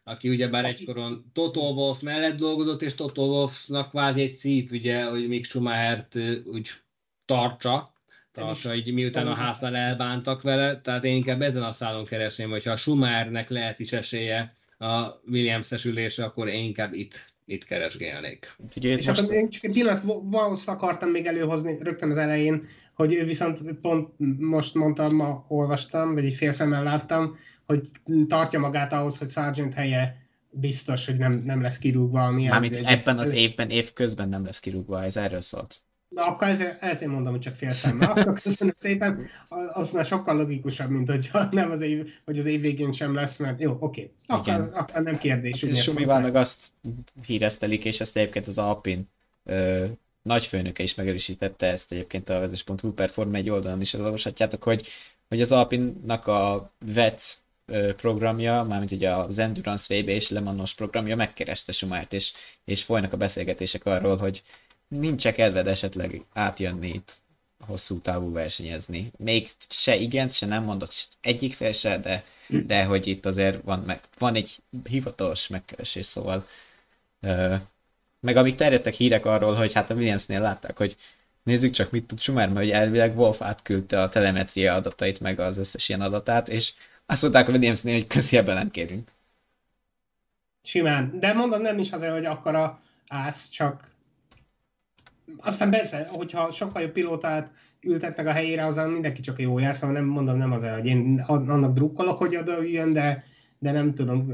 aki 0.05 0.29
ugyebár 0.29 0.65
egykoron 0.65 1.31
Toto 1.33 1.61
Wolff 1.61 2.01
mellett 2.01 2.37
dolgozott, 2.37 2.83
és 2.83 2.95
Toto 2.95 3.23
Wolffnak 3.25 3.89
kvázi 3.89 4.21
egy 4.21 4.33
szív, 4.33 4.71
ugye, 4.71 5.05
hogy 5.05 5.29
Mick 5.29 5.45
Schumachert 5.45 6.17
úgy 6.45 6.69
tartsa, 7.25 7.95
tartsa, 8.37 8.75
így 8.75 8.93
miután 8.93 9.27
a 9.27 9.35
háznál 9.35 9.77
elbántak 9.77 10.43
vele, 10.43 10.81
tehát 10.81 11.05
én 11.05 11.17
inkább 11.17 11.43
ezen 11.43 11.63
a 11.63 11.73
szálon 11.73 12.05
keresném, 12.05 12.51
hogyha 12.51 12.71
a 12.71 12.77
Schumachernek 12.77 13.49
lehet 13.49 13.79
is 13.79 13.93
esélye 13.93 14.53
a 14.79 15.05
Williams-es 15.27 15.85
ülésre, 15.85 16.25
akkor 16.25 16.49
én 16.49 16.65
inkább 16.65 16.93
itt, 16.93 17.33
itt 17.45 17.65
keresgélnék. 17.65 18.57
Ugye 18.77 18.97
És 18.97 19.07
most, 19.07 19.23
akkor 19.23 19.35
én 19.35 19.51
csak 19.51 19.65
egy 19.65 19.73
pillanat, 19.73 20.05
Wallace 20.05 20.73
akartam 20.73 21.09
még 21.09 21.27
előhozni 21.27 21.79
rögtön 21.83 22.11
az 22.11 22.19
elején, 22.19 22.69
hogy 22.95 23.15
ő 23.15 23.25
viszont 23.25 23.73
pont 23.73 24.09
most 24.39 24.75
mondtam, 24.75 25.15
ma 25.15 25.45
olvastam, 25.49 26.15
vagy 26.15 26.25
egy 26.25 26.35
fél 26.35 26.51
szemmel 26.51 26.83
láttam, 26.83 27.37
hogy 27.67 27.81
tartja 28.29 28.59
magát 28.59 28.93
ahhoz, 28.93 29.19
hogy 29.19 29.31
Sargent 29.31 29.75
helye 29.75 30.17
biztos, 30.51 31.07
hogy 31.07 31.17
nem, 31.17 31.43
nem 31.45 31.63
lesz 31.63 31.79
kirúgva. 31.79 32.27
Ami 32.27 32.47
mármint 32.47 32.77
ebben 32.77 33.19
az 33.19 33.33
évben, 33.33 33.71
év 33.71 33.93
közben 33.93 34.29
nem 34.29 34.45
lesz 34.45 34.61
kirúgva, 34.61 35.05
ez 35.05 35.17
erről 35.17 35.41
szólt. 35.41 35.83
Na, 36.09 36.27
akkor 36.27 36.49
ezért, 36.49 36.83
ezért 36.83 37.11
mondom, 37.11 37.33
hogy 37.33 37.41
csak 37.41 37.55
fél 37.55 37.73
szemmel. 37.73 38.11
Akkor 38.11 38.41
köszönöm 38.41 38.75
szépen. 38.79 39.27
Az 39.73 39.91
már 39.91 40.05
sokkal 40.05 40.37
logikusabb, 40.37 40.91
mint 40.91 41.11
hogyha 41.11 41.49
nem 41.51 41.71
az 41.71 41.81
év, 41.81 42.13
hogy 42.25 42.39
az 42.39 42.45
év 42.45 42.61
végén 42.61 42.93
sem 42.93 43.15
lesz, 43.15 43.37
mert 43.37 43.61
jó, 43.61 43.77
oké. 43.81 44.11
Akkor, 44.27 44.47
Igen. 44.47 44.63
akkor 44.63 45.03
nem 45.03 45.19
kérdés. 45.19 45.65
Hát, 45.65 45.77
Sumival 45.77 46.21
meg 46.21 46.35
azt 46.35 46.67
híreztelik, 47.27 47.85
és 47.85 48.01
ezt 48.01 48.17
egyébként 48.17 48.47
az 48.47 48.59
Alpin 48.59 49.09
ö, 49.45 49.85
nagyfőnöke 50.23 50.83
is 50.83 50.95
megerősítette 50.95 51.67
ezt 51.67 51.93
egyébként 51.93 52.29
a 52.29 52.39
vezes.hu 52.39 52.93
per 52.93 53.11
Forma 53.11 53.37
1 53.37 53.51
oldalon 53.51 53.81
is 53.81 53.95
elolvashatjátok, 53.95 54.63
hogy, 54.63 54.89
hogy 55.29 55.41
az 55.41 55.53
Alpinnak 55.53 56.27
a 56.27 56.71
VEC 56.85 57.41
ö, 57.67 57.95
programja, 57.95 58.63
mármint 58.63 58.93
ugye 58.93 59.11
az 59.11 59.39
Endurance 59.39 59.95
VB 59.95 60.09
és 60.09 60.29
Le 60.29 60.41
Manos 60.41 60.75
programja 60.75 61.17
megkereste 61.17 61.73
Schumachert, 61.73 62.13
és, 62.13 62.33
és 62.65 62.83
folynak 62.83 63.13
a 63.13 63.17
beszélgetések 63.17 63.85
arról, 63.85 64.17
hogy 64.17 64.43
nincs 64.89 65.29
kedved 65.29 65.67
esetleg 65.67 66.25
átjönni 66.33 66.89
itt 66.89 67.21
hosszú 67.67 68.01
távú 68.01 68.33
versenyezni. 68.33 69.13
Még 69.17 69.49
se 69.69 69.97
igen, 69.97 70.29
se 70.29 70.47
nem 70.47 70.63
mondott 70.63 71.09
egyik 71.21 71.55
fél 71.55 71.73
se, 71.73 71.99
de, 71.99 72.25
de 72.49 72.85
hogy 72.85 73.07
itt 73.07 73.27
azért 73.27 73.63
van, 73.63 73.79
meg, 73.79 74.01
van 74.19 74.35
egy 74.35 74.57
hivatalos 74.85 75.49
megkeresés, 75.49 76.07
szóval 76.07 76.47
ö, 77.21 77.55
meg 78.21 78.37
amíg 78.37 78.55
terjedtek 78.55 78.95
hírek 78.95 79.27
arról, 79.27 79.55
hogy 79.55 79.73
hát 79.73 79.91
a 79.91 79.95
Williamsnél 79.95 80.41
látták, 80.41 80.77
hogy 80.77 80.97
nézzük 81.43 81.73
csak, 81.73 81.91
mit 81.91 82.07
tud 82.07 82.21
Schumer, 82.21 82.49
mert 82.49 82.71
elvileg 82.71 83.19
Wolf 83.19 83.43
átküldte 83.43 84.03
a 84.03 84.09
telemetria 84.09 84.75
adatait, 84.75 85.21
meg 85.21 85.41
az 85.41 85.59
összes 85.59 85.89
ilyen 85.89 86.01
adatát, 86.01 86.49
és 86.49 86.73
azt 87.07 87.23
mondták 87.23 87.49
a 87.49 87.53
Williamsnél, 87.53 87.95
hogy 87.95 88.07
közi 88.07 88.37
ebben 88.37 88.55
nem 88.55 88.71
kérünk. 88.71 89.11
Simán. 90.63 91.19
De 91.21 91.33
mondom, 91.33 91.61
nem 91.61 91.79
is 91.79 91.91
azért, 91.91 92.13
hogy 92.13 92.25
akkora 92.25 92.81
ász, 93.09 93.49
csak 93.49 93.89
aztán 95.37 95.71
persze, 95.71 96.07
hogyha 96.11 96.53
sokkal 96.53 96.83
jobb 96.83 96.93
pilótát 96.93 97.51
ültetnek 97.81 98.27
a 98.27 98.33
helyére, 98.33 98.65
azon 98.65 98.91
mindenki 98.91 99.21
csak 99.21 99.39
jó 99.39 99.59
jár, 99.59 99.75
szóval 99.75 99.93
nem 99.93 100.05
mondom, 100.05 100.37
nem 100.37 100.53
azért, 100.53 100.75
hogy 100.75 100.87
én 100.87 101.21
annak 101.27 101.75
drukkolok, 101.75 102.19
hogy 102.19 102.37
oda 102.37 102.63
jön, 102.63 102.93
de, 102.93 103.25
de 103.59 103.73
nem 103.73 103.95
tudom 103.95 104.33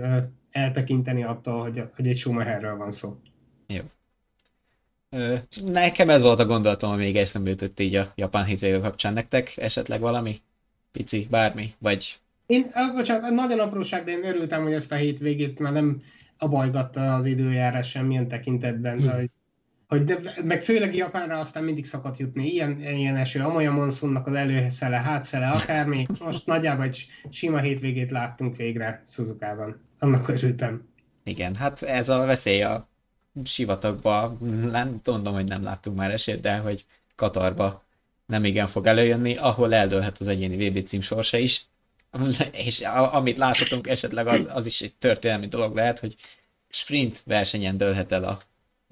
eltekinteni 0.51 1.24
attól, 1.24 1.62
hogy, 1.62 1.82
hogy 1.94 2.06
egy 2.06 2.19
Schumacherről 2.19 2.77
van 2.77 2.90
szó. 2.90 3.16
Jó. 3.66 3.81
Nekem 5.64 6.10
ez 6.10 6.23
volt 6.23 6.39
a 6.39 6.47
gondolatom, 6.47 6.90
ami 6.90 7.05
még 7.05 7.16
eszembe 7.16 7.51
jutott 7.51 7.81
így 7.81 7.94
a 7.94 8.12
japán 8.14 8.44
hétvége 8.44 8.78
kapcsán. 8.78 9.12
Nektek 9.12 9.56
esetleg 9.56 10.01
valami? 10.01 10.40
Pici, 10.93 11.27
bármi? 11.31 11.74
Vagy... 11.78 12.19
Én, 12.47 12.70
bocsánat, 12.94 13.31
nagyon 13.31 13.59
apróság, 13.59 14.05
de 14.05 14.10
én 14.10 14.24
örültem, 14.24 14.62
hogy 14.62 14.73
ezt 14.73 14.93
a 14.93 14.94
hétvégét 14.94 15.59
már 15.59 15.73
nem 15.73 16.02
abajgatta 16.39 17.14
az 17.14 17.27
időjárás 17.27 17.89
semmilyen 17.89 18.28
tekintetben, 18.28 18.98
hm. 18.98 19.09
hogy, 19.09 19.31
hogy 19.93 20.05
de, 20.05 20.35
meg 20.44 20.62
főleg 20.62 20.94
Japánra 20.94 21.39
aztán 21.39 21.64
mindig 21.64 21.86
szakadt 21.86 22.19
jutni. 22.19 22.47
Ilyen, 22.47 22.81
ilyen 22.81 23.16
eső, 23.16 23.40
amolyan 23.40 23.73
monszunnak 23.73 24.27
az 24.27 24.35
előszele, 24.35 24.97
hátszele, 24.97 25.48
akármi. 25.51 26.06
Most 26.20 26.47
nagyjából 26.47 26.85
egy 26.85 27.06
sima 27.31 27.59
hétvégét 27.59 28.10
láttunk 28.10 28.56
végre 28.56 29.02
Suzuka-ban. 29.06 29.81
Annak 29.98 30.28
örültem. 30.28 30.89
Igen, 31.24 31.55
hát 31.55 31.82
ez 31.82 32.09
a 32.09 32.24
veszély 32.24 32.62
a 32.62 32.89
sivatagba, 33.44 34.39
nem 34.70 35.01
tudom, 35.02 35.35
hogy 35.35 35.48
nem 35.48 35.62
láttuk 35.62 35.94
már 35.94 36.10
esélyt, 36.10 36.40
de 36.40 36.56
hogy 36.56 36.85
Katarba 37.14 37.85
nem 38.27 38.44
igen 38.44 38.66
fog 38.66 38.86
előjönni, 38.86 39.36
ahol 39.36 39.74
eldőlhet 39.74 40.19
az 40.19 40.28
egyéni 40.28 40.69
VB 40.69 40.86
cím 40.86 41.01
sorsa 41.01 41.36
is, 41.36 41.62
és 42.52 42.81
amit 43.10 43.36
láthatunk 43.36 43.86
esetleg 43.86 44.27
az, 44.27 44.48
az 44.52 44.66
is 44.66 44.81
egy 44.81 44.94
történelmi 44.98 45.47
dolog 45.47 45.74
lehet, 45.74 45.98
hogy 45.98 46.16
sprint 46.69 47.23
versenyen 47.27 47.77
dőlhet 47.77 48.12
el 48.12 48.24
a 48.24 48.40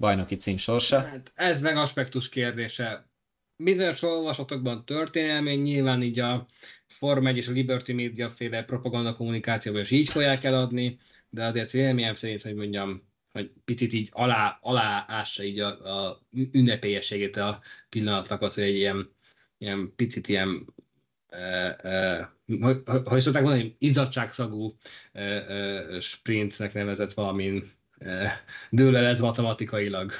bajnoki 0.01 0.37
cím 0.37 0.57
sorsa. 0.57 0.99
Hát 0.99 1.31
ez 1.35 1.61
meg 1.61 1.77
aspektus 1.77 2.29
kérdése. 2.29 3.09
Bizonyos 3.55 4.01
olvasatokban 4.01 4.85
történelmi, 4.85 5.53
nyilván 5.53 6.01
így 6.01 6.19
a 6.19 6.47
Form 6.87 7.27
1 7.27 7.37
és 7.37 7.47
a 7.47 7.51
Liberty 7.51 7.91
Media 7.91 8.29
féle 8.29 8.63
propaganda 8.63 9.13
kommunikációban 9.13 9.81
is 9.81 9.91
így 9.91 10.09
fogják 10.09 10.43
eladni, 10.43 10.97
de 11.29 11.45
azért 11.45 11.71
véleményem 11.71 12.15
szerint, 12.15 12.41
hogy 12.41 12.55
mondjam, 12.55 13.09
hogy 13.31 13.51
picit 13.65 13.93
így 13.93 14.09
alá, 14.11 14.57
alá 14.61 15.05
ássa 15.07 15.43
így 15.43 15.59
a, 15.59 16.07
a 16.07 16.21
ünnepélyességét 16.51 17.37
a 17.37 17.61
pillanatnak 17.89 18.41
az, 18.41 18.53
hogy 18.53 18.63
egy 18.63 18.75
ilyen, 18.75 19.15
ilyen 19.57 19.93
picit 19.95 20.27
ilyen 20.27 20.73
e, 21.27 21.77
e, 21.81 22.31
hogy, 22.61 22.81
hogy 23.03 23.21
szokták 23.21 23.43
mondani, 23.43 23.75
izzadságszagú 23.79 24.73
e, 25.11 25.21
e, 25.21 25.99
sprintnek 25.99 26.73
nevezett 26.73 27.13
valamin 27.13 27.71
e, 28.05 28.43
dőle 28.69 29.15
matematikailag. 29.19 30.11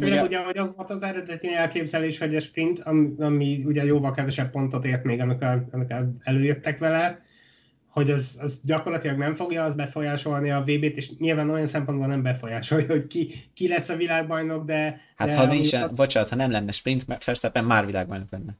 Főleg 0.00 0.24
ugye, 0.24 0.38
hogy 0.38 0.56
az 0.56 0.74
volt 0.76 0.90
az 0.90 1.02
eredeti 1.02 1.54
elképzelés, 1.54 2.18
hogy 2.18 2.36
a 2.36 2.40
sprint, 2.40 2.78
ami, 2.78 3.14
ami 3.18 3.62
ugye 3.64 3.84
jóval 3.84 4.12
kevesebb 4.12 4.50
pontot 4.50 4.84
ért 4.84 5.04
még, 5.04 5.20
amikor, 5.20 5.66
amikor 5.70 6.08
előjöttek 6.20 6.78
vele, 6.78 7.18
hogy 7.94 8.10
az, 8.10 8.36
az 8.40 8.60
gyakorlatilag 8.64 9.18
nem 9.18 9.34
fogja 9.34 9.62
az 9.62 9.74
befolyásolni 9.74 10.50
a 10.50 10.60
VB-t, 10.60 10.96
és 10.96 11.16
nyilván 11.18 11.50
olyan 11.50 11.66
szempontból 11.66 12.06
nem 12.06 12.22
befolyásolja, 12.22 12.86
hogy 12.86 13.06
ki, 13.06 13.34
ki 13.54 13.68
lesz 13.68 13.88
a 13.88 13.96
világbajnok, 13.96 14.64
de... 14.64 15.00
Hát 15.16 15.28
de 15.28 15.36
ha 15.36 15.46
nincs, 15.46 15.72
a... 15.72 15.88
bocsánat, 15.88 16.28
ha 16.28 16.36
nem 16.36 16.50
lenne 16.50 16.70
sprint, 16.70 17.04
Verstappen 17.24 17.64
már 17.64 17.86
világbajnok 17.86 18.30
lenne. 18.30 18.58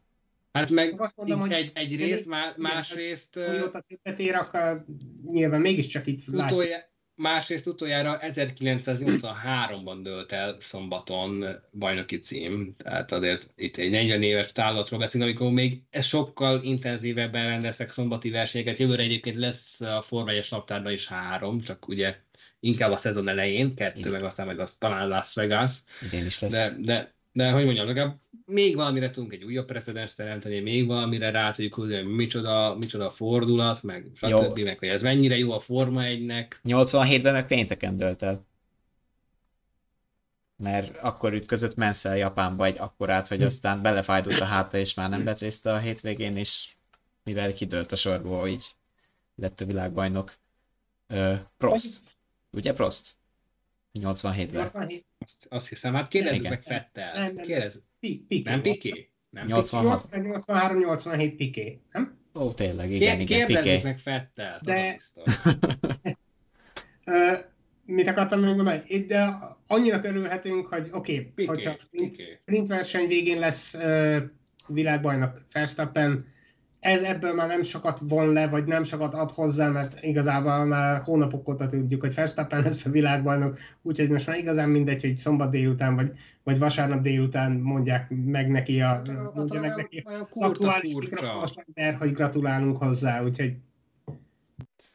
Hát 0.53 0.71
meg 0.71 1.01
azt 1.01 1.17
mondom, 1.17 1.41
hogy 1.41 1.53
egy, 1.53 1.71
egy 1.75 1.97
rész, 1.97 2.27
másrészt... 2.57 3.35
Mióta 3.35 3.85
többet 3.89 4.21
ér, 4.21 4.35
akkor 4.35 4.85
nyilván 5.31 5.61
mégiscsak 5.61 6.07
itt 6.07 6.29
utolja, 6.29 6.79
Másrészt 7.17 7.67
utoljára 7.67 8.19
1983-ban 8.23 9.99
dölt 10.03 10.33
el 10.33 10.57
szombaton 10.61 11.45
bajnoki 11.73 12.19
cím, 12.19 12.75
tehát 12.77 13.13
azért 13.13 13.51
itt 13.57 13.77
egy 13.77 13.91
40 13.91 14.23
éves 14.23 14.53
távlatról 14.53 14.99
beszélünk, 14.99 15.31
amikor 15.31 15.53
még 15.53 15.83
sokkal 16.01 16.63
intenzívebben 16.63 17.47
rendeztek 17.47 17.91
szombati 17.91 18.31
versenyeket. 18.31 18.79
Jövőre 18.79 19.03
egyébként 19.03 19.37
lesz 19.37 19.81
a 19.81 20.03
Forma 20.03 20.31
1 20.31 20.47
naptárban 20.51 20.93
is 20.93 21.07
három, 21.07 21.61
csak 21.61 21.89
ugye 21.89 22.17
inkább 22.61 22.91
a 22.91 22.97
szezon 22.97 23.29
elején, 23.29 23.75
kettő, 23.75 23.99
Igen. 23.99 24.13
meg 24.13 24.25
aztán 24.25 24.47
meg 24.47 24.59
az 24.59 24.75
talán 24.79 25.09
Las 25.09 25.35
Vegas. 25.35 25.71
Igen 26.03 26.27
is 26.27 26.41
lesz. 26.41 26.53
De, 26.53 26.75
de 26.79 27.15
de 27.35 27.51
hogy 27.51 27.65
mondjam, 27.65 27.87
legalább 27.87 28.17
még 28.47 28.77
valamire 28.77 29.11
tudunk 29.11 29.33
egy 29.33 29.45
újabb 29.45 29.67
precedens 29.67 30.15
teremteni, 30.15 30.61
még 30.61 30.87
valamire 30.87 31.31
rá 31.31 31.51
tudjuk 31.51 31.75
húzni, 31.75 31.95
hogy 31.95 32.07
micsoda, 32.07 32.77
micsoda 32.79 33.11
fordulat, 33.11 33.83
meg 33.83 34.11
stb. 34.15 34.59
meg 34.59 34.79
hogy 34.79 34.89
ez 34.89 35.03
mennyire 35.03 35.39
jó 35.39 35.53
a 35.53 35.61
Forma 35.61 36.01
1-nek. 36.05 36.47
87-ben 36.65 37.33
meg 37.33 37.47
pénteken 37.47 37.97
dölt 37.97 38.23
el. 38.23 38.47
Mert 40.57 40.97
akkor 40.97 41.33
ütközött 41.33 41.77
Mansell 41.77 42.17
Japánba 42.17 42.65
egy 42.65 42.79
akkorát, 42.79 43.29
hogy 43.29 43.39
hm. 43.39 43.45
aztán 43.45 43.83
belefájdult 43.83 44.41
a 44.41 44.45
háta, 44.45 44.79
és 44.79 44.95
már 44.95 45.11
nem 45.11 45.25
lett 45.25 45.39
részt 45.39 45.67
a 45.67 45.79
hétvégén, 45.79 46.37
és 46.37 46.69
mivel 47.23 47.53
kidőlt 47.53 47.93
a 47.93 47.97
sorból, 47.97 48.49
így 48.49 48.65
lett 49.35 49.61
a 49.61 49.65
világbajnok. 49.65 50.37
Uh, 51.09 51.39
Prost. 51.57 52.01
Ugye 52.51 52.73
Prost? 52.73 53.17
87-ben. 54.01 54.63
87. 54.63 55.05
Azt, 55.19 55.47
azt 55.49 55.69
hiszem, 55.69 55.95
hát 55.95 56.09
kérdezzük 56.09 56.39
Igen. 56.39 56.51
meg 56.51 56.63
Fettel. 56.63 57.15
Nem, 57.15 57.35
nem, 57.35 57.45
Kérdezz... 57.45 57.77
Piké. 58.01 58.43
Nem 58.45 58.63
Piké? 58.63 59.11
Nem 59.31 59.47
86. 59.47 60.09
83-87 60.11 61.35
Piké, 61.37 61.81
nem? 61.93 62.19
Ó, 62.35 62.53
tényleg, 62.53 62.91
igen, 62.91 63.21
igen, 63.21 63.27
Kérdezzük 63.27 63.63
Piké. 63.63 63.83
meg 63.83 63.99
Fettel. 63.99 64.61
De... 64.63 65.01
uh, 67.07 67.39
mit 67.97 68.09
akartam 68.09 68.41
még 68.41 68.55
mondani? 68.55 69.05
De 69.05 69.39
annyira 69.67 70.01
örülhetünk, 70.05 70.67
hogy 70.67 70.89
oké, 70.93 71.31
okay, 71.33 71.47
hogyha 71.47 71.77
sprint, 71.79 72.17
sprint 72.43 72.69
verseny 72.69 73.07
végén 73.07 73.39
lesz 73.39 73.75
uh, 73.75 74.17
világbajnok 74.69 75.41
Verstappen, 75.53 76.33
ez 76.85 77.03
ebből 77.03 77.35
már 77.35 77.49
nem 77.49 77.63
sokat 77.63 77.99
von 78.03 78.33
le, 78.33 78.49
vagy 78.49 78.65
nem 78.65 78.85
sokat 78.85 79.15
ad 79.15 79.31
hozzá, 79.31 79.69
mert 79.69 80.03
igazából 80.03 80.65
már 80.65 81.03
hónapok 81.03 81.49
óta 81.49 81.69
tudjuk, 81.69 82.01
hogy 82.01 82.15
Verstappen 82.15 82.63
lesz 82.63 82.87
a 82.87 82.91
világbajnok, 82.91 83.59
úgyhogy 83.83 84.09
most 84.09 84.27
már 84.27 84.37
igazán 84.37 84.69
mindegy, 84.69 85.03
hogy 85.03 85.17
szombat 85.17 85.51
délután, 85.51 85.95
vagy, 85.95 86.13
vagy 86.43 86.59
vasárnap 86.59 87.01
délután 87.01 87.53
mondják 87.53 88.11
meg 88.25 88.51
neki 88.51 88.81
a, 88.81 88.87
hát, 88.87 89.35
mondja 89.35 89.61
meg 89.61 89.77
neki 89.77 90.03
az 90.07 90.27
aktuális 90.33 90.95
mikrofonos 90.95 91.53
hogy 91.99 92.13
gratulálunk 92.13 92.77
hozzá, 92.77 93.23
úgyhogy 93.23 93.53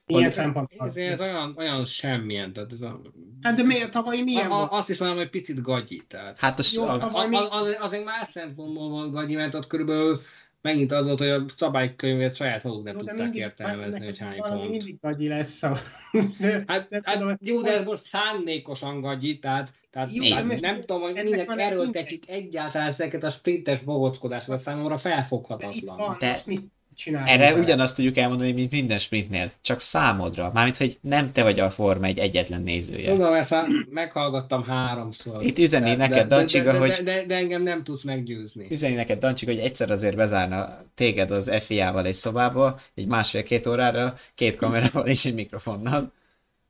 Ilyen 0.06 0.30
szempontból. 0.30 0.88
Ez, 0.88 0.96
ez 0.96 1.22
olyan, 1.22 1.54
olyan 1.58 1.86
semmilyen, 1.86 2.54
tehát 2.54 2.72
ez 2.72 2.82
a... 2.82 3.02
Hát 3.42 3.56
de 3.56 3.64
miért? 3.64 3.92
Tavaly 3.92 4.22
milyen 4.22 4.52
a, 4.52 4.62
a, 4.62 4.78
Azt 4.78 4.90
is 4.90 4.98
mondom, 4.98 5.18
hogy 5.18 5.30
picit 5.30 5.62
gagyi, 5.62 6.02
tehát... 6.08 6.40
Hát 6.40 6.60
az, 6.60 6.74
Jó, 6.74 6.84
a, 6.84 7.12
a, 7.14 7.30
a, 7.32 7.62
az, 7.62 7.76
azért 7.80 8.06
más 8.06 8.28
szempontból 8.34 8.90
van 8.90 9.12
gagyi, 9.12 9.36
mert 9.36 9.56
ott 9.56 9.68
körülbelül 9.68 10.20
megint 10.62 10.92
az 10.92 11.06
volt, 11.06 11.20
hogy 11.20 11.30
a 11.30 11.46
szabálykönyvet 11.56 12.36
saját 12.36 12.64
maguk 12.64 12.84
nem 12.84 12.94
no, 12.94 13.00
tudták 13.00 13.18
mindig, 13.18 13.42
értelmezni, 13.42 14.06
hogy 14.06 14.18
hány 14.18 14.42
pont. 14.42 14.70
Mindig 14.70 15.00
gagyi 15.02 15.28
lesz. 15.28 15.64
A... 15.64 15.78
hát, 16.68 16.88
hát 17.04 17.38
jó, 17.42 17.62
de 17.62 17.74
ez 17.74 17.86
most 17.86 18.08
szándékosan 18.08 19.02
gagyi, 19.02 19.40
tehát, 19.40 19.72
tehát 19.92 20.14
jó, 20.14 20.28
nem, 20.28 20.58
nem 20.62 20.80
tudom, 20.80 21.02
hogy 21.02 21.14
minek 21.14 21.54
erőltetjük 21.58 22.24
egyáltalán 22.28 22.88
ezeket 22.88 23.24
a 23.24 23.30
sprintes 23.30 23.82
bogockodásokat 23.82 24.60
számomra 24.60 24.98
felfoghatatlan. 24.98 26.18
De, 26.20 26.26
de, 26.26 26.42
mit, 26.46 26.72
csinálni. 27.00 27.30
Erre 27.30 27.50
vele. 27.50 27.62
ugyanazt 27.62 27.96
tudjuk 27.96 28.18
elmondani, 28.18 28.52
mint 28.52 28.72
minden 28.72 28.98
sprintnél, 28.98 29.52
csak 29.62 29.82
számodra. 29.82 30.52
Mármint, 30.54 30.78
hogy 30.78 30.98
nem 31.02 31.32
te 31.32 31.44
vagy 31.44 31.60
a 31.60 31.72
Forma 31.72 32.06
egy 32.06 32.18
egyetlen 32.18 32.62
nézője. 32.62 33.12
Tudom, 33.12 33.34
ezt 33.34 33.56
meghallgattam 33.90 34.64
háromszor. 34.64 35.44
Itt 35.44 35.60
üzeni 35.60 35.90
de, 35.90 35.96
neked, 35.96 36.28
de, 36.28 36.36
Dancsiga, 36.36 36.72
de, 36.72 36.78
hogy... 36.78 36.90
De, 36.90 37.02
de, 37.02 37.26
de, 37.26 37.36
engem 37.36 37.62
nem 37.62 37.84
tudsz 37.84 38.04
meggyőzni. 38.04 38.68
Üzeni 38.70 38.94
neked, 38.94 39.20
Dancsiga, 39.20 39.52
hogy 39.52 39.62
egyszer 39.62 39.90
azért 39.90 40.16
bezárna 40.16 40.86
téged 40.96 41.32
az 41.32 41.52
FIA-val 41.60 42.06
egy 42.06 42.14
szobába, 42.14 42.80
egy 42.96 43.08
másfél-két 43.08 43.68
órára, 43.68 44.16
két 44.36 44.56
kamerával 44.56 45.08
és 45.08 45.26
egy 45.26 45.34
mikrofonnal 45.34 46.12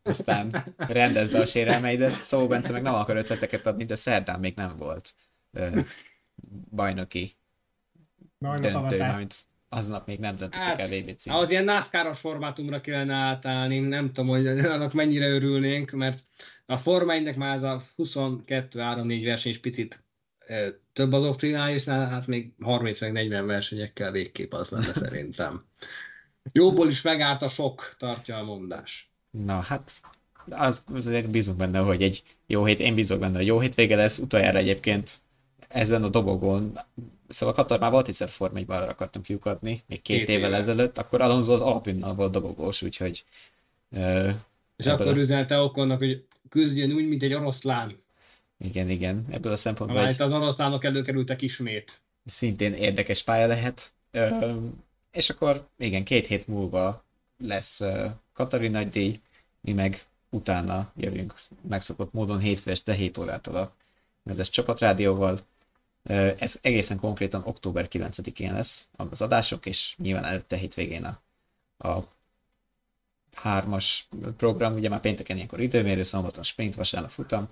aztán 0.03 0.64
rendezd 0.77 1.34
a 1.34 1.45
sérelmeidet. 1.45 2.11
Szó 2.11 2.47
Bence 2.47 2.72
meg 2.72 2.81
nem 2.81 2.93
akar 2.93 3.15
ötleteket 3.15 3.65
adni, 3.65 3.85
de 3.85 3.95
szerdán 3.95 4.39
még 4.39 4.53
nem 4.56 4.76
volt 4.77 5.14
ö, 5.51 5.80
bajnoki 6.76 7.35
döntő, 8.39 8.97
mármint 8.97 9.35
aznap 9.69 10.07
még 10.07 10.19
nem 10.19 10.35
döntöttek 10.35 10.67
hát, 10.67 10.79
el 10.79 10.87
VB 10.87 11.15
címet. 11.17 11.39
Az 11.39 11.49
ilyen 11.49 11.63
NASCAR-os 11.63 12.19
formátumra 12.19 12.81
kellene 12.81 13.13
átállni, 13.13 13.79
nem 13.79 14.11
tudom, 14.11 14.27
hogy 14.27 14.47
annak 14.47 14.93
mennyire 14.93 15.29
örülnénk, 15.29 15.91
mert 15.91 16.23
a 16.65 16.77
Forma 16.77 17.13
már 17.35 17.55
ez 17.55 17.63
a 17.63 17.83
22-3-4 17.97 19.21
verseny 19.23 19.51
is 19.51 19.59
picit 19.59 20.03
több 20.93 21.13
az 21.13 21.23
optimálisnál, 21.23 22.09
hát 22.09 22.27
még 22.27 22.51
30 22.61 22.99
40 22.99 23.45
versenyekkel 23.45 24.11
végképp 24.11 24.53
az 24.53 24.69
lenne 24.69 24.93
szerintem. 24.93 25.61
Jóból 26.51 26.87
is 26.87 27.01
megárt 27.01 27.41
a 27.41 27.47
sok, 27.47 27.95
tartja 27.97 28.37
a 28.37 28.43
mondás. 28.43 29.11
Na 29.31 29.59
hát, 29.59 29.91
az, 30.49 30.83
azért 30.93 31.29
bízunk 31.29 31.57
benne, 31.57 31.79
hogy 31.79 32.03
egy 32.03 32.23
jó 32.45 32.65
hét, 32.65 32.79
én 32.79 32.95
bízok 32.95 33.19
benne, 33.19 33.37
hogy 33.37 33.45
jó 33.45 33.59
hétvége 33.59 33.95
lesz, 33.95 34.17
utoljára 34.17 34.57
egyébként 34.57 35.19
ezen 35.67 36.03
a 36.03 36.09
dobogon 36.09 36.79
Szóval 37.30 37.56
Katar 37.56 37.80
már 37.80 37.91
volt 37.91 38.07
egyszer 38.07 38.30
Form 38.30 38.56
1 38.56 38.65
akartam 38.69 39.22
kiukadni, 39.22 39.84
még 39.88 40.01
két, 40.01 40.18
Két 40.18 40.30
évvel 40.30 40.47
éve. 40.49 40.57
ezelőtt, 40.57 40.97
akkor 40.97 41.22
Alonso 41.22 41.53
az 41.53 41.61
Alpinnal 41.61 42.14
volt 42.14 42.31
dobogós, 42.31 42.81
úgyhogy 42.81 43.23
ö, 43.91 44.30
És 44.76 44.85
Ebből 44.85 45.07
akkor 45.07 45.18
üzenelte 45.18 45.60
Okonnak, 45.61 45.97
hogy 45.97 46.26
küzdjön 46.49 46.91
úgy, 46.91 47.07
mint 47.07 47.23
egy 47.23 47.34
oroszlán. 47.34 47.91
igen, 48.57 48.89
igen, 48.89 49.26
ebből 49.30 49.51
a 49.51 49.56
szempontból 49.56 49.99
Amely 49.99 50.11
egy, 50.14 50.22
az 50.22 50.31
oroszlánok 50.31 50.84
előkerültek 50.84 51.41
ismét. 51.41 51.99
szintén 52.26 52.73
érdekes 52.73 53.23
pálya 53.23 53.47
lehet. 53.47 53.91
Ö, 54.11 54.56
és 55.11 55.30
akkor 55.30 55.68
igen, 55.77 56.03
két 56.03 56.27
hét 56.27 56.47
múlva 56.47 57.03
lesz 57.38 57.81
Katari 58.34 58.68
nagydíj, 58.68 59.19
mi 59.61 59.72
meg 59.73 60.06
utána 60.30 60.91
jövünk 60.97 61.34
megszokott 61.69 62.14
módon 62.14 62.39
hétfő 62.39 62.72
este 62.72 62.93
7 62.93 63.18
órától 63.18 63.56
a 63.56 63.73
vezes 64.23 64.49
csapatrádióval. 64.49 65.39
Ez 66.38 66.57
egészen 66.61 66.97
konkrétan 66.99 67.41
október 67.45 67.88
9-én 67.91 68.53
lesz 68.53 68.88
az 68.95 69.21
adások, 69.21 69.65
és 69.65 69.95
nyilván 69.97 70.23
előtte 70.23 70.55
hétvégén 70.57 71.03
a, 71.03 71.21
a 71.88 72.07
hármas 73.34 74.07
program, 74.38 74.73
ugye 74.73 74.89
már 74.89 74.99
pénteken 74.99 75.35
ilyenkor 75.35 75.59
időmérő, 75.59 76.03
szombaton 76.03 76.43
sprint, 76.43 76.76
vasárnap 76.76 77.11
futam. 77.11 77.49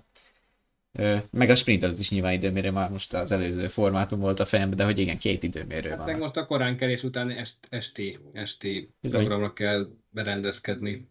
Meg 1.30 1.50
a 1.50 1.54
sprint 1.56 1.82
előtt 1.82 1.98
is 1.98 2.10
nyilván 2.10 2.32
időmérő, 2.32 2.70
már 2.70 2.90
most 2.90 3.12
az 3.14 3.30
előző 3.30 3.68
formátum 3.68 4.20
volt 4.20 4.40
a 4.40 4.44
fejemben, 4.46 4.76
de 4.78 4.84
hogy 4.84 4.98
igen, 4.98 5.18
két 5.18 5.42
időmérő 5.42 5.88
Hát 5.88 5.98
van. 5.98 6.06
meg 6.06 6.18
most 6.18 6.36
a 6.36 6.46
korán 6.46 6.76
kelés 6.76 7.02
után 7.02 7.30
est, 7.30 7.56
esti, 7.68 8.18
esti 8.32 8.90
Bizony. 9.00 9.20
programra 9.24 9.52
kell 9.52 9.88
berendezkedni. 10.10 11.08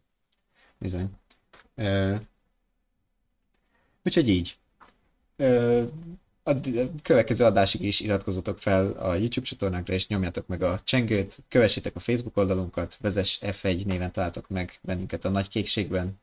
Bizony. 0.77 1.09
Ö, 1.75 2.15
úgyhogy 4.05 4.29
így. 4.29 4.57
Ö, 5.35 5.83
a 6.47 6.59
következő 7.01 7.45
adásig 7.45 7.81
is 7.81 7.99
iratkozzatok 7.99 8.59
fel 8.59 8.91
a 8.91 9.15
YouTube 9.15 9.47
csatornánkra, 9.47 9.93
és 9.93 10.07
nyomjátok 10.07 10.47
meg 10.47 10.61
a 10.61 10.79
csengőt, 10.83 11.39
kövessétek 11.49 11.95
a 11.95 11.99
Facebook 11.99 12.37
oldalunkat, 12.37 12.97
vezes 13.01 13.39
F1 13.41 13.85
néven 13.85 14.11
találtok 14.11 14.49
meg 14.49 14.79
bennünket 14.81 15.25
a 15.25 15.29
nagy 15.29 15.47
kékségben, 15.47 16.19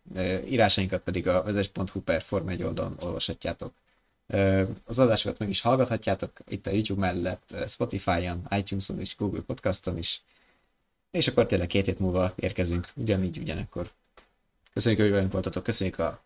írásainkat 0.49 1.03
pedig 1.03 1.29
a 1.29 1.43
vezes.hu 1.43 2.01
per 2.01 2.23
Forma 2.23 2.51
1 2.51 2.63
oldalon 2.63 2.97
olvashatjátok. 3.01 3.73
Az 4.85 4.99
adásokat 4.99 5.39
meg 5.39 5.49
is 5.49 5.61
hallgathatjátok 5.61 6.33
itt 6.49 6.67
a 6.67 6.71
YouTube 6.71 7.01
mellett, 7.01 7.55
Spotify-on, 7.67 8.47
iTunes-on 8.51 9.01
és 9.01 9.17
Google 9.17 9.41
Podcaston 9.41 9.99
is. 9.99 10.23
És 11.11 11.29
akkor 11.29 11.47
tényleg 11.47 11.67
két 11.67 11.85
hét 11.85 11.99
múlva 11.99 12.33
érkezünk, 12.37 12.89
ugyanígy, 12.95 13.39
ugyanekkor. 13.39 13.91
Köszönjük, 14.73 15.01
hogy 15.01 15.11
velünk 15.11 15.33
voltatok, 15.33 15.63
köszönjük 15.63 15.99
a 15.99 16.23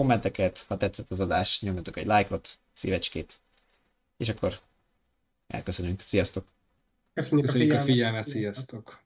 kommenteket, 0.00 0.64
ha 0.68 0.76
tetszett 0.76 1.10
az 1.10 1.20
adás, 1.20 1.60
nyomjatok 1.60 1.96
egy 1.96 2.06
lájkot, 2.06 2.58
szívecskét, 2.72 3.40
és 4.16 4.28
akkor 4.28 4.58
elköszönünk. 5.46 6.02
Sziasztok! 6.06 6.46
Köszönjük, 7.14 7.46
Köszönjük 7.46 7.72
a 7.72 7.80
figyelmet. 7.80 8.24
figyelmet, 8.24 8.28
sziasztok! 8.28 9.00